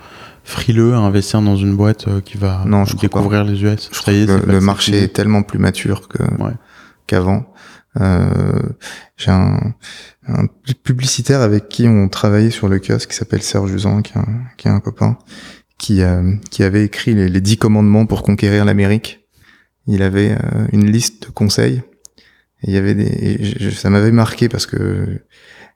frileux 0.47 0.93
à 0.93 0.99
investir 0.99 1.41
dans 1.41 1.57
une 1.57 1.75
boîte 1.75 2.07
euh, 2.07 2.21
qui 2.21 2.37
va 2.37 2.63
non, 2.65 2.85
je 2.85 2.95
découvrir 2.95 3.43
les 3.43 3.61
US. 3.63 3.89
Je 3.91 4.49
le, 4.49 4.61
marché 4.61 5.03
est 5.03 5.09
tellement 5.09 5.43
plus 5.43 5.59
mature 5.59 6.07
que 6.07 6.23
qu'avant. 7.05 7.53
Euh, 7.99 8.61
j'ai 9.17 9.31
un, 9.31 9.73
un, 10.27 10.45
publicitaire 10.83 11.41
avec 11.41 11.67
qui 11.67 11.87
on 11.87 12.07
travaillait 12.07 12.51
sur 12.51 12.69
le 12.69 12.79
kiosque 12.79 13.09
qui 13.09 13.15
s'appelle 13.15 13.41
Serge 13.41 13.71
Usan, 13.71 14.01
qui, 14.01 14.13
qui 14.57 14.67
est 14.67 14.71
un 14.71 14.79
copain, 14.79 15.17
qui, 15.77 16.01
euh, 16.01 16.33
qui 16.51 16.63
avait 16.63 16.83
écrit 16.83 17.13
les, 17.13 17.29
les 17.29 17.41
dix 17.41 17.57
commandements 17.57 18.05
pour 18.05 18.23
conquérir 18.23 18.65
l'Amérique. 18.65 19.27
Il 19.85 20.01
avait 20.01 20.31
euh, 20.31 20.67
une 20.73 20.91
liste 20.91 21.27
de 21.27 21.31
conseils. 21.31 21.81
Et 22.63 22.69
il 22.69 22.73
y 22.73 22.77
avait 22.77 22.95
des, 22.95 23.71
ça 23.71 23.89
m'avait 23.89 24.11
marqué 24.11 24.49
parce 24.49 24.65
que 24.65 25.21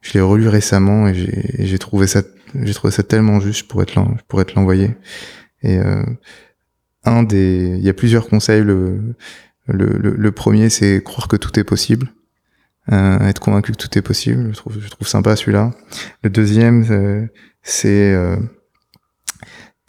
je 0.02 0.14
l'ai 0.14 0.22
relu 0.22 0.48
récemment 0.48 1.07
et 1.07 1.14
j'ai 1.14 1.78
trouvé 1.78 2.07
ça 2.07 2.23
j'ai 2.56 2.73
trouvé 2.73 2.91
ça 2.91 3.03
tellement 3.03 3.40
juste 3.40 3.68
pour 3.68 3.82
être 3.84 4.03
pour 4.28 4.41
être 4.41 4.56
l'envoyer. 4.56 4.91
Et 5.61 5.78
euh, 5.78 6.03
un 7.03 7.23
des, 7.23 7.76
il 7.78 7.84
y 7.84 7.90
a 7.90 7.94
plusieurs 7.94 8.28
conseils. 8.28 8.64
Le, 8.64 9.15
le, 9.68 9.98
le, 9.98 10.32
premier, 10.32 10.69
c'est 10.69 11.02
croire 11.03 11.28
que 11.28 11.36
tout 11.36 11.57
est 11.60 11.64
possible, 11.64 12.11
euh, 12.91 13.19
être 13.19 13.40
convaincu 13.40 13.72
que 13.72 13.78
tout 13.78 13.98
est 13.98 14.02
possible. 14.02 14.49
Je 14.52 14.57
trouve, 14.57 14.80
je 14.80 14.90
trouve 14.90 15.07
sympa 15.07 15.36
celui-là. 15.36 15.72
Le 16.23 16.30
deuxième, 16.30 16.86
euh, 16.91 17.28
c'est 17.64 18.14
euh, 18.14 18.36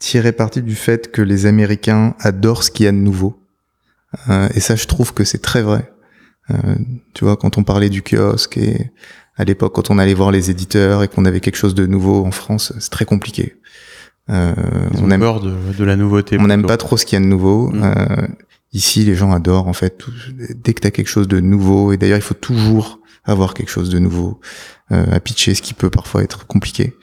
tirer 0.02 0.32
parti 0.32 0.62
du 0.62 0.74
fait 0.74 1.12
que 1.12 1.22
les 1.22 1.46
Américains 1.46 2.14
adorent 2.18 2.64
ce 2.64 2.70
qu'il 2.70 2.84
y 2.84 2.88
a 2.88 2.92
de 2.92 2.96
nouveau. 2.96 3.40
Euh, 4.28 4.48
et 4.54 4.60
ça, 4.60 4.74
je 4.74 4.86
trouve 4.86 5.14
que 5.14 5.24
c'est 5.24 5.40
très 5.40 5.62
vrai. 5.62 5.90
tu 7.14 7.24
vois, 7.24 7.36
quand 7.36 7.56
on 7.56 7.64
parlait 7.64 7.88
du 7.88 8.02
kiosque 8.02 8.58
et 8.58 8.90
à 9.36 9.44
l'époque, 9.44 9.74
quand 9.74 9.90
on 9.90 9.98
allait 9.98 10.14
voir 10.14 10.30
les 10.30 10.50
éditeurs 10.50 11.02
et 11.02 11.08
qu'on 11.08 11.24
avait 11.24 11.40
quelque 11.40 11.56
chose 11.56 11.74
de 11.74 11.86
nouveau 11.86 12.26
en 12.26 12.32
France, 12.32 12.72
c'est 12.78 12.90
très 12.90 13.04
compliqué. 13.04 13.56
Euh, 14.30 14.54
on 15.00 15.10
aime 15.10 15.20
peur 15.20 15.40
de, 15.40 15.54
de, 15.76 15.84
la 15.84 15.96
nouveauté. 15.96 16.36
On 16.38 16.46
n'aime 16.46 16.66
pas 16.66 16.76
trop 16.76 16.96
ce 16.96 17.06
qu'il 17.06 17.18
y 17.18 17.22
a 17.22 17.24
de 17.24 17.30
nouveau. 17.30 17.70
Mm. 17.70 17.82
Euh, 17.82 18.26
ici, 18.72 19.04
les 19.04 19.14
gens 19.14 19.32
adorent 19.32 19.68
en 19.68 19.72
fait. 19.72 20.04
dès 20.54 20.74
que 20.74 20.80
tu 20.80 20.86
as 20.86 20.90
quelque 20.90 21.08
chose 21.08 21.28
de 21.28 21.40
nouveau, 21.40 21.92
et 21.92 21.96
d'ailleurs, 21.96 22.18
il 22.18 22.22
faut 22.22 22.34
toujours 22.34 23.00
avoir 23.24 23.54
quelque 23.54 23.70
chose 23.70 23.88
de 23.88 23.98
nouveau 23.98 24.40
euh, 24.90 25.06
à 25.12 25.20
pitcher, 25.20 25.54
ce 25.54 25.62
qui 25.62 25.74
peut 25.74 25.90
parfois 25.90 26.22
être 26.22 26.46
compliqué. 26.46 26.96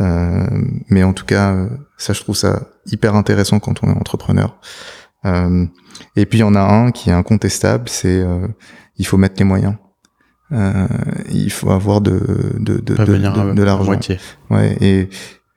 Euh, 0.00 0.46
mais 0.88 1.02
en 1.02 1.12
tout 1.12 1.24
cas, 1.24 1.68
ça, 2.02 2.12
je 2.12 2.20
trouve 2.20 2.36
ça 2.36 2.68
hyper 2.86 3.14
intéressant 3.14 3.58
quand 3.58 3.82
on 3.82 3.88
est 3.88 3.96
entrepreneur. 3.96 4.58
Euh, 5.24 5.66
et 6.16 6.26
puis, 6.26 6.38
il 6.38 6.42
y 6.42 6.44
en 6.44 6.54
a 6.54 6.60
un 6.60 6.90
qui 6.92 7.10
est 7.10 7.12
incontestable, 7.12 7.88
c'est 7.88 8.20
euh, 8.20 8.46
il 8.96 9.06
faut 9.06 9.16
mettre 9.16 9.36
les 9.38 9.44
moyens. 9.44 9.74
Euh, 10.52 10.86
il 11.30 11.52
faut 11.52 11.70
avoir 11.70 12.00
de 12.00 12.20
de 12.58 12.78
de, 12.78 12.94
de, 12.94 13.54
de, 13.54 13.62
l'argent. 13.62 13.98
Ouais, 14.50 14.76
et 14.80 15.08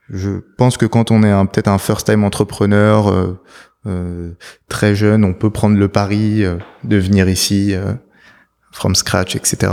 je 0.10 0.32
pense 0.58 0.78
que 0.78 0.86
quand 0.86 1.10
on 1.10 1.24
est 1.24 1.32
un 1.32 1.46
peut-être 1.48 1.68
un 1.68 1.80
first 1.80 2.06
time 2.06 2.24
entrepreneur 2.24 3.08
euh, 3.08 3.42
euh, 3.86 4.32
très 4.70 4.96
jeune, 4.96 5.26
on 5.26 5.34
peut 5.34 5.50
prendre 5.50 5.78
le 5.78 5.88
pari 5.88 6.44
euh, 6.44 6.58
de 6.84 6.98
venir 6.98 7.28
ici 7.28 7.74
euh, 7.74 7.94
from 8.72 8.96
scratch, 8.96 9.36
etc. 9.36 9.72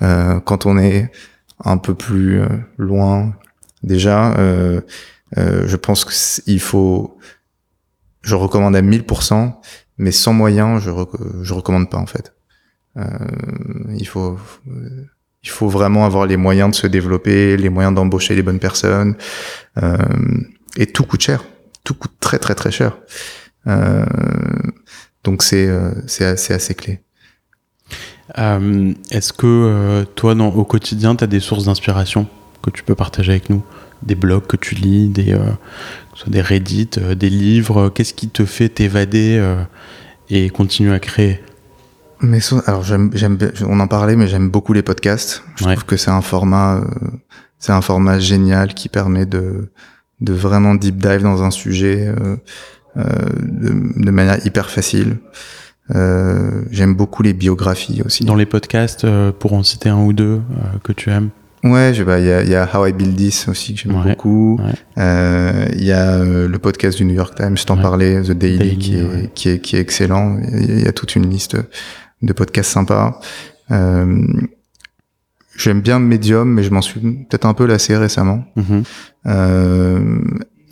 quand 0.00 0.66
on 0.66 0.78
est 0.78 1.10
un 1.64 1.76
peu 1.76 1.94
plus 1.94 2.40
loin 2.78 3.34
déjà, 3.82 4.34
je 5.36 5.76
pense 5.76 6.04
qu'il 6.04 6.60
faut, 6.60 7.18
je 8.22 8.34
recommande 8.34 8.76
à 8.76 8.82
1000%, 8.82 9.54
mais 9.98 10.12
sans 10.12 10.32
moyens, 10.32 10.82
je 10.82 10.90
je 11.42 11.54
recommande 11.54 11.90
pas 11.90 11.98
en 11.98 12.06
fait. 12.06 12.34
Euh, 12.96 13.04
il 13.96 14.06
faut 14.06 14.38
il 15.42 15.48
faut 15.48 15.68
vraiment 15.68 16.04
avoir 16.04 16.26
les 16.26 16.36
moyens 16.36 16.70
de 16.70 16.74
se 16.76 16.86
développer, 16.86 17.56
les 17.56 17.68
moyens 17.68 17.94
d'embaucher 17.94 18.34
les 18.34 18.42
bonnes 18.42 18.58
personnes. 18.58 19.16
Euh, 19.82 19.96
et 20.76 20.86
tout 20.86 21.04
coûte 21.04 21.22
cher. 21.22 21.44
Tout 21.84 21.94
coûte 21.94 22.14
très 22.20 22.38
très 22.38 22.54
très 22.54 22.70
cher. 22.70 22.98
Euh, 23.66 24.04
donc 25.24 25.42
c'est 25.42 25.66
euh, 25.66 25.92
c'est 26.06 26.24
assez, 26.24 26.52
assez 26.52 26.74
clé. 26.74 27.00
Euh, 28.38 28.92
Est-ce 29.10 29.32
que 29.32 29.46
euh, 29.46 30.04
toi, 30.04 30.34
au 30.34 30.64
quotidien, 30.64 31.16
tu 31.16 31.24
as 31.24 31.26
des 31.26 31.40
sources 31.40 31.64
d'inspiration 31.64 32.28
que 32.62 32.70
tu 32.70 32.82
peux 32.82 32.94
partager 32.94 33.32
avec 33.32 33.50
nous? 33.50 33.64
Des 34.02 34.14
blogs 34.14 34.46
que 34.46 34.56
tu 34.56 34.74
lis, 34.74 35.08
des, 35.08 35.36
soit 36.14 36.30
des 36.30 36.40
Reddit, 36.40 36.90
des 37.16 37.30
livres 37.30 37.90
Qu'est-ce 37.90 38.14
qui 38.14 38.28
te 38.28 38.44
fait 38.44 38.68
t'évader 38.68 39.42
et 40.30 40.48
continuer 40.48 40.94
à 40.94 40.98
créer? 40.98 41.40
Mais 42.22 42.40
alors 42.66 42.82
j'aime, 42.82 43.10
on 43.66 43.80
en 43.80 43.88
parlait, 43.88 44.16
mais 44.16 44.28
j'aime 44.28 44.50
beaucoup 44.50 44.72
les 44.72 44.82
podcasts. 44.82 45.42
Je 45.56 45.64
trouve 45.64 45.84
que 45.84 45.96
c'est 45.96 46.10
un 46.10 46.20
format, 46.20 46.76
euh, 46.76 46.84
c'est 47.58 47.72
un 47.72 47.80
format 47.80 48.18
génial 48.18 48.74
qui 48.74 48.88
permet 48.88 49.24
de, 49.24 49.70
de 50.20 50.32
vraiment 50.32 50.74
deep 50.74 50.96
dive 50.96 51.22
dans 51.22 51.42
un 51.42 51.50
sujet 51.50 52.08
euh, 52.08 52.36
euh, 52.96 53.02
de, 53.40 54.02
de, 54.04 54.10
manière 54.10 54.44
hyper 54.46 54.70
facile. 54.70 55.16
Euh, 55.94 56.62
j'aime 56.70 56.94
beaucoup 56.94 57.22
les 57.22 57.32
biographies 57.32 58.02
aussi. 58.04 58.24
Dans 58.24 58.34
les 58.34 58.46
podcasts, 58.46 59.04
euh, 59.04 59.32
pour 59.32 59.54
en 59.54 59.62
citer 59.62 59.88
un 59.88 60.02
ou 60.02 60.12
deux 60.12 60.42
que 60.84 60.92
tu 60.92 61.10
aimes? 61.10 61.30
Ouais, 61.62 61.92
il 61.94 62.04
bah, 62.04 62.18
y, 62.18 62.30
a, 62.32 62.42
y 62.42 62.54
a 62.54 62.68
How 62.74 62.86
I 62.86 62.92
Build 62.92 63.16
This 63.16 63.46
aussi 63.48 63.74
que 63.74 63.80
j'aime 63.80 64.02
beaucoup. 64.02 64.58
Il 64.96 65.84
y 65.84 65.92
a 65.92 66.24
le 66.24 66.58
podcast 66.58 66.96
du 66.98 67.04
New 67.04 67.14
York 67.14 67.34
Times, 67.36 67.56
je 67.58 67.64
t'en 67.66 67.76
parlais, 67.76 68.22
The 68.22 68.30
Daily, 68.32 68.58
Daily 68.58 68.78
qui, 68.78 68.96
est, 68.96 69.34
qui, 69.34 69.48
est, 69.50 69.58
qui 69.60 69.76
est 69.76 69.80
excellent. 69.80 70.38
Il 70.52 70.80
y 70.82 70.88
a 70.88 70.92
toute 70.92 71.16
une 71.16 71.28
liste 71.28 71.56
de 72.22 72.32
podcasts 72.32 72.70
sympas. 72.70 73.20
Euh, 73.70 74.26
j'aime 75.56 75.80
bien 75.82 75.98
Medium, 75.98 76.50
mais 76.50 76.62
je 76.62 76.70
m'en 76.70 76.80
suis 76.82 77.00
peut-être 77.00 77.44
un 77.46 77.54
peu 77.54 77.66
lassé 77.66 77.96
récemment. 77.96 78.44
Mhm. 78.56 78.82
Euh, 79.26 80.20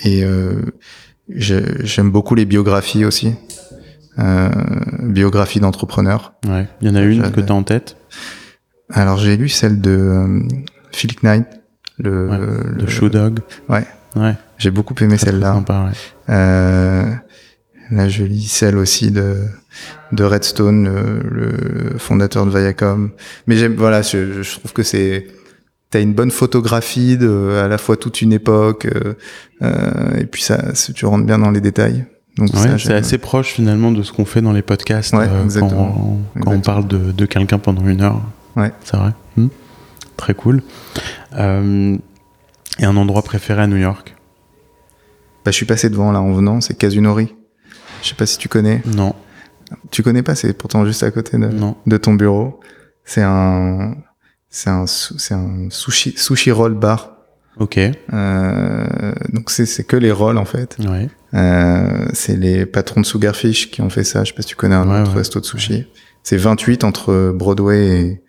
et 0.04 0.24
euh, 0.24 0.62
j'ai- 1.28 1.84
j'aime 1.84 2.10
beaucoup 2.10 2.34
les 2.34 2.44
biographies 2.46 3.04
aussi. 3.04 3.34
Euh, 4.18 4.48
biographies 5.02 5.60
d'entrepreneurs. 5.60 6.34
Ouais. 6.48 6.66
Il 6.80 6.88
y 6.88 6.90
en 6.90 6.94
a 6.96 7.02
une 7.02 7.30
que 7.30 7.40
tu 7.40 7.52
as 7.52 7.54
en 7.54 7.62
tête? 7.62 7.96
Alors 8.90 9.18
j'ai 9.18 9.36
lu 9.36 9.48
celle 9.48 9.80
de 9.80 9.90
euh, 9.90 10.40
Phil 10.92 11.10
Knight. 11.22 11.46
Le, 11.98 12.28
Ouais, 12.28 12.38
le- 12.78 12.86
Shoe 12.86 13.10
Dog. 13.10 13.40
Ouais. 13.68 13.84
Ouais. 14.16 14.34
J'ai 14.58 14.70
beaucoup 14.70 14.94
aimé 15.00 15.18
celle-là. 15.18 15.62
Euh, 16.28 17.04
là, 17.90 18.08
je 18.08 18.24
lis 18.24 18.46
celle 18.46 18.76
aussi 18.76 19.10
de, 19.10 19.36
de 20.12 20.24
Redstone, 20.24 20.84
le, 20.84 21.20
le 21.92 21.98
fondateur 21.98 22.46
de 22.46 22.50
Viacom. 22.56 23.10
Mais 23.46 23.56
j'aime, 23.56 23.74
voilà, 23.74 24.02
je, 24.02 24.42
je 24.42 24.58
trouve 24.58 24.72
que 24.72 24.82
c'est, 24.82 25.26
t'as 25.90 26.00
une 26.00 26.14
bonne 26.14 26.30
photographie 26.30 27.16
de, 27.16 27.60
à 27.64 27.68
la 27.68 27.78
fois 27.78 27.96
toute 27.96 28.22
une 28.22 28.32
époque, 28.32 28.86
euh, 28.86 29.14
euh, 29.62 30.16
et 30.18 30.26
puis 30.26 30.42
ça, 30.42 30.72
tu 30.94 31.04
rentres 31.06 31.26
bien 31.26 31.38
dans 31.38 31.50
les 31.50 31.60
détails. 31.60 32.04
Donc 32.36 32.50
Ouais, 32.54 32.78
c'est 32.78 32.94
assez 32.94 33.18
proche 33.18 33.48
finalement 33.54 33.90
de 33.90 34.02
ce 34.04 34.12
qu'on 34.12 34.24
fait 34.24 34.40
dans 34.42 34.52
les 34.52 34.62
podcasts 34.62 35.12
Ouais, 35.12 35.26
euh, 35.28 35.48
quand, 35.58 35.66
on, 35.66 35.70
quand 35.70 35.72
on 35.76 36.18
Exactement. 36.36 36.60
parle 36.60 36.86
de, 36.86 37.10
de 37.10 37.26
quelqu'un 37.26 37.58
pendant 37.58 37.84
une 37.88 38.00
heure. 38.02 38.22
Ouais. 38.54 38.70
C'est 38.84 38.96
vrai. 38.96 39.10
Hmm. 39.36 39.48
Très 40.18 40.34
cool. 40.34 40.62
Euh, 41.36 41.96
et 42.78 42.84
un 42.84 42.96
endroit 42.96 43.22
préféré 43.22 43.62
à 43.62 43.66
New 43.66 43.76
York 43.78 44.14
Bah, 45.44 45.50
je 45.50 45.56
suis 45.56 45.64
passé 45.66 45.88
devant 45.88 46.12
là 46.12 46.20
en 46.20 46.32
venant, 46.32 46.60
c'est 46.60 46.74
Kazunori. 46.76 47.34
Je 48.02 48.08
sais 48.10 48.14
pas 48.14 48.26
si 48.26 48.36
tu 48.36 48.48
connais. 48.48 48.82
Non, 48.84 49.14
Tu 49.90 50.02
connais 50.02 50.22
pas, 50.22 50.34
c'est 50.34 50.52
pourtant 50.52 50.84
juste 50.84 51.02
à 51.02 51.10
côté 51.10 51.38
de, 51.38 51.46
non. 51.46 51.76
de 51.86 51.96
ton 51.96 52.14
bureau. 52.14 52.60
C'est 53.04 53.22
un, 53.22 53.96
c'est 54.50 54.68
un, 54.70 54.86
c'est 54.86 55.34
un 55.34 55.68
sushi, 55.70 56.12
sushi 56.16 56.50
roll 56.50 56.74
bar. 56.74 57.14
Ok. 57.58 57.78
Euh, 58.12 59.12
donc 59.32 59.50
c'est 59.50 59.66
c'est 59.66 59.82
que 59.82 59.96
les 59.96 60.12
rolls 60.12 60.38
en 60.38 60.44
fait. 60.44 60.76
Ouais. 60.78 61.08
Euh, 61.34 62.06
c'est 62.12 62.36
les 62.36 62.66
patrons 62.66 63.00
de 63.00 63.06
Sugarfish 63.06 63.70
qui 63.70 63.82
ont 63.82 63.90
fait 63.90 64.04
ça. 64.04 64.22
Je 64.22 64.28
sais 64.30 64.34
pas 64.36 64.42
si 64.42 64.48
tu 64.48 64.56
connais 64.56 64.76
un 64.76 64.88
Ouais, 64.88 65.00
autre 65.00 65.10
ouais. 65.12 65.18
resto 65.18 65.40
de 65.40 65.44
sushi. 65.44 65.86
C'est 66.22 66.36
28 66.36 66.84
entre 66.84 67.32
Broadway 67.34 68.22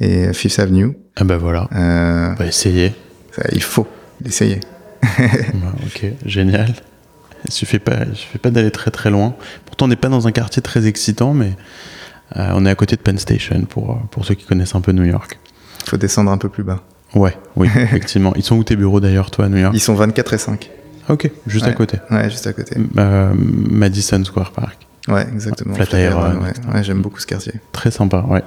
et, 0.00 0.32
Fifth 0.32 0.58
Avenue. 0.58 0.96
Ah 1.16 1.24
bah 1.24 1.36
voilà. 1.36 1.68
Euh, 1.74 2.30
On 2.32 2.34
va 2.34 2.46
essayer. 2.46 2.94
ça, 3.32 3.42
il 3.52 3.62
faut 3.62 3.86
l'essayer. 4.24 4.60
Ok, 5.86 6.04
génial. 6.26 6.74
Il 7.46 7.52
suffit 7.52 7.78
pas, 7.78 8.04
il 8.08 8.16
suffit 8.16 8.38
pas 8.38 8.50
d'aller 8.50 8.70
très 8.70 8.90
très 8.90 9.10
loin. 9.10 9.34
Pourtant, 9.64 9.86
on 9.86 9.88
n'est 9.88 9.96
pas 9.96 10.08
dans 10.08 10.26
un 10.26 10.32
quartier 10.32 10.60
très 10.62 10.86
excitant, 10.86 11.32
mais 11.32 11.52
euh, 12.36 12.50
on 12.54 12.66
est 12.66 12.70
à 12.70 12.74
côté 12.74 12.96
de 12.96 13.00
Penn 13.00 13.18
Station 13.18 13.62
pour, 13.62 13.98
pour 14.10 14.24
ceux 14.26 14.34
qui 14.34 14.44
connaissent 14.44 14.74
un 14.74 14.80
peu 14.82 14.92
New 14.92 15.04
York. 15.04 15.38
Il 15.84 15.90
faut 15.90 15.96
descendre 15.96 16.30
un 16.30 16.38
peu 16.38 16.48
plus 16.48 16.62
bas. 16.64 16.82
Ouais, 17.14 17.36
oui, 17.56 17.68
effectivement. 17.76 18.32
Ils 18.36 18.42
sont 18.42 18.56
où 18.56 18.64
tes 18.64 18.76
bureaux 18.76 19.00
d'ailleurs, 19.00 19.30
toi, 19.30 19.46
à 19.46 19.48
New 19.48 19.56
York? 19.56 19.74
Ils 19.74 19.80
sont 19.80 19.94
24 19.94 20.34
et 20.34 20.38
5. 20.38 20.70
Ah, 21.08 21.12
Ok, 21.14 21.30
juste 21.46 21.66
à 21.66 21.72
côté. 21.72 21.98
Ouais, 22.10 22.30
juste 22.30 22.46
à 22.46 22.52
côté. 22.52 22.76
Euh, 22.98 23.32
Madison 23.34 24.22
Square 24.24 24.52
Park. 24.52 24.86
Ouais, 25.08 25.26
exactement. 25.32 25.74
Flatiron, 25.74 26.40
ouais. 26.40 26.52
Ouais, 26.72 26.84
j'aime 26.84 27.00
beaucoup 27.00 27.18
ce 27.18 27.26
quartier. 27.26 27.54
Très 27.72 27.90
sympa, 27.90 28.24
ouais. 28.28 28.42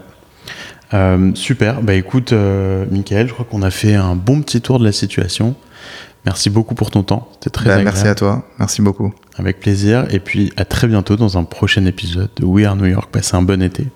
Euh, 0.94 1.32
super. 1.36 1.82
Bah 1.82 1.94
écoute, 1.96 2.34
euh, 2.34 2.86
Michael, 2.92 3.28
je 3.28 3.34
crois 3.34 3.46
qu'on 3.50 3.62
a 3.64 3.72
fait 3.72 3.96
un 3.96 4.16
bon 4.16 4.42
petit 4.42 4.62
tour 4.62 4.80
de 4.80 4.84
la 4.86 4.92
situation. 4.92 5.56
Merci 6.26 6.50
beaucoup 6.50 6.76
pour 6.76 6.92
ton 6.92 7.04
temps. 7.04 7.28
C'était 7.34 7.50
très 7.50 7.66
Bah, 7.66 7.76
agréable. 7.76 7.96
merci 7.96 8.08
à 8.08 8.16
toi. 8.16 8.46
Merci 8.60 8.82
beaucoup. 8.82 9.14
Avec 9.38 9.60
plaisir. 9.60 10.06
Et 10.12 10.20
puis 10.20 10.54
à 10.56 10.66
très 10.66 10.88
bientôt 10.88 11.16
dans 11.16 11.38
un 11.38 11.44
prochain 11.44 11.86
épisode 11.86 12.30
de 12.38 12.46
We 12.46 12.66
Are 12.66 12.76
New 12.76 12.86
York. 12.86 13.10
Passez 13.12 13.36
un 13.36 13.42
bon 13.42 13.62
été. 13.62 13.88